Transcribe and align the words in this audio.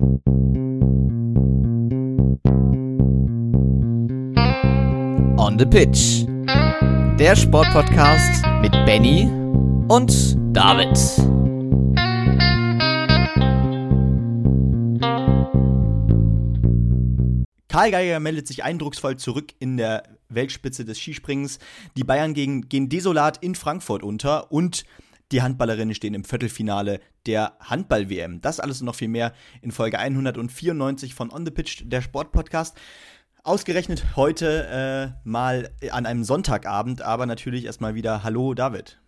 On 0.00 0.20
the 5.58 5.66
Pitch. 5.66 6.24
Der 7.18 7.34
Sportpodcast 7.34 8.44
mit 8.60 8.70
Benny 8.86 9.28
und 9.88 10.36
David. 10.56 10.96
Karl 17.68 17.90
Geiger 17.90 18.20
meldet 18.20 18.46
sich 18.46 18.62
eindrucksvoll 18.62 19.16
zurück 19.16 19.52
in 19.58 19.76
der 19.76 20.04
Weltspitze 20.28 20.84
des 20.84 20.98
Skispringens. 20.98 21.58
Die 21.96 22.04
Bayern 22.04 22.34
gegen, 22.34 22.68
gehen 22.68 22.88
desolat 22.88 23.42
in 23.42 23.56
Frankfurt 23.56 24.04
unter 24.04 24.52
und 24.52 24.84
die 25.32 25.42
Handballerinnen 25.42 25.94
stehen 25.94 26.14
im 26.14 26.24
Viertelfinale 26.24 27.00
der 27.26 27.56
Handball-WM. 27.60 28.40
Das 28.40 28.60
alles 28.60 28.80
und 28.80 28.86
noch 28.86 28.94
viel 28.94 29.08
mehr 29.08 29.32
in 29.60 29.70
Folge 29.70 29.98
194 29.98 31.14
von 31.14 31.32
On 31.32 31.44
the 31.44 31.50
Pitch, 31.50 31.82
der 31.84 32.00
Sportpodcast. 32.02 32.76
Ausgerechnet 33.44 34.16
heute 34.16 35.14
äh, 35.24 35.28
mal 35.28 35.70
an 35.90 36.06
einem 36.06 36.24
Sonntagabend, 36.24 37.02
aber 37.02 37.26
natürlich 37.26 37.64
erstmal 37.64 37.94
wieder 37.94 38.22
Hallo 38.22 38.54
David. 38.54 38.98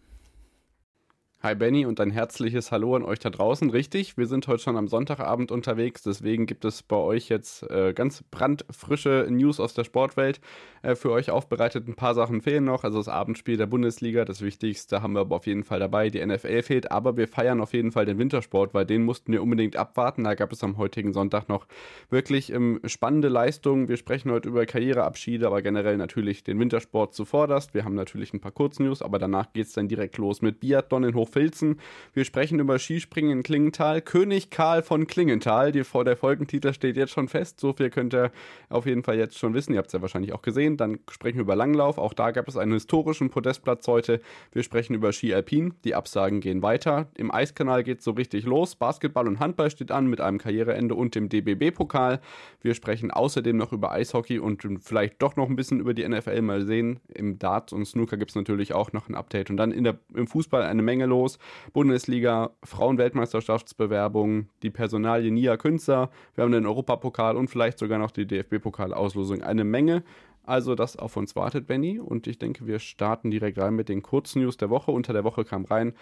Hi 1.42 1.54
Benny 1.54 1.86
und 1.86 1.98
ein 2.00 2.10
herzliches 2.10 2.70
Hallo 2.70 2.94
an 2.94 3.02
euch 3.02 3.18
da 3.18 3.30
draußen. 3.30 3.70
Richtig, 3.70 4.18
wir 4.18 4.26
sind 4.26 4.46
heute 4.46 4.62
schon 4.62 4.76
am 4.76 4.88
Sonntagabend 4.88 5.50
unterwegs, 5.50 6.02
deswegen 6.02 6.44
gibt 6.44 6.66
es 6.66 6.82
bei 6.82 6.96
euch 6.96 7.30
jetzt 7.30 7.62
äh, 7.70 7.94
ganz 7.94 8.22
brandfrische 8.30 9.26
News 9.30 9.58
aus 9.58 9.72
der 9.72 9.84
Sportwelt 9.84 10.42
äh, 10.82 10.94
für 10.94 11.10
euch 11.10 11.30
aufbereitet. 11.30 11.88
Ein 11.88 11.94
paar 11.94 12.14
Sachen 12.14 12.42
fehlen 12.42 12.64
noch, 12.64 12.84
also 12.84 12.98
das 12.98 13.08
Abendspiel 13.08 13.56
der 13.56 13.64
Bundesliga, 13.64 14.26
das 14.26 14.42
Wichtigste 14.42 15.00
haben 15.00 15.14
wir 15.14 15.20
aber 15.20 15.36
auf 15.36 15.46
jeden 15.46 15.64
Fall 15.64 15.78
dabei. 15.78 16.10
Die 16.10 16.22
NFL 16.22 16.60
fehlt, 16.62 16.92
aber 16.92 17.16
wir 17.16 17.26
feiern 17.26 17.62
auf 17.62 17.72
jeden 17.72 17.90
Fall 17.90 18.04
den 18.04 18.18
Wintersport, 18.18 18.74
weil 18.74 18.84
den 18.84 19.02
mussten 19.04 19.32
wir 19.32 19.42
unbedingt 19.42 19.76
abwarten. 19.76 20.24
Da 20.24 20.34
gab 20.34 20.52
es 20.52 20.62
am 20.62 20.76
heutigen 20.76 21.14
Sonntag 21.14 21.48
noch 21.48 21.66
wirklich 22.10 22.52
ähm, 22.52 22.80
spannende 22.84 23.28
Leistungen. 23.28 23.88
Wir 23.88 23.96
sprechen 23.96 24.30
heute 24.30 24.50
über 24.50 24.66
Karriereabschiede, 24.66 25.46
aber 25.46 25.62
generell 25.62 25.96
natürlich 25.96 26.44
den 26.44 26.60
Wintersport 26.60 27.14
zuvorderst. 27.14 27.72
Wir 27.72 27.86
haben 27.86 27.94
natürlich 27.94 28.34
ein 28.34 28.40
paar 28.40 28.52
Kurznews, 28.52 29.00
aber 29.00 29.18
danach 29.18 29.54
geht 29.54 29.68
es 29.68 29.72
dann 29.72 29.88
direkt 29.88 30.18
los 30.18 30.42
mit 30.42 30.60
Biathlon 30.60 31.04
in 31.04 31.14
Hoch 31.14 31.29
Filzen. 31.30 31.80
Wir 32.12 32.24
sprechen 32.24 32.58
über 32.58 32.78
Skispringen 32.78 33.38
in 33.38 33.42
Klingenthal. 33.42 34.02
König 34.02 34.50
Karl 34.50 34.82
von 34.82 35.06
Klingenthal. 35.06 35.72
Die, 35.72 35.82
der 35.82 36.16
Folgentitel 36.16 36.74
steht 36.74 36.96
jetzt 36.96 37.12
schon 37.12 37.28
fest. 37.28 37.60
So 37.60 37.72
viel 37.72 37.90
könnt 37.90 38.14
ihr 38.14 38.30
auf 38.68 38.86
jeden 38.86 39.02
Fall 39.02 39.16
jetzt 39.16 39.38
schon 39.38 39.54
wissen. 39.54 39.72
Ihr 39.72 39.78
habt 39.78 39.88
es 39.88 39.92
ja 39.92 40.02
wahrscheinlich 40.02 40.32
auch 40.32 40.42
gesehen. 40.42 40.76
Dann 40.76 40.98
sprechen 41.10 41.36
wir 41.36 41.42
über 41.42 41.56
Langlauf. 41.56 41.98
Auch 41.98 42.12
da 42.12 42.30
gab 42.30 42.48
es 42.48 42.56
einen 42.56 42.72
historischen 42.72 43.30
Podestplatz 43.30 43.86
heute. 43.86 44.20
Wir 44.52 44.62
sprechen 44.62 44.94
über 44.94 45.12
Ski 45.12 45.32
Alpin. 45.34 45.74
Die 45.84 45.94
Absagen 45.94 46.40
gehen 46.40 46.62
weiter. 46.62 47.08
Im 47.16 47.32
Eiskanal 47.32 47.82
geht 47.82 47.98
es 47.98 48.04
so 48.04 48.12
richtig 48.12 48.44
los. 48.44 48.74
Basketball 48.74 49.28
und 49.28 49.40
Handball 49.40 49.70
steht 49.70 49.90
an 49.90 50.06
mit 50.06 50.20
einem 50.20 50.38
Karriereende 50.38 50.94
und 50.94 51.14
dem 51.14 51.28
DBB-Pokal. 51.28 52.20
Wir 52.60 52.74
sprechen 52.74 53.10
außerdem 53.10 53.56
noch 53.56 53.72
über 53.72 53.92
Eishockey 53.92 54.38
und 54.38 54.66
vielleicht 54.80 55.22
doch 55.22 55.36
noch 55.36 55.48
ein 55.48 55.56
bisschen 55.56 55.80
über 55.80 55.94
die 55.94 56.06
NFL. 56.08 56.42
Mal 56.42 56.62
sehen. 56.62 57.00
Im 57.08 57.38
Dart 57.38 57.72
und 57.72 57.84
Snooker 57.84 58.16
gibt 58.16 58.30
es 58.30 58.34
natürlich 58.34 58.74
auch 58.74 58.92
noch 58.92 59.08
ein 59.08 59.14
Update. 59.14 59.50
Und 59.50 59.56
dann 59.56 59.70
der, 59.82 59.98
im 60.14 60.26
Fußball 60.26 60.62
eine 60.62 60.82
Menge 60.82 61.06
los 61.06 61.19
los. 61.20 61.38
Bundesliga, 61.72 62.50
Frauenweltmeisterschaftsbewerbung, 62.64 64.48
die 64.62 64.70
Personalie 64.70 65.30
Nia 65.30 65.56
Künzer, 65.56 66.10
wir 66.34 66.44
haben 66.44 66.52
den 66.52 66.66
Europapokal 66.66 67.36
und 67.36 67.48
vielleicht 67.48 67.78
sogar 67.78 67.98
noch 67.98 68.10
die 68.10 68.26
DFB-Pokalauslosung. 68.26 69.42
Eine 69.42 69.64
Menge. 69.64 70.02
Also 70.44 70.74
das 70.74 70.96
auf 70.96 71.16
uns 71.16 71.36
wartet, 71.36 71.66
Benny. 71.66 72.00
Und 72.00 72.26
ich 72.26 72.38
denke, 72.38 72.66
wir 72.66 72.78
starten 72.78 73.30
direkt 73.30 73.58
rein 73.58 73.76
mit 73.76 73.88
den 73.88 74.02
Kurznews 74.02 74.56
der 74.56 74.70
Woche. 74.70 74.90
Unter 74.90 75.12
der 75.12 75.22
Woche 75.22 75.44
kam 75.44 75.64
rein, 75.64 75.92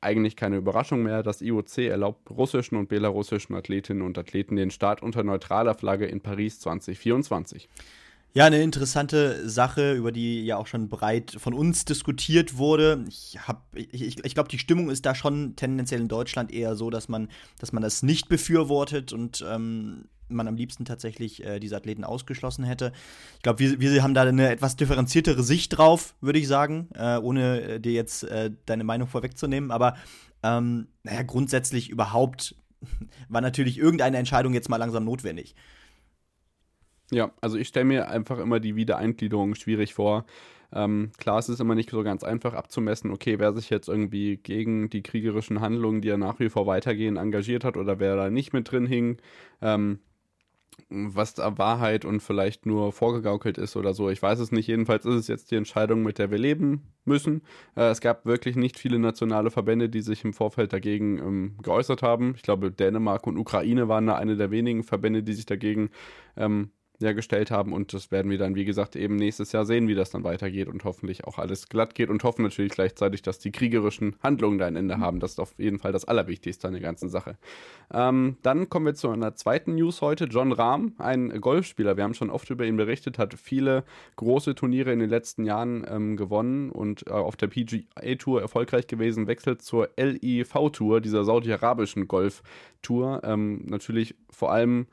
eigentlich 0.00 0.36
keine 0.36 0.56
Überraschung 0.56 1.02
mehr. 1.02 1.22
Das 1.22 1.40
IOC 1.40 1.78
erlaubt 1.78 2.30
russischen 2.30 2.76
und 2.76 2.88
belarussischen 2.88 3.54
Athletinnen 3.54 4.02
und 4.02 4.18
Athleten 4.18 4.56
den 4.56 4.70
Start 4.70 5.02
unter 5.02 5.22
neutraler 5.22 5.74
Flagge 5.74 6.06
in 6.06 6.20
Paris 6.20 6.60
2024. 6.60 7.68
Ja, 8.36 8.46
eine 8.46 8.60
interessante 8.60 9.48
Sache, 9.48 9.92
über 9.92 10.10
die 10.10 10.44
ja 10.44 10.56
auch 10.56 10.66
schon 10.66 10.88
breit 10.88 11.36
von 11.38 11.54
uns 11.54 11.84
diskutiert 11.84 12.58
wurde. 12.58 13.04
Ich, 13.08 13.38
ich, 13.92 14.24
ich 14.24 14.34
glaube, 14.34 14.48
die 14.48 14.58
Stimmung 14.58 14.90
ist 14.90 15.06
da 15.06 15.14
schon 15.14 15.54
tendenziell 15.54 16.00
in 16.00 16.08
Deutschland 16.08 16.50
eher 16.50 16.74
so, 16.74 16.90
dass 16.90 17.08
man, 17.08 17.28
dass 17.60 17.72
man 17.72 17.80
das 17.80 18.02
nicht 18.02 18.28
befürwortet 18.28 19.12
und 19.12 19.44
ähm, 19.48 20.08
man 20.28 20.48
am 20.48 20.56
liebsten 20.56 20.84
tatsächlich 20.84 21.44
äh, 21.44 21.60
diese 21.60 21.76
Athleten 21.76 22.02
ausgeschlossen 22.02 22.64
hätte. 22.64 22.92
Ich 23.36 23.42
glaube, 23.42 23.60
wir, 23.60 23.78
wir 23.78 24.02
haben 24.02 24.14
da 24.14 24.22
eine 24.22 24.50
etwas 24.50 24.74
differenziertere 24.74 25.44
Sicht 25.44 25.78
drauf, 25.78 26.16
würde 26.20 26.40
ich 26.40 26.48
sagen, 26.48 26.88
äh, 26.94 27.18
ohne 27.18 27.60
äh, 27.60 27.80
dir 27.80 27.92
jetzt 27.92 28.24
äh, 28.24 28.50
deine 28.66 28.82
Meinung 28.82 29.06
vorwegzunehmen. 29.06 29.70
Aber 29.70 29.94
ähm, 30.42 30.88
naja, 31.04 31.22
grundsätzlich 31.22 31.88
überhaupt 31.88 32.56
war 33.28 33.42
natürlich 33.42 33.78
irgendeine 33.78 34.16
Entscheidung 34.18 34.54
jetzt 34.54 34.68
mal 34.68 34.78
langsam 34.78 35.04
notwendig. 35.04 35.54
Ja, 37.10 37.32
also 37.40 37.58
ich 37.58 37.68
stelle 37.68 37.84
mir 37.84 38.08
einfach 38.08 38.38
immer 38.38 38.60
die 38.60 38.76
Wiedereingliederung 38.76 39.54
schwierig 39.54 39.94
vor. 39.94 40.24
Ähm, 40.72 41.12
klar, 41.18 41.38
es 41.38 41.48
ist 41.48 41.60
immer 41.60 41.74
nicht 41.74 41.90
so 41.90 42.02
ganz 42.02 42.24
einfach 42.24 42.54
abzumessen, 42.54 43.12
okay, 43.12 43.38
wer 43.38 43.52
sich 43.52 43.70
jetzt 43.70 43.88
irgendwie 43.88 44.38
gegen 44.38 44.90
die 44.90 45.02
kriegerischen 45.02 45.60
Handlungen, 45.60 46.00
die 46.00 46.08
ja 46.08 46.16
nach 46.16 46.40
wie 46.40 46.48
vor 46.48 46.66
weitergehen, 46.66 47.16
engagiert 47.16 47.64
hat 47.64 47.76
oder 47.76 48.00
wer 48.00 48.16
da 48.16 48.30
nicht 48.30 48.52
mit 48.52 48.70
drin 48.72 48.86
hing. 48.86 49.18
Ähm, 49.62 50.00
was 50.88 51.34
da 51.34 51.56
Wahrheit 51.58 52.04
und 52.04 52.20
vielleicht 52.20 52.66
nur 52.66 52.92
vorgegaukelt 52.92 53.58
ist 53.58 53.76
oder 53.76 53.94
so. 53.94 54.10
Ich 54.10 54.20
weiß 54.22 54.38
es 54.40 54.52
nicht. 54.52 54.66
Jedenfalls 54.66 55.04
ist 55.06 55.14
es 55.14 55.28
jetzt 55.28 55.50
die 55.50 55.56
Entscheidung, 55.56 56.02
mit 56.02 56.18
der 56.18 56.30
wir 56.30 56.38
leben 56.38 56.82
müssen. 57.04 57.42
Äh, 57.76 57.90
es 57.90 58.00
gab 58.00 58.26
wirklich 58.26 58.56
nicht 58.56 58.78
viele 58.78 58.98
nationale 58.98 59.50
Verbände, 59.50 59.88
die 59.88 60.00
sich 60.02 60.24
im 60.24 60.32
Vorfeld 60.32 60.72
dagegen 60.72 61.18
ähm, 61.18 61.56
geäußert 61.62 62.02
haben. 62.02 62.34
Ich 62.36 62.42
glaube, 62.42 62.70
Dänemark 62.70 63.26
und 63.26 63.38
Ukraine 63.38 63.88
waren 63.88 64.06
da 64.06 64.16
eine 64.16 64.36
der 64.36 64.50
wenigen 64.50 64.82
Verbände, 64.82 65.22
die 65.22 65.34
sich 65.34 65.46
dagegen 65.46 65.90
ähm, 66.36 66.70
ja, 67.00 67.12
gestellt 67.12 67.50
haben. 67.50 67.72
Und 67.72 67.92
das 67.92 68.10
werden 68.10 68.30
wir 68.30 68.38
dann, 68.38 68.54
wie 68.54 68.64
gesagt, 68.64 68.94
eben 68.94 69.16
nächstes 69.16 69.52
Jahr 69.52 69.64
sehen, 69.64 69.88
wie 69.88 69.94
das 69.94 70.10
dann 70.10 70.22
weitergeht 70.22 70.68
und 70.68 70.84
hoffentlich 70.84 71.24
auch 71.24 71.38
alles 71.38 71.68
glatt 71.68 71.94
geht 71.94 72.08
und 72.08 72.22
hoffen 72.22 72.42
natürlich 72.42 72.72
gleichzeitig, 72.72 73.22
dass 73.22 73.38
die 73.38 73.50
kriegerischen 73.50 74.16
Handlungen 74.22 74.58
da 74.58 74.66
ein 74.66 74.76
Ende 74.76 74.98
haben. 74.98 75.18
Das 75.18 75.32
ist 75.32 75.40
auf 75.40 75.54
jeden 75.58 75.78
Fall 75.78 75.92
das 75.92 76.04
Allerwichtigste 76.04 76.68
an 76.68 76.74
der 76.74 76.82
ganzen 76.82 77.08
Sache. 77.08 77.36
Ähm, 77.92 78.36
dann 78.42 78.68
kommen 78.68 78.86
wir 78.86 78.94
zu 78.94 79.10
einer 79.10 79.34
zweiten 79.34 79.74
News 79.74 80.02
heute. 80.02 80.24
John 80.26 80.52
Rahm, 80.52 80.94
ein 80.98 81.40
Golfspieler, 81.40 81.96
wir 81.96 82.04
haben 82.04 82.14
schon 82.14 82.30
oft 82.30 82.48
über 82.50 82.64
ihn 82.64 82.76
berichtet, 82.76 83.18
hat 83.18 83.34
viele 83.34 83.84
große 84.16 84.54
Turniere 84.54 84.92
in 84.92 85.00
den 85.00 85.10
letzten 85.10 85.44
Jahren 85.44 85.84
ähm, 85.88 86.16
gewonnen 86.16 86.70
und 86.70 87.06
äh, 87.08 87.10
auf 87.10 87.36
der 87.36 87.48
PGA 87.48 88.14
Tour 88.18 88.40
erfolgreich 88.40 88.86
gewesen, 88.86 89.26
wechselt 89.26 89.62
zur 89.62 89.90
LIV 89.96 90.54
Tour, 90.72 91.00
dieser 91.00 91.24
saudi-arabischen 91.24 92.06
Golf-Tour. 92.06 93.22
Ähm, 93.24 93.64
natürlich 93.66 94.14
vor 94.30 94.52
allem 94.52 94.86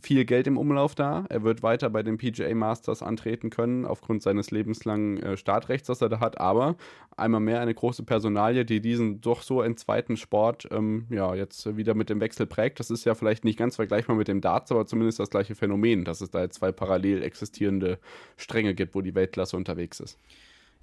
viel 0.00 0.24
Geld 0.24 0.46
im 0.46 0.56
Umlauf 0.56 0.94
da. 0.94 1.24
Er 1.28 1.42
wird 1.42 1.62
weiter 1.62 1.90
bei 1.90 2.02
den 2.02 2.18
PGA 2.18 2.54
Masters 2.54 3.02
antreten 3.02 3.50
können, 3.50 3.84
aufgrund 3.84 4.22
seines 4.22 4.50
lebenslangen 4.50 5.22
äh, 5.22 5.36
Startrechts, 5.36 5.88
das 5.88 6.02
er 6.02 6.08
da 6.08 6.20
hat. 6.20 6.40
Aber 6.40 6.76
einmal 7.16 7.40
mehr 7.40 7.60
eine 7.60 7.74
große 7.74 8.02
Personalie, 8.02 8.64
die 8.64 8.80
diesen 8.80 9.20
doch 9.20 9.42
so 9.42 9.62
in 9.62 9.76
zweiten 9.76 10.16
Sport 10.16 10.68
ähm, 10.70 11.06
ja, 11.10 11.34
jetzt 11.34 11.76
wieder 11.76 11.94
mit 11.94 12.10
dem 12.10 12.20
Wechsel 12.20 12.46
prägt. 12.46 12.80
Das 12.80 12.90
ist 12.90 13.04
ja 13.04 13.14
vielleicht 13.14 13.44
nicht 13.44 13.58
ganz 13.58 13.76
vergleichbar 13.76 14.16
mit 14.16 14.28
dem 14.28 14.40
Darts, 14.40 14.70
aber 14.70 14.86
zumindest 14.86 15.18
das 15.20 15.30
gleiche 15.30 15.54
Phänomen, 15.54 16.04
dass 16.04 16.20
es 16.20 16.30
da 16.30 16.42
jetzt 16.42 16.56
zwei 16.56 16.72
parallel 16.72 17.22
existierende 17.22 17.98
Stränge 18.36 18.74
gibt, 18.74 18.94
wo 18.94 19.00
die 19.00 19.14
Weltklasse 19.14 19.56
unterwegs 19.56 20.00
ist. 20.00 20.18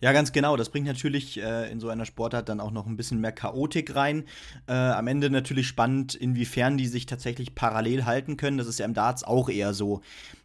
Ja, 0.01 0.11
ganz 0.11 0.33
genau. 0.33 0.57
Das 0.57 0.69
bringt 0.69 0.87
natürlich 0.87 1.41
äh, 1.41 1.71
in 1.71 1.79
so 1.79 1.89
einer 1.89 2.05
Sportart 2.05 2.49
dann 2.49 2.59
auch 2.59 2.71
noch 2.71 2.85
ein 2.85 2.97
bisschen 2.97 3.21
mehr 3.21 3.31
Chaotik 3.31 3.95
rein. 3.95 4.25
Äh, 4.67 4.73
am 4.73 5.07
Ende 5.07 5.29
natürlich 5.29 5.67
spannend, 5.67 6.15
inwiefern 6.15 6.77
die 6.77 6.87
sich 6.87 7.05
tatsächlich 7.05 7.55
parallel 7.55 8.05
halten 8.05 8.35
können. 8.35 8.57
Das 8.57 8.67
ist 8.67 8.79
ja 8.79 8.85
im 8.85 8.93
Darts 8.93 9.23
auch 9.23 9.49
eher 9.49 9.73
so, 9.73 10.01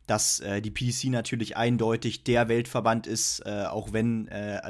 dass 0.07 0.41
äh, 0.41 0.63
die 0.63 0.71
PDC 0.71 1.07
natürlich 1.07 1.57
eindeutig 1.57 2.25
der 2.25 2.49
Weltverband 2.49 3.07
ist, 3.07 3.41
äh, 3.45 3.65
auch 3.65 3.93
wenn 3.93 4.29
äh, 4.29 4.61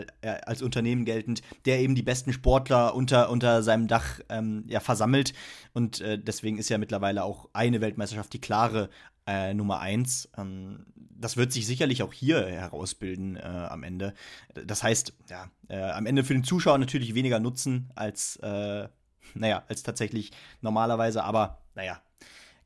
als 0.45 0.63
Unternehmen 0.63 1.05
geltend, 1.05 1.43
der 1.67 1.81
eben 1.81 1.95
die 1.95 2.03
besten 2.03 2.33
Sportler 2.33 2.95
unter, 2.95 3.31
unter 3.31 3.63
seinem 3.63 3.87
Dach 3.87 4.21
ähm, 4.29 4.65
ja, 4.67 4.81
versammelt. 4.81 5.35
Und 5.73 6.01
äh, 6.01 6.19
deswegen 6.19 6.59
ist 6.59 6.71
ja 6.71 6.79
mittlerweile 6.79 7.25
auch 7.25 7.49
eine 7.53 7.81
Weltmeisterschaft 7.81 8.33
die 8.33 8.41
klare 8.41 8.89
äh, 9.31 9.55
Nummer 9.55 9.81
eins. 9.81 10.29
Ähm, 10.37 10.87
das 10.97 11.37
wird 11.37 11.53
sich 11.53 11.67
sicherlich 11.67 12.03
auch 12.03 12.13
hier 12.13 12.47
herausbilden 12.47 13.37
äh, 13.37 13.41
am 13.41 13.83
Ende. 13.83 14.15
Das 14.55 14.83
heißt, 14.83 15.13
ja, 15.29 15.51
äh, 15.69 15.79
am 15.79 16.07
Ende 16.07 16.25
für 16.25 16.33
den 16.33 16.45
Zuschauer 16.45 16.79
natürlich 16.79 17.15
weniger 17.15 17.39
Nutzen 17.41 17.91
als, 17.95 18.37
äh, 18.37 18.89
naja, 19.35 19.65
als 19.69 19.83
tatsächlich 19.83 20.33
normalerweise, 20.63 21.23
aber 21.23 21.63
naja, 21.75 22.01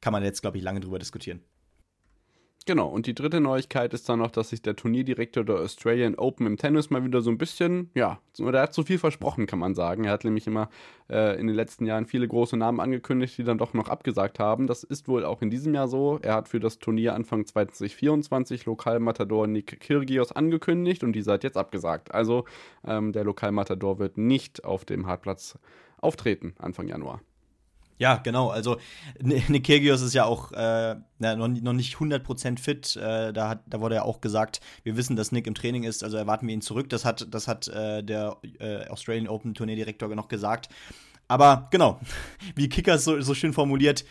kann 0.01 0.13
man 0.13 0.23
jetzt, 0.23 0.41
glaube 0.41 0.59
ich, 0.59 0.63
lange 0.63 0.81
drüber 0.81 0.99
diskutieren. 0.99 1.41
Genau, 2.67 2.89
und 2.89 3.07
die 3.07 3.15
dritte 3.15 3.41
Neuigkeit 3.41 3.93
ist 3.93 4.09
dann 4.09 4.21
noch, 4.21 4.31
dass 4.31 4.49
sich 4.49 4.63
der 4.63 4.75
Turnierdirektor 4.75 5.45
der 5.45 5.57
Australian 5.57 6.15
Open 6.15 6.47
im 6.47 6.57
Tennis 6.57 6.89
mal 6.89 7.05
wieder 7.05 7.21
so 7.21 7.29
ein 7.31 7.37
bisschen, 7.37 7.91
ja, 7.93 8.21
oder 8.41 8.61
er 8.61 8.63
hat 8.65 8.73
zu 8.73 8.85
viel 8.85 8.99
versprochen, 8.99 9.47
kann 9.47 9.59
man 9.59 9.75
sagen. 9.75 10.05
Er 10.05 10.13
hat 10.13 10.25
nämlich 10.25 10.47
immer 10.47 10.71
äh, 11.11 11.39
in 11.39 11.47
den 11.47 11.55
letzten 11.55 11.85
Jahren 11.85 12.07
viele 12.07 12.27
große 12.27 12.57
Namen 12.57 12.81
angekündigt, 12.81 13.37
die 13.37 13.45
dann 13.45 13.59
doch 13.59 13.75
noch 13.75 13.91
abgesagt 13.91 14.39
haben. 14.39 14.67
Das 14.67 14.83
ist 14.83 15.09
wohl 15.09 15.27
auch 15.27 15.43
in 15.43 15.51
diesem 15.51 15.75
Jahr 15.75 15.89
so. 15.89 16.19
Er 16.23 16.35
hat 16.35 16.49
für 16.49 16.59
das 16.59 16.79
Turnier 16.79 17.15
Anfang 17.15 17.45
2024 17.45 18.65
Lokalmatador 18.65 19.47
Nick 19.47 19.81
Kyrgios 19.81 20.33
angekündigt 20.33 21.05
und 21.05 21.13
dieser 21.13 21.35
hat 21.35 21.45
jetzt 21.45 21.59
abgesagt. 21.59 22.15
Also 22.15 22.47
ähm, 22.87 23.13
der 23.13 23.25
Lokalmatador 23.25 23.99
wird 23.99 24.17
nicht 24.17 24.65
auf 24.65 24.87
dem 24.87 25.07
Hartplatz 25.07 25.59
auftreten 26.01 26.55
Anfang 26.59 26.89
Januar. 26.89 27.21
Ja, 27.99 28.17
genau. 28.17 28.49
Also 28.49 28.79
Nick 29.21 29.65
Kyrgios 29.65 30.01
ist 30.03 30.15
ja 30.15 30.25
auch 30.25 30.51
äh, 30.53 30.97
noch, 31.19 31.49
noch 31.49 31.73
nicht 31.73 31.97
100% 31.97 32.59
fit. 32.59 32.97
Äh, 32.97 33.33
da, 33.33 33.51
hat, 33.51 33.61
da 33.67 33.81
wurde 33.81 33.97
ja 33.97 34.03
auch 34.03 34.21
gesagt, 34.21 34.61
wir 34.83 34.97
wissen, 34.97 35.17
dass 35.17 35.33
Nick 35.33 35.47
im 35.47 35.55
Training 35.55 35.85
ist, 35.85 36.03
also 36.03 36.17
erwarten 36.17 36.47
wir 36.47 36.55
ihn 36.55 36.61
zurück. 36.61 36.89
Das 36.89 37.05
hat, 37.05 37.27
das 37.33 37.47
hat 37.47 37.69
äh, 37.69 38.03
der 38.03 38.37
äh, 38.59 38.89
Australian 38.89 39.29
Open 39.29 39.55
Turnierdirektor 39.55 40.09
noch 40.15 40.29
gesagt. 40.29 40.69
Aber 41.29 41.69
genau, 41.71 42.01
wie 42.57 42.69
Kickers 42.69 43.05
so, 43.05 43.21
so 43.21 43.35
schön 43.35 43.53
formuliert, 43.53 44.05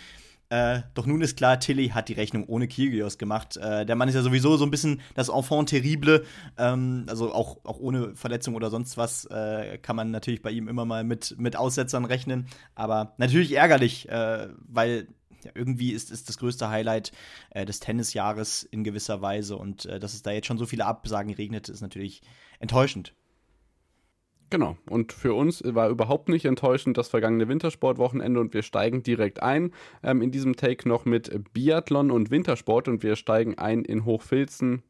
äh, 0.50 0.82
doch 0.94 1.06
nun 1.06 1.22
ist 1.22 1.38
klar, 1.38 1.60
Tilly 1.60 1.90
hat 1.90 2.10
die 2.10 2.14
Rechnung 2.14 2.46
ohne 2.46 2.68
Kyrgios 2.68 3.18
gemacht. 3.18 3.58
Äh, 3.58 3.86
der 3.86 3.96
Mann 3.96 4.08
ist 4.08 4.16
ja 4.16 4.22
sowieso 4.22 4.56
so 4.58 4.66
ein 4.66 4.72
bisschen 4.72 5.02
das 5.16 5.30
Enfant 5.30 5.70
terrible. 5.70 6.26
Ähm, 6.58 7.06
also 7.08 7.34
auch, 7.34 7.58
auch 7.64 7.80
ohne 7.80 8.16
Verletzung 8.16 8.56
oder 8.56 8.70
sonst 8.70 8.98
was 8.98 9.26
äh, 9.26 9.78
kann 9.80 9.96
man 9.96 10.12
natürlich 10.12 10.42
bei 10.42 10.52
ihm 10.52 10.68
immer 10.68 10.86
mal 10.86 11.04
mit, 11.04 11.36
mit 11.40 11.56
Aussetzern 11.56 12.06
rechnen. 12.06 12.48
Aber 12.76 13.14
natürlich 13.18 13.54
ärgerlich, 13.54 14.08
äh, 14.10 14.50
weil 14.68 15.08
ja, 15.44 15.52
irgendwie 15.56 15.92
ist, 15.92 16.12
ist 16.12 16.30
das 16.30 16.38
größte 16.38 16.70
Highlight 16.70 17.12
äh, 17.50 17.66
des 17.66 17.80
Tennisjahres 17.80 18.64
in 18.64 18.84
gewisser 18.84 19.22
Weise. 19.22 19.58
Und 19.58 19.86
äh, 19.86 20.00
dass 20.00 20.14
es 20.14 20.22
da 20.22 20.32
jetzt 20.32 20.48
schon 20.48 20.58
so 20.58 20.66
viele 20.66 20.86
Absagen 20.86 21.34
regnet, 21.34 21.70
ist 21.70 21.82
natürlich 21.82 22.22
enttäuschend. 22.60 23.14
Genau. 24.54 24.78
Und 24.88 25.14
für 25.14 25.34
uns 25.34 25.64
war 25.66 25.90
überhaupt 25.90 26.30
nicht 26.30 26.46
enttäuschend 26.46 26.96
das 27.00 27.08
vergangene 27.08 27.48
Wintersportwochenende 27.48 28.40
und 28.40 28.54
wir 28.54 28.62
steigen 28.62 29.02
direkt 29.02 29.42
ein 29.42 29.72
ähm, 30.04 30.22
in 30.22 30.30
diesem 30.30 30.56
Take 30.56 30.88
noch 30.88 31.06
mit 31.06 31.32
Biathlon 31.56 32.12
und 32.12 32.30
Wintersport 32.30 32.88
und 32.88 33.02
wir 33.02 33.16
steigen 33.16 33.58
ein 33.58 33.84
in 33.84 34.06
Hochfilzen 34.06 34.84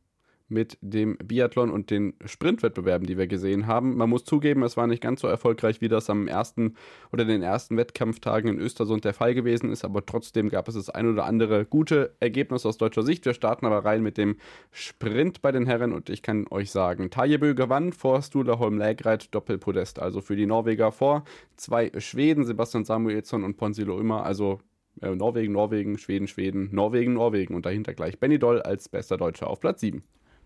mit 0.53 0.77
dem 0.81 1.17
Biathlon 1.17 1.71
und 1.71 1.89
den 1.89 2.13
Sprintwettbewerben, 2.23 3.07
die 3.07 3.17
wir 3.17 3.27
gesehen 3.27 3.67
haben. 3.67 3.97
Man 3.97 4.09
muss 4.09 4.23
zugeben, 4.23 4.63
es 4.63 4.77
war 4.77 4.87
nicht 4.87 5.01
ganz 5.01 5.21
so 5.21 5.27
erfolgreich, 5.27 5.81
wie 5.81 5.89
das 5.89 6.09
am 6.09 6.27
ersten 6.27 6.75
oder 7.11 7.25
den 7.25 7.41
ersten 7.41 7.75
Wettkampftagen 7.75 8.49
in 8.49 8.59
Östersund 8.59 9.03
der 9.03 9.13
Fall 9.13 9.33
gewesen 9.33 9.71
ist, 9.71 9.83
aber 9.83 10.05
trotzdem 10.05 10.49
gab 10.49 10.67
es 10.67 10.75
das 10.75 10.89
ein 10.89 11.09
oder 11.11 11.25
andere 11.25 11.65
gute 11.65 12.15
Ergebnis 12.19 12.65
aus 12.65 12.77
deutscher 12.77 13.03
Sicht. 13.03 13.25
Wir 13.25 13.33
starten 13.33 13.65
aber 13.65 13.83
rein 13.83 14.03
mit 14.03 14.17
dem 14.17 14.37
Sprint 14.71 15.41
bei 15.41 15.51
den 15.51 15.65
Herren 15.65 15.91
und 15.91 16.09
ich 16.09 16.21
kann 16.21 16.45
euch 16.49 16.71
sagen, 16.71 17.09
Tajebö 17.09 17.55
gewann 17.55 17.91
vor 17.91 18.21
Stula 18.21 18.59
Holm 18.59 18.77
Lägreit 18.77 19.33
Doppelpodest, 19.33 19.99
also 19.99 20.21
für 20.21 20.35
die 20.35 20.45
Norweger 20.45 20.91
vor 20.91 21.23
zwei 21.57 21.91
Schweden, 21.97 22.45
Sebastian 22.45 22.85
Samuelsson 22.85 23.43
und 23.43 23.57
Ponsilo 23.57 23.99
Immer, 23.99 24.23
also 24.25 24.59
äh, 25.01 25.15
Norwegen, 25.15 25.53
Norwegen, 25.53 25.97
Schweden, 25.97 26.27
Schweden, 26.27 26.69
Norwegen, 26.71 27.13
Norwegen 27.13 27.55
und 27.55 27.65
dahinter 27.65 27.93
gleich 27.93 28.19
Benny 28.19 28.39
Doll 28.39 28.61
als 28.61 28.89
bester 28.89 29.17
Deutscher 29.17 29.47
auf 29.47 29.59
Platz 29.59 29.81
7. 29.81 30.03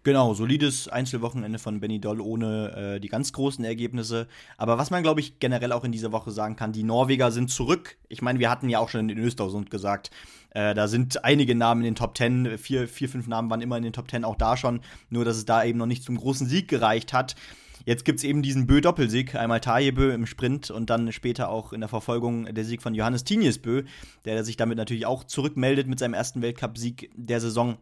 Genau, 0.07 0.33
solides 0.33 0.88
Einzelwochenende 0.88 1.59
von 1.59 1.81
Benny 1.81 2.00
Doll 2.00 2.21
ohne 2.21 2.94
äh, 2.95 3.00
die 3.01 3.09
ganz 3.09 3.33
großen 3.33 3.65
Ergebnisse. 3.65 4.30
Aber 4.56 4.77
was 4.77 4.89
man, 4.89 5.04
glaube 5.04 5.19
ich, 5.19 5.39
generell 5.39 5.74
auch 5.74 5.83
in 5.83 5.92
dieser 5.92 6.13
Woche 6.13 6.31
sagen 6.31 6.56
kann, 6.56 6.71
die 6.71 6.83
Norweger 6.83 7.30
sind 7.30 7.50
zurück. 7.50 7.98
Ich 8.07 8.21
meine, 8.21 8.39
wir 8.39 8.50
hatten 8.50 8.69
ja 8.69 8.80
auch 8.80 8.88
schon 8.88 9.09
in 9.09 9.18
Östersund 9.18 9.69
gesagt, 9.69 10.09
äh, 10.51 10.74
da 10.74 10.88
sind 10.88 11.25
einige 11.25 11.56
Namen 11.56 11.81
in 11.81 11.88
den 11.88 11.95
Top 11.95 12.15
Ten, 12.15 12.57
vier, 12.57 12.88
vier, 12.88 13.09
fünf 13.09 13.27
Namen 13.27 13.50
waren 13.50 13.59
immer 13.59 13.75
in 13.75 13.83
den 13.83 13.92
Top 13.92 14.07
Ten, 14.07 14.24
auch 14.24 14.38
da 14.38 14.56
schon, 14.56 14.80
nur 15.09 15.25
dass 15.25 15.36
es 15.36 15.44
da 15.44 15.65
eben 15.65 15.77
noch 15.77 15.88
nicht 15.88 16.06
zum 16.06 16.15
großen 16.15 16.48
Sieg 16.48 16.69
gereicht 16.69 17.12
hat. 17.12 17.36
Jetzt 17.83 18.06
gibt 18.06 18.19
es 18.19 18.24
eben 18.24 18.42
diesen 18.42 18.65
Bö-Doppelsieg, 18.65 19.36
einmal 19.36 19.59
Tajebö 19.59 20.13
im 20.13 20.25
Sprint 20.25 20.71
und 20.71 20.89
dann 20.89 21.12
später 21.12 21.50
auch 21.50 21.74
in 21.74 21.81
der 21.81 21.89
Verfolgung 21.89 22.45
der 22.54 22.63
Sieg 22.63 22.81
von 22.81 22.95
Johannes 22.95 23.25
Tinjes 23.25 23.59
Bö, 23.59 23.83
der 24.24 24.45
sich 24.45 24.56
damit 24.56 24.77
natürlich 24.77 25.06
auch 25.06 25.25
zurückmeldet 25.25 25.88
mit 25.88 26.00
seinem 26.00 26.13
ersten 26.13 26.42
Weltcupsieg 26.42 27.12
der 27.13 27.42
Saison 27.42 27.77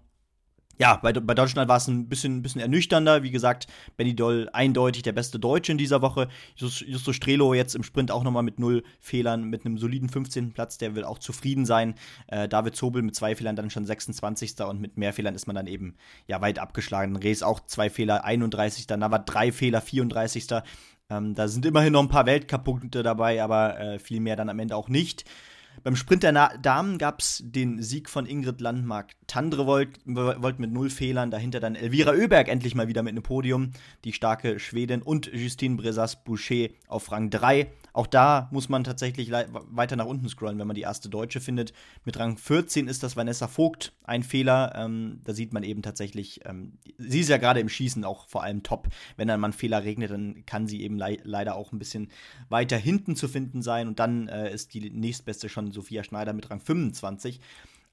ja, 0.77 0.97
bei, 0.97 1.13
bei 1.13 1.33
Deutschland 1.33 1.69
war 1.69 1.77
es 1.77 1.87
ein 1.87 2.09
bisschen, 2.09 2.41
bisschen 2.41 2.61
ernüchternder. 2.61 3.23
Wie 3.23 3.31
gesagt, 3.31 3.67
Benny 3.97 4.15
Doll 4.15 4.49
eindeutig 4.51 5.03
der 5.03 5.13
beste 5.13 5.39
Deutsche 5.39 5.71
in 5.71 5.77
dieser 5.77 6.01
Woche. 6.01 6.27
Justo 6.55 7.13
Strelo 7.13 7.53
jetzt 7.53 7.75
im 7.75 7.83
Sprint 7.83 8.11
auch 8.11 8.23
nochmal 8.23 8.43
mit 8.43 8.59
null 8.59 8.83
Fehlern, 8.99 9.45
mit 9.45 9.65
einem 9.65 9.77
soliden 9.77 10.09
15. 10.09 10.53
Platz, 10.53 10.77
der 10.77 10.95
will 10.95 11.03
auch 11.03 11.19
zufrieden 11.19 11.65
sein. 11.65 11.95
Äh, 12.27 12.47
David 12.47 12.75
Zobel 12.75 13.01
mit 13.01 13.15
zwei 13.15 13.35
Fehlern 13.35 13.55
dann 13.55 13.69
schon 13.69 13.85
26. 13.85 14.59
und 14.61 14.81
mit 14.81 14.97
mehr 14.97 15.13
Fehlern 15.13 15.35
ist 15.35 15.47
man 15.47 15.55
dann 15.55 15.67
eben 15.67 15.95
ja 16.27 16.41
weit 16.41 16.59
abgeschlagen. 16.59 17.15
Rees 17.15 17.43
auch 17.43 17.61
zwei 17.65 17.89
Fehler, 17.89 18.25
31. 18.25 18.87
Navas 18.97 19.21
drei 19.25 19.51
Fehler, 19.51 19.81
34. 19.81 20.47
Ähm, 21.09 21.35
da 21.35 21.47
sind 21.47 21.65
immerhin 21.65 21.93
noch 21.93 22.01
ein 22.01 22.09
paar 22.09 22.25
Weltcup-Punkte 22.25 23.03
dabei, 23.03 23.43
aber 23.43 23.79
äh, 23.79 23.99
viel 23.99 24.19
mehr 24.19 24.35
dann 24.35 24.49
am 24.49 24.59
Ende 24.59 24.75
auch 24.75 24.89
nicht. 24.89 25.25
Beim 25.85 25.95
Sprint 25.95 26.23
der 26.23 26.57
Damen 26.57 26.97
gab 26.97 27.19
es 27.19 27.43
den 27.45 27.83
Sieg 27.83 28.09
von 28.09 28.25
Ingrid 28.25 28.59
Landmark. 28.59 29.11
Tandrevold 29.27 29.99
wollte 30.05 30.59
mit 30.59 30.71
null 30.71 30.89
Fehlern, 30.89 31.29
dahinter 31.29 31.59
dann 31.59 31.75
Elvira 31.75 32.13
Oeberg 32.13 32.47
endlich 32.47 32.73
mal 32.73 32.87
wieder 32.87 33.03
mit 33.03 33.11
einem 33.11 33.21
Podium, 33.21 33.69
die 34.03 34.11
starke 34.11 34.57
Schwedin 34.57 35.03
und 35.03 35.27
Justine 35.27 35.75
Bresas-Boucher 35.75 36.69
auf 36.87 37.11
Rang 37.11 37.29
3. 37.29 37.71
Auch 37.95 38.07
da 38.07 38.49
muss 38.51 38.67
man 38.67 38.83
tatsächlich 38.83 39.31
weiter 39.31 39.95
nach 39.95 40.05
unten 40.05 40.27
scrollen, 40.27 40.59
wenn 40.59 40.67
man 40.67 40.75
die 40.75 40.81
erste 40.81 41.07
Deutsche 41.07 41.39
findet. 41.39 41.71
Mit 42.03 42.19
Rang 42.19 42.37
14 42.37 42.89
ist 42.89 43.03
das 43.03 43.15
Vanessa 43.15 43.47
Vogt 43.47 43.93
ein 44.03 44.21
Fehler. 44.21 44.73
Ähm, 44.75 45.21
da 45.23 45.33
sieht 45.33 45.53
man 45.53 45.63
eben 45.63 45.81
tatsächlich, 45.81 46.41
ähm, 46.43 46.73
sie 46.97 47.21
ist 47.21 47.29
ja 47.29 47.37
gerade 47.37 47.61
im 47.61 47.69
Schießen 47.69 48.03
auch 48.03 48.27
vor 48.27 48.43
allem 48.43 48.63
top. 48.63 48.89
Wenn 49.15 49.29
dann 49.29 49.39
mal 49.39 49.47
ein 49.47 49.53
Fehler 49.53 49.85
regnet, 49.85 50.11
dann 50.11 50.45
kann 50.45 50.67
sie 50.67 50.81
eben 50.81 50.97
le 50.97 51.19
leider 51.23 51.55
auch 51.55 51.71
ein 51.71 51.79
bisschen 51.79 52.09
weiter 52.49 52.75
hinten 52.75 53.15
zu 53.15 53.29
finden 53.29 53.61
sein. 53.61 53.87
Und 53.87 53.97
dann 53.97 54.27
äh, 54.27 54.53
ist 54.53 54.73
die 54.73 54.89
nächstbeste 54.89 55.47
schon 55.47 55.71
Sophia 55.71 56.03
Schneider 56.03 56.33
mit 56.33 56.49
Rang 56.51 56.59
25. 56.59 57.39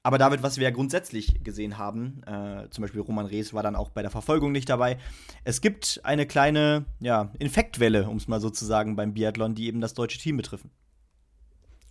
Aber 0.05 0.17
David, 0.17 0.43
was 0.43 0.57
wir 0.57 0.65
ja 0.65 0.71
grundsätzlich 0.71 1.45
gesehen 1.45 1.77
haben, 1.77 2.21
äh, 2.25 2.69
zum 2.69 2.81
Beispiel 2.81 2.99
Roman 2.99 3.25
Rees 3.25 3.53
war 3.53 3.63
dann 3.63 3.77
auch 3.77 3.89
bei 3.89 4.01
der 4.01 4.11
Verfolgung 4.11 4.51
nicht 4.51 4.67
dabei. 4.67 4.97
Es 5.45 5.61
gibt 5.61 6.01
eine 6.03 6.25
kleine 6.25 6.83
ja, 6.99 7.31
Infektwelle, 7.39 8.09
um 8.09 8.17
es 8.17 8.27
mal 8.27 8.41
so 8.41 8.49
zu 8.49 8.65
sagen, 8.65 8.97
beim 8.97 9.13
Biathlon, 9.13 9.55
die 9.55 9.67
eben 9.67 9.79
das 9.79 9.93
deutsche 9.93 10.19
Team 10.19 10.35
betreffen. 10.35 10.71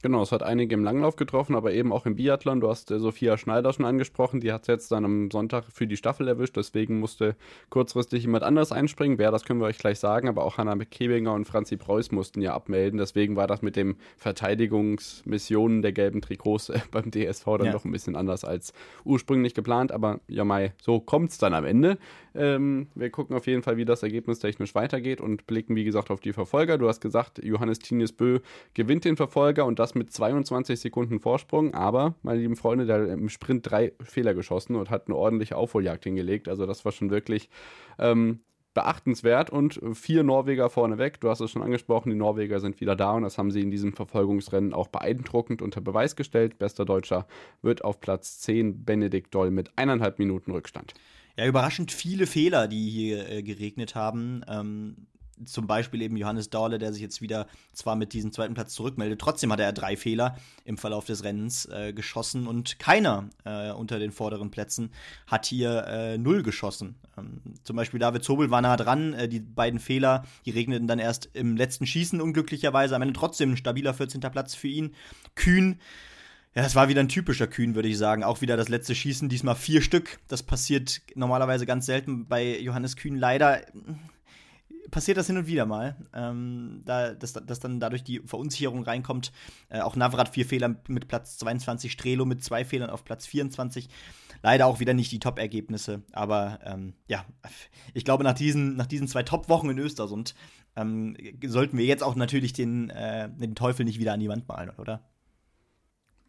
Genau, 0.02 0.20
es 0.22 0.32
hat 0.32 0.42
einige 0.42 0.74
im 0.74 0.82
Langlauf 0.82 1.14
getroffen, 1.14 1.54
aber 1.54 1.72
eben 1.72 1.92
auch 1.92 2.06
im 2.06 2.16
Biathlon. 2.16 2.60
Du 2.60 2.68
hast 2.68 2.90
äh, 2.90 2.98
Sophia 2.98 3.38
Schneider 3.38 3.72
schon 3.72 3.84
angesprochen, 3.84 4.40
die 4.40 4.52
hat 4.52 4.62
es 4.62 4.66
jetzt 4.66 4.90
dann 4.90 5.04
am 5.04 5.30
Sonntag 5.30 5.64
für 5.72 5.86
die 5.86 5.96
Staffel 5.96 6.26
erwischt, 6.26 6.56
deswegen 6.56 6.98
musste 6.98 7.36
kurzfristig 7.70 8.24
jemand 8.24 8.42
anderes 8.42 8.72
einspringen. 8.72 9.18
Wer, 9.18 9.30
das 9.30 9.44
können 9.44 9.60
wir 9.60 9.66
euch 9.66 9.78
gleich 9.78 10.00
sagen, 10.00 10.28
aber 10.28 10.44
auch 10.44 10.58
Hanna 10.58 10.76
Kebinger 10.76 11.32
und 11.32 11.44
Franzi 11.44 11.76
Preuß 11.76 12.10
mussten 12.10 12.42
ja 12.42 12.52
abmelden, 12.52 12.98
deswegen 12.98 13.36
war 13.36 13.46
das 13.46 13.62
mit 13.62 13.76
den 13.76 13.94
Verteidigungsmissionen 14.16 15.82
der 15.82 15.92
gelben 15.92 16.20
Trikots 16.20 16.70
äh, 16.70 16.80
beim 16.90 17.12
DSV 17.12 17.44
dann 17.58 17.66
ja. 17.66 17.72
doch 17.72 17.84
ein 17.84 17.92
bisschen 17.92 18.16
anders 18.16 18.44
als 18.44 18.72
ursprünglich 19.04 19.54
geplant, 19.54 19.92
aber 19.92 20.18
ja, 20.26 20.44
Mai, 20.44 20.72
so 20.82 20.98
kommt 20.98 21.30
es 21.30 21.38
dann 21.38 21.54
am 21.54 21.64
Ende. 21.64 21.96
Ähm, 22.34 22.88
wir 22.94 23.10
gucken 23.10 23.36
auf 23.36 23.46
jeden 23.46 23.62
Fall, 23.62 23.76
wie 23.76 23.84
das 23.84 24.02
Ergebnis 24.02 24.40
technisch 24.40 24.74
weitergeht 24.74 25.20
und 25.20 25.46
blicken, 25.46 25.76
wie 25.76 25.84
gesagt, 25.84 26.10
auf 26.10 26.20
die 26.20 26.32
Verfolger. 26.32 26.78
Du 26.78 26.88
hast 26.88 27.00
gesagt, 27.00 27.42
Johannes 27.44 27.78
Tinius 27.78 28.12
Bö 28.12 28.40
gewinnt 28.74 29.04
den 29.04 29.16
Verfolger 29.16 29.64
und 29.66 29.78
das 29.78 29.91
mit 29.94 30.12
22 30.12 30.80
Sekunden 30.80 31.20
Vorsprung, 31.20 31.74
aber, 31.74 32.14
meine 32.22 32.40
lieben 32.40 32.56
Freunde, 32.56 32.86
der 32.86 33.02
hat 33.02 33.08
im 33.08 33.28
Sprint 33.28 33.70
drei 33.70 33.92
Fehler 34.02 34.34
geschossen 34.34 34.76
und 34.76 34.90
hat 34.90 35.06
eine 35.06 35.16
ordentliche 35.16 35.56
Aufholjagd 35.56 36.04
hingelegt. 36.04 36.48
Also 36.48 36.66
das 36.66 36.84
war 36.84 36.92
schon 36.92 37.10
wirklich 37.10 37.48
ähm, 37.98 38.40
beachtenswert 38.74 39.50
und 39.50 39.80
vier 39.94 40.22
Norweger 40.22 40.70
vorneweg. 40.70 41.20
Du 41.20 41.28
hast 41.28 41.40
es 41.40 41.50
schon 41.50 41.62
angesprochen, 41.62 42.10
die 42.10 42.16
Norweger 42.16 42.60
sind 42.60 42.80
wieder 42.80 42.96
da 42.96 43.12
und 43.12 43.22
das 43.22 43.38
haben 43.38 43.50
sie 43.50 43.60
in 43.60 43.70
diesem 43.70 43.92
Verfolgungsrennen 43.92 44.72
auch 44.72 44.88
beeindruckend 44.88 45.62
unter 45.62 45.80
Beweis 45.80 46.16
gestellt. 46.16 46.58
Bester 46.58 46.84
Deutscher 46.84 47.26
wird 47.60 47.84
auf 47.84 48.00
Platz 48.00 48.38
10 48.40 48.84
Benedikt 48.84 49.34
Doll 49.34 49.50
mit 49.50 49.70
eineinhalb 49.76 50.18
Minuten 50.18 50.52
Rückstand. 50.52 50.94
Ja, 51.36 51.46
überraschend 51.46 51.92
viele 51.92 52.26
Fehler, 52.26 52.68
die 52.68 52.90
hier 52.90 53.28
äh, 53.28 53.42
geregnet 53.42 53.94
haben. 53.94 54.42
Ähm, 54.48 55.06
zum 55.44 55.66
Beispiel 55.66 56.02
eben 56.02 56.16
Johannes 56.16 56.50
Dahle, 56.50 56.78
der 56.78 56.92
sich 56.92 57.02
jetzt 57.02 57.20
wieder 57.20 57.46
zwar 57.72 57.96
mit 57.96 58.12
diesem 58.12 58.32
zweiten 58.32 58.54
Platz 58.54 58.74
zurückmeldet, 58.74 59.20
trotzdem 59.20 59.52
hat 59.52 59.60
er 59.60 59.72
drei 59.72 59.96
Fehler 59.96 60.36
im 60.64 60.78
Verlauf 60.78 61.04
des 61.04 61.24
Rennens 61.24 61.66
äh, 61.66 61.92
geschossen 61.92 62.46
und 62.46 62.78
keiner 62.78 63.28
äh, 63.44 63.70
unter 63.72 63.98
den 63.98 64.12
vorderen 64.12 64.50
Plätzen 64.50 64.90
hat 65.26 65.46
hier 65.46 65.84
äh, 65.86 66.18
null 66.18 66.42
geschossen. 66.42 66.96
Ähm, 67.16 67.40
zum 67.64 67.76
Beispiel 67.76 68.00
David 68.00 68.24
Zobel 68.24 68.50
war 68.50 68.62
nah 68.62 68.76
dran, 68.76 69.12
äh, 69.14 69.28
die 69.28 69.40
beiden 69.40 69.80
Fehler, 69.80 70.24
die 70.46 70.50
regneten 70.50 70.86
dann 70.86 70.98
erst 70.98 71.30
im 71.34 71.56
letzten 71.56 71.86
Schießen 71.86 72.20
unglücklicherweise, 72.20 72.94
am 72.96 73.02
Ende 73.02 73.14
trotzdem 73.14 73.52
ein 73.52 73.56
stabiler 73.56 73.94
14. 73.94 74.20
Platz 74.20 74.54
für 74.54 74.68
ihn. 74.68 74.94
Kühn 75.34 75.78
ja, 76.54 76.62
das 76.62 76.74
war 76.74 76.88
wieder 76.88 77.00
ein 77.00 77.08
typischer 77.08 77.46
Kühn, 77.46 77.74
würde 77.74 77.88
ich 77.88 77.96
sagen. 77.96 78.24
Auch 78.24 78.42
wieder 78.42 78.58
das 78.58 78.68
letzte 78.68 78.94
Schießen, 78.94 79.30
diesmal 79.30 79.54
vier 79.54 79.80
Stück. 79.80 80.18
Das 80.28 80.42
passiert 80.42 81.00
normalerweise 81.14 81.64
ganz 81.64 81.86
selten 81.86 82.26
bei 82.26 82.58
Johannes 82.58 82.96
Kühn. 82.96 83.16
Leider 83.16 83.62
passiert 84.92 85.16
das 85.16 85.26
hin 85.26 85.38
und 85.38 85.48
wieder 85.48 85.66
mal, 85.66 85.96
ähm, 86.14 86.82
da, 86.84 87.14
dass, 87.14 87.32
dass 87.32 87.58
dann 87.58 87.80
dadurch 87.80 88.04
die 88.04 88.20
Verunsicherung 88.20 88.84
reinkommt. 88.84 89.32
Äh, 89.70 89.80
auch 89.80 89.96
Navrat 89.96 90.28
vier 90.28 90.46
Fehler 90.46 90.76
mit 90.86 91.08
Platz 91.08 91.38
22, 91.38 91.90
Strelo 91.90 92.24
mit 92.24 92.44
zwei 92.44 92.64
Fehlern 92.64 92.90
auf 92.90 93.02
Platz 93.02 93.26
24. 93.26 93.88
Leider 94.42 94.66
auch 94.66 94.80
wieder 94.80 94.94
nicht 94.94 95.10
die 95.10 95.18
Top-Ergebnisse, 95.18 96.02
aber 96.12 96.60
ähm, 96.64 96.94
ja, 97.08 97.24
ich 97.94 98.04
glaube, 98.04 98.22
nach 98.22 98.34
diesen, 98.34 98.76
nach 98.76 98.86
diesen 98.86 99.08
zwei 99.08 99.22
Top-Wochen 99.22 99.70
in 99.70 99.78
Östersund 99.78 100.34
ähm, 100.76 101.16
sollten 101.44 101.78
wir 101.78 101.84
jetzt 101.84 102.02
auch 102.02 102.14
natürlich 102.14 102.52
den, 102.52 102.90
äh, 102.90 103.30
den 103.30 103.54
Teufel 103.54 103.84
nicht 103.84 103.98
wieder 103.98 104.12
an 104.12 104.20
die 104.20 104.28
Wand 104.28 104.46
malen, 104.46 104.70
oder? 104.78 105.00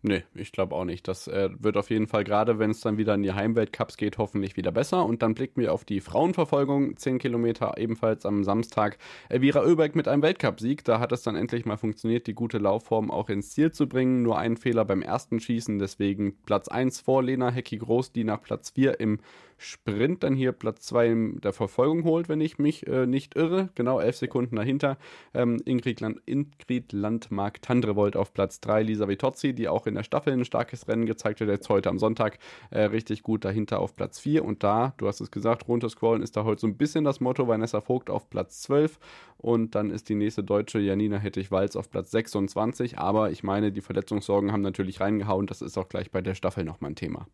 Nee, 0.06 0.24
ich 0.36 0.52
glaube 0.52 0.76
auch 0.76 0.84
nicht. 0.84 1.08
Das 1.08 1.30
äh, 1.30 1.50
wird 1.58 1.78
auf 1.78 1.90
jeden 1.90 2.08
Fall, 2.08 2.26
gerade 2.26 2.60
wenn 2.60 2.72
es 2.72 2.82
dann 2.82 2.98
wieder 2.98 3.16
in 3.16 3.24
die 3.24 3.32
Heimweltcups 3.32 3.96
geht, 3.96 4.18
hoffentlich 4.18 4.58
wieder 4.58 4.74
besser. 4.74 5.06
Und 5.06 5.22
dann 5.22 5.34
blicken 5.34 5.62
wir 5.62 5.72
auf 5.72 5.86
die 5.86 6.02
Frauenverfolgung. 6.02 6.98
10 6.98 7.20
Kilometer 7.20 7.78
ebenfalls 7.78 8.26
am 8.26 8.44
Samstag. 8.44 8.98
Elvira 9.30 9.64
Oeberg 9.64 9.96
mit 9.96 10.10
einem 10.10 10.22
Weltcupsieg. 10.22 10.84
Da 10.84 11.00
hat 11.00 11.14
es 11.14 11.22
dann 11.24 11.38
endlich 11.38 11.66
mal 11.66 11.78
funktioniert, 11.78 12.28
die 12.28 12.34
gute 12.34 12.58
Laufform 12.58 13.12
auch 13.12 13.30
ins 13.30 13.52
Ziel 13.52 13.72
zu 13.72 13.88
bringen. 13.88 14.24
Nur 14.24 14.38
ein 14.38 14.58
Fehler 14.58 14.84
beim 14.84 15.02
ersten 15.02 15.40
Schießen, 15.40 15.80
deswegen 15.80 16.36
Platz 16.46 16.68
1 16.68 17.00
vor 17.00 17.24
Lena 17.24 17.50
Hecki-Groß, 17.50 18.12
die 18.12 18.26
nach 18.26 18.42
Platz 18.42 18.72
4 18.72 19.00
im 19.00 19.20
Sprint 19.64 20.24
dann 20.24 20.36
hier 20.36 20.52
Platz 20.52 20.86
2 20.88 21.08
in 21.08 21.42
der 21.42 21.54
Verfolgung 21.54 22.04
holt, 22.04 22.30
wenn 22.30 22.42
ich 22.42 22.58
mich 22.58 22.86
äh, 22.88 23.06
nicht 23.06 23.36
irre. 23.36 23.70
Genau 23.76 24.00
elf 24.00 24.18
Sekunden 24.18 24.56
dahinter. 24.56 24.98
Ähm, 25.34 25.62
Ingrid, 25.66 26.02
Land 26.02 26.22
Ingrid 26.26 26.92
Landmark-Tandrevold 26.92 28.16
auf 28.16 28.34
Platz 28.34 28.60
3. 28.60 28.84
Lisa 28.84 29.08
Vitozzi, 29.08 29.54
die 29.54 29.68
auch 29.68 29.88
in 29.88 29.96
der 29.96 30.04
Staffel 30.04 30.34
ein 30.34 30.46
starkes 30.46 30.88
Rennen 30.88 31.06
gezeigt 31.06 31.42
hat, 31.42 31.48
jetzt 31.48 31.70
heute 31.70 31.90
am 31.90 32.00
Sonntag 32.00 32.40
äh, 32.72 32.82
richtig 32.82 33.24
gut 33.24 33.46
dahinter 33.46 33.80
auf 33.80 33.96
Platz 33.96 34.20
4. 34.20 34.44
Und 34.44 34.64
da, 34.64 34.94
du 34.98 35.08
hast 35.08 35.22
es 35.22 35.32
gesagt, 35.32 35.68
runterscrollen 35.68 36.22
ist 36.22 36.36
da 36.36 36.44
heute 36.44 36.62
so 36.62 36.68
ein 36.68 36.78
bisschen 36.78 37.04
das 37.04 37.20
Motto. 37.20 37.48
Vanessa 37.48 37.82
Vogt 37.82 38.10
auf 38.10 38.30
Platz 38.30 38.62
12 38.64 39.00
und 39.38 39.76
dann 39.76 39.92
ist 39.92 40.10
die 40.10 40.16
nächste 40.16 40.44
Deutsche 40.44 40.80
Janina 40.80 41.18
Hettich-Walz 41.18 41.76
auf 41.76 41.90
Platz 41.90 42.12
26. 42.12 43.00
Aber 43.00 43.32
ich 43.32 43.44
meine, 43.44 43.72
die 43.72 43.82
Verletzungssorgen 43.82 44.52
haben 44.52 44.62
natürlich 44.62 45.00
reingehauen. 45.00 45.48
Das 45.48 45.62
ist 45.62 45.78
auch 45.78 45.90
gleich 45.90 46.12
bei 46.12 46.22
der 46.22 46.36
Staffel 46.36 46.64
nochmal 46.64 46.92
ein 46.92 46.96
Thema. 46.96 47.28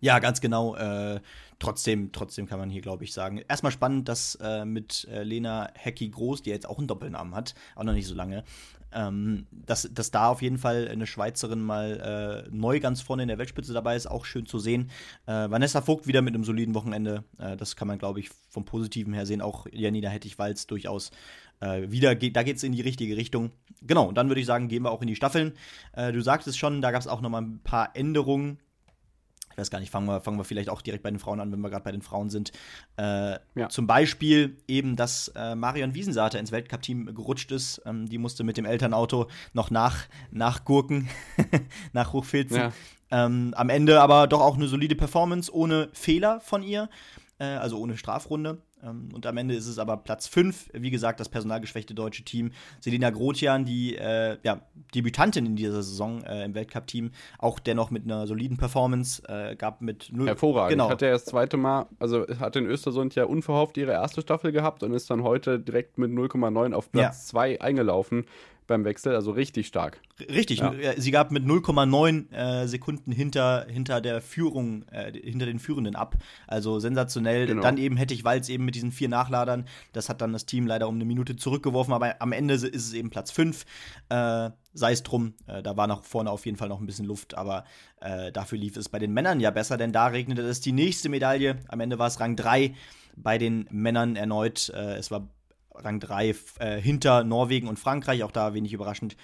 Ja, 0.00 0.18
ganz 0.18 0.40
genau. 0.40 0.74
Äh, 0.76 1.20
trotzdem, 1.58 2.10
trotzdem 2.12 2.46
kann 2.46 2.58
man 2.58 2.70
hier, 2.70 2.80
glaube 2.80 3.04
ich, 3.04 3.12
sagen. 3.12 3.42
Erstmal 3.48 3.72
spannend, 3.72 4.08
dass 4.08 4.36
äh, 4.36 4.64
mit 4.64 5.06
äh, 5.10 5.22
Lena 5.22 5.70
Hecki 5.74 6.08
Groß, 6.08 6.42
die 6.42 6.50
jetzt 6.50 6.68
auch 6.68 6.78
einen 6.78 6.88
Doppelnamen 6.88 7.34
hat, 7.34 7.54
auch 7.76 7.84
noch 7.84 7.92
nicht 7.92 8.06
so 8.06 8.14
lange, 8.14 8.44
ähm, 8.92 9.46
dass, 9.50 9.88
dass 9.92 10.10
da 10.10 10.28
auf 10.28 10.42
jeden 10.42 10.58
Fall 10.58 10.88
eine 10.88 11.06
Schweizerin 11.06 11.60
mal 11.60 12.46
äh, 12.48 12.50
neu 12.50 12.80
ganz 12.80 13.02
vorne 13.02 13.22
in 13.22 13.28
der 13.28 13.38
Weltspitze 13.38 13.72
dabei 13.72 13.94
ist, 13.94 14.06
auch 14.06 14.24
schön 14.24 14.46
zu 14.46 14.58
sehen. 14.58 14.90
Äh, 15.26 15.50
Vanessa 15.50 15.82
Vogt 15.82 16.06
wieder 16.06 16.22
mit 16.22 16.34
einem 16.34 16.44
soliden 16.44 16.74
Wochenende. 16.74 17.24
Äh, 17.38 17.56
das 17.56 17.76
kann 17.76 17.86
man, 17.86 17.98
glaube 17.98 18.20
ich, 18.20 18.30
vom 18.48 18.64
Positiven 18.64 19.12
her 19.12 19.26
sehen. 19.26 19.42
Auch 19.42 19.66
Janina 19.70 20.08
Hettich-Walz 20.08 20.66
durchaus 20.66 21.10
wieder, 21.62 22.14
geht, 22.14 22.36
da 22.36 22.42
geht 22.42 22.56
es 22.56 22.62
in 22.62 22.72
die 22.72 22.80
richtige 22.80 23.18
Richtung. 23.18 23.50
Genau, 23.82 24.08
und 24.08 24.14
dann 24.14 24.28
würde 24.28 24.40
ich 24.40 24.46
sagen, 24.46 24.68
gehen 24.68 24.82
wir 24.82 24.90
auch 24.90 25.02
in 25.02 25.08
die 25.08 25.14
Staffeln. 25.14 25.52
du 25.94 26.18
sagtest 26.22 26.58
schon, 26.58 26.80
da 26.80 26.90
gab 26.90 27.02
es 27.02 27.06
auch 27.06 27.20
noch 27.20 27.28
mal 27.28 27.42
ein 27.42 27.60
paar 27.62 27.94
Änderungen 27.94 28.56
ich 29.52 29.58
weiß 29.58 29.70
gar 29.70 29.80
nicht, 29.80 29.90
fangen 29.90 30.06
wir, 30.06 30.20
fangen 30.20 30.38
wir 30.38 30.44
vielleicht 30.44 30.68
auch 30.68 30.82
direkt 30.82 31.02
bei 31.02 31.10
den 31.10 31.18
Frauen 31.18 31.40
an, 31.40 31.52
wenn 31.52 31.60
wir 31.60 31.70
gerade 31.70 31.84
bei 31.84 31.92
den 31.92 32.02
Frauen 32.02 32.30
sind. 32.30 32.52
Äh, 32.96 33.38
ja. 33.54 33.68
Zum 33.68 33.86
Beispiel 33.86 34.56
eben, 34.68 34.96
dass 34.96 35.28
äh, 35.34 35.54
Marion 35.54 35.94
Wiesensater 35.94 36.38
ins 36.38 36.52
Weltcup-Team 36.52 37.14
gerutscht 37.14 37.50
ist. 37.52 37.82
Ähm, 37.84 38.08
die 38.08 38.18
musste 38.18 38.44
mit 38.44 38.56
dem 38.56 38.64
Elternauto 38.64 39.28
noch 39.52 39.70
nach, 39.70 40.06
nachgurken, 40.30 41.08
nach 41.92 42.12
Hochfilzen. 42.12 42.56
Ja. 42.56 42.72
Ähm, 43.10 43.52
am 43.56 43.68
Ende 43.68 44.00
aber 44.00 44.28
doch 44.28 44.40
auch 44.40 44.54
eine 44.54 44.68
solide 44.68 44.94
Performance 44.94 45.52
ohne 45.52 45.88
Fehler 45.92 46.40
von 46.40 46.62
ihr, 46.62 46.88
äh, 47.38 47.44
also 47.44 47.78
ohne 47.78 47.96
Strafrunde. 47.96 48.62
Ähm, 48.82 49.08
und 49.14 49.26
am 49.26 49.36
Ende 49.36 49.54
ist 49.54 49.66
es 49.66 49.78
aber 49.78 49.96
Platz 49.96 50.26
5, 50.26 50.70
wie 50.74 50.90
gesagt, 50.90 51.20
das 51.20 51.28
personalgeschwächte 51.28 51.94
deutsche 51.94 52.24
Team. 52.24 52.52
Selina 52.80 53.10
Grotian, 53.10 53.64
die 53.64 53.96
äh, 53.96 54.38
ja, 54.42 54.60
Debütantin 54.94 55.46
in 55.46 55.56
dieser 55.56 55.82
Saison 55.82 56.22
äh, 56.24 56.44
im 56.44 56.54
Weltcup-Team, 56.54 57.10
auch 57.38 57.58
dennoch 57.58 57.90
mit 57.90 58.04
einer 58.04 58.26
soliden 58.26 58.56
Performance, 58.56 59.22
äh, 59.28 59.56
gab 59.56 59.80
mit 59.80 60.10
null. 60.12 60.26
Hervorragend. 60.26 60.72
Genau. 60.72 60.90
Hat 60.90 61.02
ja 61.02 61.10
das 61.10 61.24
zweite 61.24 61.56
Mal, 61.56 61.86
also 61.98 62.26
hat 62.38 62.56
in 62.56 62.66
Östersund 62.66 63.14
ja 63.14 63.24
unverhofft 63.24 63.76
ihre 63.76 63.92
erste 63.92 64.20
Staffel 64.20 64.52
gehabt 64.52 64.82
und 64.82 64.92
ist 64.92 65.10
dann 65.10 65.22
heute 65.22 65.58
direkt 65.58 65.98
mit 65.98 66.10
0,9 66.10 66.72
auf 66.72 66.90
Platz 66.90 67.26
2 67.28 67.52
ja. 67.52 67.60
eingelaufen 67.60 68.24
beim 68.70 68.84
Wechsel, 68.84 69.14
also 69.14 69.32
richtig 69.32 69.66
stark. 69.66 70.00
Richtig, 70.30 70.60
ja. 70.60 70.72
sie 70.96 71.10
gab 71.10 71.30
mit 71.30 71.44
0,9 71.44 72.32
äh, 72.32 72.66
Sekunden 72.66 73.12
hinter, 73.12 73.66
hinter 73.68 74.00
der 74.00 74.22
Führung, 74.22 74.84
äh, 74.90 75.12
hinter 75.12 75.44
den 75.44 75.58
Führenden 75.58 75.96
ab. 75.96 76.16
Also 76.46 76.78
sensationell. 76.78 77.46
Genau. 77.46 77.62
Dann 77.62 77.76
eben 77.76 77.96
hätte 77.96 78.14
ich 78.14 78.24
Walz 78.24 78.48
eben 78.48 78.64
mit 78.64 78.74
diesen 78.74 78.92
vier 78.92 79.08
Nachladern. 79.08 79.66
Das 79.92 80.08
hat 80.08 80.20
dann 80.20 80.32
das 80.32 80.46
Team 80.46 80.66
leider 80.66 80.88
um 80.88 80.94
eine 80.94 81.04
Minute 81.04 81.36
zurückgeworfen, 81.36 81.92
aber 81.92 82.22
am 82.22 82.32
Ende 82.32 82.54
ist 82.54 82.64
es 82.64 82.94
eben 82.94 83.10
Platz 83.10 83.30
5. 83.32 83.66
Äh, 84.08 84.50
sei 84.72 84.92
es 84.92 85.02
drum, 85.02 85.34
äh, 85.46 85.62
da 85.62 85.76
war 85.76 85.86
nach 85.86 86.04
vorne 86.04 86.30
auf 86.30 86.46
jeden 86.46 86.56
Fall 86.56 86.68
noch 86.68 86.80
ein 86.80 86.86
bisschen 86.86 87.06
Luft, 87.06 87.34
aber 87.34 87.64
äh, 88.00 88.30
dafür 88.30 88.56
lief 88.56 88.76
es 88.76 88.88
bei 88.88 89.00
den 89.00 89.12
Männern 89.12 89.40
ja 89.40 89.50
besser, 89.50 89.76
denn 89.76 89.92
da 89.92 90.06
regnete 90.06 90.42
es 90.42 90.60
die 90.60 90.72
nächste 90.72 91.08
Medaille. 91.08 91.56
Am 91.68 91.80
Ende 91.80 91.98
war 91.98 92.06
es 92.06 92.20
Rang 92.20 92.36
3 92.36 92.74
bei 93.16 93.36
den 93.36 93.66
Männern 93.70 94.14
erneut. 94.14 94.70
Äh, 94.74 94.94
es 94.96 95.10
war 95.10 95.28
Rang 95.84 96.00
3 96.00 96.34
äh, 96.58 96.80
hinter 96.80 97.24
Norwegen 97.24 97.68
und 97.68 97.78
Frankreich, 97.78 98.22
auch 98.24 98.32
da 98.32 98.54
wenig 98.54 98.72
überraschend. 98.72 99.16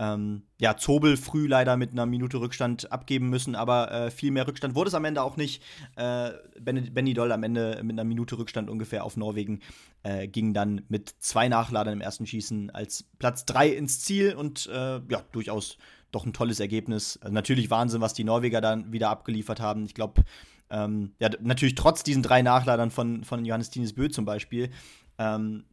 Ähm, 0.00 0.44
ja, 0.58 0.78
Zobel 0.78 1.18
früh 1.18 1.46
leider 1.46 1.76
mit 1.76 1.92
einer 1.92 2.06
Minute 2.06 2.40
Rückstand 2.40 2.90
abgeben 2.90 3.28
müssen, 3.28 3.54
aber 3.54 3.92
äh, 3.92 4.10
viel 4.10 4.30
mehr 4.30 4.46
Rückstand 4.46 4.74
wurde 4.74 4.88
es 4.88 4.94
am 4.94 5.04
Ende 5.04 5.22
auch 5.22 5.36
nicht. 5.36 5.62
Äh, 5.96 6.30
Benny 6.58 7.12
Doll 7.12 7.32
am 7.32 7.42
Ende 7.42 7.80
mit 7.82 7.92
einer 7.92 8.04
Minute 8.04 8.38
Rückstand 8.38 8.70
ungefähr 8.70 9.04
auf 9.04 9.18
Norwegen 9.18 9.60
äh, 10.02 10.26
ging 10.26 10.54
dann 10.54 10.82
mit 10.88 11.10
zwei 11.18 11.48
Nachladern 11.48 11.92
im 11.92 12.00
ersten 12.00 12.26
Schießen 12.26 12.70
als 12.70 13.04
Platz 13.18 13.44
3 13.44 13.68
ins 13.68 14.00
Ziel 14.00 14.34
und 14.34 14.70
äh, 14.72 15.00
ja, 15.06 15.22
durchaus 15.32 15.76
doch 16.12 16.24
ein 16.24 16.32
tolles 16.32 16.60
Ergebnis. 16.60 17.18
Also 17.20 17.34
natürlich 17.34 17.70
Wahnsinn, 17.70 18.00
was 18.00 18.14
die 18.14 18.24
Norweger 18.24 18.62
dann 18.62 18.92
wieder 18.92 19.10
abgeliefert 19.10 19.60
haben. 19.60 19.84
Ich 19.84 19.94
glaube, 19.94 20.24
ähm, 20.70 21.12
ja, 21.18 21.28
natürlich 21.40 21.74
trotz 21.74 22.02
diesen 22.02 22.22
drei 22.22 22.40
Nachladern 22.40 22.90
von, 22.90 23.24
von 23.24 23.44
Johannes 23.44 23.68
Tines 23.68 23.92
Bö 23.92 24.08
zum 24.08 24.24
Beispiel, 24.24 24.70
ähm, 25.18 25.64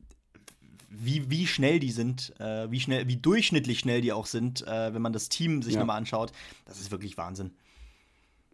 wie, 0.90 1.30
wie 1.30 1.48
schnell 1.48 1.80
die 1.80 1.92
sind, 1.92 2.34
äh, 2.40 2.70
wie 2.72 2.80
schnell, 2.80 3.08
wie 3.08 3.18
durchschnittlich 3.18 3.80
schnell 3.80 4.02
die 4.02 4.14
auch 4.14 4.26
sind, 4.26 4.66
äh, 4.66 4.94
wenn 4.94 5.02
man 5.02 5.14
das 5.14 5.30
Team 5.30 5.62
sich 5.62 5.74
ja. 5.74 5.80
nochmal 5.80 5.98
anschaut. 5.98 6.32
Das 6.66 6.80
ist 6.80 6.92
wirklich 6.92 7.18
Wahnsinn. 7.18 7.52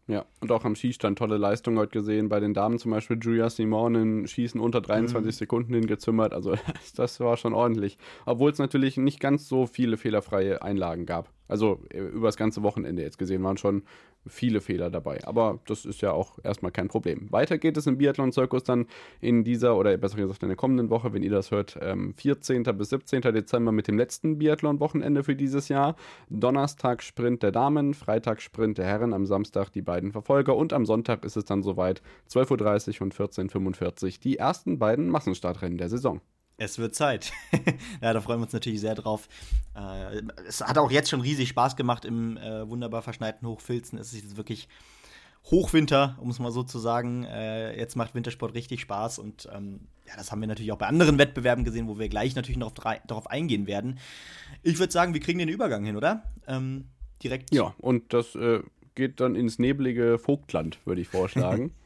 Ja, 0.07 0.25
und 0.41 0.51
auch 0.51 0.65
am 0.65 0.75
Schießstand 0.75 1.17
tolle 1.17 1.37
Leistung 1.37 1.77
heute 1.77 1.91
gesehen. 1.91 2.27
Bei 2.27 2.41
den 2.41 2.53
Damen 2.53 2.77
zum 2.77 2.91
Beispiel 2.91 3.17
Julia 3.21 3.49
Simon 3.49 3.95
in 3.95 4.27
Schießen 4.27 4.59
unter 4.59 4.81
23 4.81 5.27
mhm. 5.27 5.31
Sekunden 5.31 5.73
hingezimmert. 5.73 6.33
Also 6.33 6.55
das 6.95 7.19
war 7.21 7.37
schon 7.37 7.53
ordentlich. 7.53 7.97
Obwohl 8.25 8.51
es 8.51 8.57
natürlich 8.57 8.97
nicht 8.97 9.21
ganz 9.21 9.47
so 9.47 9.65
viele 9.65 9.95
fehlerfreie 9.97 10.61
Einlagen 10.61 11.05
gab. 11.05 11.29
Also 11.47 11.79
äh, 11.89 11.99
über 11.99 12.27
das 12.27 12.37
ganze 12.37 12.63
Wochenende 12.63 13.01
jetzt 13.01 13.17
gesehen 13.17 13.43
waren 13.43 13.57
schon 13.57 13.83
viele 14.25 14.61
Fehler 14.61 14.89
dabei. 14.89 15.19
Aber 15.25 15.59
das 15.65 15.85
ist 15.85 16.01
ja 16.01 16.11
auch 16.11 16.39
erstmal 16.43 16.71
kein 16.71 16.87
Problem. 16.87 17.31
Weiter 17.31 17.57
geht 17.57 17.77
es 17.77 17.87
im 17.87 17.97
Biathlon-Zirkus 17.97 18.63
dann 18.63 18.85
in 19.19 19.43
dieser 19.43 19.77
oder 19.77 19.95
besser 19.97 20.17
gesagt 20.17 20.43
in 20.43 20.49
der 20.49 20.55
kommenden 20.55 20.89
Woche, 20.89 21.13
wenn 21.13 21.23
ihr 21.23 21.31
das 21.31 21.51
hört, 21.51 21.77
14. 22.15 22.63
Ähm, 22.65 22.77
bis 22.77 22.89
17. 22.89 23.21
Dezember 23.21 23.71
mit 23.71 23.87
dem 23.87 23.97
letzten 23.97 24.37
Biathlon-Wochenende 24.37 25.23
für 25.23 25.35
dieses 25.35 25.67
Jahr. 25.67 25.95
Donnerstag 26.29 27.03
Sprint 27.03 27.43
der 27.43 27.51
Damen, 27.51 27.93
Freitag 27.93 28.41
Sprint 28.41 28.77
der 28.77 28.85
Herren, 28.85 29.13
am 29.13 29.25
Samstag 29.25 29.69
die 29.71 29.81
beiden 29.81 30.11
Verfolger 30.11 30.55
und 30.55 30.73
am 30.73 30.85
Sonntag 30.85 31.25
ist 31.25 31.37
es 31.37 31.45
dann 31.45 31.63
soweit 31.63 32.01
12.30 32.29 32.95
Uhr 32.95 33.01
und 33.03 33.15
14.45 33.15 34.03
Uhr 34.03 34.11
die 34.23 34.37
ersten 34.37 34.79
beiden 34.79 35.09
Massenstartrennen 35.09 35.77
der 35.77 35.89
Saison. 35.89 36.21
Es 36.57 36.77
wird 36.77 36.95
Zeit. 36.95 37.31
ja, 38.01 38.13
da 38.13 38.21
freuen 38.21 38.39
wir 38.39 38.43
uns 38.43 38.53
natürlich 38.53 38.81
sehr 38.81 38.95
drauf. 38.95 39.27
Äh, 39.75 40.21
es 40.47 40.61
hat 40.61 40.77
auch 40.77 40.91
jetzt 40.91 41.09
schon 41.09 41.21
riesig 41.21 41.49
Spaß 41.49 41.75
gemacht 41.75 42.05
im 42.05 42.37
äh, 42.37 42.67
wunderbar 42.69 43.01
verschneiten 43.01 43.47
Hochfilzen. 43.47 43.97
Es 43.97 44.13
ist 44.13 44.23
jetzt 44.23 44.37
wirklich 44.37 44.67
Hochwinter, 45.45 46.17
um 46.19 46.29
es 46.29 46.39
mal 46.39 46.51
so 46.51 46.63
zu 46.63 46.79
sagen. 46.79 47.23
Äh, 47.25 47.77
jetzt 47.77 47.95
macht 47.95 48.15
Wintersport 48.15 48.53
richtig 48.53 48.81
Spaß 48.81 49.19
und 49.19 49.49
ähm, 49.53 49.81
ja, 50.07 50.13
das 50.15 50.31
haben 50.31 50.41
wir 50.41 50.47
natürlich 50.47 50.71
auch 50.71 50.77
bei 50.77 50.87
anderen 50.87 51.17
Wettbewerben 51.17 51.63
gesehen, 51.63 51.87
wo 51.87 51.99
wir 51.99 52.09
gleich 52.09 52.35
natürlich 52.35 52.57
noch 52.57 52.71
darauf 52.71 53.27
eingehen 53.27 53.67
werden. 53.67 53.99
Ich 54.61 54.79
würde 54.79 54.93
sagen, 54.93 55.13
wir 55.13 55.21
kriegen 55.21 55.39
den 55.39 55.49
Übergang 55.49 55.83
hin, 55.85 55.97
oder? 55.97 56.23
Ähm, 56.47 56.85
direkt. 57.21 57.53
Ja, 57.53 57.73
und 57.79 58.13
das 58.13 58.35
äh, 58.35 58.61
geht 58.95 59.19
dann 59.19 59.35
ins 59.35 59.59
nebelige 59.59 60.17
Vogtland, 60.17 60.79
würde 60.85 61.01
ich 61.01 61.07
vorschlagen. 61.07 61.71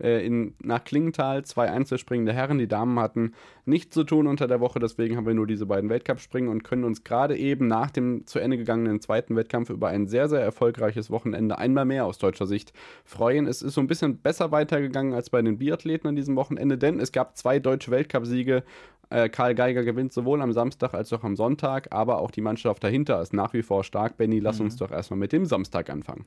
äh, 0.00 0.24
in, 0.24 0.54
nach 0.62 0.84
Klingenthal 0.84 1.44
zwei 1.44 1.70
einzelspringende 1.70 2.32
Herren. 2.32 2.58
Die 2.58 2.68
Damen 2.68 2.98
hatten 2.98 3.34
nichts 3.64 3.94
zu 3.94 4.04
tun 4.04 4.26
unter 4.26 4.48
der 4.48 4.60
Woche, 4.60 4.78
deswegen 4.78 5.16
haben 5.16 5.26
wir 5.26 5.34
nur 5.34 5.46
diese 5.46 5.66
beiden 5.66 5.90
Weltcup-Springen 5.90 6.48
und 6.48 6.64
können 6.64 6.84
uns 6.84 7.04
gerade 7.04 7.36
eben 7.36 7.66
nach 7.66 7.90
dem 7.90 8.26
zu 8.26 8.38
Ende 8.38 8.56
gegangenen 8.56 9.00
zweiten 9.00 9.36
Wettkampf 9.36 9.70
über 9.70 9.88
ein 9.88 10.06
sehr, 10.08 10.28
sehr 10.28 10.40
erfolgreiches 10.40 11.10
Wochenende 11.10 11.58
einmal 11.58 11.84
mehr 11.84 12.06
aus 12.06 12.18
deutscher 12.18 12.46
Sicht 12.46 12.72
freuen. 13.04 13.46
Es 13.46 13.62
ist 13.62 13.74
so 13.74 13.80
ein 13.80 13.86
bisschen 13.86 14.18
besser 14.18 14.50
weitergegangen 14.50 15.14
als 15.14 15.30
bei 15.30 15.42
den 15.42 15.58
Biathleten 15.58 16.08
an 16.08 16.16
diesem 16.16 16.36
Wochenende, 16.36 16.78
denn 16.78 17.00
es 17.00 17.12
gab 17.12 17.36
zwei 17.36 17.58
deutsche 17.58 17.90
Weltcupsiege 17.90 18.62
äh, 19.10 19.28
Karl 19.28 19.54
Geiger 19.54 19.82
gewinnt 19.82 20.12
sowohl 20.12 20.40
am 20.40 20.52
Samstag 20.52 20.94
als 20.94 21.12
auch 21.12 21.24
am 21.24 21.36
Sonntag, 21.36 21.88
aber 21.90 22.18
auch 22.18 22.30
die 22.30 22.40
Mannschaft 22.40 22.82
dahinter 22.82 23.20
ist 23.20 23.32
nach 23.32 23.52
wie 23.52 23.62
vor 23.62 23.84
stark. 23.84 24.16
Benny, 24.16 24.38
lass 24.38 24.58
mhm. 24.58 24.66
uns 24.66 24.76
doch 24.76 24.92
erstmal 24.92 25.18
mit 25.18 25.32
dem 25.32 25.46
Samstag 25.46 25.90
anfangen. 25.90 26.24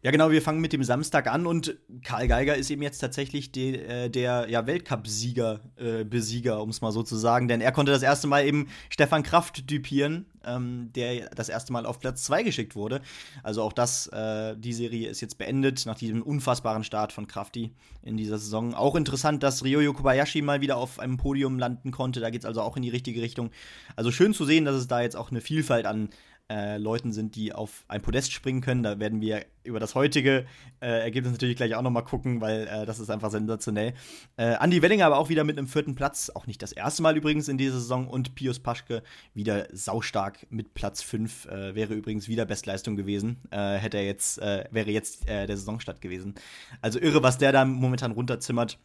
Ja, 0.00 0.12
genau, 0.12 0.30
wir 0.30 0.40
fangen 0.40 0.60
mit 0.60 0.72
dem 0.72 0.84
Samstag 0.84 1.26
an 1.26 1.44
und 1.44 1.76
Karl 2.04 2.28
Geiger 2.28 2.54
ist 2.54 2.70
eben 2.70 2.82
jetzt 2.82 3.00
tatsächlich 3.00 3.50
de, 3.50 3.82
äh, 3.82 4.08
der 4.08 4.46
ja, 4.48 4.64
Weltcup-Sieger, 4.64 5.58
äh, 5.74 6.04
Besieger, 6.04 6.62
um 6.62 6.70
es 6.70 6.80
mal 6.80 6.92
so 6.92 7.02
zu 7.02 7.16
sagen, 7.16 7.48
denn 7.48 7.60
er 7.60 7.72
konnte 7.72 7.90
das 7.90 8.02
erste 8.02 8.28
Mal 8.28 8.46
eben 8.46 8.68
Stefan 8.90 9.24
Kraft 9.24 9.68
düpieren, 9.68 10.26
ähm, 10.44 10.92
der 10.94 11.30
das 11.30 11.48
erste 11.48 11.72
Mal 11.72 11.84
auf 11.84 11.98
Platz 11.98 12.22
2 12.22 12.44
geschickt 12.44 12.76
wurde. 12.76 13.00
Also 13.42 13.60
auch 13.62 13.72
das, 13.72 14.06
äh, 14.08 14.56
die 14.56 14.72
Serie 14.72 15.08
ist 15.08 15.20
jetzt 15.20 15.36
beendet 15.36 15.84
nach 15.84 15.98
diesem 15.98 16.22
unfassbaren 16.22 16.84
Start 16.84 17.12
von 17.12 17.26
Krafti 17.26 17.74
in 18.02 18.16
dieser 18.16 18.38
Saison. 18.38 18.74
Auch 18.74 18.94
interessant, 18.94 19.42
dass 19.42 19.64
Ryoyo 19.64 19.94
Kobayashi 19.94 20.42
mal 20.42 20.60
wieder 20.60 20.76
auf 20.76 21.00
einem 21.00 21.16
Podium 21.16 21.58
landen 21.58 21.90
konnte, 21.90 22.20
da 22.20 22.30
geht 22.30 22.42
es 22.42 22.46
also 22.46 22.62
auch 22.62 22.76
in 22.76 22.82
die 22.82 22.90
richtige 22.90 23.20
Richtung. 23.20 23.50
Also 23.96 24.12
schön 24.12 24.32
zu 24.32 24.44
sehen, 24.44 24.64
dass 24.64 24.76
es 24.76 24.86
da 24.86 25.00
jetzt 25.00 25.16
auch 25.16 25.32
eine 25.32 25.40
Vielfalt 25.40 25.86
an 25.86 26.10
äh, 26.50 26.78
Leuten 26.78 27.12
sind, 27.12 27.36
die 27.36 27.52
auf 27.52 27.84
ein 27.88 28.00
Podest 28.00 28.32
springen 28.32 28.60
können. 28.60 28.82
Da 28.82 28.98
werden 28.98 29.20
wir 29.20 29.44
über 29.64 29.80
das 29.80 29.94
heutige 29.94 30.46
äh, 30.80 31.02
Ergebnis 31.02 31.32
natürlich 31.32 31.56
gleich 31.56 31.74
auch 31.74 31.82
nochmal 31.82 32.04
gucken, 32.04 32.40
weil 32.40 32.66
äh, 32.66 32.86
das 32.86 32.98
ist 33.00 33.10
einfach 33.10 33.30
sensationell. 33.30 33.92
Äh, 34.36 34.54
Andi 34.54 34.80
Wellinger 34.80 35.06
aber 35.06 35.18
auch 35.18 35.28
wieder 35.28 35.44
mit 35.44 35.58
einem 35.58 35.68
vierten 35.68 35.94
Platz, 35.94 36.30
auch 36.30 36.46
nicht 36.46 36.62
das 36.62 36.72
erste 36.72 37.02
Mal 37.02 37.16
übrigens 37.16 37.48
in 37.48 37.58
dieser 37.58 37.74
Saison 37.78 38.08
und 38.08 38.34
Pius 38.34 38.60
Paschke 38.60 39.02
wieder 39.34 39.66
saustark 39.72 40.46
mit 40.50 40.72
Platz 40.74 41.02
5, 41.02 41.46
äh, 41.46 41.74
wäre 41.74 41.94
übrigens 41.94 42.28
wieder 42.28 42.46
Bestleistung 42.46 42.96
gewesen, 42.96 43.42
äh, 43.50 43.74
hätte 43.76 43.98
er 43.98 44.06
jetzt, 44.06 44.38
äh, 44.38 44.64
wäre 44.70 44.90
jetzt 44.90 45.28
der 45.28 45.46
Saisonstart 45.46 46.00
gewesen. 46.00 46.34
Also 46.80 46.98
irre, 46.98 47.22
was 47.22 47.38
der 47.38 47.52
da 47.52 47.64
momentan 47.64 48.12
runterzimmert. 48.12 48.78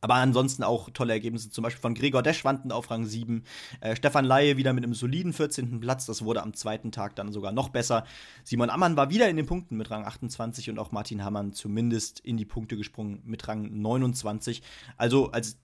Aber 0.00 0.14
ansonsten 0.14 0.62
auch 0.62 0.90
tolle 0.90 1.12
Ergebnisse, 1.12 1.50
zum 1.50 1.62
Beispiel 1.62 1.80
von 1.80 1.94
Gregor 1.94 2.22
Deschwanden 2.22 2.70
auf 2.70 2.90
Rang 2.90 3.04
7. 3.04 3.42
Äh, 3.80 3.96
Stefan 3.96 4.24
Laie 4.24 4.56
wieder 4.56 4.72
mit 4.72 4.84
einem 4.84 4.94
soliden 4.94 5.32
14. 5.32 5.80
Platz. 5.80 6.06
Das 6.06 6.22
wurde 6.22 6.42
am 6.42 6.54
zweiten 6.54 6.92
Tag 6.92 7.16
dann 7.16 7.32
sogar 7.32 7.50
noch 7.50 7.70
besser. 7.70 8.04
Simon 8.44 8.70
Ammann 8.70 8.96
war 8.96 9.10
wieder 9.10 9.28
in 9.28 9.36
den 9.36 9.46
Punkten 9.46 9.76
mit 9.76 9.90
Rang 9.90 10.04
28 10.04 10.70
und 10.70 10.78
auch 10.78 10.92
Martin 10.92 11.24
Hammann 11.24 11.52
zumindest 11.52 12.20
in 12.20 12.36
die 12.36 12.44
Punkte 12.44 12.76
gesprungen 12.76 13.22
mit 13.24 13.48
Rang 13.48 13.80
29. 13.80 14.62
Also 14.96 15.32
als, 15.32 15.58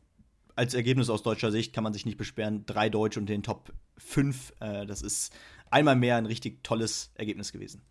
als 0.57 0.75
Ergebnis 0.75 1.11
aus 1.11 1.23
deutscher 1.23 1.53
Sicht 1.53 1.73
kann 1.73 1.85
man 1.85 1.93
sich 1.93 2.05
nicht 2.05 2.19
beschweren. 2.19 2.67
Drei 2.67 2.91
Deutsche 2.91 3.21
und 3.21 3.29
den 3.29 3.45
Top 3.45 3.73
5. 3.99 4.53
Äh, 4.59 4.87
das 4.87 5.03
ist 5.03 5.33
einmal 5.71 5.95
mehr 5.95 6.17
ein 6.17 6.27
richtig 6.27 6.65
tolles 6.65 7.13
Ergebnis 7.15 7.53
gewesen. 7.53 7.83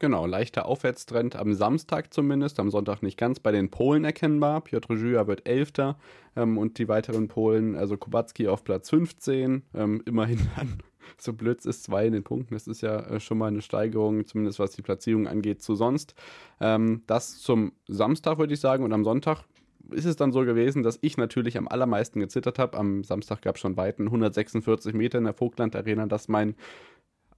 Genau, 0.00 0.24
leichter 0.24 0.64
Aufwärtstrend 0.64 1.36
am 1.36 1.52
Samstag 1.52 2.14
zumindest, 2.14 2.58
am 2.58 2.70
Sonntag 2.70 3.02
nicht 3.02 3.18
ganz 3.18 3.38
bei 3.38 3.52
den 3.52 3.70
Polen 3.70 4.02
erkennbar. 4.04 4.62
Piotr 4.62 4.96
Żyja 4.96 5.26
wird 5.26 5.46
Elfter 5.46 5.98
ähm, 6.36 6.56
und 6.56 6.78
die 6.78 6.88
weiteren 6.88 7.28
Polen, 7.28 7.76
also 7.76 7.98
Kubacki 7.98 8.48
auf 8.48 8.64
Platz 8.64 8.88
15, 8.88 9.62
ähm, 9.74 10.02
immerhin 10.06 10.38
dann, 10.56 10.78
so 11.18 11.34
blöd 11.34 11.66
ist, 11.66 11.82
zwei 11.82 12.06
in 12.06 12.14
den 12.14 12.24
Punkten. 12.24 12.54
Das 12.54 12.66
ist 12.66 12.80
ja 12.80 12.98
äh, 13.00 13.20
schon 13.20 13.36
mal 13.36 13.48
eine 13.48 13.60
Steigerung, 13.60 14.24
zumindest 14.24 14.58
was 14.58 14.70
die 14.70 14.80
Platzierung 14.80 15.28
angeht, 15.28 15.60
zu 15.60 15.74
sonst. 15.74 16.14
Ähm, 16.62 17.02
das 17.06 17.38
zum 17.38 17.72
Samstag, 17.86 18.38
würde 18.38 18.54
ich 18.54 18.60
sagen, 18.60 18.84
und 18.84 18.94
am 18.94 19.04
Sonntag 19.04 19.44
ist 19.90 20.06
es 20.06 20.16
dann 20.16 20.32
so 20.32 20.46
gewesen, 20.46 20.82
dass 20.82 20.98
ich 21.02 21.18
natürlich 21.18 21.58
am 21.58 21.68
allermeisten 21.68 22.20
gezittert 22.20 22.58
habe. 22.58 22.78
Am 22.78 23.04
Samstag 23.04 23.42
gab 23.42 23.56
es 23.56 23.60
schon 23.60 23.76
Weiten 23.76 24.06
146 24.06 24.94
Meter 24.94 25.18
in 25.18 25.24
der 25.24 25.34
Vogtland 25.34 25.76
Arena, 25.76 26.06
das 26.06 26.28
mein 26.28 26.54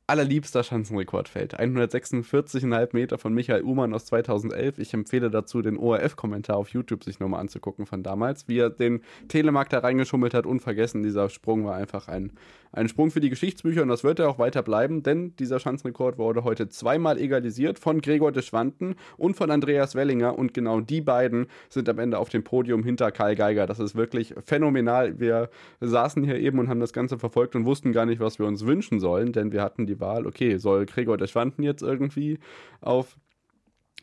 allerliebster 0.06 0.62
Schanzenrekord 0.62 1.28
fällt. 1.28 1.58
146,5 1.58 2.88
Meter 2.92 3.18
von 3.18 3.32
Michael 3.32 3.62
Uhrmann 3.62 3.94
aus 3.94 4.06
2011. 4.06 4.78
Ich 4.78 4.94
empfehle 4.94 5.30
dazu, 5.30 5.62
den 5.62 5.76
ORF-Kommentar 5.76 6.56
auf 6.56 6.68
YouTube 6.70 7.04
sich 7.04 7.20
nochmal 7.20 7.40
anzugucken 7.40 7.86
von 7.86 8.02
damals, 8.02 8.48
wie 8.48 8.58
er 8.58 8.70
den 8.70 9.02
Telemarkt 9.28 9.72
da 9.72 9.78
reingeschummelt 9.78 10.34
hat. 10.34 10.46
Unvergessen, 10.46 11.02
dieser 11.02 11.28
Sprung 11.28 11.64
war 11.64 11.76
einfach 11.76 12.08
ein 12.08 12.32
ein 12.72 12.88
Sprung 12.88 13.10
für 13.10 13.20
die 13.20 13.28
Geschichtsbücher 13.28 13.82
und 13.82 13.88
das 13.88 14.02
wird 14.02 14.18
er 14.18 14.28
auch 14.30 14.38
weiter 14.38 14.62
bleiben, 14.62 15.02
denn 15.02 15.36
dieser 15.36 15.60
Schanzenrekord 15.60 16.16
wurde 16.16 16.42
heute 16.42 16.68
zweimal 16.68 17.18
egalisiert 17.18 17.78
von 17.78 18.00
Gregor 18.00 18.32
de 18.32 18.42
Schwanten 18.42 18.96
und 19.18 19.36
von 19.36 19.50
Andreas 19.50 19.94
Wellinger 19.94 20.38
und 20.38 20.54
genau 20.54 20.80
die 20.80 21.02
beiden 21.02 21.46
sind 21.68 21.88
am 21.90 21.98
Ende 21.98 22.18
auf 22.18 22.30
dem 22.30 22.44
Podium 22.44 22.82
hinter 22.82 23.12
Karl 23.12 23.36
Geiger. 23.36 23.66
Das 23.66 23.78
ist 23.78 23.94
wirklich 23.94 24.34
phänomenal. 24.44 25.20
Wir 25.20 25.50
saßen 25.80 26.24
hier 26.24 26.36
eben 26.36 26.58
und 26.58 26.68
haben 26.68 26.80
das 26.80 26.94
Ganze 26.94 27.18
verfolgt 27.18 27.54
und 27.56 27.66
wussten 27.66 27.92
gar 27.92 28.06
nicht, 28.06 28.20
was 28.20 28.38
wir 28.38 28.46
uns 28.46 28.64
wünschen 28.64 29.00
sollen, 29.00 29.32
denn 29.32 29.52
wir 29.52 29.62
hatten 29.62 29.86
die 29.86 29.91
Wahl, 30.00 30.26
okay, 30.26 30.58
soll 30.58 30.86
Gregor 30.86 31.16
de 31.16 31.26
Schwanten 31.28 31.62
jetzt 31.62 31.82
irgendwie 31.82 32.38
auf 32.80 33.16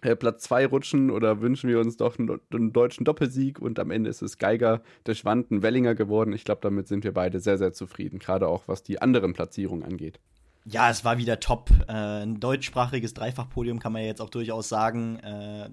äh, 0.02 0.16
Platz 0.16 0.44
2 0.44 0.68
rutschen 0.68 1.12
oder 1.12 1.42
wünschen 1.42 1.70
wir 1.70 1.80
uns 1.80 1.98
doch 1.98 2.18
einen, 2.18 2.74
deutschen 2.74 3.04
Doppelsieg 3.04 3.60
und 3.60 3.80
am 3.80 3.92
Ende 3.92 4.10
ist 4.10 4.22
es 4.22 4.38
Geiger 4.38 4.82
der 5.06 5.16
Schwanden 5.16 5.62
Wellinger 5.62 5.96
geworden. 5.96 6.34
Ich 6.34 6.46
glaube, 6.46 6.62
damit 6.62 6.88
sind 6.88 7.04
wir 7.04 7.14
beide 7.14 7.40
sehr, 7.40 7.58
sehr 7.58 7.74
zufrieden, 7.74 8.20
gerade 8.20 8.48
auch 8.48 8.68
was 8.68 8.84
die 8.84 9.02
anderen 9.02 9.34
Platzierungen 9.34 9.84
angeht. 9.84 10.20
Ja, 10.66 10.90
es 10.90 11.04
war 11.04 11.18
wieder 11.18 11.40
top. 11.40 11.70
Äh, 11.88 12.24
ein 12.24 12.40
deutschsprachiges 12.40 13.14
Dreifachpodium 13.14 13.80
kann 13.80 13.92
man 13.92 14.04
ja 14.04 14.08
jetzt 14.08 14.22
auch 14.22 14.30
durchaus 14.30 14.70
sagen. 14.70 15.20
Äh, 15.20 15.70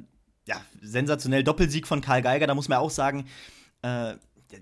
ja, 0.48 0.56
sensationell 0.80 1.44
Doppelsieg 1.44 1.86
von 1.86 2.00
Karl 2.00 2.22
Geiger, 2.22 2.46
da 2.46 2.54
muss 2.54 2.68
man 2.68 2.78
auch 2.78 2.90
sagen, 2.90 3.26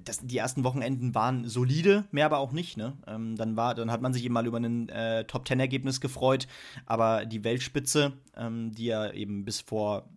das, 0.04 0.20
die 0.20 0.38
ersten 0.38 0.64
Wochenenden 0.64 1.14
waren 1.14 1.48
solide, 1.48 2.04
mehr 2.10 2.26
aber 2.26 2.38
auch 2.38 2.52
nicht. 2.52 2.76
Ne? 2.76 2.94
Ähm, 3.06 3.36
dann, 3.36 3.56
war, 3.56 3.74
dann 3.74 3.90
hat 3.90 4.02
man 4.02 4.12
sich 4.12 4.24
eben 4.24 4.34
mal 4.34 4.46
über 4.46 4.58
ein 4.58 4.88
äh, 4.88 5.24
Top-10-Ergebnis 5.24 6.00
gefreut, 6.00 6.46
aber 6.86 7.26
die 7.26 7.44
Weltspitze, 7.44 8.12
ähm, 8.36 8.72
die 8.72 8.86
ja 8.86 9.10
eben 9.12 9.44
bis 9.44 9.60
vor 9.60 10.08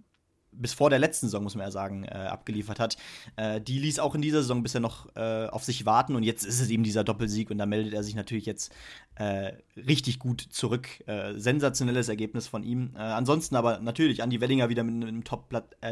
bis 0.58 0.74
vor 0.74 0.90
der 0.90 1.00
letzten 1.00 1.28
Saison, 1.28 1.44
muss 1.44 1.56
man 1.56 1.66
ja 1.66 1.72
sagen, 1.72 2.04
äh, 2.06 2.10
abgeliefert 2.10 2.80
hat. 2.80 2.98
Äh, 3.36 3.62
die 3.62 3.79
ließ 3.79 4.00
auch 4.00 4.16
in 4.16 4.22
dieser 4.22 4.42
Saison 4.42 4.64
bisher 4.64 4.81
noch 4.81 5.16
äh, 5.16 5.48
auf 5.48 5.64
sich 5.64 5.86
warten 5.86 6.16
und 6.16 6.24
jetzt 6.24 6.44
ist 6.44 6.60
es 6.60 6.70
eben 6.70 6.84
dieser 6.84 7.03
Doppelsieg 7.03 7.50
und 7.51 7.58
da 7.58 7.66
meldet 7.66 7.94
er 7.94 8.03
sich 8.03 8.16
natürlich 8.16 8.46
jetzt 8.46 8.74
äh, 9.16 9.53
richtig 9.75 10.20
gut 10.20 10.42
zurück. 10.42 10.88
Äh, 11.08 11.34
sensationelles 11.36 12.10
Ergebnis 12.10 12.48
von 12.48 12.64
ihm. 12.64 12.92
Äh, 12.96 13.00
ansonsten 13.00 13.55
aber 13.55 13.79
natürlich 13.79 14.22
Andi 14.22 14.42
Wellinger 14.42 14.70
wieder 14.70 14.84
mit 14.84 15.08
einem 15.08 15.24
Top 15.24 15.50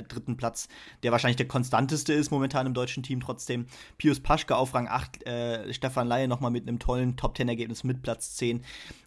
dritten 0.10 0.38
Platz, 0.38 0.68
der 1.04 1.12
wahrscheinlich 1.12 1.38
der 1.38 1.48
konstanteste 1.48 2.14
ist 2.14 2.32
momentan 2.32 2.68
im 2.68 2.74
deutschen 2.74 3.04
Team 3.04 3.22
trotzdem. 3.22 3.68
Pius 3.98 4.20
Paschke 4.20 4.56
auf 4.56 4.74
Rang 4.74 4.88
8, 4.88 5.24
Stefan 5.72 6.08
Laie 6.08 6.28
nochmal 6.28 6.52
mit 6.52 6.68
einem 6.68 6.80
tollen 6.80 7.16
Top-10-Ergebnis 7.16 7.84
mit 7.84 8.02
Platz 8.02 8.36
10. 8.36 8.64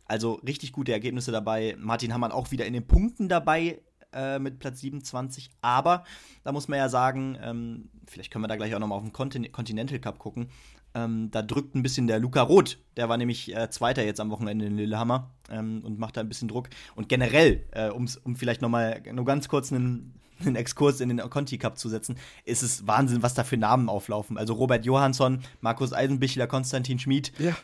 Also 0.06 0.34
richtig 0.46 0.72
gute 0.72 0.92
Ergebnisse 0.92 1.32
dabei. 1.32 1.76
Martin 1.78 2.14
Hammann 2.14 2.32
auch 2.32 2.50
wieder 2.50 2.64
in 2.66 2.72
den 2.72 2.86
Punkten 2.86 3.28
dabei 3.28 3.78
äh, 4.12 4.38
mit 4.38 4.58
Platz 4.58 4.80
27. 4.80 5.50
Aber 5.60 6.04
da 6.44 6.52
muss 6.52 6.68
man 6.68 6.78
ja 6.78 6.88
sagen, 6.88 7.38
ähm, 7.42 7.90
vielleicht 8.06 8.30
können 8.30 8.44
wir 8.44 8.48
da 8.48 8.56
gleich 8.56 8.74
auch 8.74 8.78
nochmal 8.78 8.98
auf 8.98 9.04
den 9.04 9.12
Contin 9.12 9.50
Continental 9.52 9.98
Cup 9.98 10.18
gucken. 10.18 10.48
Ähm, 10.94 11.30
da 11.30 11.42
drückt 11.42 11.74
ein 11.74 11.82
bisschen 11.82 12.06
der 12.06 12.18
Luca 12.18 12.42
Roth. 12.42 12.78
Der 12.96 13.08
war 13.08 13.16
nämlich 13.16 13.54
äh, 13.54 13.68
Zweiter 13.70 14.04
jetzt 14.04 14.20
am 14.20 14.30
Wochenende 14.30 14.66
in 14.66 14.76
Lillehammer 14.76 15.30
ähm, 15.50 15.82
und 15.84 15.98
macht 15.98 16.16
da 16.16 16.22
ein 16.22 16.28
bisschen 16.28 16.48
Druck. 16.48 16.70
Und 16.96 17.08
generell, 17.08 17.66
äh, 17.72 17.90
um 17.90 18.08
vielleicht 18.36 18.62
nochmal 18.62 19.02
nur 19.12 19.24
ganz 19.24 19.48
kurz 19.48 19.72
einen 19.72 20.18
einen 20.46 20.56
Exkurs 20.56 21.00
in 21.00 21.08
den 21.08 21.18
Conti 21.30 21.58
Cup 21.58 21.78
zu 21.78 21.88
setzen, 21.88 22.16
ist 22.44 22.62
es 22.62 22.86
Wahnsinn, 22.86 23.22
was 23.22 23.34
da 23.34 23.44
für 23.44 23.56
Namen 23.56 23.88
auflaufen. 23.88 24.38
Also 24.38 24.54
Robert 24.54 24.84
Johansson, 24.84 25.40
Markus 25.60 25.92
Eisenbichler, 25.92 26.46
Konstantin 26.46 26.98
Schmid, 26.98 27.32
ja. 27.38 27.56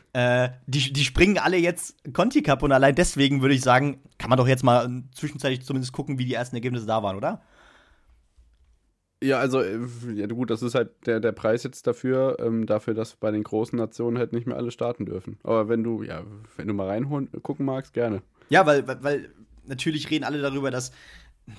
äh, 0.45 0.51
die, 0.67 0.93
die 0.93 1.05
springen 1.05 1.39
alle 1.39 1.57
jetzt 1.57 1.97
Conti 2.13 2.43
Cup 2.43 2.63
und 2.63 2.73
allein 2.73 2.95
deswegen 2.95 3.43
würde 3.43 3.55
ich 3.55 3.63
sagen, 3.63 4.01
kann 4.19 4.31
man 4.31 4.39
doch 4.39 4.49
jetzt 4.49 4.65
mal 4.65 5.03
zwischenzeitlich 5.15 5.65
zumindest 5.65 5.93
gucken, 5.93 6.19
wie 6.19 6.25
die 6.25 6.35
ersten 6.35 6.57
Ergebnisse 6.57 6.87
da 6.87 7.03
waren, 7.03 7.17
oder? 7.17 7.43
Ja, 9.25 9.39
also, 9.39 9.63
äh, 9.63 9.79
ja, 10.15 10.27
gut, 10.27 10.51
das 10.51 10.63
ist 10.63 10.75
halt 10.75 10.91
der, 11.07 11.19
der 11.19 11.33
Preis 11.33 11.63
jetzt 11.63 11.87
dafür, 11.87 12.37
ähm, 12.41 12.67
dafür, 12.67 12.93
dass 12.93 13.17
bei 13.17 13.31
den 13.31 13.43
großen 13.43 13.79
Nationen 13.79 14.19
halt 14.19 14.35
nicht 14.35 14.47
mehr 14.47 14.59
alle 14.59 14.71
starten 14.71 15.07
dürfen. 15.07 15.39
Aber 15.45 15.69
wenn 15.71 15.83
du, 15.83 16.03
ja, 16.03 16.25
wenn 16.57 16.69
du 16.69 16.75
mal 16.75 16.89
reinholen, 16.89 17.31
gucken 17.43 17.65
magst, 17.65 17.95
gerne. 17.95 18.21
Ja, 18.51 18.67
weil, 18.67 18.87
weil 18.87 19.31
natürlich 19.67 20.11
reden 20.11 20.25
alle 20.25 20.43
darüber, 20.43 20.71
dass 20.71 20.93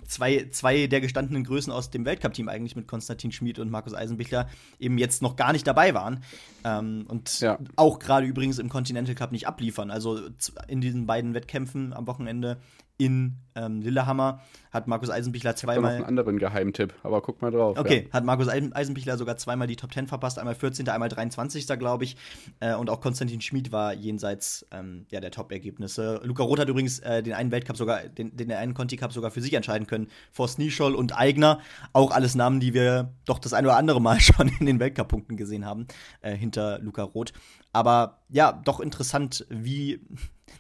zwei, 0.07 0.47
zwei 0.51 0.87
der 0.87 1.01
gestandenen 1.01 1.43
Größen 1.43 1.71
aus 1.71 1.89
dem 1.89 2.05
Weltcup-Team 2.05 2.49
eigentlich 2.49 2.75
mit 2.75 2.87
Konstantin 2.87 3.31
Schmid 3.31 3.59
und 3.59 3.69
Markus 3.69 3.93
Eisenbichler 3.93 4.49
eben 4.79 4.97
jetzt 4.97 5.21
noch 5.21 5.35
gar 5.35 5.53
nicht 5.53 5.67
dabei 5.67 5.93
waren. 5.93 6.23
Ähm, 6.63 7.05
und 7.07 7.39
ja. 7.39 7.59
auch 7.75 7.99
gerade 7.99 8.25
übrigens 8.25 8.59
im 8.59 8.69
Continental 8.69 9.15
Cup 9.15 9.31
nicht 9.31 9.47
abliefern. 9.47 9.91
Also 9.91 10.19
in 10.67 10.81
diesen 10.81 11.05
beiden 11.05 11.33
Wettkämpfen 11.33 11.93
am 11.93 12.07
Wochenende 12.07 12.57
in 12.97 13.38
ähm, 13.55 13.81
Lillehammer 13.81 14.41
hat 14.71 14.88
Markus 14.88 15.10
Eisenbichler 15.10 15.55
zweimal. 15.55 15.77
Ich 15.77 15.99
noch 15.99 16.08
einen 16.08 16.19
anderen 16.19 16.39
Geheimtipp, 16.39 16.93
aber 17.03 17.21
guck 17.21 17.41
mal 17.41 17.51
drauf. 17.51 17.77
Okay, 17.77 18.05
ja. 18.08 18.13
hat 18.13 18.23
Markus 18.23 18.47
Eisenbichler 18.47 19.17
sogar 19.17 19.38
zweimal 19.38 19.67
die 19.67 19.75
Top 19.75 19.93
10 19.93 20.08
verpasst, 20.08 20.39
einmal 20.39 20.55
14., 20.55 20.88
einmal 20.89 21.10
23. 21.10 21.67
glaube 21.79 22.03
ich. 22.03 22.17
Äh, 22.60 22.75
und 22.75 22.89
auch 22.89 23.01
Konstantin 23.01 23.41
Schmid 23.41 23.71
war 23.71 23.93
jenseits 23.93 24.65
ähm, 24.71 25.05
ja, 25.10 25.19
der 25.19 25.31
Top-Ergebnisse. 25.31 26.21
Luca 26.23 26.43
Roth 26.43 26.60
hat 26.60 26.69
übrigens 26.69 26.99
äh, 26.99 27.23
den 27.23 27.34
einen 27.34 27.51
Weltcup 27.51 27.77
sogar, 27.77 28.03
den, 28.03 28.36
den 28.36 28.51
einen 28.51 28.73
Conti 28.73 28.97
Cup 28.97 29.13
sogar 29.13 29.31
für 29.31 29.41
sich 29.41 29.53
entscheiden 29.53 29.88
können. 29.88 30.08
Vor 30.31 30.47
Sneeschol 30.47 30.95
und 30.95 31.17
Eigner. 31.17 31.60
Auch 31.93 32.12
alles 32.12 32.36
Namen, 32.36 32.60
die 32.60 32.73
wir 32.73 33.13
doch 33.25 33.39
das 33.39 33.53
ein 33.53 33.65
oder 33.65 33.77
andere 33.77 34.01
Mal 34.01 34.19
schon 34.21 34.49
in 34.60 34.65
den 34.65 34.79
Weltcup-Punkten 34.79 35.38
gesehen 35.38 35.65
haben, 35.65 35.88
äh, 36.21 36.36
hinter 36.36 36.79
Luca 36.79 37.03
Roth. 37.03 37.34
Aber 37.71 38.21
ja, 38.29 38.53
doch 38.53 38.79
interessant, 38.79 39.45
wie 39.49 39.99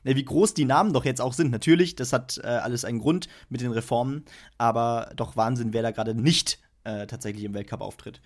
wie 0.03 0.25
groß 0.25 0.53
die 0.53 0.65
Namen 0.65 0.93
doch 0.93 1.05
jetzt 1.05 1.21
auch 1.21 1.33
sind. 1.33 1.51
Natürlich, 1.51 1.95
das 1.95 2.13
hat 2.13 2.39
äh, 2.43 2.47
alles 2.47 2.85
einen 2.85 2.99
Grund 2.99 3.27
mit 3.49 3.61
den 3.61 3.71
Reformen, 3.71 4.25
aber 4.57 5.11
doch 5.15 5.35
Wahnsinn, 5.35 5.73
wer 5.73 5.81
da 5.81 5.91
gerade 5.91 6.15
nicht 6.15 6.59
äh, 6.83 7.07
tatsächlich 7.07 7.43
im 7.43 7.53
Weltcup 7.53 7.81
auftritt. 7.81 8.21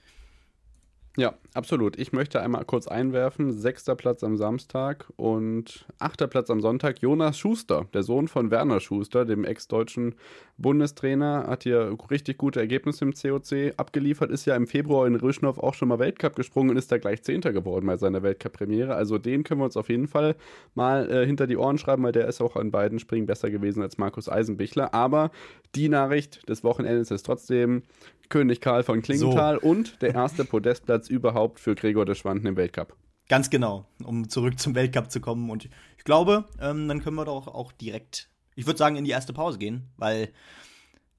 Ja, 1.18 1.34
absolut. 1.54 1.98
Ich 1.98 2.14
möchte 2.14 2.40
einmal 2.42 2.64
kurz 2.66 2.88
einwerfen: 2.88 3.52
sechster 3.52 3.96
Platz 3.96 4.24
am 4.24 4.38
Samstag 4.38 5.12
und 5.18 5.86
achter 5.98 6.28
Platz 6.28 6.50
am 6.50 6.62
Sonntag. 6.62 7.02
Jonas 7.02 7.38
Schuster, 7.38 7.88
der 7.94 8.04
Sohn 8.04 8.28
von 8.28 8.52
Werner 8.52 8.80
Schuster, 8.80 9.26
dem 9.26 9.44
ex-deutschen 9.44 10.16
Bundestrainer, 10.58 11.48
hat 11.48 11.64
hier 11.64 11.98
richtig 12.12 12.38
gute 12.38 12.60
Ergebnisse 12.60 13.06
im 13.06 13.14
COC 13.14 13.74
abgeliefert. 13.76 14.30
Ist 14.30 14.46
ja 14.46 14.56
im 14.56 14.68
Februar 14.68 15.08
in 15.08 15.16
Rüschnow 15.16 15.58
auch 15.58 15.74
schon 15.74 15.88
mal 15.88 16.00
Weltcup 16.00 16.36
gesprungen 16.36 16.70
und 16.70 16.78
ist 16.78 16.92
da 16.92 17.00
gleich 17.00 17.24
Zehnter 17.24 17.52
geworden 17.54 17.88
bei 17.88 17.98
seiner 17.98 18.22
Weltcup-Premiere. 18.22 18.94
Also 18.94 19.18
den 19.18 19.44
können 19.44 19.62
wir 19.62 19.66
uns 19.66 19.78
auf 19.78 19.90
jeden 19.90 20.08
Fall 20.08 20.36
mal 20.76 21.10
äh, 21.12 21.26
hinter 21.26 21.48
die 21.48 21.58
Ohren 21.58 21.80
schreiben, 21.80 22.04
weil 22.04 22.12
der 22.12 22.28
ist 22.28 22.40
auch 22.40 22.56
an 22.56 22.72
beiden 22.72 23.00
Springen 23.00 23.26
besser 23.26 23.50
gewesen 23.50 23.82
als 23.82 23.98
Markus 23.98 24.30
Eisenbichler. 24.30 24.94
Aber 24.94 25.32
die 25.76 25.90
Nachricht 25.90 26.48
des 26.48 26.64
Wochenendes 26.64 27.12
ist 27.12 27.26
trotzdem 27.26 27.84
König 28.30 28.62
Karl 28.62 28.84
von 28.84 29.02
Klingenthal 29.02 29.60
so. 29.62 29.68
und 29.68 30.02
der 30.02 30.14
erste 30.14 30.46
Podestplatz 30.46 31.10
überhaupt 31.10 31.60
für 31.60 31.76
Gregor 31.76 32.06
de 32.06 32.16
Schwanden 32.16 32.48
im 32.48 32.56
Weltcup. 32.56 32.96
Ganz 33.28 33.50
genau, 33.50 33.86
um 34.04 34.30
zurück 34.30 34.60
zum 34.60 34.74
Weltcup 34.76 35.12
zu 35.12 35.20
kommen. 35.20 35.50
Und 35.50 35.70
ich 35.98 36.04
glaube, 36.04 36.46
ähm, 36.60 36.88
dann 36.88 37.04
können 37.04 37.16
wir 37.16 37.26
doch 37.26 37.48
auch 37.48 37.72
direkt, 37.72 38.30
ich 38.56 38.66
würde 38.66 38.78
sagen, 38.78 38.96
in 38.96 39.06
die 39.06 39.12
erste 39.12 39.34
Pause 39.34 39.60
gehen, 39.60 39.90
weil 39.98 40.30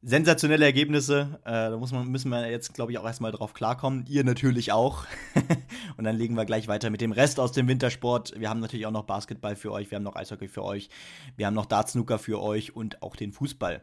sensationelle 0.03 0.65
Ergebnisse, 0.65 1.41
äh, 1.45 1.71
da 1.71 1.77
muss 1.77 1.93
man, 1.93 2.09
müssen 2.09 2.31
wir 2.31 2.51
jetzt, 2.51 2.75
glaube 2.75 2.93
ich, 2.93 2.99
auch 2.99 3.05
erstmal 3.05 3.33
drauf 3.33 3.55
klarkommen. 3.55 4.07
Ihr 4.09 4.25
natürlich 4.25 4.73
auch. 4.73 5.05
und 5.97 6.05
dann 6.05 6.17
legen 6.17 6.35
wir 6.35 6.45
gleich 6.47 6.69
weiter 6.69 6.91
mit 6.91 7.01
dem 7.01 7.13
Rest 7.13 7.39
aus 7.39 7.53
dem 7.53 7.69
Wintersport. 7.69 8.35
Wir 8.39 8.49
haben 8.49 8.61
natürlich 8.61 8.87
auch 8.87 8.93
noch 8.93 9.05
Basketball 9.05 9.57
für 9.57 9.73
euch, 9.73 9.91
wir 9.91 9.97
haben 9.97 10.03
noch 10.03 10.17
Eishockey 10.17 10.49
für 10.49 10.65
euch, 10.65 10.89
wir 11.37 11.47
haben 11.47 11.55
noch 11.55 11.67
Dartsnooker 11.67 12.19
für 12.19 12.41
euch 12.41 12.75
und 12.75 13.03
auch 13.03 13.15
den 13.15 13.33
Fußball. 13.33 13.83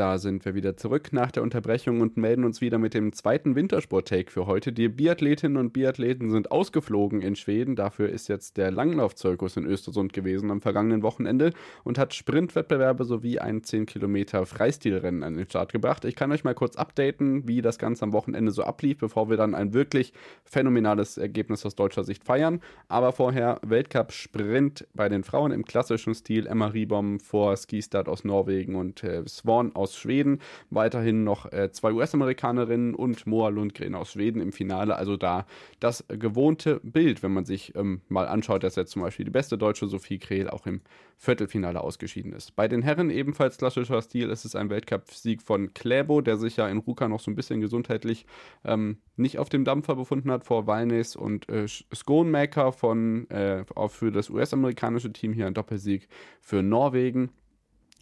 Da 0.00 0.16
sind 0.16 0.46
wir 0.46 0.54
wieder 0.54 0.78
zurück 0.78 1.12
nach 1.12 1.30
der 1.30 1.42
Unterbrechung 1.42 2.00
und 2.00 2.16
melden 2.16 2.44
uns 2.44 2.62
wieder 2.62 2.78
mit 2.78 2.94
dem 2.94 3.12
zweiten 3.12 3.54
Wintersport-Take 3.54 4.30
für 4.30 4.46
heute. 4.46 4.72
Die 4.72 4.88
Biathletinnen 4.88 5.58
und 5.58 5.74
Biathleten 5.74 6.30
sind 6.30 6.50
ausgeflogen 6.50 7.20
in 7.20 7.36
Schweden. 7.36 7.76
Dafür 7.76 8.08
ist 8.08 8.26
jetzt 8.28 8.56
der 8.56 8.70
Langlaufzirkus 8.70 9.58
in 9.58 9.66
Östersund 9.66 10.14
gewesen 10.14 10.50
am 10.50 10.62
vergangenen 10.62 11.02
Wochenende 11.02 11.52
und 11.84 11.98
hat 11.98 12.14
Sprintwettbewerbe 12.14 13.04
sowie 13.04 13.40
ein 13.40 13.62
10 13.62 13.84
Kilometer 13.84 14.46
Freistilrennen 14.46 15.22
an 15.22 15.34
den 15.34 15.44
Start 15.44 15.70
gebracht. 15.70 16.06
Ich 16.06 16.16
kann 16.16 16.32
euch 16.32 16.44
mal 16.44 16.54
kurz 16.54 16.76
updaten, 16.76 17.46
wie 17.46 17.60
das 17.60 17.76
Ganze 17.76 18.02
am 18.04 18.14
Wochenende 18.14 18.52
so 18.52 18.62
ablief, 18.62 18.96
bevor 18.96 19.28
wir 19.28 19.36
dann 19.36 19.54
ein 19.54 19.74
wirklich 19.74 20.14
phänomenales 20.46 21.18
Ergebnis 21.18 21.66
aus 21.66 21.74
deutscher 21.74 22.04
Sicht 22.04 22.24
feiern. 22.24 22.62
Aber 22.88 23.12
vorher 23.12 23.60
Weltcup-Sprint 23.66 24.88
bei 24.94 25.10
den 25.10 25.24
Frauen 25.24 25.52
im 25.52 25.66
klassischen 25.66 26.14
Stil. 26.14 26.46
Emma 26.46 26.68
Ribom 26.68 27.20
vor 27.20 27.54
Skistad 27.58 28.08
aus 28.08 28.24
Norwegen 28.24 28.76
und 28.76 29.04
äh, 29.04 29.28
Swan 29.28 29.76
aus 29.76 29.89
Schweden. 29.96 30.40
Weiterhin 30.70 31.24
noch 31.24 31.50
äh, 31.52 31.70
zwei 31.72 31.92
US-Amerikanerinnen 31.92 32.94
und 32.94 33.26
Moa 33.26 33.48
Lundgren 33.48 33.94
aus 33.94 34.12
Schweden 34.12 34.40
im 34.40 34.52
Finale. 34.52 34.96
Also 34.96 35.16
da 35.16 35.46
das 35.80 36.04
gewohnte 36.08 36.80
Bild, 36.82 37.22
wenn 37.22 37.32
man 37.32 37.44
sich 37.44 37.74
ähm, 37.76 38.00
mal 38.08 38.26
anschaut, 38.28 38.62
dass 38.62 38.76
jetzt 38.76 38.92
zum 38.92 39.02
Beispiel 39.02 39.24
die 39.24 39.30
beste 39.30 39.58
deutsche 39.58 39.86
Sophie 39.86 40.18
Krehl 40.18 40.48
auch 40.48 40.66
im 40.66 40.80
Viertelfinale 41.16 41.80
ausgeschieden 41.82 42.32
ist. 42.32 42.56
Bei 42.56 42.66
den 42.66 42.82
Herren 42.82 43.10
ebenfalls 43.10 43.58
klassischer 43.58 44.00
Stil 44.00 44.30
ist 44.30 44.46
es 44.46 44.56
ein 44.56 44.70
Weltcup-Sieg 44.70 45.42
von 45.42 45.74
Kläbo, 45.74 46.22
der 46.22 46.38
sich 46.38 46.56
ja 46.56 46.66
in 46.68 46.78
Ruka 46.78 47.08
noch 47.08 47.20
so 47.20 47.30
ein 47.30 47.34
bisschen 47.34 47.60
gesundheitlich 47.60 48.24
ähm, 48.64 48.98
nicht 49.16 49.38
auf 49.38 49.50
dem 49.50 49.64
Dampfer 49.64 49.96
befunden 49.96 50.30
hat, 50.30 50.44
vor 50.44 50.66
Walnes 50.66 51.16
und 51.16 51.48
äh, 51.50 51.66
Skonemaker 51.68 52.72
von, 52.72 53.28
äh, 53.28 53.64
für 53.88 54.10
das 54.10 54.30
US-amerikanische 54.30 55.12
Team 55.12 55.32
hier 55.34 55.46
ein 55.46 55.54
Doppelsieg 55.54 56.08
für 56.40 56.62
Norwegen. 56.62 57.30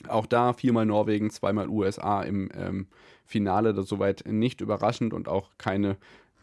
Auch 0.07 0.27
da 0.27 0.53
viermal 0.53 0.87
Norwegen, 0.87 1.31
zweimal 1.31 1.69
USA 1.69 2.23
im 2.23 2.51
ähm, 2.55 2.87
Finale, 3.25 3.75
das 3.75 3.89
soweit 3.89 4.25
nicht 4.27 4.61
überraschend 4.61 5.13
und 5.13 5.29
auch 5.29 5.51
keine 5.59 5.97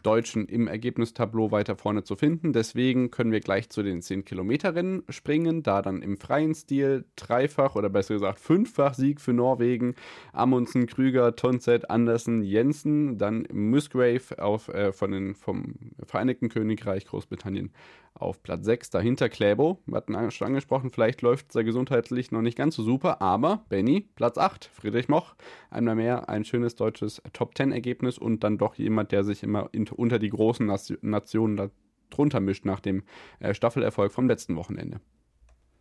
Deutschen 0.06 0.46
im 0.46 0.68
Ergebnistableau 0.68 1.50
weiter 1.50 1.74
vorne 1.74 2.04
zu 2.04 2.14
finden. 2.14 2.52
Deswegen 2.52 3.10
können 3.10 3.32
wir 3.32 3.40
gleich 3.40 3.70
zu 3.70 3.82
den 3.82 4.02
10-Kilometer-Rennen 4.02 5.02
springen, 5.08 5.64
da 5.64 5.82
dann 5.82 6.00
im 6.00 6.16
freien 6.16 6.54
Stil 6.54 7.06
dreifach 7.16 7.74
oder 7.74 7.88
besser 7.88 8.14
gesagt 8.14 8.38
fünffach 8.38 8.94
Sieg 8.94 9.20
für 9.20 9.32
Norwegen. 9.32 9.96
Amundsen, 10.32 10.86
Krüger, 10.86 11.34
Tonset, 11.34 11.90
Andersen, 11.90 12.44
Jensen, 12.44 13.18
dann 13.18 13.48
Musgrave 13.52 14.38
auf, 14.38 14.68
äh, 14.68 14.92
von 14.92 15.10
den, 15.10 15.34
vom 15.34 15.74
Vereinigten 16.06 16.50
Königreich, 16.50 17.06
Großbritannien 17.06 17.72
auf 18.18 18.42
Platz 18.42 18.64
6. 18.64 18.90
Dahinter 18.90 19.28
Kläbo, 19.28 19.80
wir 19.86 19.96
hatten 19.96 20.30
schon 20.30 20.48
angesprochen, 20.48 20.90
vielleicht 20.90 21.22
läuft 21.22 21.54
es 21.54 21.64
gesundheitlich 21.64 22.32
noch 22.32 22.42
nicht 22.42 22.56
ganz 22.56 22.76
so 22.76 22.82
super, 22.82 23.20
aber 23.20 23.64
Benny, 23.68 24.08
Platz 24.14 24.38
8. 24.38 24.70
Friedrich 24.72 25.08
Moch, 25.08 25.34
einmal 25.70 25.94
mehr 25.94 26.28
ein 26.28 26.44
schönes 26.44 26.76
deutsches 26.76 27.22
Top-10-Ergebnis 27.32 28.18
und 28.18 28.44
dann 28.44 28.58
doch 28.58 28.74
jemand, 28.76 29.12
der 29.12 29.24
sich 29.24 29.42
immer 29.42 29.68
in, 29.72 29.86
unter 29.96 30.18
die 30.18 30.30
großen 30.30 30.66
Nationen 31.02 31.70
darunter 32.10 32.40
mischt 32.40 32.64
nach 32.64 32.80
dem 32.80 33.02
äh, 33.40 33.54
Staffelerfolg 33.54 34.12
vom 34.12 34.28
letzten 34.28 34.56
Wochenende. 34.56 35.00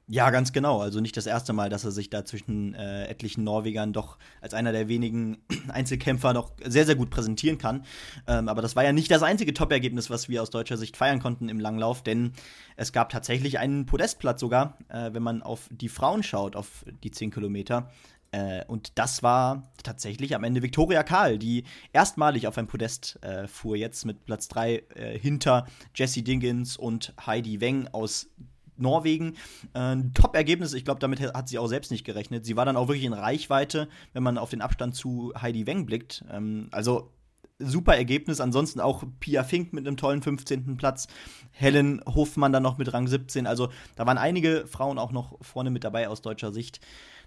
Ja, 0.07 0.29
ganz 0.29 0.53
genau. 0.53 0.81
Also 0.81 0.99
nicht 0.99 1.17
das 1.17 1.25
erste 1.25 1.51
Mal, 1.51 1.69
dass 1.69 1.83
er 1.83 1.89
sich 1.89 2.11
da 2.11 2.23
zwischen 2.23 2.75
äh, 2.75 3.07
etlichen 3.07 3.43
Norwegern 3.43 3.91
doch 3.91 4.19
als 4.39 4.53
einer 4.53 4.71
der 4.71 4.87
wenigen 4.87 5.37
Einzelkämpfer 5.67 6.31
noch 6.31 6.51
sehr, 6.63 6.85
sehr 6.85 6.93
gut 6.93 7.09
präsentieren 7.09 7.57
kann. 7.57 7.83
Ähm, 8.27 8.47
aber 8.47 8.61
das 8.61 8.75
war 8.75 8.83
ja 8.83 8.93
nicht 8.93 9.09
das 9.09 9.23
einzige 9.23 9.55
Top-Ergebnis, 9.55 10.11
was 10.11 10.29
wir 10.29 10.43
aus 10.43 10.51
deutscher 10.51 10.77
Sicht 10.77 10.95
feiern 10.95 11.19
konnten 11.19 11.49
im 11.49 11.59
Langlauf, 11.59 12.03
denn 12.03 12.33
es 12.75 12.93
gab 12.93 13.09
tatsächlich 13.09 13.57
einen 13.57 13.87
Podestplatz 13.87 14.39
sogar, 14.39 14.77
äh, 14.89 15.11
wenn 15.13 15.23
man 15.23 15.41
auf 15.41 15.69
die 15.71 15.89
Frauen 15.89 16.21
schaut, 16.21 16.55
auf 16.55 16.85
die 17.03 17.09
10 17.09 17.31
Kilometer. 17.31 17.89
Äh, 18.35 18.65
und 18.67 18.97
das 18.99 19.23
war 19.23 19.63
tatsächlich 19.81 20.35
am 20.35 20.43
Ende 20.43 20.61
Viktoria 20.61 21.03
Karl, 21.03 21.37
die 21.37 21.63
erstmalig 21.93 22.47
auf 22.47 22.57
ein 22.57 22.67
Podest 22.67 23.17
äh, 23.23 23.47
fuhr, 23.47 23.77
jetzt 23.77 24.03
mit 24.05 24.25
Platz 24.25 24.49
3 24.49 24.83
äh, 24.95 25.17
hinter 25.17 25.65
Jessie 25.95 26.23
Dinkins 26.23 26.75
und 26.75 27.13
Heidi 27.25 27.61
Weng 27.61 27.87
aus 27.93 28.27
Norwegen. 28.75 29.35
Äh, 29.73 29.95
Top-Ergebnis, 30.13 30.73
ich 30.73 30.83
glaube, 30.83 30.99
damit 30.99 31.21
hat 31.21 31.47
sie 31.47 31.57
auch 31.57 31.67
selbst 31.67 31.91
nicht 31.91 32.03
gerechnet. 32.03 32.45
Sie 32.45 32.57
war 32.57 32.65
dann 32.65 32.75
auch 32.75 32.89
wirklich 32.89 33.05
in 33.05 33.13
Reichweite, 33.13 33.87
wenn 34.11 34.23
man 34.23 34.37
auf 34.37 34.49
den 34.49 34.61
Abstand 34.61 34.95
zu 34.95 35.31
Heidi 35.41 35.65
Weng 35.65 35.85
blickt. 35.85 36.25
Ähm, 36.29 36.67
also 36.71 37.13
super 37.57 37.95
Ergebnis. 37.95 38.41
Ansonsten 38.41 38.81
auch 38.81 39.05
Pia 39.21 39.45
Fink 39.45 39.71
mit 39.71 39.87
einem 39.87 39.95
tollen 39.95 40.21
15. 40.21 40.75
Platz. 40.75 41.07
Helen 41.51 42.01
Hofmann 42.05 42.51
dann 42.51 42.63
noch 42.63 42.77
mit 42.77 42.91
Rang 42.91 43.07
17. 43.07 43.47
Also 43.47 43.69
da 43.95 44.05
waren 44.05 44.17
einige 44.17 44.67
Frauen 44.67 44.99
auch 44.99 45.13
noch 45.13 45.37
vorne 45.41 45.69
mit 45.69 45.85
dabei 45.85 46.09
aus 46.09 46.21
deutscher 46.21 46.51
Sicht. 46.51 46.81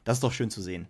Das 0.05 0.19
ist 0.19 0.23
doch 0.23 0.33
schön 0.33 0.51
zu 0.51 0.61
sehen. 0.61 0.87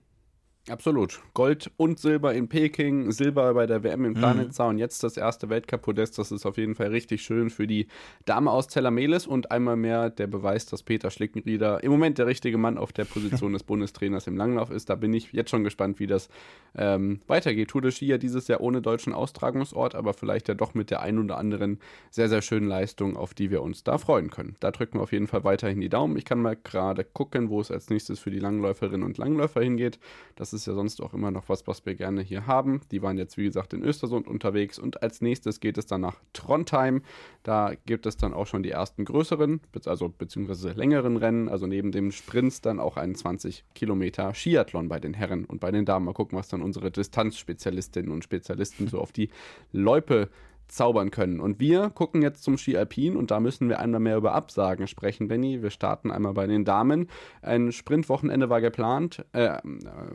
Absolut. 0.70 1.20
Gold 1.34 1.70
und 1.76 1.98
Silber 1.98 2.34
in 2.34 2.48
Peking, 2.48 3.10
Silber 3.10 3.54
bei 3.54 3.66
der 3.66 3.82
WM 3.82 4.04
in 4.04 4.14
Planitza 4.14 4.64
mhm. 4.64 4.70
und 4.70 4.78
jetzt 4.78 5.02
das 5.02 5.16
erste 5.16 5.48
Weltcup-Podest. 5.48 6.18
Das 6.18 6.30
ist 6.30 6.44
auf 6.44 6.58
jeden 6.58 6.74
Fall 6.74 6.88
richtig 6.88 7.22
schön 7.22 7.50
für 7.50 7.66
die 7.66 7.86
Dame 8.26 8.50
aus 8.50 8.68
Zellamelis 8.68 9.26
und 9.26 9.50
einmal 9.50 9.76
mehr 9.76 10.10
der 10.10 10.26
Beweis, 10.26 10.66
dass 10.66 10.82
Peter 10.82 11.10
Schlickenrieder 11.10 11.82
im 11.82 11.90
Moment 11.90 12.18
der 12.18 12.26
richtige 12.26 12.58
Mann 12.58 12.76
auf 12.76 12.92
der 12.92 13.04
Position 13.04 13.52
des 13.54 13.62
Bundestrainers 13.62 14.26
im 14.26 14.36
Langlauf 14.36 14.70
ist. 14.70 14.90
Da 14.90 14.94
bin 14.94 15.14
ich 15.14 15.32
jetzt 15.32 15.50
schon 15.50 15.64
gespannt, 15.64 16.00
wie 16.00 16.06
das 16.06 16.28
ähm, 16.76 17.20
weitergeht. 17.26 17.68
Tour 17.70 17.82
de 17.82 17.90
Ski 17.90 18.06
ja 18.06 18.18
dieses 18.18 18.48
Jahr 18.48 18.60
ohne 18.60 18.82
deutschen 18.82 19.12
Austragungsort, 19.12 19.94
aber 19.94 20.12
vielleicht 20.12 20.48
ja 20.48 20.54
doch 20.54 20.74
mit 20.74 20.90
der 20.90 21.00
ein 21.00 21.18
oder 21.18 21.38
anderen 21.38 21.78
sehr, 22.10 22.28
sehr 22.28 22.42
schönen 22.42 22.68
Leistung, 22.68 23.16
auf 23.16 23.32
die 23.32 23.50
wir 23.50 23.62
uns 23.62 23.84
da 23.84 23.98
freuen 23.98 24.30
können. 24.30 24.56
Da 24.60 24.70
drücken 24.70 24.98
wir 24.98 25.02
auf 25.02 25.12
jeden 25.12 25.26
Fall 25.26 25.44
weiterhin 25.44 25.80
die 25.80 25.88
Daumen. 25.88 26.16
Ich 26.16 26.24
kann 26.24 26.40
mal 26.40 26.56
gerade 26.56 27.04
gucken, 27.04 27.48
wo 27.48 27.60
es 27.60 27.70
als 27.70 27.88
nächstes 27.90 28.18
für 28.18 28.30
die 28.30 28.38
Langläuferinnen 28.38 29.04
und 29.04 29.18
Langläufer 29.18 29.62
hingeht. 29.62 29.98
Das 30.36 30.52
ist 30.52 30.57
ist 30.58 30.66
ja 30.66 30.74
sonst 30.74 31.00
auch 31.02 31.14
immer 31.14 31.30
noch 31.30 31.48
was, 31.48 31.66
was 31.66 31.84
wir 31.86 31.94
gerne 31.94 32.22
hier 32.22 32.46
haben. 32.46 32.80
Die 32.90 33.02
waren 33.02 33.16
jetzt, 33.16 33.36
wie 33.36 33.44
gesagt, 33.44 33.72
in 33.72 33.82
Östersund 33.82 34.26
unterwegs 34.26 34.78
und 34.78 35.02
als 35.02 35.20
nächstes 35.20 35.60
geht 35.60 35.78
es 35.78 35.86
dann 35.86 36.00
nach 36.00 36.16
Trondheim. 36.32 37.02
Da 37.42 37.72
gibt 37.86 38.06
es 38.06 38.16
dann 38.16 38.34
auch 38.34 38.46
schon 38.46 38.62
die 38.62 38.70
ersten 38.70 39.04
größeren, 39.04 39.60
also 39.86 40.08
beziehungsweise 40.08 40.72
längeren 40.72 41.16
Rennen, 41.16 41.48
also 41.48 41.66
neben 41.66 41.92
dem 41.92 42.12
Sprints 42.12 42.60
dann 42.60 42.80
auch 42.80 42.96
einen 42.96 43.14
20 43.14 43.64
Kilometer 43.74 44.34
Skiathlon 44.34 44.88
bei 44.88 45.00
den 45.00 45.14
Herren 45.14 45.44
und 45.44 45.60
bei 45.60 45.70
den 45.70 45.84
Damen. 45.84 46.06
Mal 46.06 46.14
gucken, 46.14 46.38
was 46.38 46.48
dann 46.48 46.62
unsere 46.62 46.90
Distanzspezialistinnen 46.90 48.10
und 48.10 48.24
Spezialisten 48.24 48.88
so 48.88 48.98
auf 48.98 49.12
die 49.12 49.30
Loipe 49.72 50.28
zaubern 50.68 51.10
können. 51.10 51.40
Und 51.40 51.60
wir 51.60 51.90
gucken 51.90 52.22
jetzt 52.22 52.42
zum 52.42 52.58
Ski 52.58 52.76
Alpin 52.76 53.16
und 53.16 53.30
da 53.30 53.40
müssen 53.40 53.68
wir 53.68 53.80
einmal 53.80 54.00
mehr 54.00 54.16
über 54.16 54.32
Absagen 54.32 54.86
sprechen, 54.86 55.28
Benny. 55.28 55.62
Wir 55.62 55.70
starten 55.70 56.10
einmal 56.10 56.34
bei 56.34 56.46
den 56.46 56.64
Damen. 56.64 57.08
Ein 57.42 57.72
Sprintwochenende 57.72 58.48
war 58.50 58.60
geplant. 58.60 59.24
Äh, 59.32 59.58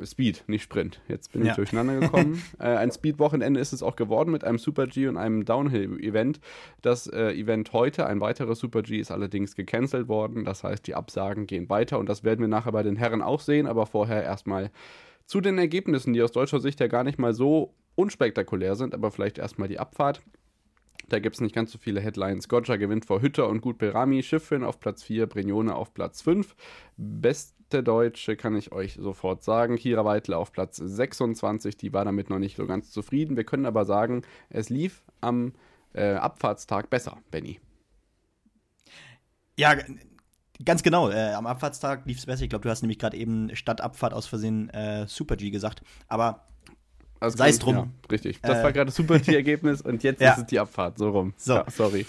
Speed, 0.04 0.44
nicht 0.48 0.64
Sprint. 0.64 1.02
Jetzt 1.08 1.32
bin 1.32 1.44
ja. 1.44 1.52
ich 1.52 1.56
durcheinander 1.56 2.00
gekommen. 2.00 2.42
äh, 2.60 2.66
ein 2.66 2.92
Speed-Wochenende 2.92 3.60
ist 3.60 3.74
es 3.74 3.84
auch 3.84 3.96
geworden 3.96 4.32
mit 4.32 4.44
einem 4.44 4.58
Super 4.58 4.88
G 4.88 5.08
und 5.08 5.18
einem 5.18 5.46
Downhill-Event. 5.46 6.40
Das 6.82 7.08
äh, 7.08 7.32
Event 7.32 7.74
heute, 7.74 8.06
ein 8.06 8.22
weiteres 8.22 8.60
Super 8.60 8.84
G, 8.84 9.00
ist 9.00 9.12
allerdings 9.12 9.56
gecancelt 9.56 10.08
worden. 10.08 10.46
Das 10.46 10.64
heißt, 10.64 10.86
die 10.88 10.96
Absagen 10.96 11.48
gehen 11.48 11.70
weiter 11.70 12.00
und 12.00 12.08
das 12.08 12.24
werden 12.24 12.42
wir 12.42 12.48
nachher 12.48 12.72
bei 12.72 12.84
den 12.84 12.96
Herren 12.96 13.22
auch 13.22 13.40
sehen, 13.40 13.68
aber 13.68 13.86
vorher 13.86 14.24
erstmal 14.24 14.72
zu 15.26 15.42
den 15.42 15.58
Ergebnissen, 15.58 16.14
die 16.14 16.22
aus 16.22 16.32
deutscher 16.32 16.60
Sicht 16.60 16.80
ja 16.80 16.88
gar 16.88 17.04
nicht 17.04 17.18
mal 17.18 17.34
so 17.34 17.74
unspektakulär 17.96 18.76
sind, 18.76 18.94
aber 18.94 19.12
vielleicht 19.12 19.38
erstmal 19.38 19.68
die 19.68 19.80
Abfahrt. 19.80 20.22
Da 21.10 21.20
gibt 21.20 21.36
es 21.36 21.42
nicht 21.42 21.54
ganz 21.54 21.72
so 21.72 21.78
viele 21.78 22.02
Headlines. 22.02 22.48
Gotcha 22.48 22.78
gewinnt 22.78 23.06
vor 23.06 23.22
Hütter 23.22 23.48
und 23.50 23.62
Gut 23.62 23.78
Berami. 23.78 24.24
Schiffrin 24.24 24.64
auf 24.64 24.80
Platz 24.80 25.04
4, 25.04 25.28
Brignone 25.28 25.76
auf 25.76 25.94
Platz 25.94 26.22
5. 26.22 26.56
Beste 26.98 27.84
Deutsche 27.84 28.36
kann 28.36 28.56
ich 28.56 28.72
euch 28.72 28.96
sofort 28.96 29.44
sagen. 29.44 29.76
Kira 29.76 30.06
Weitler 30.06 30.38
auf 30.38 30.52
Platz 30.52 30.78
26. 30.78 31.78
Die 31.78 31.94
war 31.94 32.06
damit 32.06 32.30
noch 32.30 32.40
nicht 32.40 32.56
so 32.56 32.66
ganz 32.66 32.92
zufrieden. 32.92 33.36
Wir 33.36 33.44
können 33.44 33.66
aber 33.66 33.86
sagen, 33.86 34.24
es 34.50 34.70
lief 34.70 35.04
am 35.22 35.54
äh, 35.94 36.14
Abfahrtstag 36.14 36.90
besser, 36.90 37.18
Benny. 37.32 37.60
Ja, 39.58 39.76
ganz 40.64 40.84
genau. 40.84 41.10
Äh, 41.10 41.34
am 41.34 41.46
Abfahrtstag 41.46 42.06
lief 42.06 42.18
es 42.18 42.26
besser. 42.26 42.44
Ich 42.44 42.50
glaube, 42.50 42.64
du 42.64 42.70
hast 42.70 42.82
nämlich 42.82 43.00
gerade 43.00 43.18
eben 43.18 43.56
statt 43.56 43.82
Abfahrt 43.82 44.14
aus 44.14 44.26
Versehen 44.26 44.70
äh, 44.70 45.06
Super 45.08 45.36
G 45.36 45.52
gesagt. 45.52 45.84
Aber 46.08 46.46
Also 47.24 47.38
Sei 47.38 47.50
es 47.50 47.60
drum. 47.60 47.76
Ja, 47.76 47.88
richtig. 48.12 48.40
Das 48.42 48.60
Äh, 48.60 48.64
war 48.64 48.74
gerade 48.74 48.92
super 48.92 49.22
T-Ergebnis 49.22 49.82
und 49.82 50.04
jetzt 50.04 50.22
Ja. 50.22 50.34
ist 50.34 50.40
es 50.40 50.46
die 50.48 50.60
Abfahrt. 50.60 50.98
So 50.98 51.10
rum. 51.10 51.34
So. 51.38 51.56
Ja, 51.56 51.66
sorry. 51.72 52.06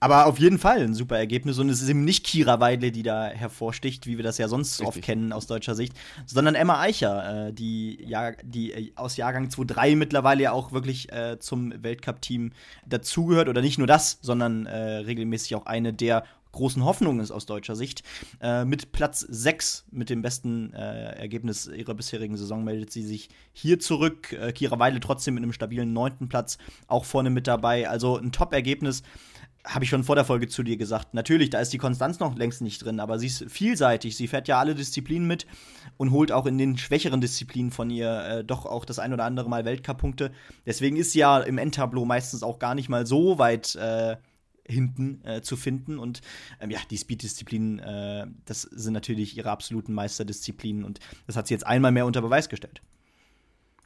Aber 0.00 0.26
auf 0.26 0.38
jeden 0.38 0.58
Fall 0.60 0.80
ein 0.82 0.94
super 0.94 1.18
Ergebnis 1.18 1.58
und 1.58 1.68
es 1.70 1.82
ist 1.82 1.88
eben 1.88 2.04
nicht 2.04 2.24
Kira 2.24 2.60
Weidle, 2.60 2.92
die 2.92 3.02
da 3.02 3.26
hervorsticht, 3.26 4.06
wie 4.06 4.16
wir 4.16 4.22
das 4.22 4.38
ja 4.38 4.46
sonst 4.46 4.76
so 4.76 4.84
oft 4.84 4.96
Richtig. 4.98 5.06
kennen 5.06 5.32
aus 5.32 5.48
deutscher 5.48 5.74
Sicht, 5.74 5.92
sondern 6.24 6.54
Emma 6.54 6.80
Eicher, 6.80 7.48
äh, 7.48 7.52
die, 7.52 7.98
ja, 8.06 8.30
die 8.44 8.72
äh, 8.72 8.92
aus 8.94 9.16
Jahrgang 9.16 9.48
2.3 9.48 9.96
mittlerweile 9.96 10.44
ja 10.44 10.52
auch 10.52 10.70
wirklich 10.70 11.10
äh, 11.12 11.40
zum 11.40 11.72
Weltcup-Team 11.82 12.52
dazugehört 12.86 13.48
oder 13.48 13.60
nicht 13.60 13.78
nur 13.78 13.88
das, 13.88 14.18
sondern 14.22 14.66
äh, 14.66 14.76
regelmäßig 14.98 15.56
auch 15.56 15.66
eine 15.66 15.92
der 15.92 16.22
großen 16.52 16.84
Hoffnungen 16.84 17.20
ist 17.20 17.30
aus 17.30 17.46
deutscher 17.46 17.76
Sicht. 17.76 18.02
Äh, 18.40 18.64
mit 18.64 18.92
Platz 18.92 19.20
6, 19.20 19.86
mit 19.90 20.10
dem 20.10 20.22
besten 20.22 20.72
äh, 20.72 21.14
Ergebnis 21.16 21.66
ihrer 21.66 21.94
bisherigen 21.94 22.36
Saison, 22.36 22.64
meldet 22.64 22.90
sie 22.90 23.02
sich 23.02 23.28
hier 23.52 23.78
zurück. 23.78 24.32
Äh, 24.32 24.52
Kira 24.52 24.78
Weidle 24.78 25.00
trotzdem 25.00 25.34
mit 25.34 25.42
einem 25.42 25.52
stabilen 25.52 25.92
neunten 25.92 26.28
Platz 26.28 26.58
auch 26.86 27.04
vorne 27.04 27.30
mit 27.30 27.46
dabei. 27.46 27.88
Also 27.88 28.16
ein 28.16 28.32
Top-Ergebnis 28.32 29.02
habe 29.64 29.84
ich 29.84 29.90
schon 29.90 30.04
vor 30.04 30.14
der 30.14 30.24
Folge 30.24 30.48
zu 30.48 30.62
dir 30.62 30.76
gesagt. 30.76 31.14
Natürlich, 31.14 31.50
da 31.50 31.60
ist 31.60 31.72
die 31.72 31.78
Konstanz 31.78 32.20
noch 32.20 32.36
längst 32.36 32.62
nicht 32.62 32.84
drin, 32.84 33.00
aber 33.00 33.18
sie 33.18 33.26
ist 33.26 33.44
vielseitig. 33.48 34.16
Sie 34.16 34.26
fährt 34.26 34.48
ja 34.48 34.58
alle 34.58 34.74
Disziplinen 34.74 35.26
mit 35.28 35.46
und 35.96 36.10
holt 36.10 36.32
auch 36.32 36.46
in 36.46 36.56
den 36.56 36.78
schwächeren 36.78 37.20
Disziplinen 37.20 37.70
von 37.70 37.90
ihr 37.90 38.24
äh, 38.24 38.44
doch 38.44 38.66
auch 38.66 38.84
das 38.84 38.98
ein 38.98 39.12
oder 39.12 39.24
andere 39.24 39.48
Mal 39.48 39.64
Weltcup-Punkte. 39.64 40.32
Deswegen 40.64 40.96
ist 40.96 41.12
sie 41.12 41.20
ja 41.20 41.40
im 41.40 41.58
Endtableau 41.58 42.04
meistens 42.04 42.42
auch 42.42 42.58
gar 42.58 42.74
nicht 42.74 42.88
mal 42.88 43.06
so 43.06 43.38
weit 43.38 43.74
äh, 43.74 44.16
hinten 44.68 45.24
äh, 45.24 45.42
zu 45.42 45.56
finden. 45.56 45.98
Und 45.98 46.20
ähm, 46.60 46.70
ja, 46.70 46.78
die 46.90 46.96
Speed-Disziplinen, 46.96 47.78
äh, 47.78 48.26
das 48.44 48.62
sind 48.62 48.92
natürlich 48.92 49.36
ihre 49.36 49.50
absoluten 49.50 49.92
Meisterdisziplinen 49.92 50.84
und 50.84 51.00
das 51.26 51.36
hat 51.36 51.48
sie 51.48 51.54
jetzt 51.54 51.66
einmal 51.66 51.92
mehr 51.92 52.06
unter 52.06 52.22
Beweis 52.22 52.48
gestellt. 52.48 52.82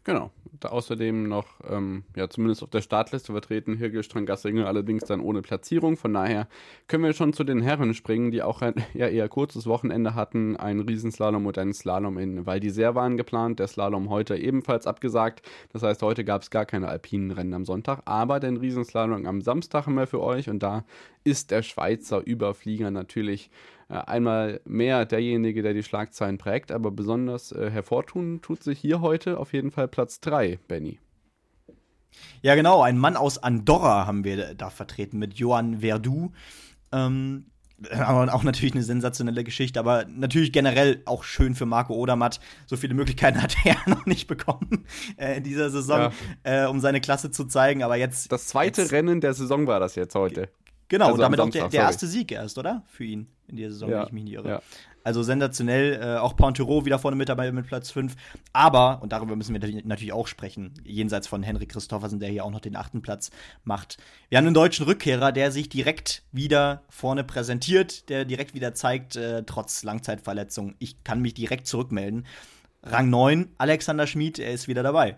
Genau. 0.04 0.30
Da 0.58 0.68
außerdem 0.68 1.28
noch, 1.28 1.46
ähm, 1.68 2.04
ja, 2.14 2.28
zumindest 2.28 2.62
auf 2.62 2.70
der 2.70 2.82
Startliste 2.82 3.32
vertreten, 3.32 3.76
Hirgel 3.76 4.02
Strangassinger, 4.02 4.66
allerdings 4.66 5.04
dann 5.04 5.20
ohne 5.20 5.42
Platzierung. 5.42 5.96
Von 5.96 6.12
daher 6.14 6.46
können 6.86 7.04
wir 7.04 7.14
schon 7.14 7.32
zu 7.32 7.42
den 7.42 7.60
Herren 7.62 7.94
springen, 7.94 8.30
die 8.30 8.42
auch 8.42 8.62
ein 8.62 8.74
ja, 8.94 9.08
eher 9.08 9.28
kurzes 9.28 9.66
Wochenende 9.66 10.14
hatten. 10.14 10.56
Ein 10.56 10.80
Riesenslalom 10.80 11.46
und 11.46 11.58
ein 11.58 11.72
Slalom 11.72 12.18
in 12.18 12.46
Val 12.46 12.58
d'Isère 12.58 12.94
waren 12.94 13.16
geplant. 13.16 13.60
Der 13.60 13.68
Slalom 13.68 14.10
heute 14.10 14.36
ebenfalls 14.36 14.86
abgesagt. 14.86 15.42
Das 15.72 15.82
heißt, 15.82 16.02
heute 16.02 16.24
gab 16.24 16.42
es 16.42 16.50
gar 16.50 16.66
keine 16.66 16.88
alpinen 16.88 17.30
Rennen 17.30 17.54
am 17.54 17.64
Sonntag. 17.64 18.02
Aber 18.04 18.38
den 18.38 18.56
Riesenslalom 18.56 19.26
am 19.26 19.40
Samstag 19.40 19.86
haben 19.86 19.94
wir 19.94 20.06
für 20.06 20.20
euch. 20.20 20.48
Und 20.48 20.62
da 20.62 20.84
ist 21.24 21.50
der 21.50 21.62
Schweizer 21.62 22.24
Überflieger 22.24 22.90
natürlich 22.90 23.50
einmal 24.00 24.60
mehr 24.64 25.04
derjenige, 25.04 25.62
der 25.62 25.74
die 25.74 25.82
Schlagzeilen 25.82 26.38
prägt, 26.38 26.72
aber 26.72 26.90
besonders 26.90 27.52
äh, 27.52 27.70
hervortun 27.70 28.40
tut 28.40 28.62
sich 28.62 28.78
hier 28.78 29.00
heute 29.00 29.38
auf 29.38 29.52
jeden 29.52 29.70
Fall 29.70 29.88
Platz 29.88 30.20
3, 30.20 30.58
Benny. 30.68 30.98
Ja, 32.42 32.54
genau, 32.54 32.82
ein 32.82 32.98
Mann 32.98 33.16
aus 33.16 33.38
Andorra 33.38 34.06
haben 34.06 34.24
wir 34.24 34.54
da 34.54 34.70
vertreten 34.70 35.18
mit 35.18 35.34
Johann 35.34 35.80
Verdu. 35.80 36.32
Ähm, 36.92 37.46
aber 37.90 38.32
auch 38.32 38.44
natürlich 38.44 38.74
eine 38.74 38.84
sensationelle 38.84 39.44
Geschichte, 39.44 39.80
aber 39.80 40.04
natürlich 40.06 40.52
generell 40.52 41.02
auch 41.04 41.24
schön 41.24 41.54
für 41.54 41.66
Marco 41.66 41.94
Odermatt. 41.94 42.40
So 42.66 42.76
viele 42.76 42.94
Möglichkeiten 42.94 43.42
hat 43.42 43.56
er 43.64 43.76
noch 43.86 44.06
nicht 44.06 44.28
bekommen 44.28 44.86
äh, 45.16 45.38
in 45.38 45.44
dieser 45.44 45.70
Saison, 45.70 46.12
äh, 46.44 46.66
um 46.66 46.80
seine 46.80 47.00
Klasse 47.00 47.30
zu 47.30 47.44
zeigen. 47.44 47.82
Aber 47.82 47.96
jetzt. 47.96 48.30
Das 48.30 48.46
zweite 48.46 48.82
jetzt, 48.82 48.92
Rennen 48.92 49.20
der 49.20 49.34
Saison 49.34 49.66
war 49.66 49.80
das 49.80 49.94
jetzt 49.94 50.14
heute. 50.14 50.48
Genau, 50.88 51.06
also 51.06 51.14
und 51.14 51.20
damit 51.22 51.40
am 51.40 51.48
auch 51.48 51.52
der, 51.52 51.62
Samstag, 51.62 51.78
der 51.78 51.86
erste 51.88 52.06
Sieg 52.06 52.32
erst, 52.32 52.58
oder? 52.58 52.82
Für 52.86 53.04
ihn 53.04 53.26
in 53.52 53.56
dieser 53.58 53.70
Saison, 53.70 53.90
Ja, 53.90 53.98
wenn 54.00 54.06
ich 54.06 54.12
mich 54.12 54.24
nicht 54.24 54.32
irre. 54.34 54.48
ja. 54.48 54.62
Also 55.04 55.24
sensationell, 55.24 56.00
äh, 56.00 56.18
auch 56.18 56.36
Pontero 56.36 56.84
wieder 56.84 56.96
vorne 56.98 57.16
mit 57.16 57.28
dabei 57.28 57.50
mit 57.50 57.66
Platz 57.66 57.90
5. 57.90 58.14
Aber, 58.52 59.02
und 59.02 59.12
darüber 59.12 59.34
müssen 59.34 59.52
wir 59.52 59.58
natürlich- 59.60 59.84
natürlich 59.84 60.12
auch 60.12 60.28
sprechen, 60.28 60.74
jenseits 60.84 61.26
von 61.26 61.42
Henrik 61.42 61.70
Christoffersen, 61.70 62.20
der 62.20 62.28
hier 62.28 62.44
auch 62.44 62.52
noch 62.52 62.60
den 62.60 62.76
achten 62.76 63.02
Platz 63.02 63.30
macht. 63.64 63.96
Wir 64.28 64.38
haben 64.38 64.46
einen 64.46 64.54
deutschen 64.54 64.86
Rückkehrer, 64.86 65.32
der 65.32 65.50
sich 65.50 65.68
direkt 65.68 66.22
wieder 66.30 66.82
vorne 66.88 67.24
präsentiert, 67.24 68.08
der 68.10 68.24
direkt 68.24 68.54
wieder 68.54 68.74
zeigt, 68.74 69.16
äh, 69.16 69.42
trotz 69.44 69.82
Langzeitverletzung, 69.82 70.76
ich 70.78 71.02
kann 71.02 71.20
mich 71.20 71.34
direkt 71.34 71.66
zurückmelden. 71.66 72.24
Rang 72.84 73.10
9, 73.10 73.48
Alexander 73.58 74.06
Schmid, 74.06 74.38
er 74.38 74.52
ist 74.52 74.68
wieder 74.68 74.82
dabei. 74.84 75.16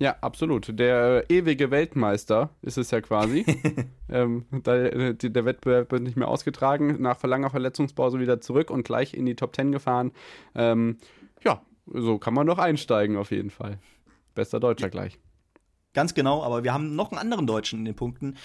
Ja, 0.00 0.16
absolut. 0.22 0.78
Der 0.78 1.28
äh, 1.30 1.36
ewige 1.36 1.70
Weltmeister 1.70 2.48
ist 2.62 2.78
es 2.78 2.90
ja 2.90 3.02
quasi. 3.02 3.44
ähm, 4.08 4.46
da, 4.50 4.74
äh, 4.76 5.14
die, 5.14 5.30
der 5.30 5.44
Wettbewerb 5.44 5.92
wird 5.92 6.02
nicht 6.02 6.16
mehr 6.16 6.28
ausgetragen, 6.28 6.96
nach 7.02 7.22
langer 7.22 7.50
Verletzungspause 7.50 8.18
wieder 8.18 8.40
zurück 8.40 8.70
und 8.70 8.82
gleich 8.82 9.12
in 9.12 9.26
die 9.26 9.36
Top 9.36 9.54
10 9.54 9.72
gefahren. 9.72 10.12
Ähm, 10.54 10.96
ja, 11.44 11.60
so 11.86 12.18
kann 12.18 12.32
man 12.32 12.46
doch 12.46 12.58
einsteigen 12.58 13.18
auf 13.18 13.30
jeden 13.30 13.50
Fall. 13.50 13.78
Bester 14.34 14.58
Deutscher 14.58 14.88
gleich. 14.88 15.18
Ganz 15.92 16.14
genau, 16.14 16.42
aber 16.42 16.64
wir 16.64 16.72
haben 16.72 16.96
noch 16.96 17.10
einen 17.10 17.18
anderen 17.18 17.46
Deutschen 17.46 17.80
in 17.80 17.84
den 17.84 17.96
Punkten, 17.96 18.36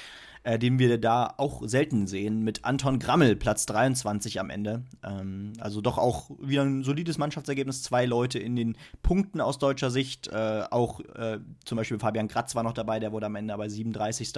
äh, 0.45 0.59
den 0.59 0.77
wir 0.77 0.99
da 0.99 1.33
auch 1.37 1.63
selten 1.65 2.05
sehen, 2.05 2.43
mit 2.43 2.63
Anton 2.65 2.99
Grammel, 2.99 3.35
Platz 3.35 3.65
23 3.65 4.39
am 4.39 4.51
Ende. 4.51 4.83
Ähm, 5.03 5.53
also 5.59 5.81
doch 5.81 5.97
auch 5.97 6.29
wieder 6.39 6.61
ein 6.61 6.83
solides 6.83 7.17
Mannschaftsergebnis, 7.17 7.81
zwei 7.81 8.05
Leute 8.05 8.37
in 8.37 8.55
den 8.55 8.77
Punkten 9.01 9.41
aus 9.41 9.57
deutscher 9.57 9.89
Sicht. 9.89 10.27
Äh, 10.27 10.63
auch 10.69 10.99
äh, 11.15 11.39
zum 11.65 11.77
Beispiel 11.77 11.97
Fabian 11.97 12.27
Kratz 12.27 12.53
war 12.53 12.61
noch 12.61 12.73
dabei, 12.73 12.99
der 12.99 13.11
wurde 13.11 13.25
am 13.25 13.35
Ende 13.35 13.55
aber 13.55 13.67
37. 13.67 14.33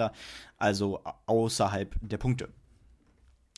Also 0.56 1.00
außerhalb 1.26 1.94
der 2.00 2.18
Punkte. 2.18 2.48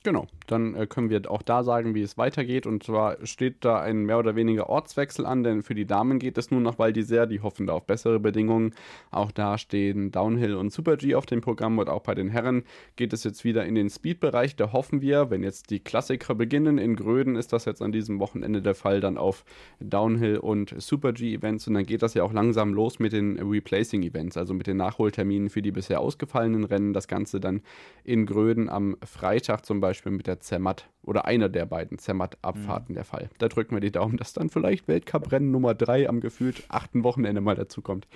Genau, 0.03 0.27
dann 0.47 0.75
äh, 0.75 0.87
können 0.87 1.11
wir 1.11 1.31
auch 1.31 1.43
da 1.43 1.63
sagen, 1.63 1.95
wie 1.95 2.01
es 2.01 2.17
weitergeht. 2.17 2.65
Und 2.65 2.83
zwar 2.83 3.19
steht 3.27 3.67
da 3.67 3.81
ein 3.83 4.05
mehr 4.07 4.19
oder 4.19 4.35
weniger 4.35 4.71
Ortswechsel 4.71 5.27
an, 5.27 5.43
denn 5.43 5.63
für 5.63 5.75
die 5.75 5.85
Damen 5.85 6.19
geht 6.19 6.39
es 6.39 6.51
nun 6.51 6.63
nach 6.63 6.79
Val 6.79 6.93
d'Isère. 6.93 7.27
Die 7.27 7.43
hoffen 7.43 7.67
da 7.67 7.75
auf 7.75 7.85
bessere 7.85 8.19
Bedingungen. 8.19 8.73
Auch 9.11 9.31
da 9.31 9.59
stehen 9.59 10.11
Downhill 10.11 10.55
und 10.55 10.73
Super 10.73 10.97
G 10.97 11.15
auf 11.15 11.27
dem 11.27 11.43
Programm 11.43 11.77
und 11.79 11.91
auch 11.91 12.01
bei 12.01 12.15
den 12.15 12.31
Herren 12.31 12.65
geht 12.97 13.13
es 13.13 13.25
jetzt 13.25 13.45
wieder 13.45 13.67
in 13.67 13.75
den 13.75 13.91
Speed-Bereich. 13.91 14.57
Da 14.57 14.73
hoffen 14.73 15.03
wir, 15.03 15.29
wenn 15.29 15.43
jetzt 15.43 15.69
die 15.69 15.81
Klassiker 15.81 16.35
beginnen, 16.35 16.79
in 16.79 16.97
Gröden 16.97 17.37
ist 17.37 17.53
das 17.53 17.67
jetzt 17.67 17.83
an 17.83 17.93
diesem 17.93 18.21
Wochenende 18.21 18.63
der 18.63 18.75
Fall, 18.75 19.03
dann 19.03 19.19
auf 19.19 19.45
Downhill 19.81 20.39
und 20.39 20.75
Super 20.81 21.13
G-Events. 21.13 21.69
Und 21.69 21.75
dann 21.75 21.85
geht 21.85 22.01
das 22.01 22.15
ja 22.15 22.23
auch 22.23 22.33
langsam 22.33 22.73
los 22.73 23.01
mit 23.01 23.13
den 23.13 23.39
Replacing-Events, 23.39 24.39
also 24.39 24.55
mit 24.55 24.67
den 24.67 24.79
Nachholterminen 24.79 25.51
für 25.51 25.61
die 25.61 25.73
bisher 25.73 26.01
ausgefallenen 26.01 26.65
Rennen. 26.65 26.95
Das 26.95 27.07
Ganze 27.07 27.39
dann 27.39 27.61
in 28.03 28.25
Gröden 28.25 28.71
am 28.71 28.97
Freitag 29.05 29.67
zum 29.67 29.81
Beispiel 29.83 29.90
mit 30.11 30.27
der 30.27 30.41
Zermatt 30.41 30.89
oder 31.03 31.25
einer 31.25 31.49
der 31.49 31.67
beiden 31.67 31.99
Zermatt-Abfahrten 31.99 32.95
der 32.95 33.05
Fall. 33.05 33.31
Da 33.39 33.49
drücken 33.49 33.75
wir 33.77 33.81
die 33.81 33.93
Daumen, 33.93 34.17
dass 34.17 34.33
dann 34.33 34.51
vielleicht 34.51 34.89
Weltcuprennen 34.89 35.51
Nummer 35.51 35.75
3 35.75 36.09
am 36.09 36.21
gefühlt 36.21 36.65
achten 36.69 37.05
Wochenende 37.05 37.41
mal 37.41 37.55
dazu 37.57 37.83
kommt. 37.83 38.07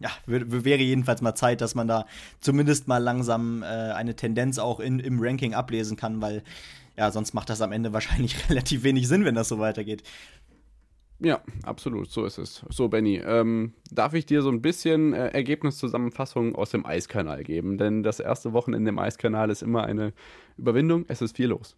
Ja, 0.00 0.10
wär- 0.26 0.64
wäre 0.64 0.80
jedenfalls 0.82 1.22
mal 1.22 1.34
Zeit, 1.34 1.60
dass 1.60 1.74
man 1.74 1.88
da 1.88 2.06
zumindest 2.40 2.86
mal 2.86 2.98
langsam 2.98 3.62
äh, 3.62 3.66
eine 3.66 4.14
Tendenz 4.14 4.58
auch 4.58 4.78
in, 4.80 5.00
im 5.00 5.18
Ranking 5.20 5.54
ablesen 5.54 5.96
kann, 5.96 6.20
weil 6.22 6.42
ja, 6.96 7.10
sonst 7.10 7.32
macht 7.34 7.48
das 7.50 7.60
am 7.62 7.72
Ende 7.72 7.92
wahrscheinlich 7.92 8.36
relativ 8.50 8.82
wenig 8.84 9.08
Sinn, 9.08 9.24
wenn 9.24 9.34
das 9.34 9.48
so 9.48 9.58
weitergeht. 9.58 10.02
Ja, 11.20 11.42
absolut, 11.64 12.10
so 12.10 12.24
ist 12.24 12.38
es. 12.38 12.64
So, 12.68 12.88
Benny, 12.88 13.16
ähm, 13.16 13.74
darf 13.90 14.14
ich 14.14 14.24
dir 14.24 14.40
so 14.40 14.50
ein 14.50 14.62
bisschen 14.62 15.14
äh, 15.14 15.28
Ergebniszusammenfassung 15.28 16.54
aus 16.54 16.70
dem 16.70 16.86
Eiskanal 16.86 17.42
geben? 17.42 17.76
Denn 17.76 18.04
das 18.04 18.20
erste 18.20 18.52
Wochenende 18.52 18.90
im 18.90 18.98
Eiskanal 19.00 19.50
ist 19.50 19.62
immer 19.62 19.82
eine 19.82 20.12
Überwindung. 20.56 21.04
Es 21.08 21.20
ist 21.20 21.36
viel 21.36 21.48
los. 21.48 21.76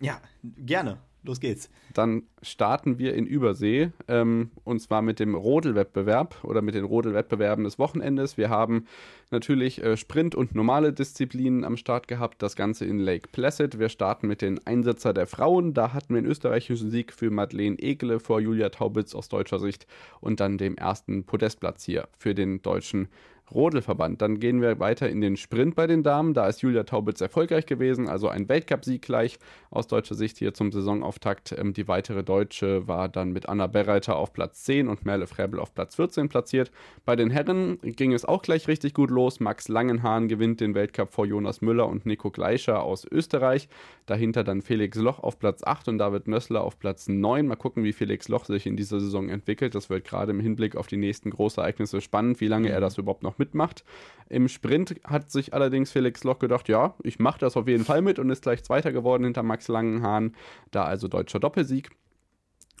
Ja, 0.00 0.20
gerne. 0.42 0.98
Los 1.22 1.38
geht's. 1.38 1.68
Dann 1.92 2.22
starten 2.40 2.98
wir 2.98 3.14
in 3.14 3.26
Übersee 3.26 3.90
ähm, 4.08 4.50
und 4.64 4.80
zwar 4.80 5.02
mit 5.02 5.20
dem 5.20 5.34
Rodelwettbewerb 5.34 6.42
oder 6.44 6.62
mit 6.62 6.74
den 6.74 6.84
Rodelwettbewerben 6.84 7.64
des 7.64 7.78
Wochenendes. 7.78 8.38
Wir 8.38 8.48
haben 8.48 8.86
natürlich 9.30 9.82
äh, 9.82 9.98
Sprint 9.98 10.34
und 10.34 10.54
normale 10.54 10.94
Disziplinen 10.94 11.64
am 11.64 11.76
Start 11.76 12.08
gehabt, 12.08 12.40
das 12.40 12.56
Ganze 12.56 12.86
in 12.86 12.98
Lake 12.98 13.28
Placid. 13.32 13.78
Wir 13.78 13.90
starten 13.90 14.28
mit 14.28 14.40
den 14.40 14.66
Einsatzer 14.66 15.12
der 15.12 15.26
Frauen. 15.26 15.74
Da 15.74 15.92
hatten 15.92 16.14
wir 16.14 16.18
einen 16.18 16.30
österreichischen 16.30 16.90
Sieg 16.90 17.12
für 17.12 17.30
Madeleine 17.30 17.78
Egele 17.78 18.18
vor 18.18 18.40
Julia 18.40 18.70
Taubitz 18.70 19.14
aus 19.14 19.28
deutscher 19.28 19.58
Sicht 19.58 19.86
und 20.20 20.40
dann 20.40 20.56
dem 20.56 20.76
ersten 20.76 21.24
Podestplatz 21.24 21.84
hier 21.84 22.08
für 22.16 22.34
den 22.34 22.62
deutschen 22.62 23.08
Rodelverband. 23.52 24.22
Dann 24.22 24.38
gehen 24.40 24.60
wir 24.60 24.78
weiter 24.78 25.08
in 25.08 25.20
den 25.20 25.36
Sprint 25.36 25.74
bei 25.74 25.86
den 25.86 26.02
Damen. 26.02 26.34
Da 26.34 26.48
ist 26.48 26.62
Julia 26.62 26.84
Taubitz 26.84 27.20
erfolgreich 27.20 27.66
gewesen, 27.66 28.08
also 28.08 28.28
ein 28.28 28.48
Weltcupsieg 28.48 29.02
gleich 29.02 29.38
aus 29.70 29.86
deutscher 29.86 30.14
Sicht 30.14 30.38
hier 30.38 30.54
zum 30.54 30.72
Saisonauftakt. 30.72 31.54
Ähm, 31.56 31.72
die 31.72 31.88
weitere 31.88 32.22
Deutsche 32.22 32.86
war 32.88 33.08
dann 33.08 33.32
mit 33.32 33.48
Anna 33.48 33.66
Berreiter 33.66 34.16
auf 34.16 34.32
Platz 34.32 34.64
10 34.64 34.88
und 34.88 35.04
Merle 35.04 35.26
Fräbel 35.26 35.60
auf 35.60 35.74
Platz 35.74 35.96
14 35.96 36.28
platziert. 36.28 36.70
Bei 37.04 37.16
den 37.16 37.30
Herren 37.30 37.78
ging 37.82 38.12
es 38.12 38.24
auch 38.24 38.42
gleich 38.42 38.68
richtig 38.68 38.94
gut 38.94 39.10
los. 39.10 39.40
Max 39.40 39.68
Langenhahn 39.68 40.28
gewinnt 40.28 40.60
den 40.60 40.74
Weltcup 40.74 41.12
vor 41.12 41.26
Jonas 41.26 41.60
Müller 41.60 41.88
und 41.88 42.06
Nico 42.06 42.30
Gleischer 42.30 42.82
aus 42.82 43.06
Österreich. 43.10 43.68
Dahinter 44.06 44.44
dann 44.44 44.62
Felix 44.62 44.96
Loch 44.98 45.20
auf 45.20 45.38
Platz 45.38 45.62
8 45.62 45.88
und 45.88 45.98
David 45.98 46.28
Nössler 46.28 46.62
auf 46.62 46.78
Platz 46.78 47.08
9. 47.08 47.46
Mal 47.46 47.56
gucken, 47.56 47.84
wie 47.84 47.92
Felix 47.92 48.28
Loch 48.28 48.44
sich 48.44 48.66
in 48.66 48.76
dieser 48.76 49.00
Saison 49.00 49.28
entwickelt. 49.28 49.74
Das 49.74 49.90
wird 49.90 50.04
gerade 50.04 50.30
im 50.32 50.40
Hinblick 50.40 50.76
auf 50.76 50.86
die 50.86 50.96
nächsten 50.96 51.30
Großereignisse 51.30 52.00
spannend, 52.00 52.40
wie 52.40 52.48
lange 52.48 52.70
er 52.70 52.80
das 52.80 52.98
überhaupt 52.98 53.22
noch 53.22 53.38
mitmacht. 53.40 53.84
Im 54.28 54.46
Sprint 54.46 54.94
hat 55.02 55.32
sich 55.32 55.52
allerdings 55.54 55.90
Felix 55.90 56.22
Loch 56.22 56.38
gedacht, 56.38 56.68
ja, 56.68 56.94
ich 57.02 57.18
mache 57.18 57.40
das 57.40 57.56
auf 57.56 57.66
jeden 57.66 57.84
Fall 57.84 58.00
mit 58.00 58.20
und 58.20 58.30
ist 58.30 58.42
gleich 58.42 58.62
Zweiter 58.62 58.92
geworden 58.92 59.24
hinter 59.24 59.42
Max 59.42 59.66
Langenhahn, 59.66 60.36
da 60.70 60.84
also 60.84 61.08
deutscher 61.08 61.40
Doppelsieg. 61.40 61.90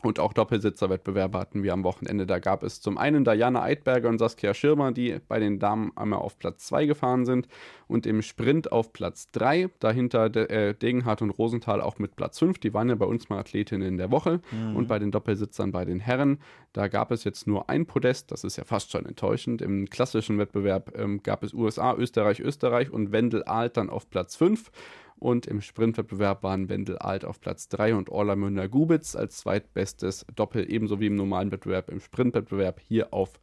Und 0.02 0.18
auch 0.18 0.32
Doppelsitzerwettbewerbe 0.32 1.38
hatten 1.38 1.62
wir 1.62 1.72
am 1.72 1.84
Wochenende. 1.84 2.26
Da 2.26 2.38
gab 2.38 2.62
es 2.62 2.80
zum 2.80 2.96
einen 2.96 3.24
Diana 3.24 3.62
Eidberger 3.62 4.08
und 4.08 4.18
Saskia 4.18 4.54
Schirmer, 4.54 4.92
die 4.92 5.20
bei 5.28 5.38
den 5.38 5.58
Damen 5.58 5.92
einmal 5.96 6.20
auf 6.20 6.38
Platz 6.38 6.66
2 6.66 6.86
gefahren 6.86 7.26
sind 7.26 7.48
und 7.86 8.06
im 8.06 8.22
Sprint 8.22 8.72
auf 8.72 8.92
Platz 8.92 9.30
3. 9.32 9.68
Dahinter 9.78 10.30
De 10.30 10.46
äh, 10.46 10.74
Degenhardt 10.74 11.22
und 11.22 11.30
Rosenthal 11.30 11.80
auch 11.80 11.98
mit 11.98 12.16
Platz 12.16 12.38
5. 12.38 12.58
Die 12.58 12.72
waren 12.72 12.88
ja 12.88 12.94
bei 12.94 13.06
uns 13.06 13.28
mal 13.28 13.38
Athletinnen 13.38 13.98
der 13.98 14.10
Woche. 14.10 14.40
Mhm. 14.50 14.76
Und 14.76 14.88
bei 14.88 14.98
den 14.98 15.10
Doppelsitzern 15.10 15.72
bei 15.72 15.84
den 15.84 16.00
Herren, 16.00 16.38
da 16.72 16.88
gab 16.88 17.10
es 17.10 17.24
jetzt 17.24 17.46
nur 17.46 17.68
ein 17.68 17.86
Podest. 17.86 18.30
Das 18.30 18.44
ist 18.44 18.56
ja 18.56 18.64
fast 18.64 18.92
schon 18.92 19.04
enttäuschend. 19.06 19.60
Im 19.60 19.90
klassischen 19.90 20.38
Wettbewerb 20.38 20.96
ähm, 20.96 21.22
gab 21.22 21.42
es 21.42 21.52
USA, 21.52 21.94
Österreich, 21.94 22.40
Österreich 22.40 22.90
und 22.90 23.12
Wendel 23.12 23.42
Alt 23.42 23.76
dann 23.76 23.90
auf 23.90 24.08
Platz 24.08 24.36
5. 24.36 24.70
Und 25.20 25.46
im 25.46 25.60
Sprintwettbewerb 25.60 26.42
waren 26.42 26.70
Wendel 26.70 26.96
Alt 26.96 27.26
auf 27.26 27.40
Platz 27.40 27.68
3 27.68 27.94
und 27.94 28.08
Orla 28.08 28.36
Münder-Gubitz 28.36 29.14
als 29.14 29.36
zweitbestes 29.36 30.24
Doppel, 30.34 30.70
ebenso 30.72 30.98
wie 30.98 31.06
im 31.06 31.14
normalen 31.14 31.52
Wettbewerb, 31.52 31.90
im 31.90 32.00
Sprintwettbewerb 32.00 32.80
hier 32.80 33.12
auf 33.12 33.38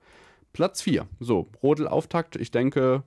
Platz 0.54 0.82
4. 0.82 1.08
So, 1.20 1.48
Rodel-Auftakt, 1.62 2.36
ich 2.36 2.50
denke, 2.50 3.04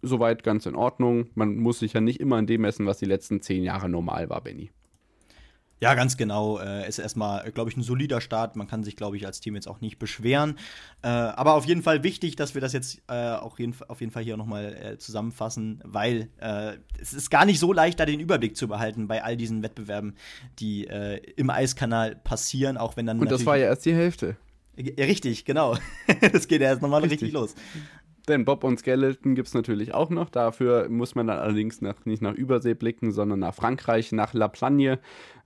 soweit 0.00 0.42
ganz 0.42 0.64
in 0.64 0.74
Ordnung. 0.74 1.28
Man 1.34 1.56
muss 1.56 1.80
sich 1.80 1.92
ja 1.92 2.00
nicht 2.00 2.18
immer 2.18 2.36
an 2.36 2.46
dem 2.46 2.62
messen, 2.62 2.86
was 2.86 2.98
die 2.98 3.04
letzten 3.04 3.42
zehn 3.42 3.62
Jahre 3.62 3.90
normal 3.90 4.30
war, 4.30 4.40
Benny. 4.40 4.70
Ja, 5.80 5.94
ganz 5.94 6.16
genau. 6.16 6.58
Äh, 6.58 6.88
ist 6.88 6.98
erstmal, 6.98 7.50
glaube 7.52 7.70
ich, 7.70 7.76
ein 7.76 7.82
solider 7.82 8.20
Start. 8.20 8.56
Man 8.56 8.66
kann 8.66 8.82
sich, 8.82 8.96
glaube 8.96 9.16
ich, 9.16 9.26
als 9.26 9.40
Team 9.40 9.54
jetzt 9.54 9.68
auch 9.68 9.80
nicht 9.80 9.98
beschweren. 9.98 10.58
Äh, 11.02 11.08
aber 11.08 11.54
auf 11.54 11.66
jeden 11.66 11.82
Fall 11.82 12.02
wichtig, 12.02 12.36
dass 12.36 12.54
wir 12.54 12.60
das 12.60 12.72
jetzt 12.72 13.00
äh, 13.08 13.12
auch 13.12 13.58
jeden, 13.58 13.74
auf 13.86 14.00
jeden 14.00 14.12
Fall 14.12 14.24
hier 14.24 14.36
nochmal 14.36 14.74
äh, 14.74 14.98
zusammenfassen, 14.98 15.80
weil 15.84 16.28
äh, 16.40 16.78
es 17.00 17.12
ist 17.12 17.30
gar 17.30 17.44
nicht 17.44 17.60
so 17.60 17.72
leicht, 17.72 18.00
da 18.00 18.06
den 18.06 18.20
Überblick 18.20 18.56
zu 18.56 18.66
behalten 18.66 19.06
bei 19.06 19.22
all 19.22 19.36
diesen 19.36 19.62
Wettbewerben, 19.62 20.14
die 20.58 20.86
äh, 20.88 21.20
im 21.36 21.50
Eiskanal 21.50 22.16
passieren, 22.16 22.76
auch 22.76 22.96
wenn 22.96 23.06
dann. 23.06 23.20
Und 23.20 23.30
das 23.30 23.46
war 23.46 23.56
ja 23.56 23.66
erst 23.66 23.84
die 23.84 23.94
Hälfte. 23.94 24.36
Ja, 24.78 25.06
richtig, 25.06 25.44
genau. 25.44 25.76
das 26.32 26.46
geht 26.46 26.60
ja 26.60 26.68
erst 26.68 26.82
nochmal 26.82 27.00
richtig. 27.00 27.22
richtig 27.22 27.34
los. 27.34 27.54
Denn 28.28 28.44
Bob 28.44 28.62
und 28.62 28.78
Skeleton 28.78 29.34
gibt 29.34 29.48
es 29.48 29.54
natürlich 29.54 29.94
auch 29.94 30.10
noch. 30.10 30.28
Dafür 30.28 30.88
muss 30.90 31.14
man 31.14 31.26
dann 31.26 31.38
allerdings 31.38 31.80
nach, 31.80 32.04
nicht 32.04 32.22
nach 32.22 32.34
Übersee 32.34 32.74
blicken, 32.74 33.10
sondern 33.10 33.40
nach 33.40 33.54
Frankreich, 33.54 34.12
nach 34.12 34.34
La 34.34 34.48
Plagne 34.48 34.98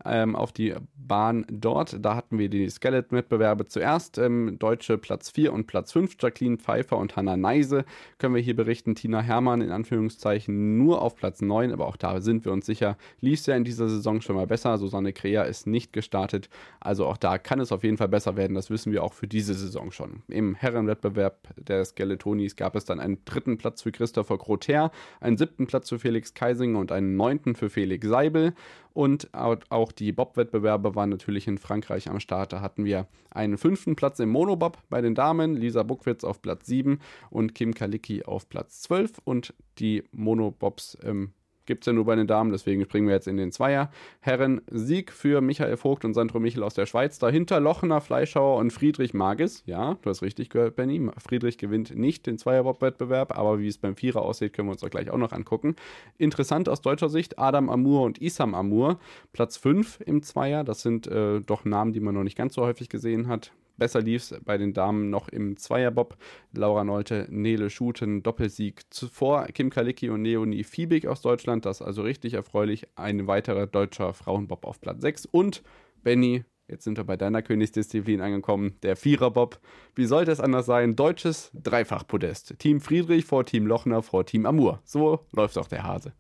ähm, 0.05 0.37
auf 0.37 0.53
die 0.53 0.75
Bahn 0.95 1.47
dort. 1.51 2.05
Da 2.05 2.17
hatten 2.17 2.39
wir 2.39 2.49
die 2.49 2.69
Skeleton-Wettbewerbe 2.69 3.67
zuerst. 3.67 4.19
Ähm, 4.19 4.57
Deutsche 4.59 4.99
Platz 4.99 5.31
4 5.31 5.53
und 5.53 5.67
Platz 5.67 5.93
5, 5.93 6.17
Jacqueline 6.21 6.59
Pfeiffer 6.59 6.97
und 6.99 7.17
Hannah 7.17 7.37
Neise. 7.37 7.85
Können 8.19 8.35
wir 8.35 8.43
hier 8.43 8.57
berichten, 8.57 8.95
Tina 8.95 9.21
Hermann 9.21 9.61
in 9.61 9.71
Anführungszeichen 9.71 10.79
nur 10.79 11.03
auf 11.03 11.17
Platz 11.17 11.41
9, 11.41 11.73
aber 11.73 11.87
auch 11.87 11.97
da 11.97 12.21
sind 12.21 12.45
wir 12.45 12.53
uns 12.53 12.67
sicher, 12.67 12.97
lief 13.21 13.47
ja 13.47 13.57
in 13.57 13.65
dieser 13.65 13.89
Saison 13.89 14.21
schon 14.21 14.37
mal 14.37 14.47
besser. 14.47 14.79
Susanne 14.79 15.13
Krea 15.13 15.43
ist 15.43 15.67
nicht 15.67 15.93
gestartet. 15.93 16.49
Also 16.81 17.07
auch 17.07 17.17
da 17.17 17.39
kann 17.39 17.61
es 17.61 17.73
auf 17.73 17.85
jeden 17.85 17.97
Fall 17.97 18.09
besser 18.09 18.37
werden. 18.37 18.55
Das 18.55 18.71
wissen 18.71 18.93
wir 18.93 19.03
auch 19.03 19.13
für 19.13 19.27
diese 19.27 19.55
Saison 19.55 19.91
schon. 19.91 20.23
Im 20.29 20.55
Herrenwettbewerb 20.55 21.49
der 21.57 21.85
Skeletonis 21.85 22.57
gab 22.57 22.72
es 22.75 22.85
dann 22.85 23.01
einen 23.01 23.25
dritten 23.25 23.59
Platz 23.59 23.83
für 23.83 23.93
Christopher 23.93 24.39
Groter, 24.39 24.91
einen 25.21 25.37
siebten 25.37 25.67
Platz 25.67 25.89
für 25.89 25.99
Felix 25.99 26.35
Keisinger 26.35 26.79
und 26.79 26.93
einen 26.93 27.17
neunten 27.17 27.55
für 27.55 27.71
Felix 27.71 28.07
Seibel. 28.07 28.55
Und 28.95 29.31
auch 29.33 29.91
die 29.93 30.13
Bob-Wettbewerbe 30.13 30.95
waren 30.95 31.09
natürlich 31.09 31.49
in 31.49 31.59
Frankreich 31.59 32.11
am 32.11 32.21
Start. 32.21 32.53
Da 32.53 32.61
hatten 32.61 32.85
wir 32.85 33.07
einen 33.31 33.57
fünften 33.57 33.97
Platz 33.97 34.19
im 34.19 34.29
Monobob 34.29 34.79
bei 34.91 35.01
den 35.01 35.15
Damen, 35.15 35.55
Lisa 35.55 35.83
Buckwitz 35.83 36.25
auf 36.25 36.43
Platz 36.43 36.67
7 36.67 36.99
und 37.31 37.55
Kim 37.55 37.73
Kalicki 37.73 38.25
auf 38.25 38.49
Platz 38.49 38.83
12. 38.83 39.13
Und 39.25 39.55
die 39.79 40.05
Monobobs 40.13 40.99
ähm, 41.03 41.33
Gibt 41.67 41.83
es 41.83 41.87
ja 41.87 41.93
nur 41.93 42.05
bei 42.05 42.17
den 42.17 42.27
Damen, 42.27 42.51
deswegen 42.51 42.83
springen 42.85 43.07
wir 43.07 43.15
jetzt 43.15 43.29
in 43.29 43.37
den 43.37 43.53
Zweier. 43.53 43.91
Herren 44.21 44.63
Sieg 44.71 45.13
für 45.13 45.41
Michael 45.41 45.77
Vogt 45.77 46.05
und 46.05 46.15
Sandro 46.15 46.41
Michel 46.41 46.63
aus 46.63 46.75
der 46.75 46.87
Schweiz. 46.87 47.19
Dahinter 47.19 47.61
Lochner, 47.61 48.01
Fleischhauer 48.01 48.59
und 48.59 48.73
Friedrich 48.73 49.15
Magis. 49.15 49.63
Ja, 49.67 49.97
du 50.03 50.11
hast 50.11 50.23
richtig 50.23 50.51
gehört, 50.51 50.77
Benny. 50.77 51.11
Friedrich 51.19 51.59
gewinnt 51.59 51.97
nicht 51.97 52.27
den 52.27 52.39
Zweierbob-Wettbewerb, 52.39 53.39
aber 53.39 53.61
wie 53.61 53.69
es 53.69 53.79
beim 53.79 53.97
Vierer 53.97 54.23
aussieht, 54.23 54.53
können 54.53 54.69
wir 54.69 54.73
uns 54.73 54.81
doch 54.81 54.91
gleich 54.91 55.11
auch 55.11 55.19
noch 55.19 55.33
angucken. 55.33 55.77
Interessant 56.19 56.69
aus 56.69 56.81
deutscher 56.81 57.09
Sicht, 57.09 57.39
Adam 57.39 57.69
Amur 57.69 58.03
und 58.03 58.19
Isam 58.19 58.55
Amur. 58.55 58.99
Platz 59.33 59.57
5 59.57 60.01
im 60.05 60.23
Zweier. 60.23 60.65
Das 60.65 60.83
sind 60.83 61.07
äh, 61.07 61.41
doch 61.41 61.65
Namen, 61.65 61.93
die 61.93 62.01
man 62.01 62.15
noch 62.15 62.25
nicht 62.25 62.37
ganz 62.37 62.55
so 62.55 62.63
häufig 62.63 62.89
gesehen 62.89 63.29
hat. 63.29 63.53
Besser 63.77 64.01
lief 64.01 64.23
es 64.23 64.41
bei 64.45 64.59
den 64.59 64.73
Damen 64.73 65.11
noch 65.11 65.29
im 65.29 65.57
Zweierbob. 65.57 66.17
Laura 66.53 66.85
Nolte, 66.85 67.27
Nele 67.31 67.71
Schuten, 67.71 68.23
Doppelsieg 68.23 68.83
zuvor. 68.91 69.47
Kim 69.47 69.71
Kalicki 69.71 70.11
und 70.11 70.25
Leonie 70.25 70.65
Fiebig 70.65 71.07
aus 71.07 71.23
Deutschland. 71.23 71.65
Das 71.67 71.81
ist 71.81 71.87
also 71.87 72.03
richtig 72.03 72.35
erfreulich. 72.35 72.87
Ein 72.97 73.27
weiterer 73.27 73.67
deutscher 73.67 74.13
Frauenbob 74.15 74.65
auf 74.65 74.81
Platz 74.81 75.01
6. 75.03 75.27
Und 75.27 75.63
Benny, 76.03 76.45
jetzt 76.69 76.85
sind 76.85 76.99
wir 76.99 77.05
bei 77.05 77.17
deiner 77.17 77.43
Königsdisziplin 77.43 78.21
angekommen. 78.21 78.75
Der 78.83 78.97
Viererbob. 78.97 79.61
Wie 79.95 80.07
sollte 80.07 80.33
es 80.33 80.41
anders 80.41 80.67
sein? 80.67 80.97
Deutsches 80.97 81.51
Dreifachpodest. 81.55 82.59
Team 82.59 82.81
Friedrich 82.81 83.25
vor 83.25 83.45
Team 83.45 83.67
Lochner 83.67 84.03
vor 84.03 84.27
Team 84.27 84.47
Amur. 84.47 84.81
So 84.85 85.21
läuft 85.33 85.59
auch 85.59 85.69
der 85.69 85.85
Hase. 85.85 86.13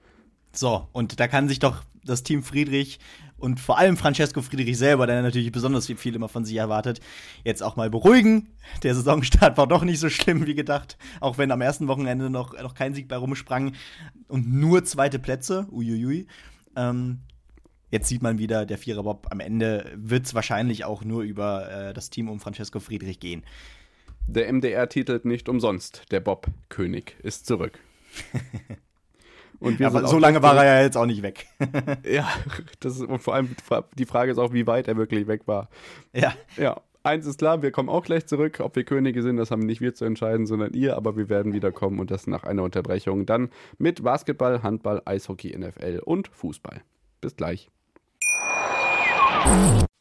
So, 0.52 0.88
und 0.92 1.18
da 1.18 1.28
kann 1.28 1.48
sich 1.48 1.58
doch 1.58 1.82
das 2.04 2.22
Team 2.22 2.42
Friedrich 2.42 2.98
und 3.38 3.58
vor 3.58 3.76
allem 3.76 3.96
Francesco 3.96 4.40
Friedrich 4.40 4.78
selber, 4.78 5.06
der 5.06 5.20
natürlich 5.22 5.50
besonders 5.50 5.86
viel 5.86 6.14
immer 6.14 6.28
von 6.28 6.44
sich 6.44 6.56
erwartet, 6.56 7.00
jetzt 7.42 7.62
auch 7.62 7.74
mal 7.74 7.90
beruhigen. 7.90 8.50
Der 8.84 8.94
Saisonstart 8.94 9.58
war 9.58 9.66
doch 9.66 9.82
nicht 9.82 9.98
so 9.98 10.08
schlimm 10.10 10.46
wie 10.46 10.54
gedacht, 10.54 10.96
auch 11.20 11.38
wenn 11.38 11.50
am 11.50 11.60
ersten 11.60 11.88
Wochenende 11.88 12.30
noch, 12.30 12.56
noch 12.62 12.74
kein 12.74 12.94
Sieg 12.94 13.08
bei 13.08 13.16
rumsprang 13.16 13.72
und 14.28 14.52
nur 14.52 14.84
zweite 14.84 15.18
Plätze. 15.18 15.66
Uiuiui. 15.72 16.28
Ähm, 16.76 17.22
jetzt 17.90 18.08
sieht 18.08 18.22
man 18.22 18.38
wieder, 18.38 18.64
der 18.64 18.78
Viererbob 18.78 19.26
am 19.30 19.40
Ende 19.40 19.90
wird 19.96 20.26
es 20.26 20.34
wahrscheinlich 20.34 20.84
auch 20.84 21.02
nur 21.02 21.22
über 21.22 21.68
äh, 21.68 21.92
das 21.94 22.10
Team 22.10 22.28
um 22.28 22.38
Francesco 22.38 22.78
Friedrich 22.78 23.18
gehen. 23.18 23.42
Der 24.28 24.52
MDR 24.52 24.88
titelt 24.88 25.24
nicht 25.24 25.48
umsonst, 25.48 26.04
der 26.12 26.20
Bob-König 26.20 27.16
ist 27.24 27.46
zurück. 27.46 27.80
Und 29.62 29.78
wir 29.78 29.86
aber 29.86 30.06
so 30.08 30.18
lange 30.18 30.42
war 30.42 30.56
er 30.56 30.78
ja 30.78 30.82
jetzt 30.82 30.96
auch 30.96 31.06
nicht 31.06 31.22
weg. 31.22 31.46
ja, 32.04 32.28
das 32.80 32.96
ist, 32.96 33.02
und 33.02 33.20
vor 33.20 33.34
allem 33.34 33.54
die 33.96 34.06
Frage 34.06 34.32
ist 34.32 34.38
auch, 34.38 34.52
wie 34.52 34.66
weit 34.66 34.88
er 34.88 34.96
wirklich 34.96 35.28
weg 35.28 35.42
war. 35.46 35.68
Ja. 36.12 36.34
Ja. 36.56 36.80
Eins 37.04 37.26
ist 37.26 37.38
klar, 37.38 37.62
wir 37.62 37.72
kommen 37.72 37.88
auch 37.88 38.04
gleich 38.04 38.26
zurück. 38.26 38.60
Ob 38.60 38.76
wir 38.76 38.84
Könige 38.84 39.22
sind, 39.22 39.36
das 39.36 39.50
haben 39.50 39.62
nicht 39.62 39.80
wir 39.80 39.94
zu 39.94 40.04
entscheiden, 40.04 40.46
sondern 40.46 40.72
ihr. 40.72 40.96
Aber 40.96 41.16
wir 41.16 41.28
werden 41.28 41.52
wiederkommen 41.52 41.98
und 41.98 42.10
das 42.10 42.26
nach 42.26 42.44
einer 42.44 42.62
Unterbrechung 42.62 43.26
dann 43.26 43.50
mit 43.78 44.02
Basketball, 44.02 44.62
Handball, 44.62 45.02
Eishockey, 45.04 45.56
NFL 45.56 46.00
und 46.04 46.28
Fußball. 46.28 46.82
Bis 47.20 47.36
gleich. 47.36 47.68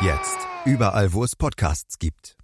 Jetzt. 0.00 0.46
Überall, 0.64 1.12
wo 1.12 1.24
es 1.24 1.34
Podcasts 1.34 1.98
gibt. 1.98 2.36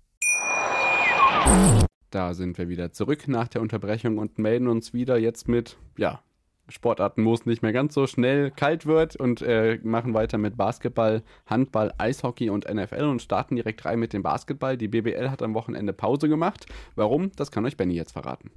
Da 2.11 2.35
sind 2.35 2.59
wir 2.59 2.69
wieder 2.69 2.91
zurück 2.91 3.29
nach 3.29 3.47
der 3.47 3.63
Unterbrechung 3.63 4.19
und 4.19 4.39
melden 4.39 4.67
uns 4.67 4.93
wieder 4.93 5.19
jetzt 5.19 5.47
mit, 5.47 5.77
ja, 5.97 6.21
Sportarten, 6.69 7.25
wo 7.25 7.33
es 7.33 7.47
nicht 7.47 7.63
mehr 7.63 7.73
ganz 7.73 7.95
so 7.95 8.09
schnell 8.09 8.51
kalt 8.51 8.87
wird 8.87 9.15
und 9.15 9.41
äh, 9.43 9.79
machen 9.85 10.15
weiter 10.15 10.37
mit 10.37 10.57
Basketball, 10.57 11.23
Handball, 11.47 11.93
Eishockey 11.97 12.51
und 12.51 12.69
NFL 12.69 13.05
und 13.05 13.23
starten 13.23 13.55
direkt 13.55 13.85
rein 13.85 14.01
mit 14.01 14.13
dem 14.13 14.25
Basketball. 14.25 14.77
Die 14.77 14.89
BBL 14.89 15.31
hat 15.31 15.41
am 15.41 15.55
Wochenende 15.55 15.93
Pause 15.93 16.29
gemacht. 16.29 16.67
Warum? 16.97 17.31
Das 17.37 17.53
kann 17.53 17.65
euch 17.67 17.77
Benny 17.77 17.95
jetzt 17.95 18.13
verraten. 18.13 18.51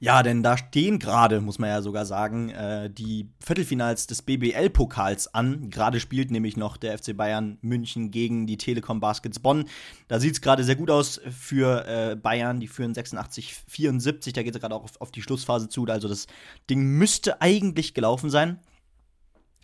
Ja, 0.00 0.22
denn 0.22 0.44
da 0.44 0.56
stehen 0.56 1.00
gerade, 1.00 1.40
muss 1.40 1.58
man 1.58 1.70
ja 1.70 1.82
sogar 1.82 2.06
sagen, 2.06 2.50
äh, 2.50 2.88
die 2.88 3.28
Viertelfinals 3.40 4.06
des 4.06 4.22
BBL-Pokals 4.22 5.34
an. 5.34 5.70
Gerade 5.70 5.98
spielt 5.98 6.30
nämlich 6.30 6.56
noch 6.56 6.76
der 6.76 6.96
FC 6.96 7.16
Bayern 7.16 7.58
München 7.62 8.12
gegen 8.12 8.46
die 8.46 8.58
Telekom 8.58 9.00
Baskets 9.00 9.40
Bonn. 9.40 9.64
Da 10.06 10.20
sieht 10.20 10.34
es 10.34 10.40
gerade 10.40 10.62
sehr 10.62 10.76
gut 10.76 10.90
aus 10.90 11.20
für 11.36 11.84
äh, 11.88 12.14
Bayern. 12.14 12.60
Die 12.60 12.68
führen 12.68 12.94
86, 12.94 13.54
74. 13.66 14.32
Da 14.32 14.44
geht 14.44 14.54
es 14.54 14.60
gerade 14.60 14.76
auch 14.76 14.84
auf, 14.84 15.00
auf 15.00 15.10
die 15.10 15.22
Schlussphase 15.22 15.68
zu. 15.68 15.84
Also 15.86 16.06
das 16.06 16.28
Ding 16.70 16.80
müsste 16.82 17.42
eigentlich 17.42 17.92
gelaufen 17.92 18.30
sein. 18.30 18.60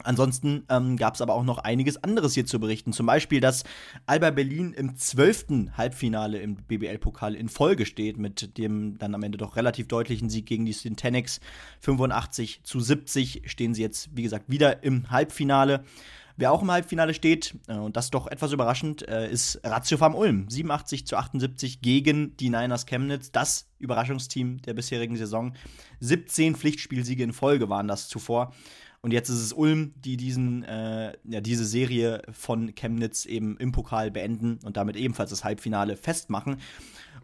Ansonsten 0.03 0.65
ähm, 0.69 0.97
gab 0.97 1.15
es 1.15 1.21
aber 1.21 1.35
auch 1.35 1.45
noch 1.45 1.59
einiges 1.59 2.03
anderes 2.03 2.35
hier 2.35 2.45
zu 2.45 2.59
berichten. 2.59 2.93
Zum 2.93 3.07
Beispiel, 3.07 3.41
dass 3.41 3.65
Alba 4.07 4.31
Berlin 4.31 4.73
im 4.73 4.97
zwölften 4.97 5.77
Halbfinale 5.77 6.39
im 6.41 6.57
BBL-Pokal 6.57 7.35
in 7.35 7.49
Folge 7.49 7.87
steht, 7.87 8.19
mit 8.19 8.59
dem 8.59 8.99
dann 8.99 9.15
am 9.15 9.23
Ende 9.23 9.39
doch 9.39 9.57
relativ 9.57 9.89
deutlichen 9.89 10.29
Sieg 10.29 10.47
gegen 10.47 10.67
die 10.67 10.73
Syntanix. 10.73 11.41
85 11.81 12.65
zu 12.65 12.81
70 12.81 13.43
stehen 13.47 13.73
sie 13.75 13.83
jetzt, 13.83 14.11
wie 14.15 14.23
gesagt, 14.23 14.49
wieder 14.49 14.83
im 14.83 15.11
Halbfinale. 15.11 15.85
Wer 16.37 16.51
auch 16.51 16.63
im 16.63 16.71
Halbfinale 16.71 17.15
steht, 17.15 17.55
äh, 17.69 17.77
und 17.77 17.97
das 17.97 18.11
doch 18.11 18.27
etwas 18.27 18.51
überraschend, 18.51 19.07
äh, 19.09 19.31
ist 19.31 19.61
Ratio 19.63 19.97
Farm 19.99 20.17
Ulm. 20.17 20.51
87 20.51 21.07
zu 21.07 21.17
78 21.17 21.81
gegen 21.81 22.37
die 22.37 22.51
Niners 22.51 22.87
Chemnitz, 22.87 23.31
das 23.31 23.69
Überraschungsteam 23.79 24.61
der 24.63 24.75
bisherigen 24.75 25.17
Saison. 25.17 25.55
17 26.01 26.57
Pflichtspielsiege 26.57 27.23
in 27.23 27.33
Folge 27.33 27.69
waren 27.69 27.87
das 27.87 28.09
zuvor. 28.09 28.53
Und 29.05 29.13
jetzt 29.13 29.29
ist 29.29 29.43
es 29.43 29.53
Ulm, 29.53 29.93
die 29.97 30.17
diesen, 30.17 30.65
äh, 30.65 31.13
ja, 31.25 31.43
diese 31.43 31.67
Serie 31.67 32.23
von 32.33 32.75
Chemnitz 32.75 33.27
eben 33.27 33.59
im 33.59 33.71
Pokal 33.71 34.11
beenden 34.11 34.59
und 34.65 34.79
damit 34.79 34.97
ebenfalls 34.97 35.29
das 35.29 35.45
Halbfinale 35.45 35.99
festmachen. 35.99 36.55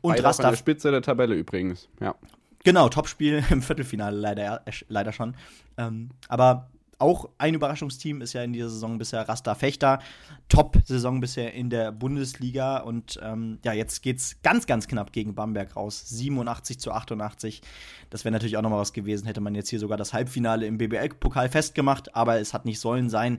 Und 0.03 0.13
Beide 0.13 0.25
Rasta. 0.25 0.43
An 0.43 0.51
der 0.51 0.59
Spitze 0.59 0.91
der 0.91 1.01
Tabelle 1.01 1.35
übrigens, 1.35 1.89
ja. 1.99 2.17
Genau, 2.65 2.91
Topspiel 2.91 3.43
im 3.51 3.63
Viertelfinale 3.63 4.15
leider, 4.15 4.61
äh, 4.67 4.73
leider 4.89 5.15
schon. 5.15 5.35
Ähm, 5.79 6.11
aber 6.29 6.69
auch 7.01 7.29
ein 7.39 7.55
Überraschungsteam 7.55 8.21
ist 8.21 8.33
ja 8.33 8.43
in 8.43 8.53
dieser 8.53 8.69
Saison 8.69 8.99
bisher 8.99 9.29
Rasta 9.29 9.55
Fechter. 9.55 10.01
Top-Saison 10.49 11.21
bisher 11.21 11.55
in 11.55 11.71
der 11.71 11.93
Bundesliga. 11.93 12.79
Und 12.79 13.19
ähm, 13.23 13.59
ja, 13.65 13.73
jetzt 13.73 14.03
geht 14.03 14.19
es 14.19 14.43
ganz, 14.43 14.67
ganz 14.67 14.89
knapp 14.89 15.13
gegen 15.13 15.35
Bamberg 15.35 15.77
raus. 15.77 16.05
87 16.09 16.79
zu 16.79 16.93
88. 16.93 17.63
Das 18.11 18.25
wäre 18.25 18.33
natürlich 18.33 18.57
auch 18.57 18.63
nochmal 18.63 18.81
was 18.81 18.93
gewesen, 18.93 19.27
hätte 19.27 19.41
man 19.41 19.55
jetzt 19.55 19.71
hier 19.71 19.79
sogar 19.79 19.97
das 19.97 20.13
Halbfinale 20.13 20.67
im 20.67 20.79
BBL-Pokal 20.79 21.49
festgemacht. 21.49 22.15
Aber 22.15 22.39
es 22.39 22.53
hat 22.53 22.65
nicht 22.65 22.81
sollen 22.81 23.09
sein. 23.09 23.39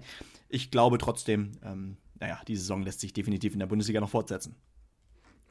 Ich 0.50 0.72
glaube 0.72 0.98
trotzdem, 0.98 1.52
ähm, 1.64 1.98
naja, 2.20 2.40
die 2.48 2.56
Saison 2.56 2.84
lässt 2.84 3.00
sich 3.00 3.14
definitiv 3.14 3.54
in 3.54 3.60
der 3.60 3.68
Bundesliga 3.68 4.00
noch 4.00 4.10
fortsetzen. 4.10 4.56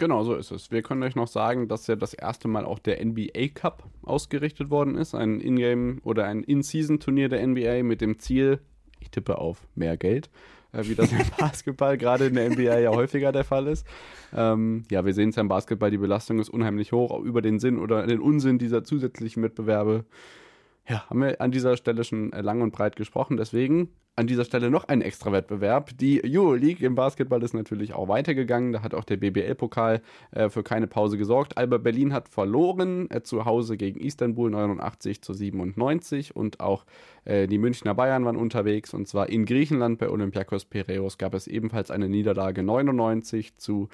Genau, 0.00 0.24
so 0.24 0.34
ist 0.34 0.50
es. 0.50 0.70
Wir 0.70 0.80
können 0.80 1.02
euch 1.02 1.14
noch 1.14 1.28
sagen, 1.28 1.68
dass 1.68 1.86
ja 1.86 1.94
das 1.94 2.14
erste 2.14 2.48
Mal 2.48 2.64
auch 2.64 2.78
der 2.78 3.04
NBA 3.04 3.48
Cup 3.52 3.84
ausgerichtet 4.02 4.70
worden 4.70 4.96
ist. 4.96 5.14
Ein 5.14 5.40
In-Game 5.40 6.00
oder 6.04 6.24
ein 6.24 6.42
In-Season-Turnier 6.42 7.28
der 7.28 7.46
NBA 7.46 7.82
mit 7.82 8.00
dem 8.00 8.18
Ziel, 8.18 8.60
ich 8.98 9.10
tippe 9.10 9.36
auf 9.36 9.68
mehr 9.74 9.98
Geld, 9.98 10.30
äh, 10.72 10.84
wie 10.84 10.94
das 10.94 11.12
im 11.12 11.18
Basketball 11.38 11.98
gerade 11.98 12.28
in 12.28 12.34
der 12.34 12.48
NBA 12.48 12.78
ja 12.78 12.90
häufiger 12.92 13.30
der 13.30 13.44
Fall 13.44 13.66
ist. 13.66 13.86
Ähm, 14.34 14.84
ja, 14.90 15.04
wir 15.04 15.12
sehen 15.12 15.28
es 15.28 15.36
ja 15.36 15.42
im 15.42 15.48
Basketball, 15.48 15.90
die 15.90 15.98
Belastung 15.98 16.38
ist 16.38 16.48
unheimlich 16.48 16.92
hoch, 16.92 17.10
auch 17.10 17.22
über 17.22 17.42
den 17.42 17.58
Sinn 17.58 17.78
oder 17.78 18.06
den 18.06 18.20
Unsinn 18.20 18.56
dieser 18.56 18.82
zusätzlichen 18.82 19.42
Wettbewerbe. 19.42 20.06
Ja, 20.90 21.08
haben 21.08 21.20
wir 21.20 21.40
an 21.40 21.52
dieser 21.52 21.76
Stelle 21.76 22.02
schon 22.02 22.32
äh, 22.32 22.40
lang 22.40 22.62
und 22.62 22.72
breit 22.72 22.96
gesprochen. 22.96 23.36
Deswegen 23.36 23.90
an 24.16 24.26
dieser 24.26 24.44
Stelle 24.44 24.70
noch 24.70 24.88
ein 24.88 25.02
extra 25.02 25.30
Wettbewerb. 25.30 25.96
Die 25.98 26.20
Euroleague 26.24 26.84
im 26.84 26.96
Basketball 26.96 27.40
ist 27.44 27.54
natürlich 27.54 27.94
auch 27.94 28.08
weitergegangen. 28.08 28.72
Da 28.72 28.82
hat 28.82 28.94
auch 28.94 29.04
der 29.04 29.16
BBL-Pokal 29.16 30.02
äh, 30.32 30.48
für 30.48 30.64
keine 30.64 30.88
Pause 30.88 31.16
gesorgt. 31.16 31.56
Alba 31.56 31.78
Berlin 31.78 32.12
hat 32.12 32.28
verloren 32.28 33.08
äh, 33.08 33.22
zu 33.22 33.44
Hause 33.44 33.76
gegen 33.76 34.00
Istanbul 34.00 34.50
89 34.50 35.22
zu 35.22 35.32
97 35.32 36.34
und 36.34 36.58
auch 36.58 36.84
äh, 37.24 37.46
die 37.46 37.58
Münchner 37.58 37.94
Bayern 37.94 38.24
waren 38.24 38.36
unterwegs 38.36 38.92
und 38.92 39.06
zwar 39.06 39.28
in 39.28 39.44
Griechenland 39.44 40.00
bei 40.00 40.10
Olympiakos 40.10 40.64
Piraeus 40.64 41.18
gab 41.18 41.34
es 41.34 41.46
ebenfalls 41.46 41.92
eine 41.92 42.08
Niederlage 42.08 42.64
99 42.64 43.56
zu 43.58 43.88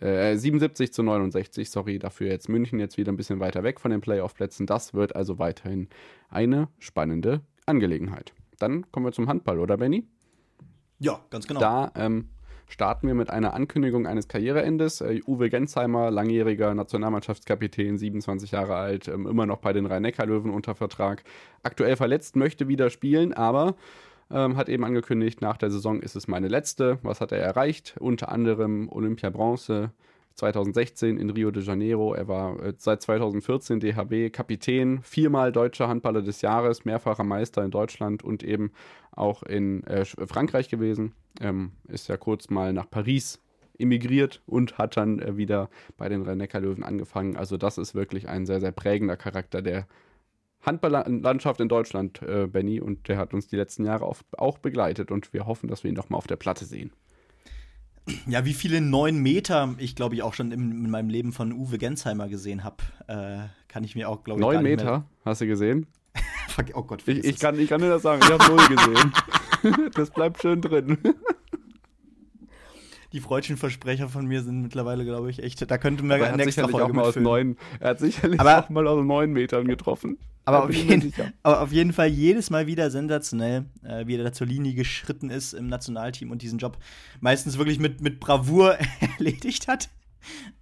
77 0.00 0.88
äh, 0.88 0.90
zu 0.90 1.02
69, 1.02 1.70
sorry, 1.70 1.98
dafür 1.98 2.28
jetzt 2.28 2.48
München 2.48 2.78
jetzt 2.78 2.96
wieder 2.96 3.12
ein 3.12 3.16
bisschen 3.16 3.40
weiter 3.40 3.62
weg 3.62 3.80
von 3.80 3.90
den 3.90 4.00
Playoff-Plätzen. 4.00 4.66
Das 4.66 4.94
wird 4.94 5.16
also 5.16 5.38
weiterhin 5.38 5.88
eine 6.28 6.68
spannende 6.78 7.40
Angelegenheit. 7.66 8.32
Dann 8.58 8.90
kommen 8.90 9.06
wir 9.06 9.12
zum 9.12 9.28
Handball, 9.28 9.58
oder 9.58 9.76
Benny? 9.76 10.04
Ja, 10.98 11.20
ganz 11.30 11.48
genau. 11.48 11.60
Da 11.60 11.92
ähm, 11.96 12.28
starten 12.68 13.06
wir 13.06 13.14
mit 13.14 13.30
einer 13.30 13.54
Ankündigung 13.54 14.06
eines 14.06 14.28
Karriereendes. 14.28 15.00
Äh, 15.00 15.20
Uwe 15.26 15.50
Gensheimer, 15.50 16.10
langjähriger 16.10 16.74
Nationalmannschaftskapitän, 16.74 17.98
27 17.98 18.52
Jahre 18.52 18.76
alt, 18.76 19.08
ähm, 19.08 19.26
immer 19.26 19.46
noch 19.46 19.58
bei 19.58 19.72
den 19.72 19.86
Rhein-Neckar-Löwen 19.86 20.50
unter 20.50 20.74
Vertrag. 20.74 21.24
Aktuell 21.62 21.96
verletzt, 21.96 22.36
möchte 22.36 22.68
wieder 22.68 22.88
spielen, 22.90 23.32
aber 23.32 23.74
ähm, 24.32 24.56
hat 24.56 24.68
eben 24.68 24.84
angekündigt, 24.84 25.40
nach 25.40 25.56
der 25.56 25.70
Saison 25.70 26.00
ist 26.00 26.16
es 26.16 26.28
meine 26.28 26.48
letzte. 26.48 26.98
Was 27.02 27.20
hat 27.20 27.32
er 27.32 27.38
erreicht? 27.38 27.94
Unter 28.00 28.30
anderem 28.30 28.88
Olympia 28.90 29.30
Bronze, 29.30 29.90
2016 30.34 31.18
in 31.18 31.30
Rio 31.30 31.50
de 31.50 31.62
Janeiro. 31.62 32.14
Er 32.14 32.28
war 32.28 32.60
äh, 32.62 32.72
seit 32.76 33.02
2014 33.02 33.80
DHB 33.80 34.32
Kapitän, 34.32 35.00
viermal 35.02 35.52
deutscher 35.52 35.88
Handballer 35.88 36.22
des 36.22 36.42
Jahres, 36.42 36.84
mehrfacher 36.84 37.24
Meister 37.24 37.62
in 37.64 37.70
Deutschland 37.70 38.22
und 38.22 38.42
eben 38.42 38.72
auch 39.10 39.42
in 39.42 39.84
äh, 39.84 40.04
Frankreich 40.04 40.68
gewesen. 40.68 41.12
Ähm, 41.40 41.72
ist 41.88 42.08
ja 42.08 42.16
kurz 42.16 42.50
mal 42.50 42.72
nach 42.72 42.88
Paris 42.88 43.40
emigriert 43.78 44.42
und 44.46 44.78
hat 44.78 44.96
dann 44.96 45.18
äh, 45.18 45.36
wieder 45.36 45.68
bei 45.96 46.08
den 46.08 46.22
Rhein-Neckar-Löwen 46.22 46.84
angefangen. 46.84 47.36
Also 47.36 47.56
das 47.56 47.78
ist 47.78 47.94
wirklich 47.94 48.28
ein 48.28 48.46
sehr, 48.46 48.60
sehr 48.60 48.72
prägender 48.72 49.16
Charakter 49.16 49.62
der 49.62 49.86
Handballlandschaft 50.62 51.60
in 51.60 51.68
Deutschland, 51.68 52.22
äh, 52.22 52.46
Benny. 52.46 52.80
Und 52.80 53.08
der 53.08 53.18
hat 53.18 53.34
uns 53.34 53.48
die 53.48 53.56
letzten 53.56 53.84
Jahre 53.84 54.04
auch, 54.04 54.18
auch 54.36 54.58
begleitet 54.58 55.10
und 55.10 55.32
wir 55.32 55.46
hoffen, 55.46 55.68
dass 55.68 55.84
wir 55.84 55.90
ihn 55.90 55.94
doch 55.94 56.08
mal 56.08 56.18
auf 56.18 56.26
der 56.26 56.36
Platte 56.36 56.64
sehen. 56.64 56.92
Ja, 58.26 58.44
wie 58.44 58.54
viele 58.54 58.80
neun 58.80 59.18
Meter 59.18 59.74
ich, 59.78 59.94
glaube 59.94 60.16
ich, 60.16 60.22
auch 60.22 60.34
schon 60.34 60.50
in, 60.50 60.72
in, 60.72 60.90
meinem 60.90 61.08
Leben 61.08 61.32
von 61.32 61.52
Uwe 61.52 61.78
Gensheimer 61.78 62.28
gesehen 62.28 62.64
habe, 62.64 62.76
äh, 63.06 63.48
kann 63.68 63.84
ich 63.84 63.94
mir 63.94 64.08
auch, 64.08 64.24
glaube 64.24 64.40
ich, 64.40 64.44
Neun 64.44 64.62
Meter, 64.62 65.04
hast 65.24 65.40
du 65.40 65.46
gesehen? 65.46 65.86
oh 66.74 66.82
Gott, 66.82 67.06
ich, 67.06 67.24
ich, 67.24 67.38
kann, 67.38 67.58
ich 67.58 67.68
kann 67.68 67.80
dir 67.80 67.88
das 67.88 68.02
sagen, 68.02 68.20
ich 68.24 68.30
habe 68.30 68.44
null 68.44 68.66
gesehen. 68.76 69.90
das 69.94 70.10
bleibt 70.10 70.42
schön 70.42 70.60
drin. 70.60 70.98
Die 73.12 73.20
freudschen 73.20 73.56
Versprecher 73.56 74.08
von 74.08 74.26
mir 74.26 74.42
sind 74.42 74.62
mittlerweile, 74.62 75.04
glaube 75.04 75.30
ich, 75.30 75.42
echt. 75.42 75.70
Da 75.70 75.78
könnte 75.78 76.02
man 76.02 76.20
eine 76.20 76.42
extra 76.42 76.66
Folge 76.66 76.86
auch 76.86 76.92
mal 76.92 77.04
aus 77.04 77.16
neun, 77.16 77.56
Er 77.78 77.90
hat 77.90 78.00
sicherlich 78.00 78.40
aber, 78.40 78.64
auch 78.64 78.68
mal 78.68 78.86
aus 78.88 79.04
neun 79.04 79.32
Metern 79.32 79.68
getroffen. 79.68 80.18
Aber 80.44 80.64
auf, 80.64 80.74
jeden, 80.74 81.12
aber 81.44 81.60
auf, 81.60 81.72
jeden, 81.72 81.92
Fall 81.92 82.08
jedes 82.08 82.50
Mal 82.50 82.66
wieder 82.66 82.90
sensationell, 82.90 83.66
äh, 83.84 84.06
wie 84.06 84.16
er 84.16 84.24
da 84.24 84.32
zur 84.32 84.48
Linie 84.48 84.74
geschritten 84.74 85.30
ist 85.30 85.52
im 85.52 85.68
Nationalteam 85.68 86.32
und 86.32 86.42
diesen 86.42 86.58
Job 86.58 86.78
meistens 87.20 87.58
wirklich 87.58 87.78
mit, 87.78 88.00
mit 88.00 88.18
Bravour 88.18 88.76
erledigt 89.18 89.68
hat. 89.68 89.88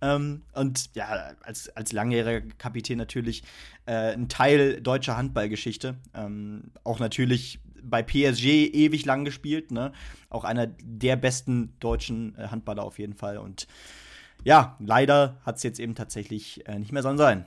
Ähm, 0.01 0.43
und 0.55 0.95
ja, 0.95 1.35
als, 1.43 1.69
als 1.77 1.93
langjähriger 1.93 2.47
Kapitän 2.59 2.99
natürlich 2.99 3.43
äh, 3.87 4.13
ein 4.13 4.29
Teil 4.29 4.81
deutscher 4.81 5.17
Handballgeschichte. 5.17 5.97
Ähm, 6.15 6.73
auch 6.85 6.99
natürlich 6.99 7.61
bei 7.83 8.03
PSG 8.03 8.67
ewig 8.73 9.05
lang 9.07 9.25
gespielt, 9.25 9.71
ne? 9.71 9.93
Auch 10.29 10.45
einer 10.45 10.67
der 10.67 11.17
besten 11.17 11.75
deutschen 11.81 12.37
äh, 12.37 12.49
Handballer 12.49 12.85
auf 12.85 12.99
jeden 12.99 13.15
Fall. 13.15 13.39
Und 13.39 13.67
ja, 14.45 14.77
leider 14.79 15.39
hat 15.45 15.57
es 15.57 15.63
jetzt 15.63 15.81
eben 15.81 15.95
tatsächlich 15.95 16.67
äh, 16.67 16.79
nicht 16.79 16.93
mehr 16.93 17.03
sollen 17.03 17.19
sein. 17.19 17.47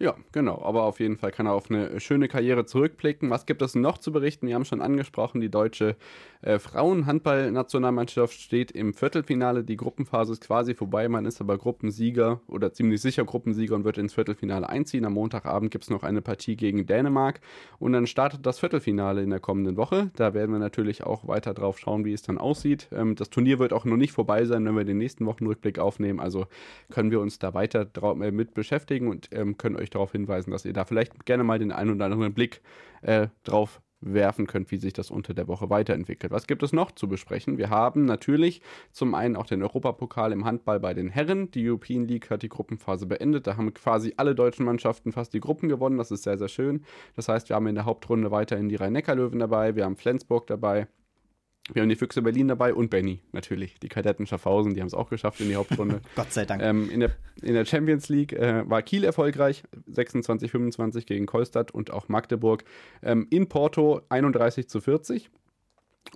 Ja, 0.00 0.14
genau. 0.30 0.62
Aber 0.62 0.84
auf 0.84 1.00
jeden 1.00 1.16
Fall 1.16 1.32
kann 1.32 1.46
er 1.46 1.54
auf 1.54 1.70
eine 1.70 1.98
schöne 1.98 2.28
Karriere 2.28 2.64
zurückblicken. 2.64 3.30
Was 3.30 3.46
gibt 3.46 3.62
es 3.62 3.74
noch 3.74 3.98
zu 3.98 4.12
berichten? 4.12 4.46
Wir 4.46 4.54
haben 4.54 4.64
schon 4.64 4.80
angesprochen, 4.80 5.40
die 5.40 5.50
deutsche 5.50 5.96
äh, 6.40 6.60
Frauenhandball-Nationalmannschaft 6.60 8.40
steht 8.40 8.70
im 8.70 8.94
Viertelfinale. 8.94 9.64
Die 9.64 9.76
Gruppenphase 9.76 10.34
ist 10.34 10.42
quasi 10.42 10.74
vorbei. 10.74 11.08
Man 11.08 11.26
ist 11.26 11.40
aber 11.40 11.58
Gruppensieger 11.58 12.40
oder 12.46 12.72
ziemlich 12.72 13.00
sicher 13.00 13.24
Gruppensieger 13.24 13.74
und 13.74 13.82
wird 13.82 13.98
ins 13.98 14.14
Viertelfinale 14.14 14.68
einziehen. 14.68 15.04
Am 15.04 15.14
Montagabend 15.14 15.72
gibt 15.72 15.82
es 15.82 15.90
noch 15.90 16.04
eine 16.04 16.22
Partie 16.22 16.54
gegen 16.54 16.86
Dänemark. 16.86 17.40
Und 17.80 17.92
dann 17.92 18.06
startet 18.06 18.46
das 18.46 18.60
Viertelfinale 18.60 19.24
in 19.24 19.30
der 19.30 19.40
kommenden 19.40 19.76
Woche. 19.76 20.12
Da 20.14 20.32
werden 20.32 20.52
wir 20.52 20.60
natürlich 20.60 21.02
auch 21.02 21.26
weiter 21.26 21.54
drauf 21.54 21.80
schauen, 21.80 22.04
wie 22.04 22.12
es 22.12 22.22
dann 22.22 22.38
aussieht. 22.38 22.88
Ähm, 22.92 23.16
das 23.16 23.30
Turnier 23.30 23.58
wird 23.58 23.72
auch 23.72 23.84
noch 23.84 23.96
nicht 23.96 24.12
vorbei 24.12 24.44
sein, 24.44 24.64
wenn 24.64 24.76
wir 24.76 24.84
den 24.84 24.98
nächsten 24.98 25.26
Wochenrückblick 25.26 25.80
aufnehmen. 25.80 26.20
Also 26.20 26.46
können 26.88 27.10
wir 27.10 27.18
uns 27.20 27.40
da 27.40 27.52
weiter 27.52 27.88
äh, 28.00 28.30
mit 28.30 28.54
beschäftigen 28.54 29.08
und 29.08 29.28
ähm, 29.32 29.58
können 29.58 29.74
euch 29.74 29.87
euch 29.88 29.90
darauf 29.90 30.12
hinweisen, 30.12 30.50
dass 30.50 30.64
ihr 30.64 30.72
da 30.72 30.84
vielleicht 30.84 31.24
gerne 31.24 31.44
mal 31.44 31.58
den 31.58 31.72
einen 31.72 31.94
oder 31.94 32.06
anderen 32.06 32.34
Blick 32.34 32.60
äh, 33.02 33.28
drauf 33.44 33.80
werfen 34.00 34.46
könnt, 34.46 34.70
wie 34.70 34.76
sich 34.76 34.92
das 34.92 35.10
unter 35.10 35.34
der 35.34 35.48
Woche 35.48 35.70
weiterentwickelt. 35.70 36.30
Was 36.30 36.46
gibt 36.46 36.62
es 36.62 36.72
noch 36.72 36.92
zu 36.92 37.08
besprechen? 37.08 37.58
Wir 37.58 37.68
haben 37.68 38.04
natürlich 38.04 38.62
zum 38.92 39.12
einen 39.16 39.34
auch 39.34 39.46
den 39.46 39.60
Europapokal 39.60 40.30
im 40.30 40.44
Handball 40.44 40.78
bei 40.78 40.94
den 40.94 41.08
Herren. 41.08 41.50
Die 41.50 41.68
European 41.68 42.06
League 42.06 42.30
hat 42.30 42.42
die 42.42 42.48
Gruppenphase 42.48 43.06
beendet. 43.06 43.48
Da 43.48 43.56
haben 43.56 43.74
quasi 43.74 44.14
alle 44.16 44.36
deutschen 44.36 44.64
Mannschaften 44.64 45.10
fast 45.10 45.34
die 45.34 45.40
Gruppen 45.40 45.68
gewonnen. 45.68 45.98
Das 45.98 46.12
ist 46.12 46.22
sehr, 46.22 46.38
sehr 46.38 46.48
schön. 46.48 46.84
Das 47.16 47.28
heißt, 47.28 47.48
wir 47.48 47.56
haben 47.56 47.66
in 47.66 47.74
der 47.74 47.86
Hauptrunde 47.86 48.30
weiterhin 48.30 48.68
die 48.68 48.76
Rhein-Neckar-Löwen 48.76 49.40
dabei. 49.40 49.74
Wir 49.74 49.84
haben 49.84 49.96
Flensburg 49.96 50.46
dabei. 50.46 50.86
Wir 51.72 51.82
haben 51.82 51.88
die 51.88 51.96
Füchse 51.96 52.22
Berlin 52.22 52.48
dabei 52.48 52.72
und 52.74 52.90
Benny 52.90 53.20
natürlich. 53.32 53.78
Die 53.80 53.88
Kadetten 53.88 54.26
Schaffhausen, 54.26 54.74
die 54.74 54.80
haben 54.80 54.88
es 54.88 54.94
auch 54.94 55.10
geschafft 55.10 55.40
in 55.40 55.48
die 55.48 55.56
Hauptrunde. 55.56 56.00
Gott 56.16 56.32
sei 56.32 56.44
Dank. 56.44 56.62
Ähm, 56.62 56.90
in, 56.90 57.00
der, 57.00 57.10
in 57.42 57.54
der 57.54 57.64
Champions 57.64 58.08
League 58.08 58.32
äh, 58.32 58.68
war 58.68 58.82
Kiel 58.82 59.04
erfolgreich, 59.04 59.62
26, 59.86 60.50
25 60.50 61.06
gegen 61.06 61.26
Kolstadt 61.26 61.70
und 61.70 61.90
auch 61.90 62.08
Magdeburg. 62.08 62.64
Ähm, 63.02 63.26
in 63.30 63.48
Porto 63.48 64.00
31 64.08 64.68
zu 64.68 64.80
40. 64.80 65.30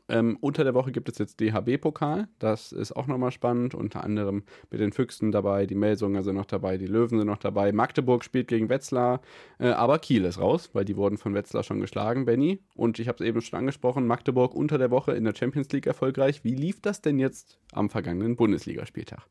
Ähm, 0.08 0.36
unter 0.40 0.64
der 0.64 0.74
Woche 0.74 0.92
gibt 0.92 1.08
es 1.08 1.18
jetzt 1.18 1.40
DHB-Pokal. 1.40 2.28
Das 2.38 2.72
ist 2.72 2.92
auch 2.92 3.06
nochmal 3.06 3.30
spannend. 3.30 3.74
Unter 3.74 4.04
anderem 4.04 4.44
mit 4.70 4.80
den 4.80 4.92
Füchsen 4.92 5.32
dabei, 5.32 5.66
die 5.66 5.74
Melsunger 5.74 6.22
sind 6.22 6.36
noch 6.36 6.46
dabei, 6.46 6.76
die 6.76 6.86
Löwen 6.86 7.18
sind 7.18 7.26
noch 7.26 7.38
dabei. 7.38 7.72
Magdeburg 7.72 8.24
spielt 8.24 8.48
gegen 8.48 8.68
Wetzlar, 8.68 9.20
äh, 9.58 9.68
aber 9.68 9.98
Kiel 9.98 10.24
ist 10.24 10.40
raus, 10.40 10.70
weil 10.72 10.84
die 10.84 10.96
wurden 10.96 11.18
von 11.18 11.34
Wetzlar 11.34 11.62
schon 11.62 11.80
geschlagen, 11.80 12.24
Benny. 12.24 12.60
Und 12.74 12.98
ich 12.98 13.08
habe 13.08 13.22
es 13.22 13.28
eben 13.28 13.40
schon 13.40 13.58
angesprochen, 13.58 14.06
Magdeburg 14.06 14.54
unter 14.54 14.78
der 14.78 14.90
Woche 14.90 15.12
in 15.12 15.24
der 15.24 15.34
Champions 15.34 15.70
League 15.72 15.86
erfolgreich. 15.86 16.44
Wie 16.44 16.54
lief 16.54 16.80
das 16.80 17.00
denn 17.00 17.18
jetzt 17.18 17.58
am 17.72 17.90
vergangenen 17.90 18.36
Bundesligaspieltag? 18.36 19.28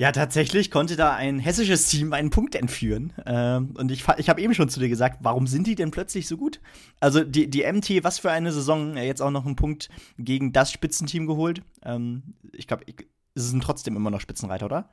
Ja, 0.00 0.12
tatsächlich 0.12 0.70
konnte 0.70 0.96
da 0.96 1.14
ein 1.14 1.38
hessisches 1.38 1.86
Team 1.86 2.14
einen 2.14 2.30
Punkt 2.30 2.54
entführen. 2.54 3.12
Ähm, 3.26 3.74
und 3.76 3.90
ich, 3.92 4.08
ich 4.16 4.30
habe 4.30 4.40
eben 4.40 4.54
schon 4.54 4.70
zu 4.70 4.80
dir 4.80 4.88
gesagt, 4.88 5.18
warum 5.20 5.46
sind 5.46 5.66
die 5.66 5.74
denn 5.74 5.90
plötzlich 5.90 6.26
so 6.26 6.38
gut? 6.38 6.58
Also 7.00 7.22
die, 7.22 7.50
die 7.50 7.70
MT, 7.70 8.02
was 8.02 8.18
für 8.18 8.30
eine 8.30 8.50
Saison, 8.50 8.96
jetzt 8.96 9.20
auch 9.20 9.30
noch 9.30 9.44
einen 9.44 9.56
Punkt 9.56 9.90
gegen 10.16 10.54
das 10.54 10.72
Spitzenteam 10.72 11.26
geholt. 11.26 11.60
Ähm, 11.82 12.22
ich 12.52 12.66
glaube, 12.66 12.86
sie 12.86 13.46
sind 13.46 13.62
trotzdem 13.62 13.94
immer 13.94 14.10
noch 14.10 14.22
Spitzenreiter, 14.22 14.64
oder? 14.64 14.88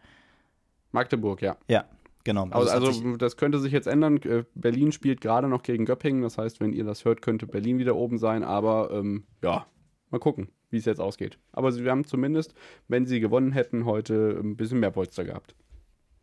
Magdeburg, 0.92 1.42
ja. 1.42 1.56
Ja, 1.70 1.86
genau. 2.26 2.50
Also, 2.50 2.70
also, 2.70 2.88
also 2.88 3.16
das 3.16 3.38
könnte 3.38 3.60
sich 3.60 3.72
jetzt 3.72 3.88
ändern. 3.88 4.18
Äh, 4.24 4.44
Berlin 4.56 4.92
spielt 4.92 5.22
gerade 5.22 5.48
noch 5.48 5.64
gegen 5.64 5.86
Göppingen. 5.86 6.22
Das 6.22 6.38
heißt, 6.38 6.60
wenn 6.60 6.74
ihr 6.74 6.84
das 6.84 7.06
hört, 7.06 7.22
könnte 7.22 7.48
Berlin 7.48 7.80
wieder 7.80 7.96
oben 7.96 8.18
sein. 8.18 8.44
Aber 8.44 8.92
ähm, 8.92 9.24
ja, 9.42 9.68
mal 10.12 10.20
gucken 10.20 10.50
wie 10.70 10.78
es 10.78 10.86
jetzt 10.86 11.02
ausgeht. 11.02 11.38
Aber 11.52 11.76
wir 11.76 11.92
haben 11.92 12.06
zumindest, 12.06 12.54
wenn 12.88 13.06
sie 13.06 13.20
gewonnen 13.20 13.52
hätten, 13.52 13.86
heute 13.86 14.40
ein 14.42 14.58
bisschen 14.58 14.80
mehr 14.80 14.92
Polster 14.92 15.24
gehabt. 15.24 15.56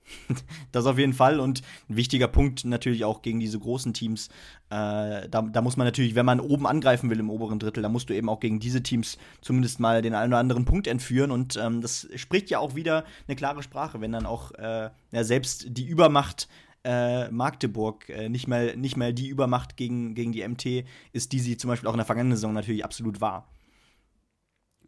Das 0.72 0.86
auf 0.86 0.98
jeden 0.98 1.12
Fall 1.12 1.40
und 1.40 1.62
ein 1.88 1.96
wichtiger 1.96 2.28
Punkt 2.28 2.64
natürlich 2.64 3.04
auch 3.04 3.22
gegen 3.22 3.40
diese 3.40 3.58
großen 3.58 3.94
Teams. 3.94 4.28
Äh, 4.70 5.28
da, 5.28 5.42
da, 5.42 5.62
muss 5.62 5.76
man 5.76 5.86
natürlich, 5.86 6.14
wenn 6.14 6.26
man 6.26 6.40
oben 6.40 6.66
angreifen 6.66 7.10
will 7.10 7.20
im 7.20 7.30
oberen 7.30 7.58
Drittel, 7.58 7.82
da 7.82 7.88
musst 7.88 8.10
du 8.10 8.14
eben 8.14 8.28
auch 8.28 8.40
gegen 8.40 8.60
diese 8.60 8.82
Teams 8.82 9.18
zumindest 9.40 9.80
mal 9.80 10.02
den 10.02 10.14
einen 10.14 10.32
oder 10.32 10.40
anderen 10.40 10.64
Punkt 10.64 10.86
entführen. 10.86 11.30
Und 11.30 11.56
ähm, 11.56 11.80
das 11.80 12.08
spricht 12.16 12.50
ja 12.50 12.58
auch 12.58 12.74
wieder 12.74 13.04
eine 13.28 13.36
klare 13.36 13.62
Sprache, 13.62 14.00
wenn 14.00 14.12
dann 14.12 14.26
auch 14.26 14.52
äh, 14.52 14.90
ja, 15.12 15.24
selbst 15.24 15.66
die 15.68 15.86
Übermacht 15.86 16.48
äh, 16.84 17.30
Magdeburg 17.30 18.08
äh, 18.08 18.28
nicht, 18.28 18.46
mal, 18.46 18.76
nicht 18.76 18.96
mal 18.96 19.14
die 19.14 19.28
Übermacht 19.28 19.76
gegen, 19.76 20.14
gegen 20.14 20.32
die 20.32 20.46
MT 20.46 20.84
ist, 21.12 21.32
die 21.32 21.40
sie 21.40 21.56
zum 21.56 21.68
Beispiel 21.68 21.88
auch 21.88 21.94
in 21.94 21.98
der 21.98 22.06
vergangenen 22.06 22.36
Saison 22.36 22.52
natürlich 22.52 22.84
absolut 22.84 23.20
war. 23.20 23.48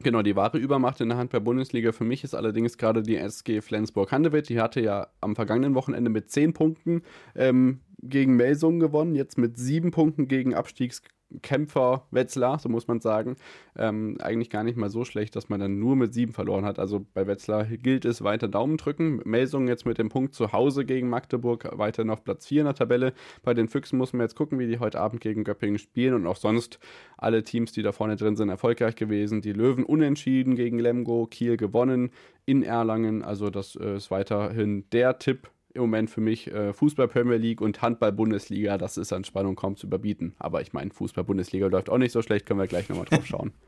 Genau, 0.02 0.22
die 0.22 0.36
wahre 0.36 0.58
Übermacht 0.58 1.00
in 1.00 1.08
der 1.08 1.16
Handball-Bundesliga 1.16 1.92
für 1.92 2.04
mich 2.04 2.22
ist 2.22 2.34
allerdings 2.34 2.76
gerade 2.76 3.02
die 3.02 3.16
SG 3.16 3.62
Flensburg-Handewitt. 3.62 4.48
Die 4.50 4.60
hatte 4.60 4.80
ja 4.80 5.08
am 5.20 5.34
vergangenen 5.34 5.74
Wochenende 5.74 6.10
mit 6.10 6.30
10 6.30 6.52
Punkten 6.52 7.02
ähm, 7.34 7.80
gegen 8.02 8.36
Melsungen 8.36 8.78
gewonnen, 8.78 9.14
jetzt 9.14 9.38
mit 9.38 9.56
7 9.56 9.90
Punkten 9.90 10.28
gegen 10.28 10.54
Abstiegs 10.54 11.02
Kämpfer 11.42 12.06
Wetzlar, 12.10 12.58
so 12.58 12.68
muss 12.68 12.86
man 12.86 13.00
sagen, 13.00 13.36
ähm, 13.76 14.16
eigentlich 14.20 14.48
gar 14.48 14.62
nicht 14.62 14.76
mal 14.76 14.90
so 14.90 15.04
schlecht, 15.04 15.34
dass 15.34 15.48
man 15.48 15.58
dann 15.58 15.78
nur 15.78 15.96
mit 15.96 16.14
sieben 16.14 16.32
verloren 16.32 16.64
hat. 16.64 16.78
Also 16.78 17.04
bei 17.14 17.26
Wetzlar 17.26 17.64
gilt 17.64 18.04
es 18.04 18.22
weiter 18.22 18.48
Daumen 18.48 18.76
drücken. 18.76 19.20
Melsung 19.24 19.66
jetzt 19.68 19.86
mit 19.86 19.98
dem 19.98 20.08
Punkt 20.08 20.34
zu 20.34 20.52
Hause 20.52 20.84
gegen 20.84 21.08
Magdeburg 21.08 21.68
weiterhin 21.72 22.10
auf 22.10 22.22
Platz 22.22 22.46
4 22.46 22.60
in 22.60 22.64
der 22.66 22.74
Tabelle. 22.74 23.12
Bei 23.42 23.54
den 23.54 23.68
Füchsen 23.68 23.98
muss 23.98 24.12
man 24.12 24.22
jetzt 24.22 24.36
gucken, 24.36 24.58
wie 24.58 24.68
die 24.68 24.78
heute 24.78 25.00
Abend 25.00 25.20
gegen 25.20 25.44
Göppingen 25.44 25.78
spielen 25.78 26.14
und 26.14 26.26
auch 26.26 26.36
sonst 26.36 26.78
alle 27.16 27.42
Teams, 27.42 27.72
die 27.72 27.82
da 27.82 27.92
vorne 27.92 28.16
drin 28.16 28.36
sind, 28.36 28.48
erfolgreich 28.48 28.94
gewesen. 28.94 29.40
Die 29.40 29.52
Löwen 29.52 29.84
unentschieden 29.84 30.54
gegen 30.54 30.78
Lemgo, 30.78 31.26
Kiel 31.26 31.56
gewonnen 31.56 32.10
in 32.44 32.62
Erlangen. 32.62 33.22
Also 33.22 33.50
das 33.50 33.76
äh, 33.76 33.96
ist 33.96 34.10
weiterhin 34.10 34.88
der 34.90 35.18
Tipp 35.18 35.50
im 35.76 35.82
Moment 35.82 36.10
für 36.10 36.20
mich 36.20 36.50
äh, 36.52 36.72
Fußball 36.72 37.08
Premier 37.08 37.36
League 37.36 37.60
und 37.60 37.80
Handball 37.82 38.12
Bundesliga. 38.12 38.78
Das 38.78 38.96
ist 38.96 39.12
an 39.12 39.24
Spannung 39.24 39.54
kaum 39.54 39.76
zu 39.76 39.86
überbieten. 39.86 40.34
Aber 40.38 40.60
ich 40.60 40.72
meine, 40.72 40.90
Fußball 40.90 41.24
Bundesliga 41.24 41.66
läuft 41.66 41.88
auch 41.88 41.98
nicht 41.98 42.12
so 42.12 42.22
schlecht. 42.22 42.46
Können 42.46 42.60
wir 42.60 42.66
gleich 42.66 42.88
nochmal 42.88 43.06
drauf 43.06 43.26
schauen. 43.26 43.52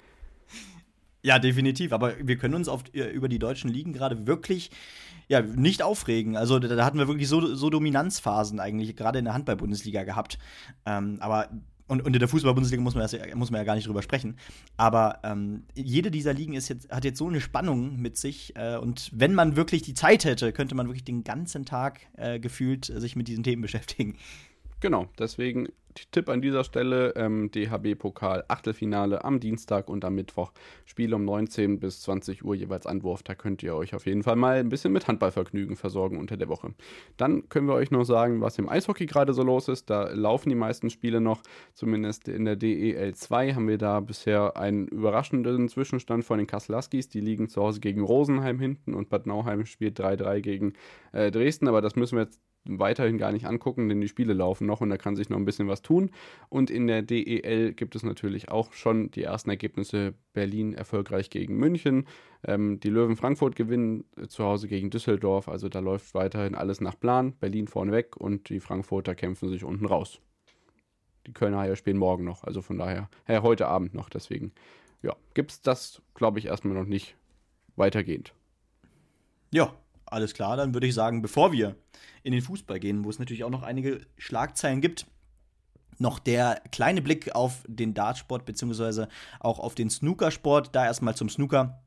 Ja, 1.20 1.40
definitiv. 1.40 1.92
Aber 1.92 2.14
wir 2.22 2.36
können 2.36 2.54
uns 2.54 2.68
auf, 2.68 2.84
äh, 2.94 3.10
über 3.10 3.28
die 3.28 3.40
deutschen 3.40 3.68
Ligen 3.68 3.92
gerade 3.92 4.28
wirklich 4.28 4.70
ja, 5.26 5.42
nicht 5.42 5.82
aufregen. 5.82 6.36
Also 6.36 6.58
da, 6.58 6.68
da 6.68 6.84
hatten 6.84 6.98
wir 6.98 7.08
wirklich 7.08 7.28
so, 7.28 7.54
so 7.54 7.70
Dominanzphasen 7.70 8.60
eigentlich, 8.60 8.96
gerade 8.96 9.18
in 9.18 9.24
der 9.24 9.34
Handball-Bundesliga 9.34 10.04
gehabt. 10.04 10.38
Ähm, 10.86 11.18
aber 11.20 11.48
und, 11.88 12.02
und 12.04 12.14
in 12.14 12.20
der 12.20 12.28
Fußball-Bundesliga 12.28 12.82
muss, 12.82 12.94
man 12.94 13.08
muss 13.34 13.50
man 13.50 13.60
ja 13.60 13.64
gar 13.64 13.74
nicht 13.74 13.88
drüber 13.88 14.02
sprechen. 14.02 14.36
Aber 14.76 15.18
ähm, 15.24 15.64
jede 15.74 16.10
dieser 16.10 16.34
Ligen 16.34 16.52
ist 16.52 16.68
jetzt, 16.68 16.90
hat 16.90 17.04
jetzt 17.04 17.18
so 17.18 17.26
eine 17.26 17.40
Spannung 17.40 17.96
mit 17.96 18.16
sich. 18.16 18.54
Äh, 18.56 18.76
und 18.76 19.10
wenn 19.12 19.34
man 19.34 19.56
wirklich 19.56 19.82
die 19.82 19.94
Zeit 19.94 20.24
hätte, 20.24 20.52
könnte 20.52 20.74
man 20.74 20.86
wirklich 20.86 21.04
den 21.04 21.24
ganzen 21.24 21.64
Tag 21.64 22.00
äh, 22.16 22.38
gefühlt 22.38 22.84
sich 22.84 23.16
mit 23.16 23.26
diesen 23.26 23.42
Themen 23.42 23.62
beschäftigen. 23.68 24.16
Genau, 24.80 25.08
deswegen 25.18 25.68
Tipp 26.12 26.28
an 26.28 26.40
dieser 26.40 26.64
Stelle: 26.64 27.14
ähm, 27.16 27.50
DHB-Pokal 27.50 28.44
Achtelfinale 28.48 29.24
am 29.24 29.40
Dienstag 29.40 29.88
und 29.88 30.04
am 30.04 30.14
Mittwoch. 30.14 30.52
Spiel 30.84 31.12
um 31.14 31.24
19 31.24 31.80
bis 31.80 32.02
20 32.02 32.44
Uhr 32.44 32.54
jeweils 32.54 32.86
Anwurf. 32.86 33.22
Da 33.22 33.34
könnt 33.34 33.62
ihr 33.62 33.74
euch 33.74 33.94
auf 33.94 34.06
jeden 34.06 34.22
Fall 34.22 34.36
mal 34.36 34.56
ein 34.56 34.68
bisschen 34.68 34.92
mit 34.92 35.08
Handballvergnügen 35.08 35.76
versorgen 35.76 36.18
unter 36.18 36.36
der 36.36 36.48
Woche. 36.48 36.74
Dann 37.16 37.48
können 37.48 37.66
wir 37.66 37.74
euch 37.74 37.90
noch 37.90 38.04
sagen, 38.04 38.40
was 38.40 38.58
im 38.58 38.68
Eishockey 38.68 39.06
gerade 39.06 39.32
so 39.32 39.42
los 39.42 39.68
ist. 39.68 39.90
Da 39.90 40.10
laufen 40.10 40.48
die 40.48 40.54
meisten 40.54 40.90
Spiele 40.90 41.20
noch, 41.20 41.42
zumindest 41.74 42.28
in 42.28 42.44
der 42.44 42.56
DEL 42.56 43.14
2 43.14 43.54
haben 43.54 43.68
wir 43.68 43.78
da 43.78 44.00
bisher 44.00 44.56
einen 44.56 44.86
überraschenden 44.88 45.68
Zwischenstand 45.68 46.24
von 46.24 46.38
den 46.38 46.46
Kasselaskis. 46.46 47.08
Die 47.08 47.20
liegen 47.20 47.48
zu 47.48 47.62
Hause 47.62 47.80
gegen 47.80 48.02
Rosenheim 48.02 48.58
hinten 48.58 48.94
und 48.94 49.08
Bad 49.08 49.26
Nauheim 49.26 49.66
spielt 49.66 49.98
3-3 49.98 50.40
gegen 50.40 50.72
äh, 51.12 51.30
Dresden. 51.30 51.68
Aber 51.68 51.80
das 51.80 51.96
müssen 51.96 52.16
wir 52.16 52.24
jetzt 52.24 52.40
weiterhin 52.68 53.18
gar 53.18 53.32
nicht 53.32 53.46
angucken, 53.46 53.88
denn 53.88 54.00
die 54.00 54.08
Spiele 54.08 54.34
laufen 54.34 54.66
noch 54.66 54.80
und 54.80 54.90
da 54.90 54.98
kann 54.98 55.16
sich 55.16 55.30
noch 55.30 55.38
ein 55.38 55.44
bisschen 55.44 55.68
was 55.68 55.82
tun. 55.82 56.10
Und 56.48 56.70
in 56.70 56.86
der 56.86 57.02
DEL 57.02 57.72
gibt 57.72 57.96
es 57.96 58.02
natürlich 58.02 58.50
auch 58.50 58.72
schon 58.72 59.10
die 59.10 59.22
ersten 59.22 59.50
Ergebnisse. 59.50 60.14
Berlin 60.34 60.74
erfolgreich 60.74 61.30
gegen 61.30 61.56
München. 61.56 62.06
Ähm, 62.46 62.78
die 62.80 62.90
Löwen 62.90 63.16
Frankfurt 63.16 63.56
gewinnen 63.56 64.04
zu 64.28 64.44
Hause 64.44 64.68
gegen 64.68 64.90
Düsseldorf. 64.90 65.48
Also 65.48 65.68
da 65.68 65.80
läuft 65.80 66.14
weiterhin 66.14 66.54
alles 66.54 66.80
nach 66.80 66.98
Plan. 66.98 67.32
Berlin 67.40 67.66
vorneweg 67.66 68.16
und 68.16 68.48
die 68.50 68.60
Frankfurter 68.60 69.14
kämpfen 69.14 69.48
sich 69.48 69.64
unten 69.64 69.86
raus. 69.86 70.20
Die 71.26 71.32
Kölner 71.32 71.58
Haie 71.58 71.76
spielen 71.76 71.98
morgen 71.98 72.24
noch, 72.24 72.44
also 72.44 72.62
von 72.62 72.78
daher, 72.78 73.10
äh, 73.26 73.42
heute 73.42 73.66
Abend 73.66 73.94
noch. 73.94 74.08
Deswegen, 74.08 74.52
ja, 75.02 75.14
gibt 75.34 75.50
es 75.50 75.60
das, 75.60 76.00
glaube 76.14 76.38
ich, 76.38 76.46
erstmal 76.46 76.74
noch 76.74 76.86
nicht 76.86 77.16
weitergehend. 77.76 78.32
Ja, 79.52 79.74
alles 80.06 80.34
klar, 80.34 80.56
dann 80.56 80.74
würde 80.74 80.86
ich 80.86 80.94
sagen, 80.94 81.22
bevor 81.22 81.52
wir 81.52 81.76
in 82.28 82.32
den 82.32 82.42
Fußball 82.42 82.78
gehen, 82.78 83.04
wo 83.06 83.10
es 83.10 83.18
natürlich 83.18 83.42
auch 83.42 83.50
noch 83.50 83.62
einige 83.62 84.02
Schlagzeilen 84.18 84.82
gibt, 84.82 85.06
noch 85.96 86.18
der 86.18 86.60
kleine 86.70 87.00
Blick 87.00 87.34
auf 87.34 87.64
den 87.66 87.94
Dartsport 87.94 88.44
beziehungsweise 88.44 89.08
auch 89.40 89.58
auf 89.58 89.74
den 89.74 89.88
Snookersport. 89.88 90.74
Da 90.74 90.84
erstmal 90.84 91.16
zum 91.16 91.30
Snooker. 91.30 91.82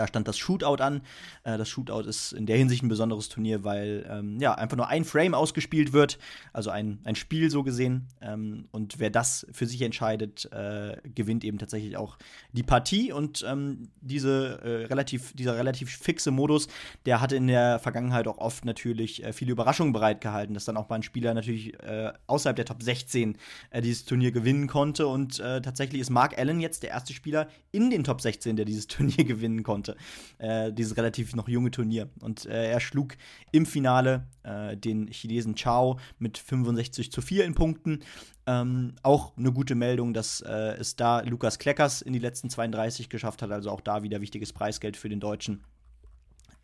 Da 0.00 0.06
stand 0.06 0.26
das 0.26 0.38
Shootout 0.38 0.82
an. 0.82 1.02
Äh, 1.44 1.58
das 1.58 1.68
Shootout 1.68 2.08
ist 2.08 2.32
in 2.32 2.46
der 2.46 2.56
Hinsicht 2.56 2.82
ein 2.82 2.88
besonderes 2.88 3.28
Turnier, 3.28 3.64
weil 3.64 4.06
ähm, 4.08 4.40
ja 4.40 4.54
einfach 4.54 4.78
nur 4.78 4.88
ein 4.88 5.04
Frame 5.04 5.34
ausgespielt 5.34 5.92
wird, 5.92 6.18
also 6.54 6.70
ein, 6.70 7.00
ein 7.04 7.16
Spiel 7.16 7.50
so 7.50 7.62
gesehen. 7.62 8.08
Ähm, 8.22 8.64
und 8.70 8.98
wer 8.98 9.10
das 9.10 9.46
für 9.52 9.66
sich 9.66 9.82
entscheidet, 9.82 10.50
äh, 10.52 10.96
gewinnt 11.14 11.44
eben 11.44 11.58
tatsächlich 11.58 11.98
auch 11.98 12.16
die 12.52 12.62
Partie. 12.62 13.12
Und 13.12 13.44
ähm, 13.46 13.90
diese, 14.00 14.60
äh, 14.62 14.86
relativ, 14.86 15.34
dieser 15.34 15.54
relativ 15.58 15.94
fixe 15.94 16.30
Modus, 16.30 16.68
der 17.04 17.20
hatte 17.20 17.36
in 17.36 17.46
der 17.46 17.78
Vergangenheit 17.78 18.26
auch 18.26 18.38
oft 18.38 18.64
natürlich 18.64 19.22
äh, 19.22 19.34
viele 19.34 19.52
Überraschungen 19.52 19.92
bereitgehalten, 19.92 20.54
dass 20.54 20.64
dann 20.64 20.78
auch 20.78 20.88
mal 20.88 20.96
ein 20.96 21.02
Spieler 21.02 21.34
natürlich 21.34 21.74
äh, 21.82 22.10
außerhalb 22.26 22.56
der 22.56 22.64
Top 22.64 22.82
16 22.82 23.36
äh, 23.68 23.82
dieses 23.82 24.06
Turnier 24.06 24.32
gewinnen 24.32 24.66
konnte. 24.66 25.06
Und 25.08 25.36
tatsächlich 25.40 26.00
ist 26.00 26.08
Mark 26.08 26.38
Allen 26.38 26.60
jetzt 26.60 26.82
der 26.82 26.90
erste 26.90 27.12
Spieler 27.12 27.48
in 27.70 27.90
den 27.90 28.02
Top 28.02 28.22
16, 28.22 28.56
der 28.56 28.64
dieses 28.64 28.86
Turnier 28.86 29.24
gewinnen 29.24 29.62
konnte 29.62 29.89
konnte. 29.90 29.96
Äh, 30.38 30.72
dieses 30.72 30.96
relativ 30.96 31.34
noch 31.34 31.48
junge 31.48 31.70
Turnier. 31.70 32.08
Und 32.20 32.46
äh, 32.46 32.70
er 32.70 32.80
schlug 32.80 33.16
im 33.52 33.66
Finale 33.66 34.26
äh, 34.42 34.76
den 34.76 35.08
Chinesen 35.08 35.54
Chao 35.54 35.98
mit 36.18 36.38
65 36.38 37.12
zu 37.12 37.20
4 37.20 37.44
in 37.44 37.54
Punkten. 37.54 38.00
Ähm, 38.46 38.94
auch 39.02 39.36
eine 39.36 39.52
gute 39.52 39.74
Meldung, 39.74 40.14
dass 40.14 40.40
äh, 40.40 40.76
es 40.78 40.96
da 40.96 41.20
Lukas 41.20 41.58
Kleckers 41.58 42.02
in 42.02 42.12
die 42.12 42.18
letzten 42.18 42.50
32 42.50 43.08
geschafft 43.08 43.42
hat. 43.42 43.50
Also 43.50 43.70
auch 43.70 43.80
da 43.80 44.02
wieder 44.02 44.20
wichtiges 44.20 44.52
Preisgeld 44.52 44.96
für 44.96 45.08
den 45.08 45.20
Deutschen 45.20 45.62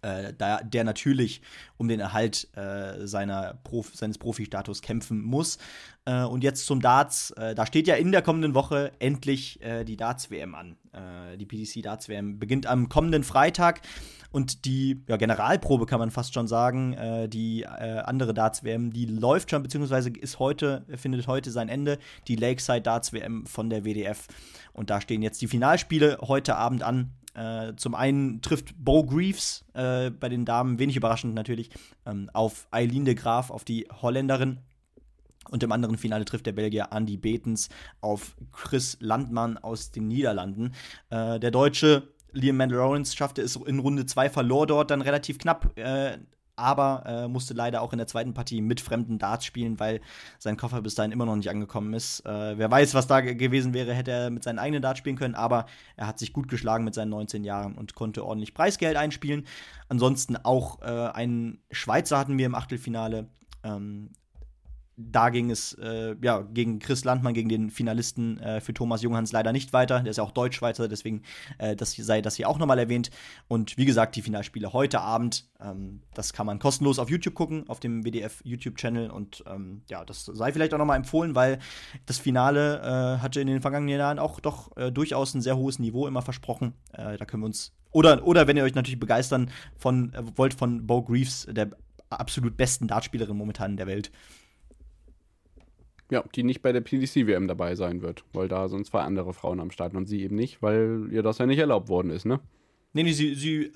äh, 0.07 0.33
da, 0.37 0.63
der 0.63 0.85
natürlich 0.85 1.41
um 1.77 1.89
den 1.89 2.01
Erhalt 2.01 2.49
äh, 2.57 3.07
seiner 3.07 3.55
Prof 3.65 3.91
seines 3.95 4.19
Profi-Status 4.19 4.83
kämpfen 4.83 5.21
muss. 5.21 5.59
Äh, 6.05 6.23
und 6.23 6.45
jetzt 6.45 6.67
zum 6.67 6.81
Darts. 6.81 7.33
Äh, 7.33 7.55
da 7.55 7.67
steht 7.67 7.89
ja 7.89 7.97
in 7.97 8.13
der 8.13 8.23
kommenden 8.23 8.55
Woche 8.55 8.93
endlich 8.99 9.61
äh, 9.63 9.85
die 9.85 9.97
Darts-WM 9.97 10.55
an. 10.55 10.77
Äh, 10.93 11.37
die 11.37 11.47
PDC 11.47 11.83
Darts-WM 11.83 12.39
beginnt 12.39 12.67
am 12.67 12.89
kommenden 12.89 13.25
Freitag. 13.25 13.81
Und 14.31 14.65
die 14.65 15.03
ja, 15.09 15.17
Generalprobe 15.17 15.87
kann 15.87 15.99
man 15.99 16.11
fast 16.11 16.35
schon 16.35 16.47
sagen, 16.47 16.95
die 17.31 17.65
andere 17.67 18.35
Darts-WM, 18.35 18.93
die 18.93 19.07
läuft 19.07 19.51
schon, 19.51 19.63
beziehungsweise 19.63 20.11
ist 20.11 20.39
heute, 20.39 20.85
findet 20.97 21.27
heute 21.27 21.51
sein 21.51 21.71
Ende, 21.71 21.99
die 22.29 22.37
Lakeside 22.37 22.83
Darts-WM 22.83 23.47
von 23.47 23.71
der 23.71 23.85
WDF. 23.85 24.27
Und 24.75 24.91
da 24.91 25.01
stehen 25.01 25.23
jetzt 25.23 25.41
die 25.41 25.47
Finalspiele 25.47 26.19
heute 26.21 26.57
Abend 26.57 26.83
an. 26.83 27.13
Äh, 27.37 27.77
zum 27.77 27.95
einen 27.95 28.41
trifft 28.41 28.75
Bo 28.83 29.05
Greaves 29.05 29.65
äh, 29.75 30.11
bei 30.11 30.29
den 30.31 30.47
Damen, 30.47 30.79
wenig 30.79 30.97
überraschend 30.97 31.35
natürlich, 31.35 31.71
ähm, 32.07 32.31
auf 32.33 32.67
Eileen 32.71 33.05
de 33.05 33.15
Graaf, 33.15 33.51
auf 33.51 33.63
die 33.65 33.87
Holländerin. 34.01 34.59
Und 35.51 35.63
im 35.63 35.71
anderen 35.71 35.99
Finale 35.99 36.25
trifft 36.25 36.47
der 36.47 36.53
Belgier 36.53 36.89
Andy 36.91 37.17
Betens 37.17 37.69
auf 38.01 38.37
Chris 38.51 38.97
Landmann 39.01 39.59
aus 39.59 39.93
den 39.93 40.09
Niederlanden. 40.09 40.73
Äh, 41.11 41.39
der 41.39 41.51
Deutsche 41.51 42.09
Liam 42.33 42.57
Mandalorians 42.57 43.15
schaffte 43.15 43.43
es 43.43 43.57
in 43.57 43.79
Runde 43.79 44.07
2, 44.07 44.31
verlor 44.31 44.67
dort 44.67 44.91
dann 44.91 45.03
relativ 45.03 45.39
knapp 45.39 45.77
äh, 45.79 46.19
aber 46.57 47.05
äh, 47.07 47.29
musste 47.29 47.55
leider 47.55 47.83
auch 47.83 47.93
in 47.93 47.99
der 47.99 48.07
zweiten 48.07 48.35
Partie 48.35 48.61
mit 48.61 48.81
fremden 48.81 49.19
Darts 49.19 49.45
spielen, 49.45 49.79
weil 49.79 50.01
sein 50.39 50.57
Koffer 50.57 50.83
bis 50.83 50.95
dahin 50.95 51.13
immer 51.13 51.27
noch 51.27 51.37
nicht 51.37 51.51
angekommen 51.51 51.93
ist. 51.95 52.25
Äh, 52.27 52.59
wer 52.59 52.71
weiß, 52.71 52.95
was 52.95 53.07
da 53.07 53.21
gewesen 53.21 53.75
wäre, 53.75 53.95
hätte 53.95 54.11
er 54.11 54.31
mit 54.31 54.43
seinen 54.43 54.59
eigenen 54.59 54.83
Darts 54.83 54.99
spielen 54.99 55.17
können, 55.17 55.35
aber 55.35 55.67
er 55.97 56.07
hat 56.07 56.19
sich 56.19 56.33
gut 56.33 56.49
geschlagen 56.49 56.85
mit 56.85 56.95
seinen 56.95 57.11
19 57.11 57.45
Jahren 57.45 57.77
und 57.77 57.95
konnte 57.95 58.25
ordentlich 58.25 58.55
Preisgeld 58.55 58.97
einspielen. 58.97 59.47
Ansonsten 59.89 60.37
auch 60.37 60.83
äh, 60.83 60.87
einen 60.87 61.63
Schweizer 61.71 62.19
hatten 62.19 62.39
wir 62.39 62.47
im 62.47 62.55
Achtelfinale. 62.55 63.29
Ähm, 63.63 64.11
da 64.97 65.29
ging 65.29 65.51
es 65.51 65.75
äh, 65.75 66.17
ja, 66.23 66.41
gegen 66.41 66.79
Chris 66.79 67.05
Landmann, 67.05 67.35
gegen 67.35 67.51
den 67.51 67.71
Finalisten 67.71 68.39
äh, 68.39 68.61
für 68.63 68.73
Thomas 68.73 69.03
Junghans 69.03 69.31
leider 69.31 69.53
nicht 69.53 69.73
weiter. 69.73 70.01
Der 70.01 70.11
ist 70.11 70.17
ja 70.17 70.25
auch 70.25 70.31
Deutschschweizer, 70.31 70.89
deswegen 70.89 71.23
äh, 71.59 71.77
das 71.77 71.93
sei 71.93 72.23
das 72.23 72.37
hier 72.37 72.49
auch 72.49 72.59
nochmal 72.59 72.79
erwähnt. 72.79 73.11
Und 73.47 73.77
wie 73.77 73.85
gesagt, 73.85 74.17
die 74.17 74.23
Finalspiele 74.23 74.73
heute 74.73 75.01
Abend, 75.01 75.49
ähm, 75.61 76.01
das 76.15 76.33
kann 76.33 76.47
man 76.47 76.59
kostenlos 76.59 76.99
auf 76.99 77.11
YouTube 77.11 77.35
gucken, 77.35 77.69
auf 77.69 77.79
dem 77.79 78.05
WDF 78.05 78.41
YouTube-Channel. 78.45 79.11
Und 79.11 79.45
ähm, 79.47 79.83
ja, 79.91 80.05
das 80.05 80.25
sei 80.25 80.53
vielleicht 80.53 80.73
auch 80.73 80.79
nochmal 80.79 80.97
empfohlen, 80.97 81.35
weil 81.35 81.59
das 82.07 82.19
Finale 82.19 82.81
äh, 82.81 83.23
hatte 83.23 83.41
in 83.41 83.49
den 83.49 83.61
vergangenen 83.61 83.99
Jahren 83.99 84.19
auch 84.19 84.41
doch 84.41 84.75
äh, 84.79 84.91
durchaus 84.91 85.35
ein 85.35 85.43
sehr 85.43 85.59
hohes 85.59 85.79
Niveau 85.79 86.07
immer 86.07 86.23
versprochen. 86.23 86.73
Äh, 86.93 87.19
da 87.19 87.27
können 87.27 87.43
wir 87.43 87.47
uns. 87.47 87.75
Oder, 87.93 88.27
oder 88.27 88.47
wenn 88.47 88.57
ihr 88.57 88.65
euch 88.65 88.75
natürlich 88.75 89.01
begeistern 89.01 89.51
von, 89.77 90.13
wollt 90.37 90.55
von 90.55 90.87
Bo 90.87 91.03
Greaves, 91.03 91.47
der 91.51 91.71
absolut 92.11 92.57
besten 92.57 92.89
Dartspielerin 92.89 93.37
momentan 93.37 93.73
in 93.73 93.77
der 93.77 93.87
Welt. 93.87 94.11
Ja, 96.11 96.25
die 96.35 96.45
nicht 96.45 96.63
bei 96.63 96.73
der 96.73 96.83
PDC-WM 96.83 97.49
dabei 97.49 97.75
sein 97.75 98.01
wird, 98.01 98.25
weil 98.33 98.47
da 98.47 98.69
sind 98.69 98.87
zwei 98.87 99.01
andere 99.01 99.33
Frauen 99.33 99.61
am 99.61 99.71
Start 99.73 99.95
und 99.95 100.07
sie 100.07 100.23
eben 100.23 100.37
nicht, 100.37 100.63
weil 100.63 101.09
ihr 101.11 101.23
das 101.23 101.39
ja 101.39 101.47
nicht 101.47 101.59
erlaubt 101.59 101.89
worden 101.89 102.11
ist, 102.11 102.25
ne? 102.25 102.41
Nee, 102.93 103.03
nee, 103.03 103.13
sie, 103.13 103.35
sie, 103.35 103.73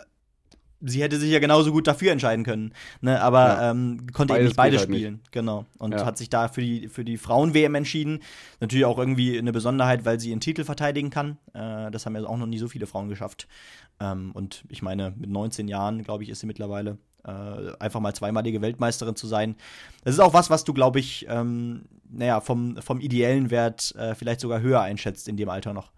sie 0.80 1.02
hätte 1.02 1.18
sich 1.18 1.30
ja 1.30 1.40
genauso 1.40 1.72
gut 1.72 1.86
dafür 1.86 2.12
entscheiden 2.12 2.44
können, 2.44 2.72
ne? 3.00 3.20
aber 3.20 3.46
ja. 3.46 3.70
ähm, 3.70 4.06
konnte 4.12 4.34
eben 4.34 4.44
nicht 4.44 4.56
beide 4.56 4.78
halt 4.78 4.88
spielen, 4.88 5.14
nicht. 5.14 5.32
genau. 5.32 5.66
Und 5.78 5.92
ja. 5.92 6.06
hat 6.06 6.16
sich 6.18 6.30
da 6.30 6.48
für 6.48 6.62
die, 6.62 6.88
für 6.88 7.04
die 7.04 7.18
Frauen-WM 7.18 7.74
entschieden. 7.74 8.20
Natürlich 8.60 8.86
auch 8.86 8.98
irgendwie 8.98 9.38
eine 9.38 9.52
Besonderheit, 9.52 10.04
weil 10.04 10.18
sie 10.20 10.30
ihren 10.30 10.40
Titel 10.40 10.64
verteidigen 10.64 11.10
kann. 11.10 11.36
Äh, 11.52 11.90
das 11.90 12.06
haben 12.06 12.16
ja 12.16 12.24
auch 12.24 12.38
noch 12.38 12.46
nie 12.46 12.58
so 12.58 12.68
viele 12.68 12.86
Frauen 12.86 13.08
geschafft. 13.08 13.46
Ähm, 14.00 14.30
und 14.32 14.64
ich 14.68 14.82
meine, 14.82 15.12
mit 15.18 15.30
19 15.30 15.68
Jahren, 15.68 16.02
glaube 16.02 16.22
ich, 16.22 16.30
ist 16.30 16.40
sie 16.40 16.46
mittlerweile 16.46 16.96
äh, 17.24 17.72
einfach 17.78 18.00
mal 18.00 18.14
zweimalige 18.14 18.62
Weltmeisterin 18.62 19.16
zu 19.16 19.26
sein. 19.26 19.56
Das 20.04 20.14
ist 20.14 20.20
auch 20.20 20.32
was, 20.32 20.48
was 20.48 20.64
du, 20.64 20.72
glaube 20.72 20.98
ich, 20.98 21.26
ähm, 21.28 21.82
naja, 22.12 22.40
vom, 22.40 22.76
vom 22.76 23.00
ideellen 23.00 23.50
Wert 23.50 23.94
äh, 23.96 24.14
vielleicht 24.14 24.40
sogar 24.40 24.60
höher 24.60 24.80
einschätzt 24.80 25.28
in 25.28 25.36
dem 25.36 25.48
Alter 25.48 25.72
noch. 25.72 25.92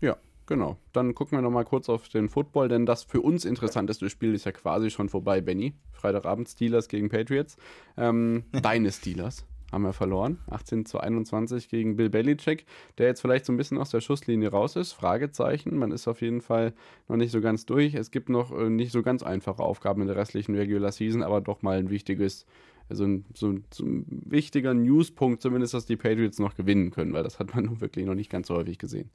Ja, 0.00 0.16
genau. 0.46 0.76
Dann 0.92 1.14
gucken 1.14 1.38
wir 1.38 1.42
noch 1.42 1.50
mal 1.50 1.64
kurz 1.64 1.88
auf 1.88 2.08
den 2.08 2.28
Football, 2.28 2.68
denn 2.68 2.86
das 2.86 3.04
für 3.04 3.20
uns 3.20 3.44
interessanteste 3.44 4.10
Spiel 4.10 4.34
ist 4.34 4.46
ja 4.46 4.52
quasi 4.52 4.90
schon 4.90 5.08
vorbei, 5.08 5.40
Benny. 5.40 5.74
Freitagabend 5.92 6.48
Steelers 6.48 6.88
gegen 6.88 7.08
Patriots. 7.08 7.56
Ähm, 7.96 8.44
deine 8.62 8.92
Steelers 8.92 9.46
haben 9.72 9.82
wir 9.82 9.92
verloren. 9.92 10.38
18 10.50 10.86
zu 10.86 11.00
21 11.00 11.68
gegen 11.68 11.96
Bill 11.96 12.08
Belichick, 12.08 12.66
der 12.98 13.06
jetzt 13.06 13.20
vielleicht 13.20 13.44
so 13.44 13.52
ein 13.52 13.56
bisschen 13.56 13.78
aus 13.78 13.90
der 13.90 14.00
Schusslinie 14.00 14.50
raus 14.50 14.76
ist. 14.76 14.92
Fragezeichen. 14.92 15.76
Man 15.76 15.90
ist 15.90 16.06
auf 16.08 16.20
jeden 16.20 16.40
Fall 16.40 16.72
noch 17.08 17.16
nicht 17.16 17.32
so 17.32 17.40
ganz 17.40 17.66
durch. 17.66 17.94
Es 17.94 18.10
gibt 18.10 18.28
noch 18.28 18.56
äh, 18.56 18.70
nicht 18.70 18.92
so 18.92 19.02
ganz 19.02 19.22
einfache 19.22 19.62
Aufgaben 19.62 20.02
in 20.02 20.08
der 20.08 20.16
restlichen 20.16 20.54
Regular 20.54 20.92
Season, 20.92 21.22
aber 21.22 21.40
doch 21.40 21.62
mal 21.62 21.78
ein 21.78 21.90
wichtiges, 21.90 22.46
also 22.88 23.04
ein, 23.04 23.24
so, 23.34 23.54
so 23.72 23.84
ein 23.84 24.04
wichtiger 24.08 24.74
Newspunkt 24.74 25.42
zumindest, 25.42 25.74
dass 25.74 25.86
die 25.86 25.96
Patriots 25.96 26.38
noch 26.38 26.54
gewinnen 26.54 26.90
können, 26.90 27.12
weil 27.12 27.22
das 27.22 27.38
hat 27.38 27.54
man 27.54 27.64
nun 27.66 27.80
wirklich 27.80 28.06
noch 28.06 28.14
nicht 28.14 28.30
ganz 28.30 28.48
so 28.48 28.54
häufig 28.54 28.78
gesehen. 28.78 29.10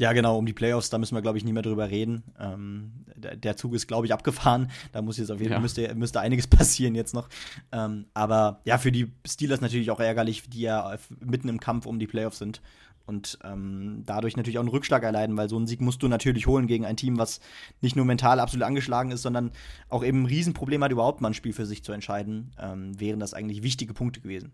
Ja, 0.00 0.14
genau, 0.14 0.38
um 0.38 0.46
die 0.46 0.54
Playoffs, 0.54 0.88
da 0.88 0.96
müssen 0.96 1.14
wir, 1.14 1.20
glaube 1.20 1.36
ich, 1.36 1.44
nicht 1.44 1.52
mehr 1.52 1.62
drüber 1.62 1.90
reden. 1.90 2.22
Ähm, 2.38 3.04
der, 3.14 3.58
Zug 3.58 3.74
ist, 3.74 3.86
glaube 3.86 4.06
ich, 4.06 4.14
abgefahren. 4.14 4.70
Da 4.92 5.02
muss 5.02 5.18
jetzt 5.18 5.30
auf 5.30 5.40
jeden 5.40 5.50
Fall, 5.50 5.58
ja. 5.58 5.60
müsste, 5.60 5.94
müsste 5.94 6.20
einiges 6.20 6.46
passieren 6.48 6.94
jetzt 6.94 7.12
noch. 7.12 7.28
Ähm, 7.70 8.06
aber 8.14 8.62
ja, 8.64 8.78
für 8.78 8.92
die 8.92 9.12
Steelers 9.28 9.60
natürlich 9.60 9.90
auch 9.90 10.00
ärgerlich, 10.00 10.48
die 10.48 10.62
ja 10.62 10.96
mitten 11.20 11.48
im 11.48 11.60
Kampf 11.60 11.84
um 11.84 11.98
die 11.98 12.06
Playoffs 12.06 12.38
sind. 12.38 12.62
Und 13.10 13.40
ähm, 13.42 14.04
dadurch 14.06 14.36
natürlich 14.36 14.58
auch 14.58 14.62
einen 14.62 14.70
Rückschlag 14.70 15.02
erleiden, 15.02 15.36
weil 15.36 15.48
so 15.48 15.56
einen 15.56 15.66
Sieg 15.66 15.80
musst 15.80 16.00
du 16.04 16.06
natürlich 16.06 16.46
holen 16.46 16.68
gegen 16.68 16.86
ein 16.86 16.96
Team, 16.96 17.18
was 17.18 17.40
nicht 17.80 17.96
nur 17.96 18.04
mental 18.04 18.38
absolut 18.38 18.64
angeschlagen 18.64 19.10
ist, 19.10 19.22
sondern 19.22 19.50
auch 19.88 20.04
eben 20.04 20.22
ein 20.22 20.26
Riesenproblem 20.26 20.84
hat, 20.84 20.92
überhaupt 20.92 21.20
mal 21.20 21.30
ein 21.30 21.34
Spiel 21.34 21.52
für 21.52 21.66
sich 21.66 21.82
zu 21.82 21.90
entscheiden. 21.90 22.52
Ähm, 22.56 22.98
wären 23.00 23.18
das 23.18 23.34
eigentlich 23.34 23.64
wichtige 23.64 23.94
Punkte 23.94 24.20
gewesen. 24.20 24.52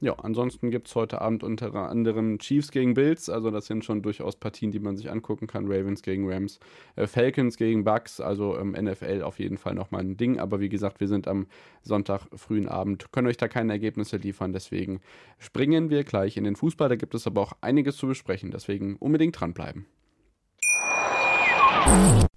Ja, 0.00 0.14
ansonsten 0.14 0.70
gibt 0.70 0.88
es 0.88 0.94
heute 0.96 1.20
Abend 1.20 1.44
unter 1.44 1.72
anderem 1.74 2.38
Chiefs 2.38 2.72
gegen 2.72 2.94
Bills, 2.94 3.30
also 3.30 3.50
das 3.50 3.66
sind 3.66 3.84
schon 3.84 4.02
durchaus 4.02 4.34
Partien, 4.36 4.72
die 4.72 4.80
man 4.80 4.96
sich 4.96 5.10
angucken 5.10 5.46
kann. 5.46 5.66
Ravens 5.66 6.02
gegen 6.02 6.28
Rams, 6.30 6.58
äh, 6.96 7.06
Falcons 7.06 7.56
gegen 7.56 7.84
Bucks, 7.84 8.20
also 8.20 8.58
ähm, 8.58 8.72
NFL 8.72 9.22
auf 9.22 9.38
jeden 9.38 9.56
Fall 9.56 9.74
nochmal 9.74 10.00
ein 10.00 10.16
Ding. 10.16 10.40
Aber 10.40 10.60
wie 10.60 10.68
gesagt, 10.68 11.00
wir 11.00 11.06
sind 11.06 11.28
am 11.28 11.46
Sonntag 11.82 12.26
frühen 12.34 12.68
Abend, 12.68 13.12
können 13.12 13.28
euch 13.28 13.36
da 13.36 13.46
keine 13.46 13.72
Ergebnisse 13.72 14.16
liefern, 14.16 14.52
deswegen 14.52 15.00
springen 15.38 15.90
wir 15.90 16.02
gleich 16.02 16.36
in 16.36 16.44
den 16.44 16.56
Fußball. 16.56 16.88
Da 16.88 16.96
gibt 16.96 17.14
es 17.14 17.26
aber 17.26 17.40
auch 17.40 17.52
einiges 17.60 17.96
zu 17.96 18.08
besprechen, 18.08 18.50
deswegen 18.50 18.96
unbedingt 18.96 19.40
dranbleiben. 19.40 19.86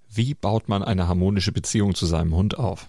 Wie 0.08 0.34
baut 0.34 0.68
man 0.68 0.82
eine 0.82 1.08
harmonische 1.08 1.52
Beziehung 1.52 1.94
zu 1.94 2.06
seinem 2.06 2.34
Hund 2.34 2.58
auf? 2.58 2.88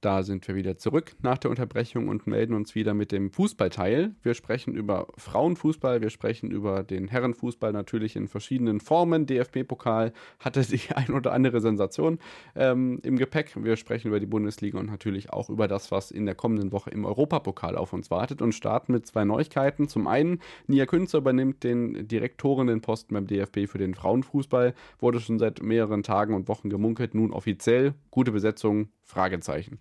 Da 0.00 0.22
sind 0.22 0.48
wir 0.48 0.54
wieder 0.54 0.78
zurück 0.78 1.12
nach 1.20 1.36
der 1.36 1.50
Unterbrechung 1.50 2.08
und 2.08 2.26
melden 2.26 2.54
uns 2.54 2.74
wieder 2.74 2.94
mit 2.94 3.12
dem 3.12 3.30
Fußballteil. 3.30 4.14
Wir 4.22 4.32
sprechen 4.32 4.74
über 4.74 5.08
Frauenfußball, 5.18 6.00
wir 6.00 6.08
sprechen 6.08 6.50
über 6.50 6.82
den 6.84 7.06
Herrenfußball 7.06 7.70
natürlich 7.72 8.16
in 8.16 8.26
verschiedenen 8.26 8.80
Formen. 8.80 9.26
DFB-Pokal 9.26 10.14
hatte 10.38 10.62
die 10.62 10.80
ein 10.94 11.12
oder 11.12 11.34
andere 11.34 11.60
Sensation 11.60 12.18
ähm, 12.56 13.00
im 13.02 13.18
Gepäck. 13.18 13.52
Wir 13.62 13.76
sprechen 13.76 14.08
über 14.08 14.20
die 14.20 14.26
Bundesliga 14.26 14.78
und 14.78 14.86
natürlich 14.86 15.34
auch 15.34 15.50
über 15.50 15.68
das, 15.68 15.92
was 15.92 16.10
in 16.10 16.24
der 16.24 16.34
kommenden 16.34 16.72
Woche 16.72 16.88
im 16.88 17.04
Europapokal 17.04 17.76
auf 17.76 17.92
uns 17.92 18.10
wartet 18.10 18.40
und 18.40 18.54
starten 18.54 18.92
mit 18.92 19.06
zwei 19.06 19.26
Neuigkeiten. 19.26 19.86
Zum 19.86 20.06
einen, 20.06 20.40
Nia 20.66 20.86
Künzer 20.86 21.18
übernimmt 21.18 21.62
den 21.62 22.08
Direktoren 22.08 22.68
den 22.68 22.80
Posten 22.80 23.12
beim 23.12 23.26
DFB 23.26 23.66
für 23.66 23.78
den 23.78 23.94
Frauenfußball. 23.94 24.72
Wurde 24.98 25.20
schon 25.20 25.38
seit 25.38 25.62
mehreren 25.62 26.02
Tagen 26.02 26.32
und 26.32 26.48
Wochen 26.48 26.70
gemunkelt, 26.70 27.14
nun 27.14 27.32
offiziell. 27.32 27.92
Gute 28.10 28.32
Besetzung, 28.32 28.88
Fragezeichen. 29.02 29.78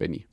Benny. 0.00 0.26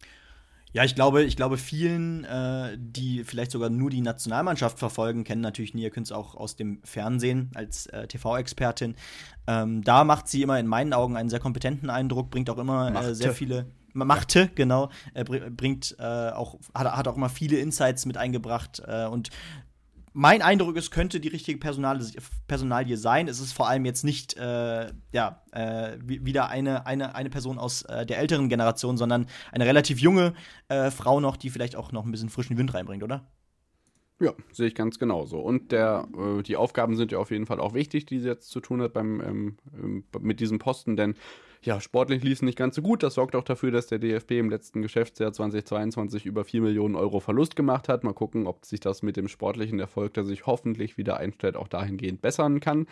Ja, 0.74 0.84
ich 0.84 0.96
glaube, 0.96 1.24
ich 1.24 1.36
glaube, 1.36 1.58
vielen, 1.58 2.24
äh, 2.26 2.78
die 2.78 3.24
vielleicht 3.24 3.52
sogar 3.52 3.70
nur 3.70 3.90
die 3.90 4.02
Nationalmannschaft 4.02 4.80
verfolgen, 4.80 5.24
kennen 5.24 5.42
natürlich 5.42 5.74
Nia 5.74 5.90
Künz 5.90 6.12
auch 6.12 6.36
aus 6.36 6.56
dem 6.56 6.82
Fernsehen 6.84 7.52
als 7.54 7.86
äh, 7.88 8.08
TV-Expertin. 8.08 8.96
Ähm, 9.48 9.84
da 9.84 10.04
macht 10.04 10.28
sie 10.28 10.42
immer 10.42 10.60
in 10.60 10.68
meinen 10.68 10.94
Augen 10.94 11.16
einen 11.16 11.30
sehr 11.30 11.40
kompetenten 11.40 11.90
Eindruck, 11.90 12.30
bringt 12.32 12.50
auch 12.50 12.58
immer 12.58 12.94
äh, 12.94 13.16
sehr 13.16 13.34
viele 13.34 13.68
machte, 13.94 14.42
ja. 14.42 14.50
genau, 14.54 14.90
er 15.16 15.24
bringt 15.24 15.96
äh, 15.98 16.04
auch, 16.04 16.60
hat, 16.76 16.96
hat, 16.96 17.08
auch 17.08 17.16
immer 17.16 17.30
viele 17.30 17.58
Insights 17.58 18.06
mit 18.06 18.16
eingebracht 18.16 18.80
äh, 18.86 19.06
und 19.08 19.32
mein 20.18 20.42
Eindruck 20.42 20.76
ist, 20.78 20.90
könnte 20.90 21.20
die 21.20 21.28
richtige 21.28 21.60
Personalie, 21.60 22.10
Personalie 22.48 22.98
sein. 22.98 23.28
Es 23.28 23.40
ist 23.40 23.54
vor 23.54 23.70
allem 23.70 23.86
jetzt 23.86 24.04
nicht 24.04 24.36
äh, 24.36 24.92
ja, 25.12 25.44
äh, 25.52 26.00
wieder 26.02 26.50
eine, 26.50 26.88
eine, 26.88 27.14
eine 27.14 27.30
Person 27.30 27.60
aus 27.60 27.84
äh, 27.84 28.04
der 28.04 28.18
älteren 28.18 28.50
Generation, 28.50 28.98
sondern 28.98 29.28
eine 29.52 29.68
relativ 29.68 30.00
junge 30.00 30.34
äh, 30.70 30.90
Frau 30.90 31.20
noch, 31.20 31.38
die 31.38 31.52
vielleicht 31.52 31.76
auch 31.76 31.92
noch 31.92 32.04
ein 32.04 32.10
bisschen 32.10 32.30
frischen 32.30 32.58
Wind 32.58 32.74
reinbringt, 32.74 33.04
oder? 33.04 33.28
Ja, 34.20 34.34
sehe 34.52 34.66
ich 34.66 34.74
ganz 34.74 34.98
genauso. 34.98 35.38
Und 35.38 35.72
der, 35.72 36.08
äh, 36.18 36.42
die 36.42 36.58
Aufgaben 36.58 36.96
sind 36.96 37.12
ja 37.12 37.20
auf 37.20 37.30
jeden 37.30 37.46
Fall 37.46 37.60
auch 37.60 37.76
wichtig, 37.76 38.08
die 38.08 38.20
sie 38.20 38.28
jetzt 38.28 38.50
zu 38.50 38.60
tun 38.60 38.82
hat 38.82 38.94
beim, 38.94 39.22
ähm, 39.22 39.58
ähm 39.78 40.04
mit 40.20 40.40
diesem 40.40 40.58
Posten, 40.58 40.98
denn 40.98 41.14
ja, 41.62 41.82
sportlich 41.82 42.24
lief 42.24 42.34
es 42.34 42.42
nicht 42.42 42.58
ganz 42.58 42.76
so 42.76 42.82
gut. 42.82 43.04
Das 43.04 43.16
sorgt 43.16 43.36
auch 43.36 43.44
dafür, 43.44 43.72
dass 43.72 43.88
der 43.88 44.00
DFB 44.00 44.32
im 44.32 44.50
letzten 44.50 44.82
Geschäftsjahr 44.82 45.34
2022 45.34 46.26
über 46.26 46.44
4 46.44 46.62
Millionen 46.62 46.96
Euro 46.96 47.20
Verlust 47.20 47.56
gemacht 47.56 47.90
hat. 47.90 48.04
Mal 48.04 48.14
gucken, 48.14 48.48
ob 48.48 48.66
sich 48.66 48.80
das 48.80 49.02
mit 49.04 49.18
dem 49.18 49.28
sportlichen 49.28 49.80
Erfolg, 49.80 50.14
der 50.14 50.24
sich 50.24 50.46
hoffentlich 50.46 50.98
wieder 50.98 51.18
einstellt, 51.18 51.56
auch 51.56 51.68
dahingehend 51.68 52.22
bessern 52.22 52.60
kann. 52.60 52.88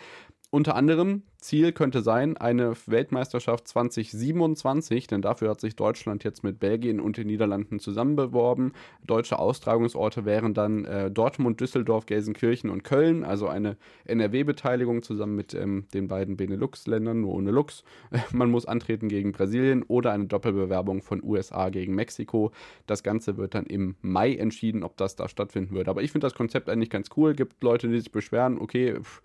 Unter 0.56 0.74
anderem 0.74 1.22
Ziel 1.36 1.72
könnte 1.72 2.00
sein, 2.00 2.38
eine 2.38 2.72
Weltmeisterschaft 2.86 3.68
2027, 3.68 5.06
denn 5.06 5.20
dafür 5.20 5.50
hat 5.50 5.60
sich 5.60 5.76
Deutschland 5.76 6.24
jetzt 6.24 6.44
mit 6.44 6.58
Belgien 6.58 6.98
und 6.98 7.18
den 7.18 7.26
Niederlanden 7.26 7.78
zusammenbeworben. 7.78 8.72
Deutsche 9.06 9.38
Austragungsorte 9.38 10.24
wären 10.24 10.54
dann 10.54 10.86
äh, 10.86 11.10
Dortmund, 11.10 11.60
Düsseldorf, 11.60 12.06
Gelsenkirchen 12.06 12.70
und 12.70 12.84
Köln, 12.84 13.22
also 13.22 13.48
eine 13.48 13.76
NRW-Beteiligung 14.06 15.02
zusammen 15.02 15.36
mit 15.36 15.52
ähm, 15.52 15.84
den 15.92 16.08
beiden 16.08 16.38
Benelux-Ländern, 16.38 17.20
nur 17.20 17.34
ohne 17.34 17.50
Lux. 17.50 17.84
Man 18.32 18.50
muss 18.50 18.64
antreten 18.64 19.08
gegen 19.08 19.32
Brasilien 19.32 19.82
oder 19.82 20.12
eine 20.12 20.28
Doppelbewerbung 20.28 21.02
von 21.02 21.22
USA 21.22 21.68
gegen 21.68 21.94
Mexiko. 21.94 22.50
Das 22.86 23.02
Ganze 23.02 23.36
wird 23.36 23.54
dann 23.54 23.66
im 23.66 23.96
Mai 24.00 24.34
entschieden, 24.36 24.82
ob 24.82 24.96
das 24.96 25.16
da 25.16 25.28
stattfinden 25.28 25.74
wird. 25.74 25.88
Aber 25.88 26.02
ich 26.02 26.12
finde 26.12 26.24
das 26.24 26.34
Konzept 26.34 26.70
eigentlich 26.70 26.88
ganz 26.88 27.10
cool. 27.14 27.34
Gibt 27.34 27.62
Leute, 27.62 27.88
die 27.88 27.98
sich 27.98 28.10
beschweren, 28.10 28.58
okay, 28.58 28.94
pff, 28.98 29.20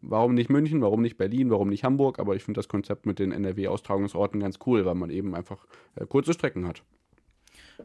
warum 0.00 0.34
nicht 0.34 0.50
München, 0.50 0.82
warum 0.82 1.02
nicht 1.02 1.16
Berlin, 1.16 1.50
warum 1.50 1.68
nicht 1.68 1.84
Hamburg, 1.84 2.18
aber 2.18 2.36
ich 2.36 2.42
finde 2.42 2.58
das 2.58 2.68
Konzept 2.68 3.06
mit 3.06 3.18
den 3.18 3.32
NRW-Austragungsorten 3.32 4.40
ganz 4.40 4.58
cool, 4.66 4.84
weil 4.84 4.94
man 4.94 5.10
eben 5.10 5.34
einfach 5.34 5.66
äh, 5.96 6.06
kurze 6.06 6.32
Strecken 6.32 6.66
hat. 6.66 6.82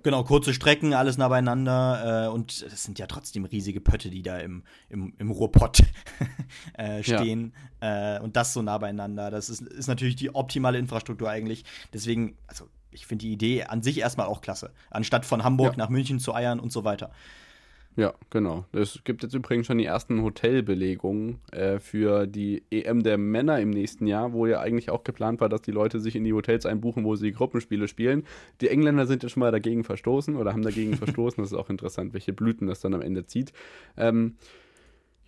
Genau, 0.04 0.24
kurze 0.24 0.54
Strecken, 0.54 0.94
alles 0.94 1.18
nah 1.18 1.28
beieinander 1.28 2.28
äh, 2.28 2.30
und 2.30 2.52
es 2.52 2.84
sind 2.84 3.00
ja 3.00 3.08
trotzdem 3.08 3.46
riesige 3.46 3.82
Pötte, 3.82 4.10
die 4.10 4.22
da 4.22 4.38
im, 4.38 4.64
im, 4.88 5.14
im 5.18 5.32
Ruhrpott 5.32 5.82
äh, 6.74 7.02
stehen 7.04 7.54
ja. 7.82 8.18
äh, 8.18 8.20
und 8.22 8.36
das 8.36 8.54
so 8.54 8.62
nah 8.62 8.78
beieinander. 8.78 9.32
Das 9.32 9.50
ist, 9.50 9.62
ist 9.62 9.88
natürlich 9.88 10.16
die 10.16 10.34
optimale 10.36 10.78
Infrastruktur 10.78 11.30
eigentlich. 11.30 11.66
Deswegen, 11.92 12.38
also 12.48 12.68
ich 12.92 13.08
finde 13.08 13.26
die 13.26 13.34
Idee 13.34 13.64
an 13.64 13.82
sich 13.82 14.00
erstmal 14.00 14.28
auch 14.28 14.42
klasse. 14.42 14.72
Anstatt 14.92 15.26
von 15.26 15.44
Hamburg 15.44 15.74
ja. 15.74 15.78
nach 15.78 15.90
München 15.90 16.20
zu 16.20 16.34
eiern 16.34 16.60
und 16.60 16.72
so 16.72 16.84
weiter. 16.84 17.12
Ja, 18.00 18.14
genau. 18.30 18.64
Es 18.72 19.02
gibt 19.04 19.24
jetzt 19.24 19.34
übrigens 19.34 19.68
schon 19.68 19.78
die 19.78 19.84
ersten 19.84 20.22
Hotelbelegungen 20.22 21.42
äh, 21.52 21.80
für 21.80 22.28
die 22.28 22.64
EM 22.72 23.04
der 23.04 23.18
Männer 23.18 23.60
im 23.60 23.72
nächsten 23.72 24.08
Jahr, 24.08 24.32
wo 24.32 24.46
ja 24.46 24.62
eigentlich 24.62 24.90
auch 24.90 25.04
geplant 25.04 25.42
war, 25.42 25.50
dass 25.50 25.64
die 25.64 25.72
Leute 25.72 26.00
sich 26.00 26.16
in 26.16 26.24
die 26.24 26.32
Hotels 26.32 26.66
einbuchen, 26.66 27.04
wo 27.04 27.18
sie 27.18 27.34
Gruppenspiele 27.34 27.90
spielen. 27.90 28.24
Die 28.62 28.70
Engländer 28.70 29.06
sind 29.06 29.24
ja 29.24 29.28
schon 29.28 29.42
mal 29.42 29.52
dagegen 29.52 29.84
verstoßen 29.84 30.38
oder 30.38 30.54
haben 30.54 30.62
dagegen 30.62 30.94
verstoßen. 30.96 31.44
Das 31.44 31.52
ist 31.52 31.58
auch 31.58 31.70
interessant, 31.70 32.14
welche 32.14 32.32
Blüten 32.32 32.68
das 32.68 32.80
dann 32.80 32.94
am 32.94 33.02
Ende 33.02 33.26
zieht. 33.26 33.52
Ähm, 33.98 34.36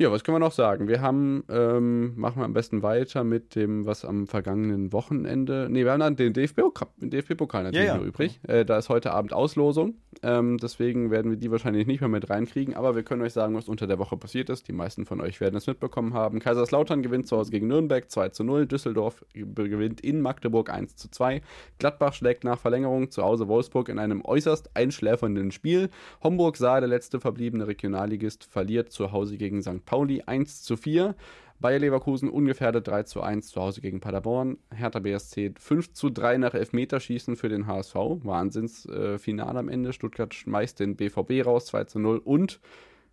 ja, 0.01 0.11
was 0.11 0.23
können 0.23 0.35
wir 0.35 0.39
noch 0.39 0.51
sagen? 0.51 0.87
Wir 0.87 0.99
haben, 1.01 1.43
ähm, 1.47 2.13
machen 2.15 2.41
wir 2.41 2.45
am 2.45 2.53
besten 2.53 2.81
weiter 2.81 3.23
mit 3.23 3.53
dem, 3.53 3.85
was 3.85 4.03
am 4.03 4.25
vergangenen 4.25 4.91
Wochenende. 4.91 5.67
Ne, 5.69 5.85
wir 5.85 5.91
haben 5.91 5.99
dann 5.99 6.15
den 6.15 6.33
DFB-Pokal 6.33 6.87
DFB 6.97 7.39
natürlich 7.39 7.75
ja, 7.75 7.83
ja. 7.83 7.97
noch 7.97 8.03
übrig. 8.03 8.39
Äh, 8.47 8.65
da 8.65 8.79
ist 8.79 8.89
heute 8.89 9.11
Abend 9.11 9.31
Auslosung. 9.31 9.93
Ähm, 10.23 10.57
deswegen 10.57 11.11
werden 11.11 11.29
wir 11.29 11.37
die 11.37 11.51
wahrscheinlich 11.51 11.85
nicht 11.85 12.01
mehr 12.01 12.09
mit 12.09 12.31
reinkriegen. 12.31 12.73
Aber 12.73 12.95
wir 12.95 13.03
können 13.03 13.21
euch 13.21 13.33
sagen, 13.33 13.55
was 13.55 13.69
unter 13.69 13.85
der 13.85 13.99
Woche 13.99 14.17
passiert 14.17 14.49
ist. 14.49 14.67
Die 14.67 14.73
meisten 14.73 15.05
von 15.05 15.21
euch 15.21 15.39
werden 15.39 15.55
es 15.55 15.67
mitbekommen 15.67 16.15
haben. 16.15 16.39
Kaiserslautern 16.39 17.03
gewinnt 17.03 17.27
zu 17.27 17.37
Hause 17.37 17.51
gegen 17.51 17.67
Nürnberg 17.67 18.09
2 18.09 18.29
zu 18.29 18.43
0. 18.43 18.65
Düsseldorf 18.65 19.23
gewinnt 19.33 20.01
in 20.01 20.21
Magdeburg 20.21 20.71
1 20.71 20.95
zu 20.95 21.11
2. 21.11 21.43
Gladbach 21.77 22.13
schlägt 22.13 22.43
nach 22.43 22.57
Verlängerung 22.57 23.11
zu 23.11 23.21
Hause 23.21 23.47
Wolfsburg 23.47 23.87
in 23.89 23.99
einem 23.99 24.25
äußerst 24.25 24.75
einschläfernden 24.75 25.51
Spiel. 25.51 25.91
Homburg 26.23 26.57
sah 26.57 26.79
der 26.79 26.89
letzte 26.89 27.19
verbliebene 27.19 27.67
Regionalligist 27.67 28.45
verliert 28.45 28.91
zu 28.91 29.11
Hause 29.11 29.37
gegen 29.37 29.61
St. 29.61 29.85
Pauli 29.91 30.21
1 30.25 30.63
zu 30.63 30.77
4. 30.77 31.15
Bayer 31.59 31.79
Leverkusen 31.79 32.29
ungefährdet 32.29 32.87
3 32.87 33.03
zu 33.03 33.21
1 33.21 33.49
zu 33.49 33.59
Hause 33.59 33.81
gegen 33.81 33.99
Paderborn. 33.99 34.57
Hertha 34.73 34.99
BSC 34.99 35.53
5 35.59 35.91
zu 35.91 36.09
3 36.09 36.37
nach 36.37 36.53
Elfmeterschießen 36.53 37.35
für 37.35 37.49
den 37.49 37.67
HSV. 37.67 37.95
Wahnsinnsfinale 37.95 39.57
äh, 39.57 39.59
am 39.59 39.67
Ende. 39.67 39.91
Stuttgart 39.91 40.33
schmeißt 40.33 40.79
den 40.79 40.95
BVB 40.95 41.45
raus 41.45 41.65
2 41.65 41.83
zu 41.83 41.99
0 41.99 42.19
und 42.19 42.61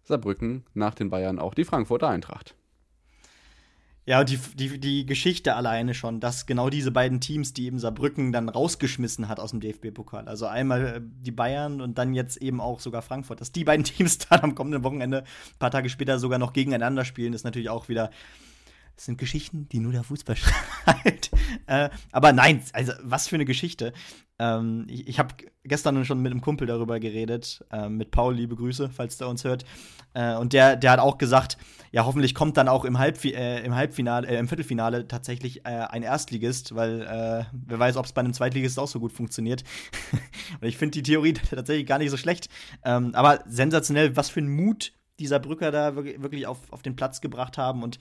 Saarbrücken 0.04 0.66
nach 0.72 0.94
den 0.94 1.10
Bayern 1.10 1.40
auch 1.40 1.54
die 1.54 1.64
Frankfurter 1.64 2.10
Eintracht. 2.10 2.54
Ja, 4.08 4.24
die, 4.24 4.38
die, 4.54 4.80
die 4.80 5.04
Geschichte 5.04 5.54
alleine 5.54 5.92
schon, 5.92 6.18
dass 6.18 6.46
genau 6.46 6.70
diese 6.70 6.90
beiden 6.90 7.20
Teams, 7.20 7.52
die 7.52 7.66
eben 7.66 7.78
Saarbrücken 7.78 8.32
dann 8.32 8.48
rausgeschmissen 8.48 9.28
hat 9.28 9.38
aus 9.38 9.50
dem 9.50 9.60
DFB-Pokal, 9.60 10.28
also 10.28 10.46
einmal 10.46 10.86
äh, 10.86 11.00
die 11.02 11.30
Bayern 11.30 11.82
und 11.82 11.98
dann 11.98 12.14
jetzt 12.14 12.38
eben 12.38 12.58
auch 12.58 12.80
sogar 12.80 13.02
Frankfurt, 13.02 13.42
dass 13.42 13.52
die 13.52 13.64
beiden 13.64 13.84
Teams 13.84 14.16
dann 14.16 14.40
am 14.40 14.54
kommenden 14.54 14.82
Wochenende, 14.82 15.24
ein 15.24 15.58
paar 15.58 15.70
Tage 15.70 15.90
später 15.90 16.18
sogar 16.18 16.38
noch 16.38 16.54
gegeneinander 16.54 17.04
spielen, 17.04 17.34
ist 17.34 17.44
natürlich 17.44 17.68
auch 17.68 17.90
wieder 17.90 18.08
das 18.96 19.04
sind 19.04 19.18
Geschichten, 19.18 19.68
die 19.68 19.78
nur 19.78 19.92
der 19.92 20.04
Fußball 20.04 20.36
schreibt. 20.86 21.30
äh, 21.66 21.90
aber 22.10 22.32
nein, 22.32 22.62
also 22.72 22.94
was 23.02 23.28
für 23.28 23.36
eine 23.36 23.44
Geschichte. 23.44 23.92
Ähm, 24.38 24.86
ich 24.88 25.06
ich 25.06 25.18
habe 25.18 25.34
gestern 25.64 26.02
schon 26.06 26.22
mit 26.22 26.32
einem 26.32 26.40
Kumpel 26.40 26.66
darüber 26.66 26.98
geredet, 26.98 27.62
äh, 27.70 27.90
mit 27.90 28.10
Paul, 28.10 28.34
liebe 28.34 28.56
Grüße, 28.56 28.88
falls 28.88 29.18
der 29.18 29.28
uns 29.28 29.44
hört. 29.44 29.66
Äh, 30.14 30.34
und 30.36 30.54
der, 30.54 30.76
der 30.76 30.92
hat 30.92 30.98
auch 30.98 31.18
gesagt, 31.18 31.58
ja, 31.92 32.04
hoffentlich 32.04 32.34
kommt 32.34 32.56
dann 32.56 32.68
auch 32.68 32.84
im, 32.84 32.98
Halbfi 32.98 33.32
äh, 33.32 33.64
im 33.64 33.74
Halbfinale, 33.74 34.28
äh, 34.28 34.38
im 34.38 34.48
Viertelfinale 34.48 35.08
tatsächlich 35.08 35.64
äh, 35.64 35.68
ein 35.68 36.02
Erstligist, 36.02 36.74
weil 36.74 37.46
wer 37.52 37.78
weiß, 37.78 37.96
ob 37.96 38.06
es 38.06 38.12
bei 38.12 38.20
einem 38.20 38.32
Zweitligist 38.32 38.78
auch 38.78 38.88
so 38.88 39.00
gut 39.00 39.12
funktioniert. 39.12 39.64
und 40.60 40.66
ich 40.66 40.76
finde 40.76 40.92
die 40.92 41.02
Theorie 41.02 41.32
tatsächlich 41.50 41.86
gar 41.86 41.98
nicht 41.98 42.10
so 42.10 42.16
schlecht. 42.16 42.48
Ähm, 42.84 43.14
aber 43.14 43.42
sensationell, 43.46 44.16
was 44.16 44.30
für 44.30 44.40
ein 44.40 44.48
Mut 44.48 44.92
dieser 45.18 45.40
Brücker 45.40 45.70
da 45.70 45.96
wirklich 45.96 46.46
auf, 46.46 46.58
auf 46.70 46.82
den 46.82 46.96
Platz 46.96 47.20
gebracht 47.20 47.58
haben 47.58 47.82
und 47.82 47.98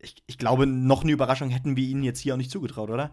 ich, 0.00 0.16
ich 0.26 0.38
glaube, 0.38 0.66
noch 0.66 1.02
eine 1.02 1.12
Überraschung 1.12 1.50
hätten 1.50 1.76
wir 1.76 1.84
ihnen 1.84 2.02
jetzt 2.02 2.20
hier 2.20 2.34
auch 2.34 2.38
nicht 2.38 2.50
zugetraut, 2.50 2.90
oder? 2.90 3.10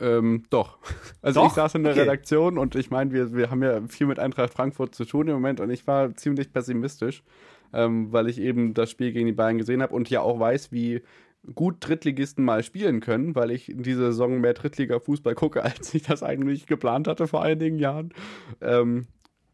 Ähm, 0.00 0.44
doch. 0.50 0.78
Also 1.20 1.40
doch? 1.40 1.48
ich 1.48 1.54
saß 1.54 1.74
in 1.74 1.82
der 1.82 1.92
okay. 1.92 2.02
Redaktion 2.02 2.58
und 2.58 2.76
ich 2.76 2.90
meine, 2.90 3.12
wir, 3.12 3.34
wir 3.34 3.50
haben 3.50 3.62
ja 3.62 3.80
viel 3.88 4.06
mit 4.06 4.20
Eintracht 4.20 4.52
Frankfurt 4.52 4.94
zu 4.94 5.04
tun 5.04 5.26
im 5.26 5.34
Moment 5.34 5.58
und 5.60 5.70
ich 5.70 5.86
war 5.86 6.14
ziemlich 6.14 6.52
pessimistisch, 6.52 7.24
ähm, 7.72 8.12
weil 8.12 8.28
ich 8.28 8.40
eben 8.40 8.74
das 8.74 8.90
Spiel 8.90 9.12
gegen 9.12 9.26
die 9.26 9.32
Bayern 9.32 9.58
gesehen 9.58 9.82
habe 9.82 9.94
und 9.94 10.10
ja 10.10 10.20
auch 10.20 10.38
weiß, 10.38 10.72
wie 10.72 11.02
gut 11.54 11.76
Drittligisten 11.80 12.44
mal 12.44 12.62
spielen 12.62 13.00
können, 13.00 13.34
weil 13.34 13.50
ich 13.50 13.68
in 13.68 13.82
dieser 13.82 14.06
Saison 14.06 14.40
mehr 14.40 14.54
Drittliga-Fußball 14.54 15.34
gucke, 15.34 15.62
als 15.64 15.94
ich 15.94 16.02
das 16.02 16.22
eigentlich 16.22 16.66
geplant 16.66 17.08
hatte 17.08 17.26
vor 17.26 17.42
einigen 17.42 17.78
Jahren. 17.78 18.12
Ähm, 18.60 19.06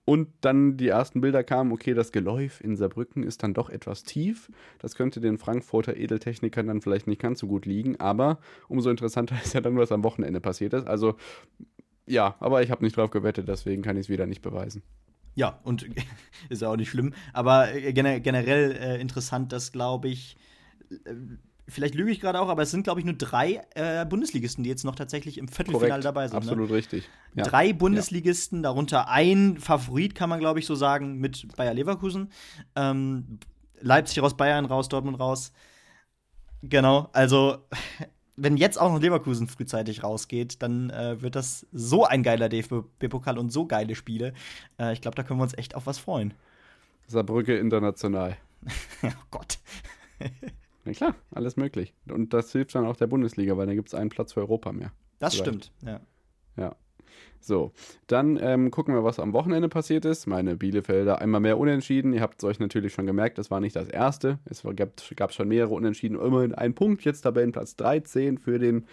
und 0.06 0.28
dann 0.42 0.76
die 0.76 0.88
ersten 0.88 1.22
Bilder 1.22 1.42
kamen, 1.42 1.72
okay, 1.72 1.94
das 1.94 2.12
Geläuf 2.12 2.60
in 2.62 2.76
Saarbrücken 2.76 3.22
ist 3.22 3.42
dann 3.42 3.54
doch 3.54 3.70
etwas 3.70 4.02
tief. 4.02 4.50
Das 4.78 4.96
könnte 4.96 5.20
den 5.20 5.38
Frankfurter 5.38 5.96
Edeltechnikern 5.96 6.66
dann 6.66 6.82
vielleicht 6.82 7.06
nicht 7.06 7.22
ganz 7.22 7.38
so 7.38 7.46
gut 7.46 7.64
liegen. 7.64 7.98
Aber 8.00 8.38
umso 8.68 8.90
interessanter 8.90 9.36
ist 9.42 9.54
ja 9.54 9.62
dann, 9.62 9.78
was 9.78 9.92
am 9.92 10.04
Wochenende 10.04 10.40
passiert 10.40 10.74
ist. 10.74 10.86
Also 10.86 11.16
ja, 12.06 12.36
aber 12.38 12.62
ich 12.62 12.70
habe 12.70 12.84
nicht 12.84 12.96
drauf 12.98 13.10
gewettet, 13.10 13.48
deswegen 13.48 13.80
kann 13.80 13.96
ich 13.96 14.06
es 14.06 14.08
wieder 14.10 14.26
nicht 14.26 14.42
beweisen. 14.42 14.82
Ja, 15.34 15.60
und 15.62 15.86
ist 16.48 16.62
ja 16.62 16.68
auch 16.68 16.76
nicht 16.76 16.90
schlimm. 16.90 17.14
Aber 17.32 17.74
äh, 17.74 17.92
generell 17.92 18.72
äh, 18.72 19.00
interessant, 19.00 19.52
dass, 19.52 19.72
glaube 19.72 20.08
ich, 20.08 20.36
äh, 20.90 21.14
vielleicht 21.68 21.94
lüge 21.94 22.10
ich 22.10 22.20
gerade 22.20 22.40
auch, 22.40 22.48
aber 22.48 22.62
es 22.62 22.70
sind, 22.70 22.84
glaube 22.84 23.00
ich, 23.00 23.06
nur 23.06 23.14
drei 23.14 23.62
äh, 23.74 24.04
Bundesligisten, 24.06 24.64
die 24.64 24.70
jetzt 24.70 24.84
noch 24.84 24.94
tatsächlich 24.94 25.38
im 25.38 25.48
Viertelfinale 25.48 25.88
Korrekt, 25.88 26.04
dabei 26.04 26.28
sind. 26.28 26.44
Ne? 26.44 26.50
Absolut 26.50 26.70
ne? 26.70 26.76
richtig. 26.76 27.08
Ja. 27.34 27.44
Drei 27.44 27.72
Bundesligisten, 27.72 28.58
ja. 28.58 28.62
darunter 28.64 29.08
ein 29.08 29.58
Favorit, 29.58 30.14
kann 30.14 30.28
man, 30.28 30.40
glaube 30.40 30.60
ich, 30.60 30.66
so 30.66 30.74
sagen, 30.74 31.18
mit 31.18 31.56
Bayer 31.56 31.74
Leverkusen. 31.74 32.30
Ähm, 32.76 33.38
Leipzig 33.80 34.22
raus, 34.22 34.36
Bayern 34.36 34.64
raus, 34.64 34.88
Dortmund 34.88 35.18
raus. 35.18 35.52
Genau, 36.62 37.10
also 37.12 37.58
wenn 38.36 38.56
jetzt 38.56 38.80
auch 38.80 38.92
noch 38.92 39.00
Leverkusen 39.00 39.48
frühzeitig 39.48 40.02
rausgeht, 40.02 40.62
dann 40.62 40.90
äh, 40.90 41.20
wird 41.22 41.36
das 41.36 41.66
so 41.72 42.04
ein 42.04 42.22
geiler 42.22 42.48
DFB-Pokal 42.48 43.38
und 43.38 43.50
so 43.50 43.66
geile 43.66 43.94
Spiele. 43.94 44.32
Äh, 44.78 44.92
ich 44.92 45.00
glaube, 45.00 45.14
da 45.14 45.22
können 45.22 45.38
wir 45.38 45.44
uns 45.44 45.56
echt 45.56 45.74
auf 45.74 45.86
was 45.86 45.98
freuen. 45.98 46.34
Saarbrücke 47.06 47.56
international. 47.56 48.36
oh 49.02 49.08
Gott. 49.30 49.58
Na 50.84 50.92
klar, 50.92 51.14
alles 51.30 51.56
möglich. 51.56 51.94
Und 52.08 52.32
das 52.32 52.52
hilft 52.52 52.74
dann 52.74 52.86
auch 52.86 52.96
der 52.96 53.06
Bundesliga, 53.06 53.56
weil 53.56 53.66
da 53.66 53.74
gibt 53.74 53.88
es 53.88 53.94
einen 53.94 54.10
Platz 54.10 54.32
für 54.32 54.40
Europa 54.40 54.72
mehr. 54.72 54.92
Das 55.18 55.34
Vielleicht. 55.34 55.66
stimmt, 55.66 55.72
ja. 55.82 56.00
Ja. 56.56 56.76
So, 57.40 57.72
dann 58.06 58.38
ähm, 58.40 58.70
gucken 58.70 58.94
wir, 58.94 59.04
was 59.04 59.18
am 59.18 59.34
Wochenende 59.34 59.68
passiert 59.68 60.06
ist. 60.06 60.26
Meine 60.26 60.56
Bielefelder 60.56 61.20
einmal 61.20 61.42
mehr 61.42 61.58
unentschieden. 61.58 62.14
Ihr 62.14 62.22
habt 62.22 62.42
es 62.42 62.44
euch 62.44 62.58
natürlich 62.58 62.94
schon 62.94 63.04
gemerkt, 63.04 63.36
das 63.36 63.50
war 63.50 63.60
nicht 63.60 63.76
das 63.76 63.88
erste. 63.88 64.38
Es 64.46 64.62
gab, 64.62 64.92
gab 65.16 65.32
schon 65.34 65.48
mehrere 65.48 65.74
Unentschieden. 65.74 66.18
Immerhin 66.18 66.54
ein 66.54 66.74
Punkt, 66.74 67.04
jetzt 67.04 67.20
Tabellenplatz 67.20 67.76
13 67.76 68.38
für, 68.38 68.58
den, 68.58 68.86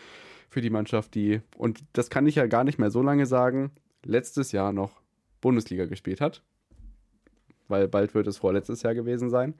für 0.50 0.60
die 0.60 0.70
Mannschaft, 0.70 1.16
die, 1.16 1.40
und 1.56 1.80
das 1.94 2.10
kann 2.10 2.28
ich 2.28 2.36
ja 2.36 2.46
gar 2.48 2.66
nicht 2.66 2.78
mehr 2.78 2.92
so 2.92 3.02
lange 3.02 3.26
sagen, 3.26 3.72
letztes 4.04 4.52
Jahr 4.52 4.74
noch 4.74 5.02
Bundesliga 5.40 5.86
gespielt 5.86 6.20
hat. 6.20 6.44
Weil 7.70 7.88
bald 7.88 8.14
wird 8.16 8.28
es 8.28 8.38
vorletztes 8.38 8.84
Jahr 8.84 8.96
gewesen 8.96 9.30
sein. 9.30 9.54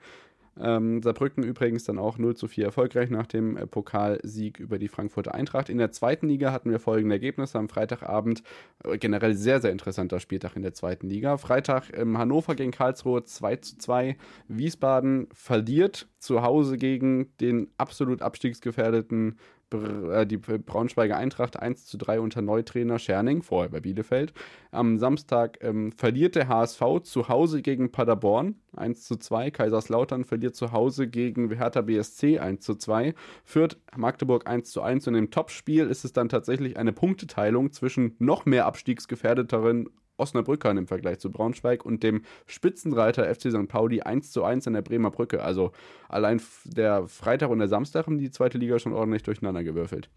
Ähm, 0.60 1.02
Saarbrücken 1.02 1.42
übrigens 1.42 1.84
dann 1.84 1.98
auch 1.98 2.18
0 2.18 2.36
zu 2.36 2.46
4 2.46 2.66
erfolgreich 2.66 3.08
nach 3.08 3.26
dem 3.26 3.56
äh, 3.56 3.66
Pokalsieg 3.66 4.60
über 4.60 4.78
die 4.78 4.88
Frankfurter 4.88 5.34
Eintracht. 5.34 5.70
In 5.70 5.78
der 5.78 5.92
zweiten 5.92 6.28
Liga 6.28 6.52
hatten 6.52 6.70
wir 6.70 6.78
folgende 6.78 7.14
Ergebnisse 7.14 7.58
am 7.58 7.68
Freitagabend. 7.68 8.42
Äh, 8.84 8.98
generell 8.98 9.34
sehr, 9.34 9.60
sehr 9.60 9.72
interessanter 9.72 10.20
Spieltag 10.20 10.56
in 10.56 10.62
der 10.62 10.74
zweiten 10.74 11.08
Liga. 11.08 11.38
Freitag 11.38 11.96
ähm, 11.96 12.18
Hannover 12.18 12.54
gegen 12.54 12.70
Karlsruhe 12.70 13.24
2 13.24 13.56
zu 13.56 13.78
2. 13.78 14.16
Wiesbaden 14.48 15.28
verliert 15.32 16.08
zu 16.18 16.42
Hause 16.42 16.76
gegen 16.76 17.34
den 17.40 17.68
absolut 17.78 18.20
abstiegsgefährdeten 18.20 19.32
äh, 19.32 19.34
die 19.72 20.36
Braunschweiger 20.36 21.16
Eintracht 21.16 21.58
1 21.58 21.86
zu 21.86 21.98
3 21.98 22.20
unter 22.20 22.42
Neutrainer 22.42 22.98
Scherning, 22.98 23.42
vorher 23.42 23.70
bei 23.70 23.80
Bielefeld. 23.80 24.32
Am 24.70 24.98
Samstag 24.98 25.58
ähm, 25.62 25.92
verliert 25.92 26.34
der 26.34 26.48
HSV 26.48 26.82
zu 27.02 27.28
Hause 27.28 27.62
gegen 27.62 27.92
Paderborn 27.92 28.56
1 28.76 29.04
zu 29.04 29.16
2. 29.16 29.50
Kaiserslautern 29.50 30.24
verliert 30.24 30.54
zu 30.56 30.72
Hause 30.72 31.08
gegen 31.08 31.50
Hertha 31.50 31.82
BSC 31.82 32.38
1 32.38 32.64
zu 32.64 32.74
2. 32.74 33.14
Führt 33.44 33.78
Magdeburg 33.96 34.46
1 34.46 34.70
zu 34.70 34.82
1 34.82 35.08
und 35.08 35.14
im 35.14 35.30
Topspiel 35.30 35.86
ist 35.86 36.04
es 36.04 36.12
dann 36.12 36.28
tatsächlich 36.28 36.76
eine 36.76 36.92
Punkteteilung 36.92 37.72
zwischen 37.72 38.16
noch 38.18 38.46
mehr 38.46 38.66
abstiegsgefährdeteren 38.66 39.88
Osnabrückern 40.22 40.78
im 40.78 40.86
Vergleich 40.86 41.18
zu 41.18 41.30
Braunschweig 41.30 41.84
und 41.84 42.02
dem 42.02 42.22
Spitzenreiter 42.46 43.24
FC 43.34 43.50
St. 43.50 43.68
Pauli 43.68 44.02
1 44.02 44.30
zu 44.30 44.44
1 44.44 44.66
an 44.68 44.74
der 44.74 44.82
Bremer 44.82 45.10
Brücke. 45.10 45.42
Also 45.42 45.72
allein 46.08 46.40
der 46.64 47.08
Freitag 47.08 47.50
und 47.50 47.58
der 47.58 47.68
Samstag 47.68 48.06
haben 48.06 48.18
die 48.18 48.30
zweite 48.30 48.58
Liga 48.58 48.78
schon 48.78 48.92
ordentlich 48.92 49.24
durcheinander 49.24 49.64
gewürfelt. 49.64 50.08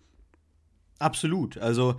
Absolut. 0.99 1.57
Also, 1.57 1.95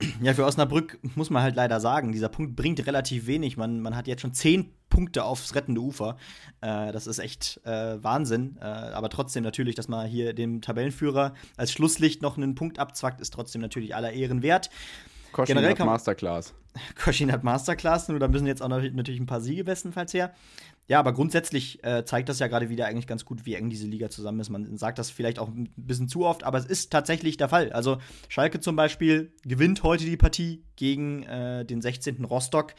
ja, 0.22 0.34
für 0.34 0.44
Osnabrück 0.44 0.98
muss 1.14 1.30
man 1.30 1.42
halt 1.42 1.56
leider 1.56 1.80
sagen, 1.80 2.12
dieser 2.12 2.28
Punkt 2.28 2.56
bringt 2.56 2.84
relativ 2.86 3.26
wenig. 3.26 3.56
Man, 3.56 3.80
man 3.80 3.96
hat 3.96 4.06
jetzt 4.06 4.20
schon 4.22 4.34
zehn 4.34 4.72
Punkte 4.88 5.24
aufs 5.24 5.54
rettende 5.54 5.80
Ufer. 5.80 6.16
Äh, 6.60 6.92
das 6.92 7.06
ist 7.06 7.18
echt 7.18 7.60
äh, 7.64 8.02
Wahnsinn. 8.02 8.56
Äh, 8.60 8.64
aber 8.64 9.10
trotzdem 9.10 9.44
natürlich, 9.44 9.74
dass 9.74 9.88
man 9.88 10.06
hier 10.06 10.32
dem 10.34 10.60
Tabellenführer 10.60 11.34
als 11.56 11.72
Schlusslicht 11.72 12.22
noch 12.22 12.36
einen 12.36 12.54
Punkt 12.54 12.78
abzwackt, 12.78 13.20
ist 13.20 13.32
trotzdem 13.32 13.60
natürlich 13.60 13.94
aller 13.94 14.12
Ehren 14.12 14.42
wert. 14.42 14.70
Koschin 15.32 15.56
Generell 15.56 15.78
hat 15.78 15.86
Masterclass. 15.86 16.54
Koschin 17.02 17.32
hat 17.32 17.44
Masterclass, 17.44 18.08
nur 18.08 18.18
da 18.18 18.28
müssen 18.28 18.46
jetzt 18.46 18.62
auch 18.62 18.68
natürlich 18.68 19.20
ein 19.20 19.26
paar 19.26 19.40
Siege 19.40 19.64
bestenfalls 19.64 20.14
her. 20.14 20.32
Ja, 20.88 20.98
aber 20.98 21.12
grundsätzlich 21.12 21.84
äh, 21.84 22.04
zeigt 22.06 22.30
das 22.30 22.38
ja 22.38 22.46
gerade 22.46 22.70
wieder 22.70 22.86
eigentlich 22.86 23.06
ganz 23.06 23.26
gut, 23.26 23.44
wie 23.44 23.54
eng 23.54 23.68
diese 23.68 23.86
Liga 23.86 24.08
zusammen 24.08 24.40
ist. 24.40 24.48
Man 24.48 24.78
sagt 24.78 24.98
das 24.98 25.10
vielleicht 25.10 25.38
auch 25.38 25.48
ein 25.48 25.68
bisschen 25.76 26.08
zu 26.08 26.24
oft, 26.24 26.44
aber 26.44 26.56
es 26.56 26.64
ist 26.64 26.90
tatsächlich 26.90 27.36
der 27.36 27.50
Fall. 27.50 27.70
Also 27.72 27.98
Schalke 28.30 28.58
zum 28.58 28.74
Beispiel 28.74 29.30
gewinnt 29.44 29.82
heute 29.82 30.06
die 30.06 30.16
Partie 30.16 30.64
gegen 30.76 31.24
äh, 31.24 31.66
den 31.66 31.82
16. 31.82 32.24
Rostock 32.24 32.74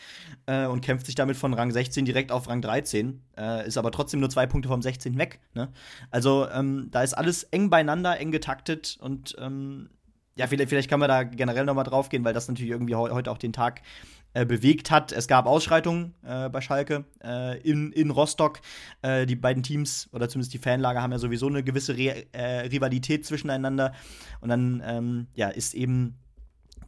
äh, 0.48 0.66
und 0.66 0.82
kämpft 0.82 1.06
sich 1.06 1.14
damit 1.14 1.38
von 1.38 1.54
Rang 1.54 1.70
16 1.70 2.04
direkt 2.04 2.32
auf 2.32 2.50
Rang 2.50 2.64
13, 2.64 3.22
äh, 3.38 3.68
ist 3.68 3.78
aber 3.78 3.92
trotzdem 3.92 4.22
nur 4.22 4.32
zwei 4.32 4.48
Punkte 4.48 4.70
vom 4.70 4.82
16 4.82 5.20
weg. 5.20 5.40
Ne? 5.54 5.72
Also 6.10 6.50
ähm, 6.50 6.88
da 6.90 7.04
ist 7.04 7.14
alles 7.14 7.44
eng 7.44 7.70
beieinander, 7.70 8.20
eng 8.20 8.32
getaktet 8.32 8.98
und 9.00 9.36
ähm, 9.40 9.92
ja, 10.40 10.48
vielleicht, 10.48 10.70
vielleicht 10.70 10.90
kann 10.90 11.02
man 11.02 11.10
da 11.10 11.24
generell 11.24 11.66
nochmal 11.66 11.84
drauf 11.84 12.08
gehen, 12.08 12.24
weil 12.24 12.34
das 12.34 12.48
natürlich 12.48 12.72
irgendwie 12.72 12.96
heute 12.96 13.30
auch 13.30 13.38
den 13.38 13.52
Tag 13.52 13.82
äh, 14.34 14.46
bewegt 14.46 14.90
hat. 14.90 15.12
Es 15.12 15.28
gab 15.28 15.46
Ausschreitungen 15.48 16.14
äh, 16.24 16.48
bei 16.48 16.62
Schalke 16.62 17.04
äh, 17.22 17.60
in, 17.60 17.92
in 17.92 18.10
Rostock. 18.10 18.62
Äh, 19.02 19.26
die 19.26 19.36
beiden 19.36 19.64
Teams 19.64 20.08
oder 20.14 20.30
zumindest 20.30 20.54
die 20.54 20.58
Fanlager 20.58 21.02
haben 21.02 21.12
ja 21.12 21.20
sowieso 21.20 21.48
eine 21.48 21.62
gewisse 21.62 21.98
Re 21.98 22.26
äh, 22.32 22.68
Rivalität 22.68 23.26
zwischeneinander. 23.26 23.92
Und 24.40 24.48
dann 24.48 24.82
ähm, 24.86 25.28
ja, 25.34 25.50
ist 25.50 25.74
eben 25.74 26.18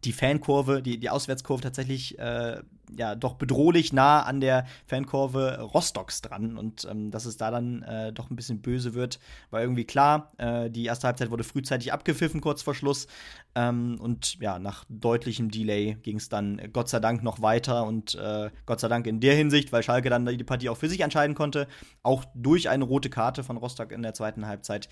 die 0.03 0.13
Fankurve, 0.13 0.81
die, 0.81 0.99
die 0.99 1.09
Auswärtskurve 1.09 1.61
tatsächlich 1.61 2.17
äh, 2.19 2.61
ja 2.97 3.15
doch 3.15 3.35
bedrohlich 3.35 3.93
nah 3.93 4.23
an 4.23 4.41
der 4.41 4.65
Fankurve 4.85 5.59
Rostocks 5.59 6.21
dran. 6.21 6.57
Und 6.57 6.87
ähm, 6.89 7.11
dass 7.11 7.25
es 7.25 7.37
da 7.37 7.51
dann 7.51 7.83
äh, 7.83 8.11
doch 8.11 8.29
ein 8.29 8.35
bisschen 8.35 8.61
böse 8.61 8.93
wird, 8.93 9.19
war 9.49 9.61
irgendwie 9.61 9.85
klar. 9.85 10.31
Äh, 10.37 10.69
die 10.69 10.85
erste 10.85 11.07
Halbzeit 11.07 11.31
wurde 11.31 11.43
frühzeitig 11.43 11.93
abgepfiffen, 11.93 12.41
kurz 12.41 12.61
vor 12.61 12.75
Schluss. 12.75 13.07
Ähm, 13.55 13.97
und 13.99 14.39
ja, 14.39 14.59
nach 14.59 14.85
deutlichem 14.89 15.51
Delay 15.51 15.97
ging 16.01 16.17
es 16.17 16.29
dann 16.29 16.61
Gott 16.73 16.89
sei 16.89 16.99
Dank 16.99 17.23
noch 17.23 17.41
weiter. 17.41 17.85
Und 17.85 18.15
äh, 18.15 18.49
Gott 18.65 18.79
sei 18.79 18.87
Dank 18.87 19.07
in 19.07 19.19
der 19.19 19.35
Hinsicht, 19.35 19.71
weil 19.71 19.83
Schalke 19.83 20.09
dann 20.09 20.25
die 20.25 20.43
Partie 20.43 20.69
auch 20.69 20.77
für 20.77 20.89
sich 20.89 21.01
entscheiden 21.01 21.35
konnte, 21.35 21.67
auch 22.03 22.25
durch 22.35 22.69
eine 22.69 22.83
rote 22.83 23.09
Karte 23.09 23.43
von 23.43 23.57
Rostock 23.57 23.91
in 23.91 24.01
der 24.01 24.13
zweiten 24.13 24.47
Halbzeit. 24.47 24.89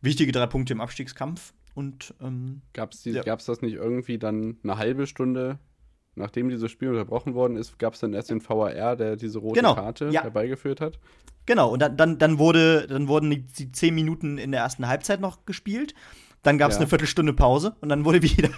Wichtige 0.00 0.32
drei 0.32 0.46
Punkte 0.46 0.72
im 0.72 0.80
Abstiegskampf. 0.80 1.52
Und 1.78 2.12
ähm, 2.20 2.62
gab 2.72 2.92
es 2.92 3.04
ja. 3.04 3.22
das 3.22 3.62
nicht 3.62 3.74
irgendwie 3.74 4.18
dann 4.18 4.56
eine 4.64 4.78
halbe 4.78 5.06
Stunde, 5.06 5.60
nachdem 6.16 6.48
dieses 6.48 6.72
Spiel 6.72 6.88
unterbrochen 6.88 7.34
worden 7.34 7.56
ist, 7.56 7.78
gab 7.78 7.94
es 7.94 8.00
dann 8.00 8.14
erst 8.14 8.30
den 8.30 8.40
VAR, 8.44 8.96
der 8.96 9.14
diese 9.14 9.38
rote 9.38 9.60
genau. 9.60 9.76
Karte 9.76 10.08
ja. 10.08 10.24
herbeigeführt 10.24 10.80
hat? 10.80 10.98
Genau, 11.46 11.70
und 11.70 11.80
dann, 11.80 11.96
dann, 11.96 12.18
dann, 12.18 12.40
wurde, 12.40 12.88
dann 12.88 13.06
wurden 13.06 13.30
die, 13.30 13.46
die 13.46 13.70
zehn 13.70 13.94
Minuten 13.94 14.38
in 14.38 14.50
der 14.50 14.62
ersten 14.62 14.88
Halbzeit 14.88 15.20
noch 15.20 15.46
gespielt. 15.46 15.94
Dann 16.42 16.58
gab 16.58 16.72
es 16.72 16.78
ja. 16.78 16.80
eine 16.80 16.88
Viertelstunde 16.88 17.32
Pause 17.32 17.76
und 17.80 17.90
dann 17.90 18.04
wurde 18.04 18.22
wieder 18.24 18.48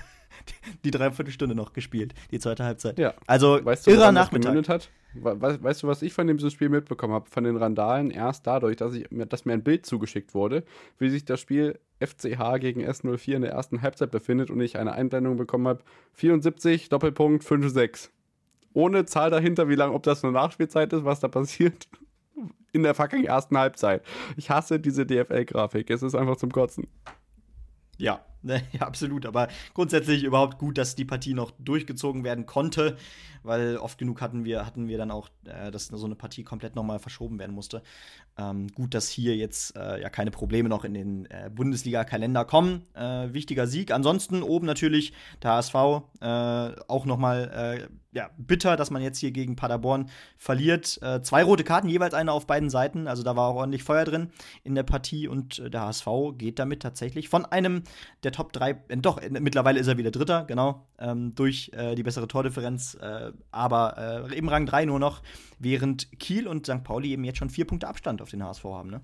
die 0.83 0.91
Dreiviertelstunde 0.91 1.55
noch 1.55 1.75
gespielt, 1.75 2.15
die 2.31 2.39
zweite 2.39 2.65
Halbzeit. 2.65 2.99
Ja. 2.99 3.13
Also 3.27 3.63
weißt 3.63 3.87
du, 3.87 3.91
irrer 3.91 4.13
Nachmittag. 4.13 4.67
Hat? 4.67 4.89
Weißt 5.15 5.83
du, 5.83 5.89
was 5.89 6.03
ich 6.03 6.13
von 6.13 6.27
diesem 6.27 6.51
Spiel 6.51 6.69
mitbekommen 6.69 7.15
habe? 7.15 7.29
Von 7.29 7.45
den 7.45 7.57
Randalen 7.57 8.11
erst 8.11 8.47
dadurch, 8.47 8.77
dass, 8.77 8.95
ich, 8.95 9.07
dass 9.11 9.45
mir 9.45 9.55
ein 9.55 9.65
Bild 9.65 9.85
zugeschickt 9.85 10.35
wurde, 10.35 10.65
wie 10.99 11.11
sich 11.11 11.25
das 11.25 11.41
Spiel 11.41 11.79
FCH 11.99 12.59
gegen 12.61 12.83
S04 12.83 13.35
in 13.35 13.43
der 13.43 13.51
ersten 13.51 13.83
Halbzeit 13.83 14.11
befindet 14.11 14.51
und 14.51 14.61
ich 14.61 14.79
eine 14.79 14.93
Einblendung 14.93 15.37
bekommen 15.37 15.67
habe. 15.67 15.83
74, 16.13 16.89
Doppelpunkt, 16.89 17.45
5-6. 17.45 18.11
Ohne 18.73 19.05
Zahl 19.05 19.31
dahinter, 19.31 19.69
wie 19.69 19.75
lange, 19.75 19.95
ob 19.95 20.05
das 20.05 20.23
eine 20.23 20.33
Nachspielzeit 20.33 20.93
ist, 20.93 21.05
was 21.05 21.21
da 21.21 21.29
passiert. 21.29 21.89
In 22.73 22.85
der 22.85 22.95
fucking 22.95 23.25
ersten 23.25 23.59
Halbzeit. 23.59 24.05
Ich 24.37 24.49
hasse 24.49 24.79
diese 24.79 25.05
DFL-Grafik. 25.05 25.91
Es 25.91 26.05
ist 26.05 26.15
einfach 26.15 26.37
zum 26.37 26.53
Kotzen. 26.53 26.87
Ja, 27.99 28.25
ne, 28.43 28.63
absolut. 28.79 29.27
Aber 29.27 29.49
grundsätzlich 29.75 30.25
überhaupt 30.25 30.59
gut, 30.59 30.79
dass 30.79 30.95
die 30.95 31.05
Partie 31.05 31.35
noch 31.35 31.53
durchgezogen 31.59 32.25
werden 32.25 32.47
konnte, 32.47 32.97
weil 33.43 33.77
oft 33.77 33.99
genug 33.99 34.21
hatten 34.21 34.45
wir, 34.45 34.65
hatten 34.67 34.89
wir 34.89 34.99
dann 34.99 35.11
auch, 35.11 35.29
äh, 35.45 35.71
dass 35.71 35.87
so 35.87 36.07
eine 36.07 36.15
Partie 36.15 36.45
komplett 36.45 36.77
nochmal 36.77 36.99
verschoben 36.99 37.39
werden 37.39 37.55
musste. 37.55 37.83
Ähm, 38.39 38.69
gut, 38.69 38.95
dass 38.95 39.09
hier 39.09 39.37
jetzt 39.37 39.77
äh, 39.77 40.01
ja 40.01 40.09
keine 40.09 40.31
Probleme 40.31 40.69
noch 40.69 40.85
in 40.85 40.95
den 40.95 41.27
äh, 41.27 41.51
Bundesliga-Kalender 41.55 42.45
kommen. 42.45 42.87
Äh, 42.95 43.33
wichtiger 43.33 43.67
Sieg. 43.67 43.93
Ansonsten 43.93 44.43
oben 44.43 44.67
natürlich 44.67 45.13
der 45.43 45.53
HSV 45.53 45.75
äh, 46.21 46.81
auch 46.89 47.05
nochmal 47.05 47.89
äh, 47.89 48.00
ja, 48.13 48.31
bitter, 48.37 48.77
dass 48.77 48.91
man 48.91 49.03
jetzt 49.03 49.19
hier 49.19 49.31
gegen 49.31 49.57
Paderborn 49.57 50.11
verliert. 50.37 51.01
Äh, 51.03 51.23
zwei 51.23 51.45
rote 51.45 51.63
Karten, 51.63 51.89
jeweils 51.89 52.15
eine 52.15 52.33
auf 52.33 52.47
beiden 52.47 52.69
Seiten. 52.69 53.07
Also 53.07 53.23
da 53.23 53.37
war 53.37 53.49
auch 53.49 53.57
ordentlich 53.57 53.85
Feuer 53.85 54.05
drin 54.05 54.31
in 54.65 54.75
der 54.75 54.83
Partie 54.83 55.29
und 55.29 55.61
äh, 55.61 55.71
der 55.71 55.83
HSV 55.83 56.09
geht 56.37 56.59
damit 56.59 56.83
tatsächlich 56.83 57.29
von 57.29 57.45
einem 57.47 57.85
der 58.25 58.33
Top 58.33 58.53
3, 58.53 58.71
äh, 58.71 58.97
doch, 58.97 59.19
äh, 59.19 59.31
mittlerweile 59.31 59.79
ist 59.79 59.87
er 59.87 59.97
wieder 59.97 60.11
Dritter, 60.11 60.45
genau, 60.45 60.87
ähm, 60.99 61.35
durch 61.35 61.71
äh, 61.75 61.95
die 61.95 62.03
bessere 62.03 62.27
Tordifferenz, 62.27 62.95
äh, 62.95 63.33
aber 63.51 64.31
im 64.35 64.49
Rang 64.49 64.67
3 64.67 64.85
nur 64.87 64.99
noch, 64.99 65.23
während 65.59 66.11
Kiel 66.19 66.49
und 66.49 66.67
St. 66.67 66.83
Pauli 66.83 67.13
eben 67.13 67.25
jetzt 67.25 67.39
schon 67.39 67.51
vier 67.51 67.67
Punkte 67.67 67.89
Abstand 67.89 68.23
auf 68.23 68.31
den 68.31 68.43
HSV 68.43 68.65
haben, 68.65 68.91
ne? 68.91 69.01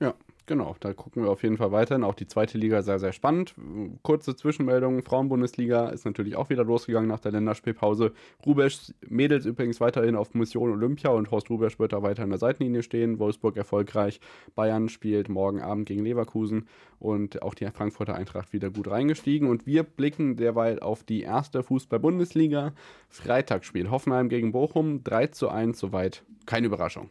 Ja, 0.00 0.14
Genau, 0.48 0.74
da 0.80 0.94
gucken 0.94 1.24
wir 1.24 1.30
auf 1.30 1.42
jeden 1.42 1.58
Fall 1.58 1.72
weiterhin. 1.72 2.02
Auch 2.04 2.14
die 2.14 2.26
zweite 2.26 2.56
Liga 2.56 2.80
sehr, 2.80 2.98
sehr 2.98 3.12
spannend. 3.12 3.54
Kurze 4.00 4.34
Zwischenmeldung: 4.34 5.02
Frauenbundesliga 5.02 5.90
ist 5.90 6.06
natürlich 6.06 6.36
auch 6.36 6.48
wieder 6.48 6.64
losgegangen 6.64 7.06
nach 7.06 7.20
der 7.20 7.32
Länderspielpause. 7.32 8.12
Rubesch 8.46 8.94
Mädels 9.06 9.44
übrigens 9.44 9.78
weiterhin 9.78 10.16
auf 10.16 10.32
Mission 10.32 10.72
Olympia 10.72 11.10
und 11.10 11.30
Horst 11.30 11.50
Rubesch 11.50 11.78
wird 11.78 11.92
da 11.92 12.02
weiter 12.02 12.22
an 12.22 12.30
der 12.30 12.38
Seitenlinie 12.38 12.82
stehen. 12.82 13.18
Wolfsburg 13.18 13.58
erfolgreich. 13.58 14.20
Bayern 14.54 14.88
spielt 14.88 15.28
morgen 15.28 15.60
Abend 15.60 15.84
gegen 15.84 16.02
Leverkusen 16.02 16.66
und 16.98 17.42
auch 17.42 17.52
die 17.52 17.66
Frankfurter 17.66 18.14
Eintracht 18.14 18.54
wieder 18.54 18.70
gut 18.70 18.88
reingestiegen. 18.88 19.50
Und 19.50 19.66
wir 19.66 19.82
blicken 19.82 20.36
derweil 20.36 20.80
auf 20.80 21.04
die 21.04 21.20
erste 21.20 21.62
Fußball-Bundesliga. 21.62 22.72
Freitagsspiel 23.10 23.90
Hoffenheim 23.90 24.30
gegen 24.30 24.52
Bochum 24.52 25.04
3 25.04 25.26
zu 25.26 25.50
1, 25.50 25.78
soweit 25.78 26.24
keine 26.46 26.68
Überraschung. 26.68 27.10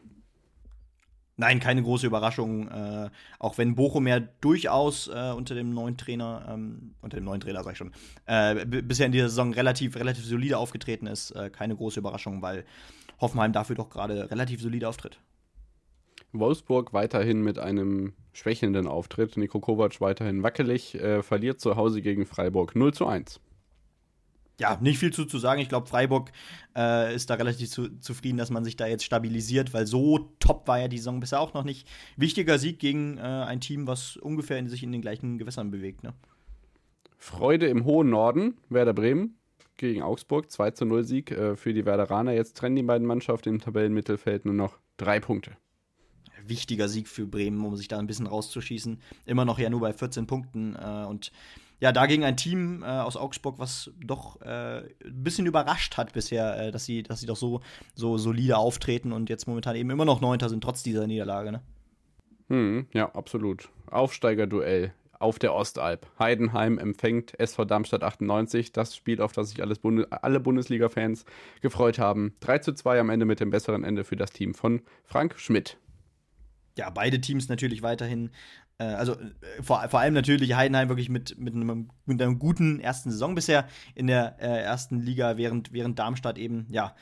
Nein, 1.39 1.59
keine 1.59 1.83
große 1.83 2.07
Überraschung. 2.07 2.67
Äh, 2.67 3.09
auch 3.38 3.59
wenn 3.59 3.75
Bochum 3.75 4.07
ja 4.07 4.19
durchaus 4.19 5.07
äh, 5.07 5.31
unter 5.35 5.53
dem 5.53 5.71
neuen 5.71 5.95
Trainer, 5.95 6.47
ähm, 6.49 6.95
unter 7.01 7.17
dem 7.17 7.25
neuen 7.25 7.39
Trainer 7.39 7.63
sag 7.63 7.73
ich 7.73 7.77
schon, 7.77 7.91
äh, 8.25 8.65
bisher 8.65 9.05
in 9.05 9.11
dieser 9.11 9.29
Saison 9.29 9.53
relativ, 9.53 9.95
relativ 9.95 10.25
solide 10.25 10.57
aufgetreten 10.57 11.05
ist. 11.05 11.31
Äh, 11.31 11.51
keine 11.51 11.75
große 11.75 11.99
Überraschung, 11.99 12.41
weil 12.41 12.65
Hoffenheim 13.21 13.53
dafür 13.53 13.75
doch 13.75 13.89
gerade 13.89 14.31
relativ 14.31 14.61
solide 14.61 14.89
auftritt. 14.89 15.19
Wolfsburg 16.33 16.91
weiterhin 16.93 17.43
mit 17.43 17.59
einem 17.59 18.13
schwächelnden 18.33 18.88
Auftritt. 18.88 19.38
Niko 19.38 19.59
Kovac 19.59 20.01
weiterhin 20.01 20.41
wackelig, 20.41 20.95
äh, 20.95 21.21
verliert 21.21 21.61
zu 21.61 21.75
Hause 21.75 22.01
gegen 22.01 22.25
Freiburg 22.25 22.75
0 22.75 22.95
zu 22.95 23.05
1 23.05 23.39
ja, 24.60 24.78
nicht 24.82 24.97
viel 24.97 25.14
zu, 25.14 25.26
zu 25.26 25.38
sagen. 25.38 25.62
Ich 25.62 25.70
glaube, 25.70 25.88
Freiburg 25.88 26.32
äh, 26.76 27.14
ist 27.16 27.30
da 27.30 27.36
relativ 27.36 27.70
zu, 27.70 27.89
zufrieden, 27.99 28.38
dass 28.38 28.49
man 28.49 28.64
sich 28.64 28.76
da 28.76 28.88
jetzt 28.88 29.03
stabilisiert, 29.03 29.74
weil 29.74 29.86
so 29.86 30.32
top 30.39 30.68
war 30.68 30.80
ja 30.80 30.88
die 30.88 30.97
Saison 30.97 31.20
bisher 31.20 31.39
auch 31.39 31.53
noch 31.53 31.64
nicht. 31.64 31.88
Wichtiger 32.16 32.58
Sieg 32.58 32.80
gegen 32.80 33.18
äh, 33.18 33.22
ein 33.22 33.62
Team, 33.62 33.88
was 33.88 34.18
ungefähr 34.18 34.58
in 34.58 34.68
sich 34.68 34.84
in 34.84 34.91
den 34.91 35.01
gleichen 35.01 35.38
Gewässern 35.38 35.70
bewegt. 35.70 36.03
Ne? 36.03 36.14
Freude 37.18 37.68
im 37.68 37.86
hohen 37.86 38.10
Norden, 38.10 38.58
Werder 38.70 38.93
Bremen 38.93 39.38
gegen 39.78 40.01
Augsburg, 40.01 40.51
2 40.51 40.72
zu 40.72 40.86
0 40.86 41.03
Sieg 41.03 41.32
äh, 41.32 41.55
für 41.55 41.74
die 41.74 41.86
Werderaner. 41.86 42.34
Jetzt 42.34 42.58
trennen 42.58 42.76
die 42.76 42.84
beiden 42.84 43.05
Mannschaften 43.05 43.49
im 43.49 43.62
Tabellenmittelfeld 43.62 44.45
nur 44.45 44.55
noch 44.55 44.80
drei 44.97 45.20
Punkte. 45.20 45.51
Wichtiger 46.45 46.88
Sieg 46.88 47.08
für 47.08 47.28
Bremen, 47.28 47.64
um 47.64 47.76
sich 47.76 47.88
da 47.88 47.99
ein 47.99 48.08
bisschen 48.08 48.28
rauszuschießen. 48.28 49.01
Immer 49.26 49.45
noch 49.45 49.60
ja 49.60 49.70
nur 49.70 49.82
bei 49.82 49.93
14 49.93 50.26
Punkten 50.26 50.76
äh, 50.76 51.05
und 51.05 51.32
ja, 51.80 51.91
dagegen 51.91 52.23
ein 52.23 52.38
Team 52.38 52.84
äh, 52.84 52.88
aus 52.88 53.17
Augsburg, 53.17 53.59
was 53.59 53.91
doch 54.03 54.41
äh, 54.41 54.80
ein 54.80 55.23
bisschen 55.23 55.45
überrascht 55.45 55.97
hat 55.97 56.13
bisher, 56.13 56.59
äh, 56.59 56.71
dass, 56.71 56.86
sie, 56.86 57.03
dass 57.03 57.19
sie 57.19 57.28
doch 57.28 57.38
so, 57.38 57.61
so 57.93 58.17
solide 58.17 58.57
auftreten 58.57 59.11
und 59.11 59.30
jetzt 59.30 59.47
momentan 59.47 59.75
eben 59.75 59.89
immer 59.89 60.05
noch 60.05 60.21
Neunter 60.21 60.49
sind, 60.49 60.63
trotz 60.63 60.82
dieser 60.82 61.05
Niederlage. 61.05 61.51
Ne? 61.51 61.61
Hm, 62.49 62.88
ja, 62.93 63.13
absolut. 63.13 63.69
Aufsteigerduell. 63.91 64.93
auf 65.19 65.39
der 65.39 65.53
Ostalb. 65.53 66.05
Heidenheim 66.19 66.78
empfängt 66.78 67.39
SV 67.39 67.65
Darmstadt 67.65 68.03
98, 68.03 68.71
das 68.71 68.95
Spiel, 68.95 69.19
auf 69.19 69.32
das 69.32 69.49
sich 69.49 69.80
Bunde 69.80 70.07
alle 70.11 70.39
Bundesliga-Fans 70.39 71.25
gefreut 71.61 71.97
haben. 71.97 72.36
3 72.41 72.59
zu 72.59 72.73
2 72.73 72.99
am 72.99 73.09
Ende 73.09 73.25
mit 73.25 73.39
dem 73.39 73.49
besseren 73.49 73.84
Ende 73.84 74.03
für 74.03 74.15
das 74.15 74.32
Team 74.32 74.53
von 74.53 74.82
Frank 75.05 75.39
Schmidt. 75.39 75.78
Ja, 76.78 76.89
beide 76.89 77.19
Teams 77.19 77.49
natürlich 77.49 77.82
weiterhin 77.82 78.30
äh, 78.80 78.84
also 78.84 79.13
äh, 79.13 79.63
vor, 79.63 79.88
vor 79.89 79.99
allem 79.99 80.13
natürlich 80.13 80.55
Heidenheim 80.55 80.89
wirklich 80.89 81.09
mit, 81.09 81.38
mit, 81.38 81.53
einem, 81.53 81.89
mit 82.05 82.21
einer 82.21 82.36
guten 82.36 82.80
ersten 82.80 83.11
Saison 83.11 83.36
bisher 83.36 83.67
in 83.95 84.07
der 84.07 84.38
äh, 84.39 84.63
ersten 84.63 85.01
Liga, 85.01 85.38
während, 85.38 85.73
während 85.73 85.99
Darmstadt 85.99 86.38
eben, 86.38 86.67
ja, 86.69 86.95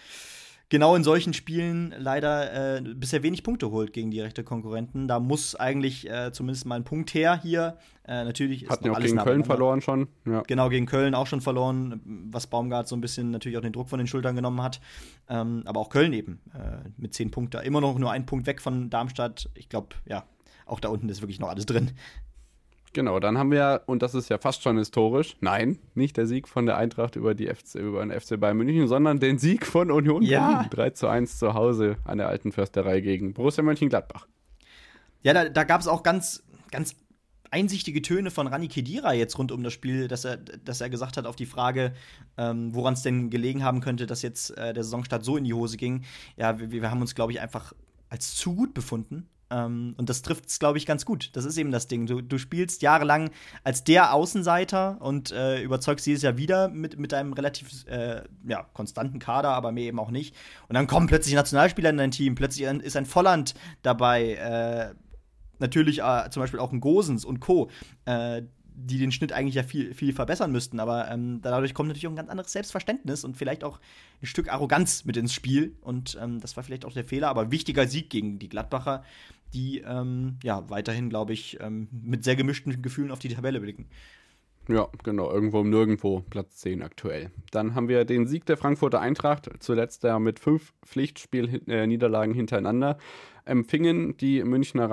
genau 0.70 0.95
in 0.95 1.03
solchen 1.03 1.34
Spielen 1.34 1.93
leider 1.97 2.78
äh, 2.78 2.82
bisher 2.82 3.24
wenig 3.24 3.43
Punkte 3.43 3.72
holt 3.72 3.93
gegen 3.93 4.11
direkte 4.11 4.43
Konkurrenten. 4.43 5.07
Da 5.07 5.20
muss 5.20 5.55
eigentlich 5.55 6.09
äh, 6.09 6.32
zumindest 6.32 6.66
mal 6.66 6.76
ein 6.76 6.84
Punkt 6.84 7.13
her 7.13 7.39
hier. 7.41 7.78
Äh, 8.07 8.24
natürlich 8.24 8.63
ist 8.63 8.70
Hatten 8.70 8.86
ja 8.86 8.93
auch 8.93 8.99
gegen 8.99 9.18
Köln 9.18 9.43
verloren 9.43 9.82
schon. 9.82 10.07
Ja. 10.26 10.41
Genau, 10.47 10.70
gegen 10.70 10.86
Köln 10.86 11.16
auch 11.16 11.28
schon 11.28 11.41
verloren, 11.41 12.01
was 12.32 12.47
Baumgart 12.47 12.88
so 12.88 12.95
ein 12.95 13.01
bisschen 13.01 13.32
natürlich 13.32 13.57
auch 13.57 13.61
den 13.61 13.74
Druck 13.74 13.89
von 13.89 13.97
den 13.97 14.07
Schultern 14.07 14.36
genommen 14.36 14.61
hat. 14.61 14.80
Ähm, 15.30 15.63
aber 15.66 15.80
auch 15.80 15.89
Köln 15.89 16.13
eben 16.13 16.39
mit 16.97 17.13
zehn 17.13 17.32
Punkten. 17.32 17.61
Immer 17.61 17.82
noch 17.82 17.97
nur 17.97 18.11
ein 18.11 18.26
Punkt 18.26 18.45
weg 18.47 18.61
von 18.61 18.89
Darmstadt. 18.89 19.49
Ich 19.55 19.70
glaube, 19.70 19.95
ja, 20.05 20.26
auch 20.66 20.80
da 20.80 20.89
unten 20.89 21.09
ist 21.09 21.22
wirklich 21.22 21.39
noch 21.39 21.49
alles 21.49 21.66
drin. 21.66 21.91
Genau, 22.96 23.20
dann 23.20 23.38
haben 23.38 23.52
wir, 23.52 23.82
und 23.88 24.02
das 24.02 24.16
ist 24.16 24.30
ja 24.30 24.38
fast 24.38 24.64
schon 24.64 24.78
historisch, 24.78 25.36
nein, 25.41 25.80
nicht 25.96 26.16
der 26.16 26.28
Sieg 26.28 26.48
von 26.48 26.66
der 26.66 26.78
Eintracht 26.78 27.18
über, 27.18 27.36
die 27.36 27.48
FC, 27.48 27.76
über 27.76 28.06
den 28.06 28.18
FC 28.18 28.39
Bayern 28.39 28.56
München, 28.56 28.88
sondern 28.88 29.20
den 29.20 29.38
Sieg 29.38 29.66
von 29.66 29.91
Union 29.91 30.22
ja. 30.22 30.54
Berlin. 30.54 30.70
3 30.70 30.89
zu 30.91 31.08
1 31.10 31.38
zu 31.38 31.54
Hause 31.54 31.98
an 32.06 32.20
der 32.20 32.30
alten 32.30 32.54
Försterei 32.54 33.02
gegen 33.02 33.34
Borussia 33.34 33.66
Mönchengladbach. 33.66 34.30
Ja, 35.24 35.34
da, 35.34 35.50
da 35.50 35.66
gab 35.66 35.82
es 35.82 35.89
auch 35.89 36.04
ganz, 36.04 36.46
ganz 36.72 36.96
einsichtige 37.52 38.02
Töne 38.02 38.32
von 38.32 38.48
Rani 38.48 38.70
Kedira 38.70 39.12
jetzt 39.12 39.38
rund 39.38 39.52
um 39.52 39.62
das 39.62 39.74
Spiel, 39.74 40.08
dass 40.08 40.24
er, 40.24 40.38
dass 40.38 40.80
er 40.80 40.89
gesagt 40.89 41.18
hat 41.18 41.26
auf 41.26 41.36
die 41.36 41.46
Frage, 41.46 41.91
ähm, 42.38 42.74
woran 42.74 42.93
es 42.93 43.02
denn 43.02 43.30
gelegen 43.30 43.62
haben 43.62 43.82
könnte, 43.82 44.06
dass 44.06 44.22
jetzt 44.22 44.52
äh, 44.58 44.74
der 44.74 44.86
Saisonstart 44.86 45.26
so 45.26 45.36
in 45.36 45.43
die 45.43 45.54
Hose 45.54 45.76
ging. 45.76 46.06
Ja, 46.38 46.60
wir, 46.60 46.72
wir 46.72 46.89
haben 46.89 47.02
uns, 47.02 47.14
glaube 47.14 47.34
ich, 47.34 47.41
einfach 47.41 47.74
als 48.08 48.36
zu 48.36 48.56
gut 48.56 48.74
befunden 48.74 49.28
ähm, 49.50 49.96
und 49.98 50.10
das 50.10 50.22
trifft 50.22 50.50
es, 50.50 50.60
glaube 50.60 50.78
ich, 50.78 50.86
ganz 50.86 51.06
gut. 51.06 51.30
Das 51.34 51.46
ist 51.46 51.58
eben 51.58 51.72
das 51.72 51.88
Ding. 51.88 52.06
Du, 52.08 52.22
du 52.22 52.38
spielst 52.38 52.82
jahrelang 52.82 53.30
als 53.64 53.84
der 53.84 54.14
Außenseiter 54.14 55.02
und 55.02 55.32
äh, 55.32 55.62
überzeugst 55.62 56.06
dieses 56.06 56.24
Jahr 56.24 56.38
wieder 56.38 56.68
mit, 56.70 56.98
mit 56.98 57.14
einem 57.14 57.34
relativ 57.34 57.86
äh, 57.88 58.22
ja, 58.48 58.64
konstanten 58.74 59.20
Kader, 59.20 59.50
aber 59.50 59.72
mehr 59.72 59.86
eben 59.86 60.00
auch 60.00 60.12
nicht. 60.12 60.36
Und 60.68 60.76
dann 60.76 60.88
kommen 60.88 61.08
plötzlich 61.08 61.36
Nationalspieler 61.36 61.91
in 61.91 61.98
dein 61.98 62.12
Team. 62.12 62.36
Plötzlich 62.36 62.68
ist 62.68 62.98
ein 62.98 63.06
Volland 63.06 63.54
dabei. 63.82 64.34
Äh, 64.34 64.96
natürlich 65.60 66.02
äh, 66.02 66.30
zum 66.30 66.41
Beispiel 66.41 66.60
auch 66.60 66.72
ein 66.72 66.82
Gosens 66.82 67.26
und 67.26 67.39
Co 67.39 67.70
äh, 68.06 68.43
die 68.78 68.97
den 68.97 69.11
Schnitt 69.11 69.32
eigentlich 69.32 69.55
ja 69.55 69.63
viel, 69.63 69.93
viel 69.93 70.13
verbessern 70.13 70.51
müssten. 70.51 70.80
Aber 70.80 71.09
ähm, 71.09 71.39
dadurch 71.41 71.73
kommt 71.73 71.88
natürlich 71.88 72.07
auch 72.07 72.11
ein 72.11 72.17
ganz 72.17 72.30
anderes 72.30 72.51
Selbstverständnis 72.51 73.23
und 73.23 73.38
vielleicht 73.38 73.63
auch 73.63 73.80
ein 74.21 74.28
Stück 74.28 74.51
Arroganz 74.51 75.05
mit 75.05 75.17
ins 75.17 75.34
Spiel. 75.34 75.76
Und 75.82 76.17
ähm, 76.21 76.39
das 76.39 76.55
war 76.57 76.63
vielleicht 76.63 76.86
auch 76.86 76.93
der 76.93 77.05
Fehler, 77.05 77.30
aber 77.30 77.51
wichtiger 77.51 77.88
Sieg 77.88 78.09
gegen 78.09 78.39
die 78.39 78.49
Gladbacher, 78.49 79.03
die 79.53 79.80
ähm, 79.80 80.38
ja 80.43 80.69
weiterhin, 80.69 81.09
glaube 81.09 81.34
ich, 81.34 81.57
ähm, 81.61 81.88
mit 81.91 82.23
sehr 82.23 82.36
gemischten 82.36 82.82
Gefühlen 82.82 83.11
auf 83.11 83.19
die 83.19 83.30
Tabelle 83.30 83.59
blicken. 83.59 83.88
Ja, 84.67 84.88
genau, 85.03 85.32
irgendwo 85.32 85.61
im 85.61 85.69
Nirgendwo, 85.69 86.21
Platz 86.30 86.57
10 86.57 86.82
aktuell. 86.82 87.30
Dann 87.51 87.76
haben 87.76 87.88
wir 87.88 88.03
den 88.03 88.26
Sieg 88.26 88.45
der 88.47 88.57
Frankfurter 88.57 88.99
Eintracht, 88.99 89.47
zuletzt 89.59 90.03
ja 90.03 90.17
mit 90.17 90.39
fünf 90.39 90.73
Pflichtspielniederlagen 90.84 92.34
äh, 92.34 92.38
hintereinander. 92.38 92.97
Empfingen 93.45 94.17
die 94.17 94.43
Münchner 94.43 94.89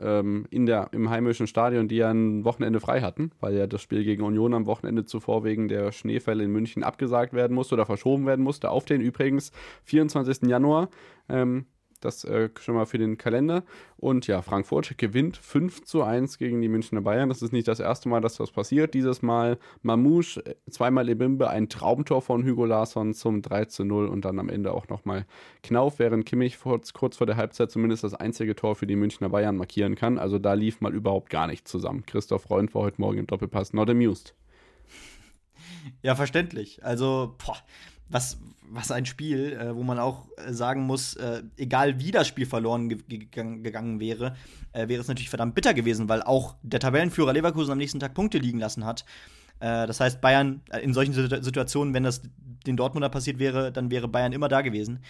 ähm, 0.00 0.46
in 0.50 0.66
der, 0.66 0.88
im 0.92 1.10
heimischen 1.10 1.46
Stadion, 1.46 1.88
die 1.88 1.96
ja 1.96 2.10
ein 2.10 2.44
Wochenende 2.44 2.80
frei 2.80 3.00
hatten, 3.00 3.30
weil 3.40 3.54
ja 3.54 3.66
das 3.66 3.82
Spiel 3.82 4.04
gegen 4.04 4.22
Union 4.22 4.54
am 4.54 4.66
Wochenende 4.66 5.04
zuvor 5.04 5.44
wegen 5.44 5.68
der 5.68 5.92
Schneefälle 5.92 6.44
in 6.44 6.52
München 6.52 6.82
abgesagt 6.82 7.32
werden 7.32 7.54
musste 7.54 7.74
oder 7.74 7.86
verschoben 7.86 8.26
werden 8.26 8.44
musste, 8.44 8.70
auf 8.70 8.84
den 8.84 9.00
übrigens 9.00 9.52
24. 9.84 10.48
Januar. 10.48 10.88
Ähm, 11.28 11.66
das 12.06 12.24
äh, 12.24 12.48
schon 12.60 12.74
mal 12.74 12.86
für 12.86 12.98
den 12.98 13.18
Kalender. 13.18 13.64
Und 13.98 14.26
ja, 14.26 14.42
Frankfurt 14.42 14.96
gewinnt 14.96 15.36
5 15.36 15.84
zu 15.84 16.02
1 16.02 16.38
gegen 16.38 16.62
die 16.62 16.68
Münchner 16.68 17.02
Bayern. 17.02 17.28
Das 17.28 17.42
ist 17.42 17.52
nicht 17.52 17.68
das 17.68 17.80
erste 17.80 18.08
Mal, 18.08 18.20
dass 18.20 18.36
das 18.36 18.50
passiert. 18.50 18.94
Dieses 18.94 19.22
Mal 19.22 19.58
Mamouche, 19.82 20.44
äh, 20.44 20.54
zweimal 20.70 21.08
Ebimbe, 21.08 21.50
ein 21.50 21.68
Traumtor 21.68 22.22
von 22.22 22.46
Hugo 22.46 22.64
Larsson 22.64 23.12
zum 23.14 23.42
3 23.42 23.66
zu 23.66 23.84
0 23.84 24.06
und 24.06 24.24
dann 24.24 24.38
am 24.38 24.48
Ende 24.48 24.72
auch 24.72 24.88
nochmal 24.88 25.26
Knauf, 25.62 25.98
während 25.98 26.24
Kimmich 26.26 26.58
kurz, 26.60 26.92
kurz 26.92 27.16
vor 27.16 27.26
der 27.26 27.36
Halbzeit 27.36 27.70
zumindest 27.70 28.04
das 28.04 28.14
einzige 28.14 28.54
Tor 28.54 28.76
für 28.76 28.86
die 28.86 28.96
Münchner 28.96 29.28
Bayern 29.28 29.56
markieren 29.56 29.94
kann. 29.96 30.18
Also 30.18 30.38
da 30.38 30.54
lief 30.54 30.80
mal 30.80 30.94
überhaupt 30.94 31.28
gar 31.30 31.46
nichts 31.46 31.70
zusammen. 31.70 32.04
Christoph 32.06 32.42
Freund 32.42 32.74
war 32.74 32.82
heute 32.82 33.00
Morgen 33.00 33.18
im 33.18 33.26
Doppelpass 33.26 33.72
not 33.72 33.90
amused. 33.90 34.34
Ja, 36.02 36.14
verständlich. 36.14 36.84
Also, 36.84 37.34
boah 37.44 37.56
was, 38.08 38.38
was 38.70 38.90
ein 38.90 39.06
Spiel, 39.06 39.52
äh, 39.52 39.74
wo 39.74 39.82
man 39.82 39.98
auch 39.98 40.26
äh, 40.36 40.52
sagen 40.52 40.82
muss, 40.82 41.14
äh, 41.14 41.42
egal 41.56 42.00
wie 42.00 42.10
das 42.10 42.28
Spiel 42.28 42.46
verloren 42.46 42.88
ge 42.88 43.26
gegangen 43.30 44.00
wäre, 44.00 44.36
äh, 44.72 44.88
wäre 44.88 45.00
es 45.00 45.08
natürlich 45.08 45.30
verdammt 45.30 45.54
bitter 45.54 45.74
gewesen, 45.74 46.08
weil 46.08 46.22
auch 46.22 46.56
der 46.62 46.80
Tabellenführer 46.80 47.32
Leverkusen 47.32 47.72
am 47.72 47.78
nächsten 47.78 48.00
Tag 48.00 48.14
Punkte 48.14 48.38
liegen 48.38 48.58
lassen 48.58 48.84
hat. 48.84 49.04
Äh, 49.60 49.86
das 49.86 50.00
heißt, 50.00 50.20
Bayern 50.20 50.60
äh, 50.70 50.80
in 50.80 50.94
solchen 50.94 51.12
Situationen, 51.14 51.94
wenn 51.94 52.02
das 52.02 52.22
den 52.66 52.76
Dortmunder 52.76 53.08
passiert 53.08 53.38
wäre, 53.38 53.72
dann 53.72 53.90
wäre 53.90 54.08
Bayern 54.08 54.32
immer 54.32 54.48
da 54.48 54.60
gewesen. 54.60 55.00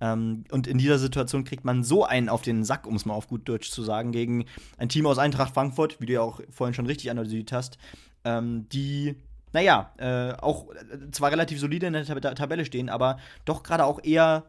Ähm, 0.00 0.44
und 0.50 0.66
in 0.66 0.78
dieser 0.78 0.98
Situation 0.98 1.44
kriegt 1.44 1.64
man 1.64 1.84
so 1.84 2.04
einen 2.04 2.28
auf 2.28 2.42
den 2.42 2.64
Sack, 2.64 2.86
um 2.86 2.96
es 2.96 3.06
mal 3.06 3.14
auf 3.14 3.28
gut 3.28 3.48
Deutsch 3.48 3.70
zu 3.70 3.82
sagen, 3.82 4.12
gegen 4.12 4.46
ein 4.76 4.88
Team 4.88 5.06
aus 5.06 5.18
Eintracht 5.18 5.54
Frankfurt, 5.54 6.00
wie 6.00 6.06
du 6.06 6.14
ja 6.14 6.20
auch 6.20 6.40
vorhin 6.50 6.74
schon 6.74 6.86
richtig 6.86 7.10
analysiert 7.10 7.52
hast, 7.52 7.78
ähm, 8.24 8.68
die 8.70 9.14
naja, 9.54 9.92
äh, 9.98 10.32
auch 10.42 10.70
äh, 10.70 11.10
zwar 11.12 11.30
relativ 11.30 11.58
solide 11.60 11.86
in 11.86 11.92
der 11.94 12.04
Tab 12.04 12.20
Tabelle 12.34 12.64
stehen, 12.64 12.90
aber 12.90 13.18
doch 13.44 13.62
gerade 13.62 13.84
auch 13.84 14.00
eher 14.02 14.44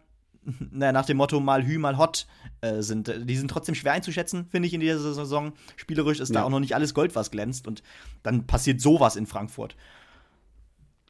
naja, 0.71 0.91
nach 0.91 1.05
dem 1.05 1.17
Motto 1.17 1.39
mal 1.39 1.65
Hü, 1.65 1.77
mal 1.77 1.97
Hot 1.97 2.27
äh, 2.61 2.81
sind. 2.81 3.13
Die 3.29 3.37
sind 3.37 3.49
trotzdem 3.49 3.75
schwer 3.75 3.93
einzuschätzen, 3.93 4.47
finde 4.49 4.67
ich, 4.67 4.73
in 4.73 4.79
dieser 4.79 4.99
Saison. 4.99 5.53
Spielerisch 5.75 6.19
ist 6.19 6.29
ja. 6.29 6.41
da 6.41 6.43
auch 6.43 6.49
noch 6.49 6.59
nicht 6.59 6.75
alles 6.75 6.93
Gold, 6.93 7.15
was 7.15 7.31
glänzt. 7.31 7.67
Und 7.67 7.83
dann 8.23 8.45
passiert 8.45 8.81
sowas 8.81 9.15
in 9.15 9.27
Frankfurt. 9.27 9.75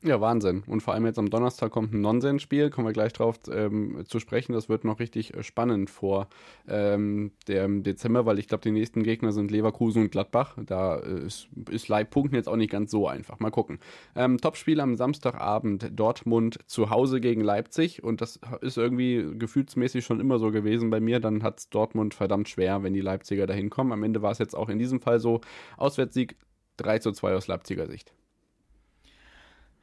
Ja, 0.06 0.22
Wahnsinn. 0.22 0.62
Und 0.68 0.82
vor 0.82 0.94
allem 0.94 1.08
jetzt 1.08 1.18
am 1.18 1.32
Donnerstag 1.32 1.72
kommt 1.72 1.92
ein 1.92 2.02
Nonsensspiel, 2.02 2.70
kommen 2.70 2.88
wir 2.88 2.94
gleich 2.94 3.12
drauf 3.12 3.40
ähm, 3.52 4.04
zu 4.06 4.20
sprechen. 4.20 4.54
Das 4.54 4.70
wird 4.70 4.84
noch 4.84 5.00
richtig 5.00 5.34
äh, 5.34 5.42
spannend 5.42 5.90
vor 5.90 6.28
ähm, 6.68 7.32
dem 7.48 7.82
Dezember, 7.82 8.28
weil 8.28 8.38
ich 8.38 8.48
glaube, 8.48 8.62
die 8.62 8.70
nächsten 8.70 9.02
Gegner 9.02 9.32
sind 9.32 9.50
Leverkusen 9.50 10.04
und 10.04 10.12
Gladbach. 10.12 10.60
Da 10.64 11.00
äh, 11.00 11.26
ist, 11.26 11.48
ist 11.72 11.88
Leibpunkten 11.88 12.36
jetzt 12.36 12.48
auch 12.48 12.56
nicht 12.56 12.70
ganz 12.70 12.92
so 12.92 13.08
einfach. 13.08 13.40
Mal 13.40 13.50
gucken. 13.50 13.80
Ähm, 14.16 14.38
Topspiel 14.38 14.80
am 14.80 14.96
Samstagabend 14.96 15.90
Dortmund 16.00 16.60
zu 16.68 16.92
Hause 16.92 17.20
gegen 17.20 17.42
Leipzig. 17.42 18.04
Und 18.04 18.22
das 18.22 18.40
ist 18.62 18.78
irgendwie 18.78 19.26
gefühlsmäßig 19.40 20.06
schon 20.06 20.20
immer 20.20 20.38
so 20.38 20.52
gewesen 20.52 20.92
bei 20.92 21.00
mir. 21.00 21.20
Dann 21.20 21.42
hat 21.42 21.58
es 21.58 21.70
Dortmund 21.72 22.14
verdammt 22.14 22.48
schwer, 22.48 22.84
wenn 22.84 22.94
die 22.94 23.02
Leipziger 23.02 23.48
da 23.48 23.56
hinkommen. 23.56 23.92
Am 23.92 24.04
Ende 24.04 24.22
war 24.22 24.32
es 24.32 24.38
jetzt 24.38 24.56
auch 24.56 24.70
in 24.70 24.78
diesem 24.78 25.02
Fall 25.02 25.20
so. 25.20 25.42
Auswärtssieg 25.78 26.36
3 26.78 27.00
zu 27.00 27.12
2 27.12 27.34
aus 27.34 27.48
Leipziger 27.48 27.88
Sicht. 27.88 28.14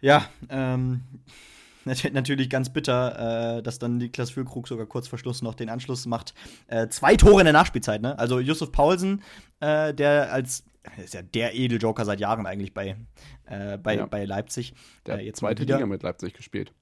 Ja, 0.02 0.26
ähm, 0.50 1.00
natürlich 2.12 2.50
ganz 2.50 2.70
bitter, 2.70 3.58
äh, 3.58 3.62
dass 3.62 3.78
dann 3.78 3.96
Niklas 3.96 4.30
Füllkrug 4.30 4.68
sogar 4.68 4.86
kurz 4.86 5.08
vor 5.08 5.18
Schluss 5.18 5.40
noch 5.40 5.54
den 5.54 5.70
Anschluss 5.70 6.04
macht. 6.04 6.34
Äh, 6.66 6.88
zwei 6.88 7.16
Tore 7.16 7.40
in 7.40 7.46
der 7.46 7.54
Nachspielzeit, 7.54 8.02
ne? 8.02 8.18
Also 8.18 8.38
Yusuf 8.40 8.72
Paulsen, 8.72 9.22
äh, 9.60 9.94
der 9.94 10.32
als 10.32 10.64
ist 11.02 11.14
ja 11.14 11.22
der 11.22 11.54
Edeljoker 11.54 12.04
seit 12.04 12.18
Jahren 12.18 12.44
eigentlich 12.44 12.74
bei, 12.74 12.96
äh, 13.46 13.78
bei, 13.78 13.96
ja. 13.96 14.06
bei 14.06 14.24
Leipzig. 14.24 14.74
Der 15.06 15.20
äh, 15.20 15.24
jetzt 15.26 15.38
zweite 15.38 15.62
Liga 15.62 15.86
mit 15.86 16.02
Leipzig 16.02 16.34
gespielt. 16.34 16.72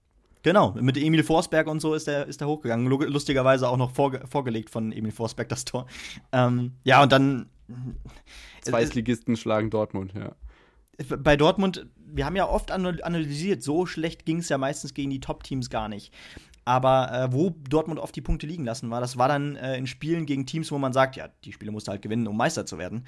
Genau, 0.42 0.72
mit 0.72 0.96
Emil 0.96 1.22
Forsberg 1.22 1.66
und 1.66 1.80
so 1.80 1.92
ist 1.92 2.08
er 2.08 2.26
ist 2.26 2.40
der 2.40 2.48
hochgegangen. 2.48 2.86
Lustigerweise 2.86 3.68
auch 3.68 3.76
noch 3.76 3.90
vorge 3.90 4.26
vorgelegt 4.26 4.70
von 4.70 4.90
Emil 4.90 5.12
Forsberg 5.12 5.50
das 5.50 5.66
Tor. 5.66 5.86
Ähm, 6.32 6.72
ja, 6.82 7.02
und 7.02 7.12
dann. 7.12 7.50
Zweitligisten 8.62 9.36
schlagen 9.36 9.70
Dortmund, 9.70 10.12
ja 10.14 10.34
bei 11.08 11.36
Dortmund, 11.36 11.86
wir 12.12 12.26
haben 12.26 12.36
ja 12.36 12.48
oft 12.48 12.70
analysiert, 12.70 13.62
so 13.62 13.86
schlecht 13.86 14.24
ging 14.24 14.38
es 14.38 14.48
ja 14.48 14.58
meistens 14.58 14.94
gegen 14.94 15.10
die 15.10 15.20
Top-Teams 15.20 15.70
gar 15.70 15.88
nicht. 15.88 16.12
Aber 16.64 17.10
äh, 17.12 17.32
wo 17.32 17.50
Dortmund 17.68 17.98
oft 17.98 18.14
die 18.14 18.20
Punkte 18.20 18.46
liegen 18.46 18.64
lassen 18.64 18.90
war, 18.90 19.00
das 19.00 19.16
war 19.16 19.28
dann 19.28 19.56
äh, 19.56 19.76
in 19.76 19.86
Spielen 19.86 20.26
gegen 20.26 20.46
Teams, 20.46 20.70
wo 20.70 20.78
man 20.78 20.92
sagt, 20.92 21.16
ja, 21.16 21.28
die 21.44 21.52
Spiele 21.52 21.72
musst 21.72 21.88
du 21.88 21.92
halt 21.92 22.02
gewinnen, 22.02 22.28
um 22.28 22.36
Meister 22.36 22.66
zu 22.66 22.78
werden. 22.78 23.06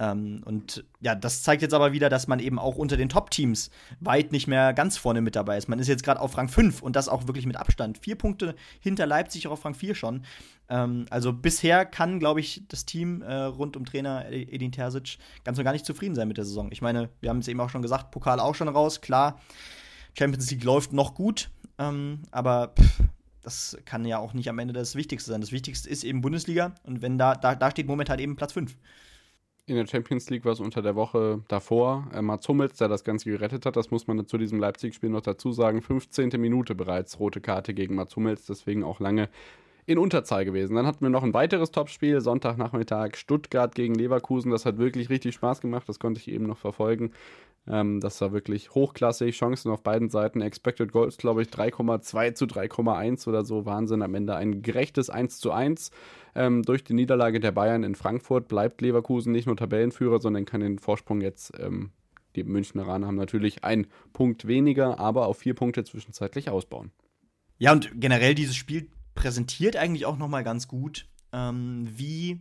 Ähm, 0.00 0.40
und 0.46 0.82
ja, 1.00 1.14
das 1.14 1.42
zeigt 1.42 1.60
jetzt 1.60 1.74
aber 1.74 1.92
wieder, 1.92 2.08
dass 2.08 2.26
man 2.26 2.40
eben 2.40 2.58
auch 2.58 2.76
unter 2.76 2.96
den 2.96 3.10
Top-Teams 3.10 3.70
weit 4.00 4.32
nicht 4.32 4.46
mehr 4.46 4.72
ganz 4.72 4.96
vorne 4.96 5.20
mit 5.20 5.36
dabei 5.36 5.58
ist. 5.58 5.68
Man 5.68 5.78
ist 5.78 5.88
jetzt 5.88 6.02
gerade 6.02 6.20
auf 6.20 6.38
Rang 6.38 6.48
5 6.48 6.80
und 6.80 6.96
das 6.96 7.08
auch 7.08 7.26
wirklich 7.26 7.44
mit 7.44 7.56
Abstand. 7.56 7.98
Vier 7.98 8.16
Punkte 8.16 8.56
hinter 8.80 9.06
Leipzig 9.06 9.46
auch 9.46 9.52
auf 9.52 9.64
Rang 9.64 9.74
4 9.74 9.94
schon. 9.94 10.24
Ähm, 10.70 11.04
also 11.10 11.34
bisher 11.34 11.84
kann, 11.84 12.18
glaube 12.18 12.40
ich, 12.40 12.62
das 12.68 12.86
Team 12.86 13.20
äh, 13.20 13.34
rund 13.34 13.76
um 13.76 13.84
Trainer 13.84 14.24
Edin 14.30 14.72
Terzic 14.72 15.18
ganz 15.44 15.58
und 15.58 15.64
gar 15.64 15.72
nicht 15.72 15.84
zufrieden 15.84 16.14
sein 16.14 16.28
mit 16.28 16.38
der 16.38 16.46
Saison. 16.46 16.72
Ich 16.72 16.80
meine, 16.80 17.10
wir 17.20 17.28
haben 17.28 17.40
es 17.40 17.48
eben 17.48 17.60
auch 17.60 17.70
schon 17.70 17.82
gesagt, 17.82 18.10
Pokal 18.10 18.40
auch 18.40 18.54
schon 18.54 18.68
raus, 18.68 19.02
klar. 19.02 19.38
Champions 20.18 20.50
League 20.50 20.64
läuft 20.64 20.94
noch 20.94 21.14
gut, 21.14 21.50
ähm, 21.78 22.22
aber 22.30 22.72
pff, 22.78 23.02
das 23.42 23.76
kann 23.84 24.06
ja 24.06 24.18
auch 24.18 24.32
nicht 24.32 24.48
am 24.48 24.58
Ende 24.58 24.72
das 24.72 24.94
Wichtigste 24.94 25.30
sein. 25.30 25.42
Das 25.42 25.52
Wichtigste 25.52 25.90
ist 25.90 26.04
eben 26.04 26.22
Bundesliga 26.22 26.74
und 26.84 27.02
wenn 27.02 27.18
da, 27.18 27.34
da, 27.34 27.54
da 27.54 27.70
steht 27.70 27.86
momentan 27.86 28.18
eben 28.18 28.36
Platz 28.36 28.54
5. 28.54 28.76
In 29.66 29.76
der 29.76 29.86
Champions 29.86 30.28
League 30.30 30.44
war 30.44 30.52
es 30.52 30.60
unter 30.60 30.82
der 30.82 30.96
Woche 30.96 31.42
davor 31.48 32.08
äh, 32.12 32.22
Mats 32.22 32.48
Hummels, 32.48 32.78
der 32.78 32.88
das 32.88 33.04
Ganze 33.04 33.30
gerettet 33.30 33.66
hat. 33.66 33.76
Das 33.76 33.90
muss 33.90 34.06
man 34.06 34.26
zu 34.26 34.36
diesem 34.36 34.58
Leipzig-Spiel 34.58 35.10
noch 35.10 35.20
dazu 35.20 35.52
sagen. 35.52 35.80
15. 35.80 36.30
Minute 36.40 36.74
bereits 36.74 37.20
rote 37.20 37.40
Karte 37.40 37.72
gegen 37.72 37.94
Mats 37.94 38.16
Hummels, 38.16 38.46
deswegen 38.46 38.82
auch 38.82 39.00
lange 39.00 39.28
in 39.86 39.98
Unterzahl 39.98 40.44
gewesen. 40.44 40.76
Dann 40.76 40.86
hatten 40.86 41.04
wir 41.04 41.10
noch 41.10 41.22
ein 41.22 41.34
weiteres 41.34 41.70
Topspiel, 41.70 42.20
Sonntagnachmittag 42.20 43.16
Stuttgart 43.16 43.74
gegen 43.74 43.94
Leverkusen. 43.94 44.50
Das 44.50 44.66
hat 44.66 44.78
wirklich 44.78 45.10
richtig 45.10 45.34
Spaß 45.34 45.60
gemacht, 45.60 45.88
das 45.88 45.98
konnte 45.98 46.20
ich 46.20 46.28
eben 46.28 46.46
noch 46.46 46.58
verfolgen. 46.58 47.12
Ähm, 47.66 48.00
das 48.00 48.20
war 48.20 48.32
wirklich 48.32 48.74
hochklassig, 48.74 49.36
Chancen 49.36 49.70
auf 49.70 49.82
beiden 49.82 50.10
Seiten. 50.10 50.40
Expected 50.40 50.92
Goals, 50.92 51.16
glaube 51.16 51.42
ich, 51.42 51.48
3,2 51.48 52.34
zu 52.34 52.46
3,1 52.46 53.28
oder 53.28 53.44
so. 53.44 53.66
Wahnsinn. 53.66 54.02
Am 54.02 54.14
Ende 54.14 54.36
ein 54.36 54.62
gerechtes 54.62 55.10
1 55.10 55.40
zu 55.40 55.52
1. 55.52 55.90
Ähm, 56.34 56.62
durch 56.62 56.84
die 56.84 56.94
Niederlage 56.94 57.40
der 57.40 57.52
Bayern 57.52 57.82
in 57.82 57.94
Frankfurt 57.94 58.48
bleibt 58.48 58.80
Leverkusen 58.80 59.32
nicht 59.32 59.46
nur 59.46 59.56
Tabellenführer, 59.56 60.20
sondern 60.20 60.44
kann 60.44 60.60
den 60.60 60.78
Vorsprung 60.78 61.20
jetzt. 61.20 61.52
Ähm, 61.58 61.90
die 62.36 62.44
Münchner 62.44 62.86
haben 62.86 63.16
natürlich 63.16 63.64
einen 63.64 63.88
Punkt 64.12 64.46
weniger, 64.46 65.00
aber 65.00 65.26
auf 65.26 65.38
vier 65.38 65.54
Punkte 65.54 65.84
zwischenzeitlich 65.84 66.48
ausbauen. 66.48 66.92
Ja, 67.58 67.72
und 67.72 68.00
generell 68.00 68.34
dieses 68.34 68.56
Spiel 68.56 68.88
präsentiert 69.14 69.76
eigentlich 69.76 70.06
auch 70.06 70.16
noch 70.16 70.28
mal 70.28 70.44
ganz 70.44 70.68
gut, 70.68 71.08
ähm, 71.32 71.88
wie 71.90 72.40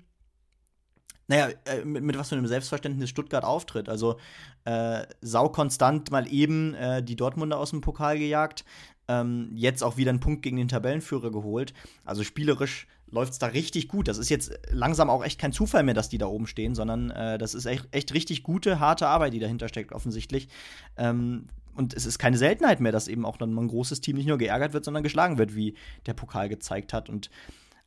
naja, 1.30 1.49
äh, 1.65 1.86
mit, 1.86 2.03
mit, 2.03 2.17
was 2.17 2.30
für 2.30 2.36
einem 2.36 2.47
Selbstverständnis 2.47 3.09
Stuttgart 3.09 3.43
auftritt. 3.43 3.88
Also 3.88 4.17
äh, 4.65 5.03
saukonstant 5.21 6.11
mal 6.11 6.27
eben 6.27 6.73
äh, 6.73 7.03
die 7.03 7.15
Dortmunder 7.15 7.59
aus 7.59 7.69
dem 7.69 7.82
Pokal 7.82 8.17
gejagt, 8.17 8.65
ähm, 9.07 9.51
jetzt 9.53 9.84
auch 9.84 9.95
wieder 9.95 10.09
einen 10.09 10.19
Punkt 10.19 10.41
gegen 10.41 10.57
den 10.57 10.67
Tabellenführer 10.67 11.32
geholt. 11.32 11.73
Also 12.03 12.23
spielerisch 12.23 12.88
läuft 13.11 13.34
es 13.34 13.39
da 13.39 13.47
richtig 13.47 13.88
gut. 13.88 14.07
Das 14.07 14.17
ist 14.17 14.30
jetzt 14.30 14.57
langsam 14.71 15.09
auch 15.09 15.23
echt 15.23 15.39
kein 15.39 15.51
Zufall 15.51 15.84
mehr, 15.84 15.93
dass 15.93 16.09
die 16.09 16.17
da 16.17 16.25
oben 16.25 16.47
stehen, 16.47 16.73
sondern 16.73 17.11
äh, 17.11 17.38
das 17.38 17.53
ist 17.53 17.67
echt, 17.67 17.88
echt, 17.91 18.13
richtig 18.15 18.41
gute, 18.41 18.80
harte 18.80 19.07
Arbeit, 19.07 19.34
die 19.34 19.39
dahinter 19.39 19.67
steckt, 19.67 19.93
offensichtlich. 19.93 20.49
Ähm, 20.97 21.45
und 21.75 21.93
es 21.93 22.07
ist 22.07 22.17
keine 22.17 22.39
Seltenheit 22.39 22.80
mehr, 22.80 22.91
dass 22.91 23.07
eben 23.07 23.23
auch 23.23 23.38
dann 23.38 23.53
mal 23.53 23.61
ein 23.61 23.67
großes 23.67 24.01
Team 24.01 24.17
nicht 24.17 24.27
nur 24.27 24.39
geärgert 24.39 24.73
wird, 24.73 24.84
sondern 24.84 25.03
geschlagen 25.03 25.38
wird, 25.38 25.55
wie 25.55 25.75
der 26.07 26.13
Pokal 26.13 26.49
gezeigt 26.49 26.91
hat. 26.91 27.07
Und 27.07 27.30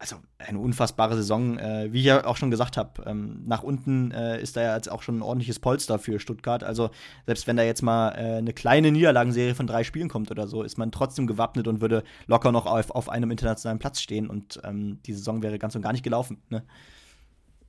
also 0.02 0.16
eine 0.38 0.58
unfassbare 0.58 1.14
Saison. 1.14 1.58
Äh, 1.58 1.92
wie 1.92 2.00
ich 2.00 2.06
ja 2.06 2.26
auch 2.26 2.36
schon 2.36 2.50
gesagt 2.50 2.76
habe, 2.76 3.04
ähm, 3.06 3.44
nach 3.46 3.62
unten 3.62 4.10
äh, 4.10 4.42
ist 4.42 4.56
da 4.56 4.62
ja 4.62 4.74
jetzt 4.74 4.90
auch 4.90 5.00
schon 5.00 5.18
ein 5.18 5.22
ordentliches 5.22 5.60
Polster 5.60 6.00
für 6.00 6.18
Stuttgart. 6.18 6.64
Also 6.64 6.90
selbst 7.24 7.46
wenn 7.46 7.56
da 7.56 7.62
jetzt 7.62 7.82
mal 7.82 8.08
äh, 8.10 8.38
eine 8.38 8.52
kleine 8.52 8.90
Niederlagenserie 8.90 9.54
von 9.54 9.68
drei 9.68 9.84
Spielen 9.84 10.08
kommt 10.08 10.32
oder 10.32 10.48
so, 10.48 10.64
ist 10.64 10.76
man 10.76 10.90
trotzdem 10.90 11.28
gewappnet 11.28 11.68
und 11.68 11.80
würde 11.80 12.02
locker 12.26 12.50
noch 12.50 12.66
auf, 12.66 12.90
auf 12.90 13.08
einem 13.08 13.30
internationalen 13.30 13.78
Platz 13.78 14.00
stehen. 14.00 14.28
Und 14.28 14.60
ähm, 14.64 14.98
die 15.06 15.12
Saison 15.12 15.40
wäre 15.40 15.60
ganz 15.60 15.76
und 15.76 15.82
gar 15.82 15.92
nicht 15.92 16.02
gelaufen. 16.02 16.42
Ne? 16.50 16.64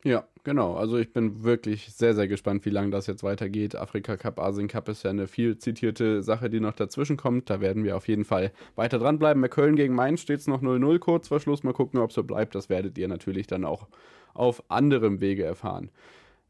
Ja, 0.04 0.28
genau. 0.44 0.76
Also 0.76 0.98
ich 0.98 1.14
bin 1.14 1.44
wirklich 1.44 1.94
sehr, 1.94 2.14
sehr 2.14 2.28
gespannt, 2.28 2.66
wie 2.66 2.70
lange 2.70 2.90
das 2.90 3.08
jetzt 3.08 3.24
weitergeht. 3.24 3.76
Afrika 3.76 4.18
Cup, 4.18 4.38
Asien 4.38 4.68
Cup 4.68 4.90
ist 4.90 5.04
ja 5.04 5.12
eine 5.12 5.28
viel 5.28 5.58
zitierte 5.58 6.22
Sache, 6.22 6.50
die 6.50 6.60
noch 6.60 6.74
dazwischen 6.74 7.16
kommt. 7.16 7.50
Da 7.50 7.62
werden 7.62 7.86
wir 7.86 7.96
auf 7.96 8.10
jeden 8.10 8.26
Fall 8.26 8.52
weiter 8.76 9.00
dranbleiben. 9.00 9.42
Bei 9.42 9.48
Köln 9.48 9.78
gegen 9.78 9.96
Mainz 9.96 10.20
steht 10.22 10.42
es 10.42 10.48
noch 10.48 10.62
0-0 10.62 11.00
kurz 11.00 11.30
vor 11.30 11.40
Schluss. 11.40 11.64
Mal 11.64 11.74
gucken, 11.74 12.00
ob 12.02 12.10
es 12.10 12.16
so 12.16 12.24
bleibt. 12.24 12.54
Das 12.54 12.68
werdet 12.68 12.98
ihr 12.98 13.08
natürlich 13.08 13.48
dann 13.48 13.64
auch 13.64 13.88
auf 14.34 14.64
anderem 14.70 15.22
Wege 15.22 15.46
erfahren. 15.46 15.90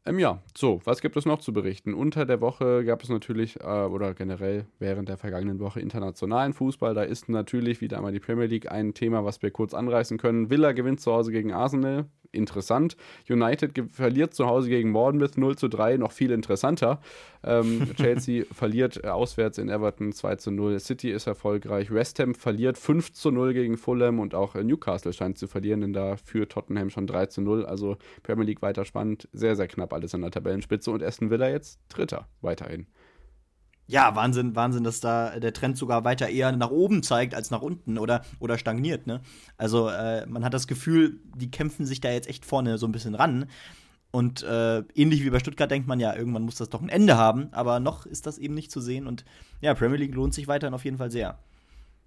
Ähm, 0.06 0.18
ja, 0.18 0.42
so, 0.56 0.80
was 0.84 1.00
gibt 1.00 1.16
es 1.16 1.24
noch 1.24 1.38
zu 1.38 1.52
berichten? 1.52 1.94
Unter 1.94 2.26
der 2.26 2.40
Woche 2.40 2.84
gab 2.84 3.02
es 3.02 3.08
natürlich, 3.08 3.60
äh, 3.60 3.64
oder 3.64 4.14
generell 4.14 4.66
während 4.78 5.08
der 5.08 5.16
vergangenen 5.16 5.60
Woche 5.60 5.80
internationalen 5.80 6.52
Fußball. 6.52 6.92
Da 6.92 7.04
ist 7.04 7.28
natürlich 7.28 7.80
wieder 7.80 7.98
einmal 7.98 8.12
die 8.12 8.20
Premier 8.20 8.46
League 8.46 8.70
ein 8.70 8.94
Thema, 8.94 9.24
was 9.24 9.40
wir 9.42 9.50
kurz 9.50 9.72
anreißen 9.72 10.18
können. 10.18 10.50
Villa 10.50 10.72
gewinnt 10.72 11.00
zu 11.00 11.12
Hause 11.12 11.32
gegen 11.32 11.52
Arsenal. 11.52 12.06
Interessant. 12.34 12.96
United 13.28 13.72
verliert 13.90 14.34
zu 14.34 14.46
Hause 14.46 14.68
gegen 14.68 14.92
Bournemouth 14.92 15.38
0 15.38 15.56
zu 15.56 15.68
3, 15.68 15.96
noch 15.96 16.12
viel 16.12 16.30
interessanter. 16.30 17.00
Ähm, 17.42 17.90
Chelsea 17.96 18.44
verliert 18.52 19.02
äh, 19.04 19.08
auswärts 19.08 19.58
in 19.58 19.68
Everton 19.68 20.12
2 20.12 20.36
zu 20.36 20.50
0. 20.50 20.80
City 20.80 21.10
ist 21.10 21.26
erfolgreich. 21.26 21.92
West 21.92 22.18
Ham 22.18 22.34
verliert 22.34 22.78
5 22.78 23.12
zu 23.12 23.30
0 23.30 23.52
gegen 23.54 23.76
Fulham 23.76 24.18
und 24.18 24.34
auch 24.34 24.54
äh, 24.54 24.64
Newcastle 24.64 25.12
scheint 25.12 25.38
zu 25.38 25.46
verlieren, 25.46 25.80
denn 25.80 25.92
da 25.92 26.16
führt 26.16 26.52
Tottenham 26.52 26.90
schon 26.90 27.06
3 27.06 27.26
zu 27.26 27.40
0. 27.40 27.66
Also 27.66 27.96
Premier 28.22 28.44
League 28.44 28.62
weiter 28.62 28.84
spannend. 28.84 29.28
Sehr, 29.32 29.56
sehr 29.56 29.68
knapp 29.68 29.92
alles 29.92 30.14
an 30.14 30.22
der 30.22 30.30
Tabellenspitze 30.30 30.90
und 30.90 31.02
Aston 31.02 31.30
Villa 31.30 31.48
jetzt 31.48 31.80
Dritter 31.88 32.26
weiterhin. 32.40 32.86
Ja, 33.86 34.16
Wahnsinn, 34.16 34.56
Wahnsinn, 34.56 34.84
dass 34.84 35.00
da 35.00 35.38
der 35.38 35.52
Trend 35.52 35.76
sogar 35.76 36.04
weiter 36.04 36.28
eher 36.28 36.52
nach 36.52 36.70
oben 36.70 37.02
zeigt 37.02 37.34
als 37.34 37.50
nach 37.50 37.60
unten 37.60 37.98
oder, 37.98 38.24
oder 38.38 38.56
stagniert, 38.56 39.06
ne? 39.06 39.20
Also 39.58 39.88
äh, 39.88 40.26
man 40.26 40.44
hat 40.44 40.54
das 40.54 40.66
Gefühl, 40.66 41.20
die 41.36 41.50
kämpfen 41.50 41.84
sich 41.84 42.00
da 42.00 42.10
jetzt 42.10 42.28
echt 42.28 42.46
vorne 42.46 42.78
so 42.78 42.86
ein 42.86 42.92
bisschen 42.92 43.14
ran. 43.14 43.46
Und 44.10 44.44
äh, 44.44 44.78
ähnlich 44.94 45.24
wie 45.24 45.30
bei 45.30 45.40
Stuttgart 45.40 45.70
denkt 45.70 45.88
man 45.88 45.98
ja, 45.98 46.14
irgendwann 46.14 46.44
muss 46.44 46.54
das 46.54 46.70
doch 46.70 46.80
ein 46.80 46.88
Ende 46.88 47.16
haben, 47.16 47.48
aber 47.52 47.80
noch 47.80 48.06
ist 48.06 48.26
das 48.26 48.38
eben 48.38 48.54
nicht 48.54 48.70
zu 48.70 48.80
sehen. 48.80 49.06
Und 49.06 49.24
ja, 49.60 49.74
Premier 49.74 49.98
League 49.98 50.14
lohnt 50.14 50.32
sich 50.32 50.46
weiterhin 50.46 50.72
auf 50.72 50.84
jeden 50.84 50.98
Fall 50.98 51.10
sehr. 51.10 51.38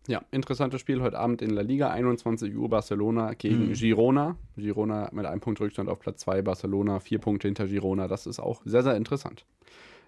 Ja, 0.07 0.21
interessantes 0.31 0.79
Spiel 0.79 1.01
heute 1.01 1.19
Abend 1.19 1.41
in 1.41 1.49
La 1.49 1.61
Liga, 1.61 1.89
21 1.89 2.55
Uhr 2.55 2.69
Barcelona 2.69 3.33
gegen 3.33 3.67
mhm. 3.67 3.73
Girona. 3.73 4.37
Girona 4.55 5.09
mit 5.11 5.25
einem 5.25 5.41
Punkt 5.41 5.59
Rückstand 5.59 5.89
auf 5.89 5.99
Platz 5.99 6.21
2, 6.21 6.43
Barcelona 6.43 7.01
vier 7.01 7.19
Punkte 7.19 7.49
hinter 7.49 7.67
Girona. 7.67 8.07
Das 8.07 8.25
ist 8.25 8.39
auch 8.39 8.61
sehr, 8.63 8.83
sehr 8.83 8.95
interessant. 8.95 9.45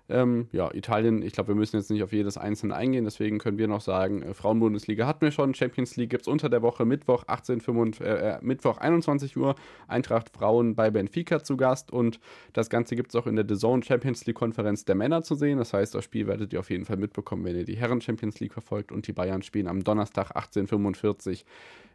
Ähm, 0.10 0.48
ja, 0.52 0.74
Italien, 0.74 1.22
ich 1.22 1.34
glaube, 1.34 1.50
wir 1.50 1.56
müssen 1.56 1.78
jetzt 1.78 1.92
nicht 1.92 2.02
auf 2.02 2.12
jedes 2.12 2.36
einzelne 2.38 2.76
eingehen, 2.76 3.06
deswegen 3.06 3.38
können 3.38 3.60
wir 3.60 3.68
noch 3.68 3.82
sagen, 3.82 4.24
äh, 4.24 4.34
Frauenbundesliga 4.34 5.06
hatten 5.06 5.22
wir 5.22 5.32
schon, 5.32 5.54
Champions 5.54 5.96
League 5.98 6.10
gibt 6.10 6.24
es 6.24 6.28
unter 6.28 6.50
der 6.50 6.64
Woche, 6.64 6.84
Mittwoch, 6.84 7.26
18, 7.28 7.62
5, 7.62 8.00
äh, 8.00 8.04
äh, 8.06 8.38
Mittwoch 8.42 8.80
21 8.80 9.38
Uhr, 9.38 9.54
Eintracht 9.88 10.30
Frauen 10.30 10.74
bei 10.74 10.90
Benfica 10.90 11.44
zu 11.44 11.58
Gast 11.58 11.92
und 11.92 12.20
das 12.54 12.72
Ganze 12.72 12.96
gibt 12.96 13.10
es 13.10 13.16
auch 13.16 13.28
in 13.28 13.36
der 13.36 13.46
The 13.48 13.56
Zone 13.56 13.84
Champions 13.84 14.26
League 14.26 14.38
Konferenz 14.38 14.84
der 14.84 14.96
Männer 14.96 15.22
zu 15.22 15.36
sehen, 15.36 15.60
das 15.60 15.74
heißt, 15.74 15.94
das 15.94 16.04
Spiel 16.04 16.26
werdet 16.26 16.54
ihr 16.54 16.60
auf 16.60 16.72
jeden 16.72 16.86
Fall 16.86 16.98
mitbekommen, 16.98 17.46
wenn 17.46 17.56
ihr 17.56 17.66
die 17.66 17.78
Herren 17.78 18.02
Champions 18.02 18.40
League 18.40 18.54
verfolgt 18.54 18.92
und 18.92 19.06
die 19.06 19.14
Bayern 19.14 19.44
spielen 19.44 19.68
am 19.68 19.84
Donnerstag 19.84 20.36
18.45 20.36 21.44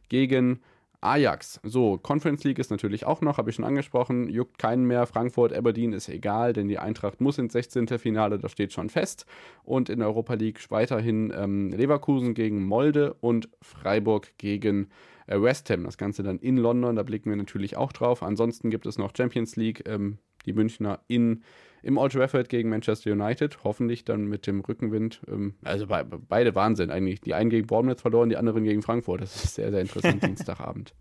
gegen 0.08 0.60
Ajax. 1.04 1.60
So, 1.62 1.98
Conference 1.98 2.44
League 2.44 2.58
ist 2.58 2.70
natürlich 2.70 3.04
auch 3.04 3.20
noch, 3.20 3.36
habe 3.36 3.50
ich 3.50 3.56
schon 3.56 3.64
angesprochen, 3.64 4.28
juckt 4.28 4.58
keinen 4.58 4.86
mehr. 4.86 5.06
Frankfurt, 5.06 5.52
Aberdeen 5.52 5.92
ist 5.92 6.08
egal, 6.08 6.52
denn 6.52 6.68
die 6.68 6.78
Eintracht 6.78 7.20
muss 7.20 7.38
ins 7.38 7.52
16. 7.52 7.86
Finale, 7.98 8.38
das 8.38 8.52
steht 8.52 8.72
schon 8.72 8.88
fest. 8.88 9.26
Und 9.64 9.90
in 9.90 9.98
der 9.98 10.08
Europa 10.08 10.34
League 10.34 10.70
weiterhin 10.70 11.32
ähm, 11.36 11.70
Leverkusen 11.70 12.34
gegen 12.34 12.64
Molde 12.64 13.14
und 13.20 13.50
Freiburg 13.60 14.32
gegen 14.38 14.88
äh, 15.26 15.40
West 15.40 15.68
Ham. 15.70 15.84
Das 15.84 15.98
Ganze 15.98 16.22
dann 16.22 16.38
in 16.38 16.56
London, 16.56 16.96
da 16.96 17.02
blicken 17.02 17.30
wir 17.30 17.36
natürlich 17.36 17.76
auch 17.76 17.92
drauf. 17.92 18.22
Ansonsten 18.22 18.70
gibt 18.70 18.86
es 18.86 18.96
noch 18.96 19.12
Champions 19.14 19.56
League, 19.56 19.86
ähm, 19.86 20.18
die 20.46 20.52
Münchner 20.52 21.00
in 21.06 21.42
im 21.84 21.98
Old 21.98 22.12
Trafford 22.12 22.48
gegen 22.48 22.70
Manchester 22.70 23.12
United, 23.12 23.62
hoffentlich 23.62 24.04
dann 24.04 24.24
mit 24.26 24.46
dem 24.46 24.60
Rückenwind. 24.60 25.20
Ähm, 25.28 25.54
also 25.62 25.86
be 25.86 26.04
beide 26.28 26.54
Wahnsinn 26.54 26.90
eigentlich. 26.90 27.20
Die 27.20 27.34
einen 27.34 27.50
gegen 27.50 27.66
Bournemouth 27.66 28.00
verloren, 28.00 28.30
die 28.30 28.36
anderen 28.36 28.64
gegen 28.64 28.82
Frankfurt. 28.82 29.20
Das 29.20 29.44
ist 29.44 29.54
sehr, 29.54 29.70
sehr 29.70 29.82
interessant, 29.82 30.22
Dienstagabend. 30.24 30.94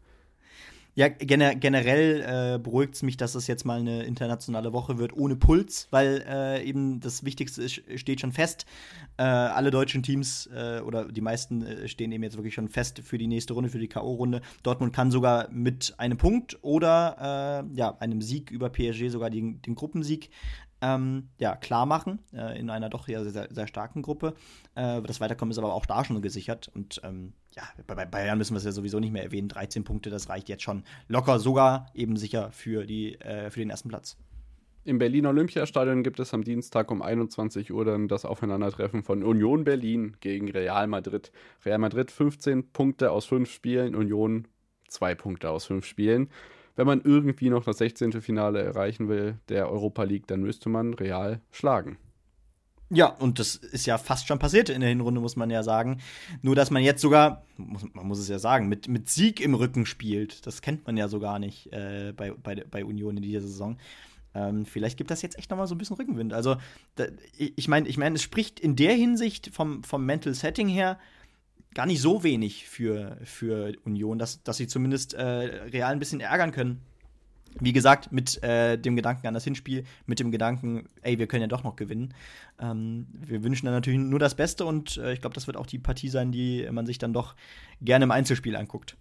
Ja, 0.95 1.07
gener 1.07 1.55
generell 1.55 2.21
äh, 2.21 2.59
beruhigt 2.59 2.93
es 2.93 3.01
mich, 3.01 3.17
dass 3.17 3.33
es 3.33 3.47
jetzt 3.47 3.65
mal 3.65 3.79
eine 3.79 4.03
internationale 4.03 4.73
Woche 4.73 4.99
wird 4.99 5.11
ohne 5.13 5.35
Puls, 5.35 5.87
weil 5.89 6.23
äh, 6.27 6.63
eben 6.63 6.99
das 6.99 7.23
Wichtigste 7.23 7.63
ist, 7.63 7.81
steht 7.95 8.21
schon 8.21 8.31
fest. 8.31 8.67
Äh, 9.17 9.23
alle 9.23 9.71
deutschen 9.71 10.03
Teams 10.03 10.47
äh, 10.53 10.81
oder 10.81 11.11
die 11.11 11.21
meisten 11.21 11.65
äh, 11.65 11.87
stehen 11.87 12.11
eben 12.11 12.21
jetzt 12.21 12.37
wirklich 12.37 12.53
schon 12.53 12.69
fest 12.69 12.99
für 12.99 13.17
die 13.17 13.25
nächste 13.25 13.53
Runde, 13.53 13.71
für 13.71 13.79
die 13.79 13.87
K.O.-Runde. 13.87 14.41
Dortmund 14.61 14.93
kann 14.93 15.09
sogar 15.09 15.49
mit 15.49 15.95
einem 15.97 16.19
Punkt 16.19 16.59
oder 16.61 17.63
äh, 17.73 17.75
ja, 17.75 17.97
einem 17.97 18.21
Sieg 18.21 18.51
über 18.51 18.69
PSG 18.69 19.09
sogar 19.09 19.31
den, 19.31 19.63
den 19.63 19.73
Gruppensieg 19.73 20.29
ähm, 20.83 21.29
ja, 21.39 21.55
klar 21.55 21.85
machen, 21.85 22.19
äh, 22.33 22.59
in 22.59 22.69
einer 22.69 22.89
doch 22.89 23.07
ja 23.07 23.23
sehr, 23.23 23.47
sehr 23.49 23.67
starken 23.67 24.01
Gruppe. 24.01 24.33
Äh, 24.75 25.01
das 25.01 25.21
Weiterkommen 25.21 25.51
ist 25.51 25.57
aber 25.57 25.73
auch 25.73 25.85
da 25.85 26.03
schon 26.03 26.21
gesichert. 26.21 26.69
Und 26.75 26.99
ähm, 27.05 27.31
ja, 27.55 27.63
bei 27.87 28.05
Bayern 28.05 28.37
müssen 28.37 28.53
wir 28.53 28.57
es 28.57 28.65
ja 28.65 28.73
sowieso 28.73 28.99
nicht 28.99 29.13
mehr 29.13 29.23
erwähnen. 29.23 29.47
13 29.47 29.85
Punkte, 29.85 30.09
das 30.09 30.27
reicht 30.27 30.49
jetzt 30.49 30.63
schon 30.63 30.83
locker, 31.07 31.39
sogar 31.39 31.85
eben 31.93 32.17
sicher 32.17 32.51
für, 32.51 32.85
die, 32.85 33.15
äh, 33.21 33.49
für 33.49 33.61
den 33.61 33.69
ersten 33.69 33.87
Platz. 33.87 34.17
Im 34.83 34.97
Berliner 34.97 35.29
Olympiastadion 35.29 36.03
gibt 36.03 36.19
es 36.19 36.33
am 36.33 36.43
Dienstag 36.43 36.91
um 36.91 37.01
21 37.01 37.71
Uhr 37.71 37.85
dann 37.85 38.09
das 38.09 38.25
Aufeinandertreffen 38.25 39.03
von 39.03 39.23
Union 39.23 39.63
Berlin 39.63 40.17
gegen 40.19 40.51
Real 40.51 40.87
Madrid. 40.87 41.31
Real 41.63 41.77
Madrid 41.77 42.11
15 42.11 42.73
Punkte 42.73 43.11
aus 43.11 43.25
5 43.25 43.49
Spielen, 43.49 43.95
Union 43.95 44.49
2 44.89 45.15
Punkte 45.15 45.49
aus 45.49 45.65
5 45.65 45.85
Spielen 45.85 46.29
wenn 46.75 46.87
man 46.87 47.01
irgendwie 47.01 47.49
noch 47.49 47.63
das 47.63 47.77
16. 47.77 48.21
Finale 48.21 48.61
erreichen 48.61 49.07
will 49.09 49.37
der 49.49 49.69
Europa 49.69 50.03
League, 50.03 50.27
dann 50.27 50.41
müsste 50.41 50.69
man 50.69 50.93
Real 50.93 51.41
schlagen. 51.51 51.97
Ja, 52.89 53.07
und 53.07 53.39
das 53.39 53.55
ist 53.55 53.87
ja 53.87 53.97
fast 53.97 54.27
schon 54.27 54.37
passiert 54.37 54.69
in 54.69 54.81
der 54.81 54.89
Hinrunde, 54.89 55.19
muss 55.19 55.35
man 55.35 55.49
ja 55.49 55.63
sagen. 55.63 55.99
Nur, 56.43 56.55
dass 56.55 56.69
man 56.69 56.83
jetzt 56.83 57.01
sogar, 57.01 57.43
muss, 57.57 57.83
man 57.93 58.05
muss 58.05 58.19
es 58.19 58.27
ja 58.27 58.37
sagen, 58.37 58.69
mit, 58.69 58.87
mit 58.87 59.09
Sieg 59.09 59.39
im 59.41 59.55
Rücken 59.55 59.87
spielt. 59.87 60.45
Das 60.45 60.61
kennt 60.61 60.85
man 60.85 60.95
ja 60.95 61.07
so 61.07 61.19
gar 61.19 61.39
nicht 61.39 61.73
äh, 61.73 62.13
bei, 62.15 62.31
bei, 62.31 62.63
bei 62.69 62.85
Union 62.85 63.17
in 63.17 63.23
dieser 63.23 63.41
Saison. 63.41 63.77
Ähm, 64.35 64.65
vielleicht 64.65 64.97
gibt 64.97 65.09
das 65.09 65.23
jetzt 65.23 65.39
echt 65.39 65.49
nochmal 65.49 65.67
so 65.67 65.73
ein 65.73 65.79
bisschen 65.79 65.95
Rückenwind. 65.95 66.33
Also, 66.33 66.57
da, 66.95 67.05
ich 67.37 67.67
meine, 67.67 67.87
ich 67.87 67.97
mein, 67.97 68.13
es 68.13 68.21
spricht 68.21 68.59
in 68.59 68.75
der 68.75 68.93
Hinsicht 68.93 69.49
vom, 69.53 69.83
vom 69.83 70.05
Mental 70.05 70.33
Setting 70.33 70.67
her 70.67 70.99
gar 71.73 71.85
nicht 71.85 72.01
so 72.01 72.23
wenig 72.23 72.67
für, 72.67 73.17
für 73.23 73.73
Union, 73.85 74.19
dass, 74.19 74.43
dass 74.43 74.57
sie 74.57 74.67
zumindest 74.67 75.13
äh, 75.13 75.23
real 75.23 75.91
ein 75.91 75.99
bisschen 75.99 76.19
ärgern 76.19 76.51
können. 76.51 76.81
wie 77.59 77.73
gesagt, 77.73 78.11
mit 78.11 78.41
äh, 78.43 78.77
dem 78.77 78.95
Gedanken 78.95 79.27
an 79.27 79.33
das 79.33 79.43
Hinspiel, 79.43 79.83
mit 80.05 80.19
dem 80.19 80.31
Gedanken, 80.31 80.87
ey, 81.01 81.19
wir 81.19 81.27
können 81.27 81.41
ja 81.41 81.47
doch 81.47 81.63
noch 81.63 81.75
gewinnen. 81.75 82.13
Ähm, 82.59 83.07
wir 83.11 83.43
wünschen 83.43 83.65
dann 83.65 83.75
natürlich 83.75 83.99
nur 83.99 84.19
das 84.19 84.35
Beste 84.35 84.65
und 84.65 84.97
äh, 84.97 85.13
ich 85.13 85.21
glaube, 85.21 85.35
das 85.35 85.47
wird 85.47 85.57
auch 85.57 85.67
die 85.67 85.79
Partie 85.79 86.09
sein, 86.09 86.31
die 86.31 86.67
man 86.71 86.85
sich 86.85 86.97
dann 86.97 87.13
doch 87.13 87.35
gerne 87.81 88.03
im 88.03 88.11
Einzelspiel 88.11 88.55
anguckt. 88.55 88.97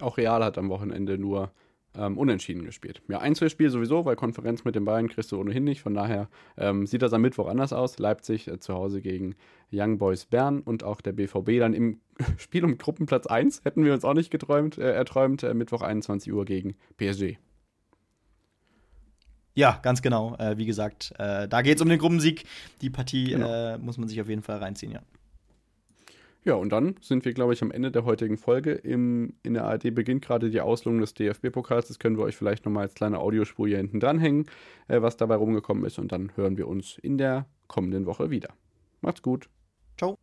Auch 0.00 0.16
Real 0.18 0.44
hat 0.44 0.58
am 0.58 0.68
Wochenende 0.68 1.18
nur 1.18 1.52
ähm, 1.96 2.18
unentschieden 2.18 2.64
gespielt. 2.64 3.02
Ja, 3.08 3.18
Einzelspiel 3.18 3.70
sowieso, 3.70 4.04
weil 4.04 4.16
Konferenz 4.16 4.64
mit 4.64 4.74
den 4.74 4.84
Bayern 4.84 5.08
kriegst 5.08 5.32
du 5.32 5.40
ohnehin 5.40 5.64
nicht. 5.64 5.82
Von 5.82 5.94
daher 5.94 6.28
ähm, 6.56 6.86
sieht 6.86 7.02
das 7.02 7.12
am 7.12 7.22
Mittwoch 7.22 7.48
anders 7.48 7.72
aus. 7.72 7.98
Leipzig 7.98 8.48
äh, 8.48 8.58
zu 8.58 8.74
Hause 8.74 9.00
gegen 9.00 9.34
Young 9.72 9.98
Boys 9.98 10.26
Bern 10.26 10.60
und 10.60 10.84
auch 10.84 11.00
der 11.00 11.12
BVB 11.12 11.58
dann 11.58 11.74
im 11.74 12.00
Spiel 12.38 12.64
um 12.64 12.78
Gruppenplatz 12.78 13.26
1. 13.26 13.64
Hätten 13.64 13.84
wir 13.84 13.92
uns 13.92 14.04
auch 14.04 14.14
nicht 14.14 14.30
geträumt, 14.30 14.78
äh, 14.78 14.92
erträumt. 14.92 15.42
Äh, 15.42 15.54
Mittwoch 15.54 15.82
21 15.82 16.32
Uhr 16.32 16.44
gegen 16.44 16.76
PSG. 16.96 17.38
Ja, 19.54 19.78
ganz 19.82 20.02
genau. 20.02 20.36
Äh, 20.36 20.58
wie 20.58 20.66
gesagt, 20.66 21.12
äh, 21.18 21.46
da 21.48 21.62
geht 21.62 21.76
es 21.76 21.82
um 21.82 21.88
den 21.88 21.98
Gruppensieg. 21.98 22.44
Die 22.80 22.90
Partie 22.90 23.30
genau. 23.30 23.48
Äh, 23.48 23.78
muss 23.78 23.98
man 23.98 24.08
sich 24.08 24.20
auf 24.20 24.28
jeden 24.28 24.42
Fall 24.42 24.58
reinziehen, 24.58 24.92
ja. 24.92 25.00
Ja, 26.44 26.54
und 26.54 26.70
dann 26.70 26.96
sind 27.00 27.24
wir, 27.24 27.32
glaube 27.32 27.54
ich, 27.54 27.62
am 27.62 27.70
Ende 27.70 27.90
der 27.90 28.04
heutigen 28.04 28.36
Folge. 28.36 28.72
Im, 28.72 29.32
in 29.42 29.54
der 29.54 29.64
ARD 29.64 29.94
beginnt 29.94 30.22
gerade 30.22 30.50
die 30.50 30.60
Auslosung 30.60 31.00
des 31.00 31.14
DFB-Pokals. 31.14 31.88
Das 31.88 31.98
können 31.98 32.18
wir 32.18 32.24
euch 32.24 32.36
vielleicht 32.36 32.66
nochmal 32.66 32.82
als 32.82 32.94
kleine 32.94 33.18
Audiospur 33.18 33.66
hier 33.66 33.78
hinten 33.78 33.98
dranhängen, 33.98 34.44
äh, 34.88 35.00
was 35.00 35.16
dabei 35.16 35.36
rumgekommen 35.36 35.86
ist. 35.86 35.98
Und 35.98 36.12
dann 36.12 36.32
hören 36.36 36.58
wir 36.58 36.68
uns 36.68 36.98
in 36.98 37.16
der 37.16 37.46
kommenden 37.66 38.04
Woche 38.04 38.28
wieder. 38.30 38.50
Macht's 39.00 39.22
gut. 39.22 39.48
Ciao. 39.96 40.18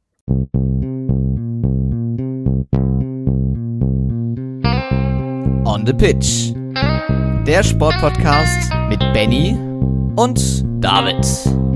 On 5.65 5.85
the 5.87 5.93
Pitch. 5.93 6.53
Der 7.47 7.63
Sportpodcast 7.63 8.71
mit 8.89 8.99
Benny 9.13 9.57
und 10.15 10.63
David. 10.83 11.70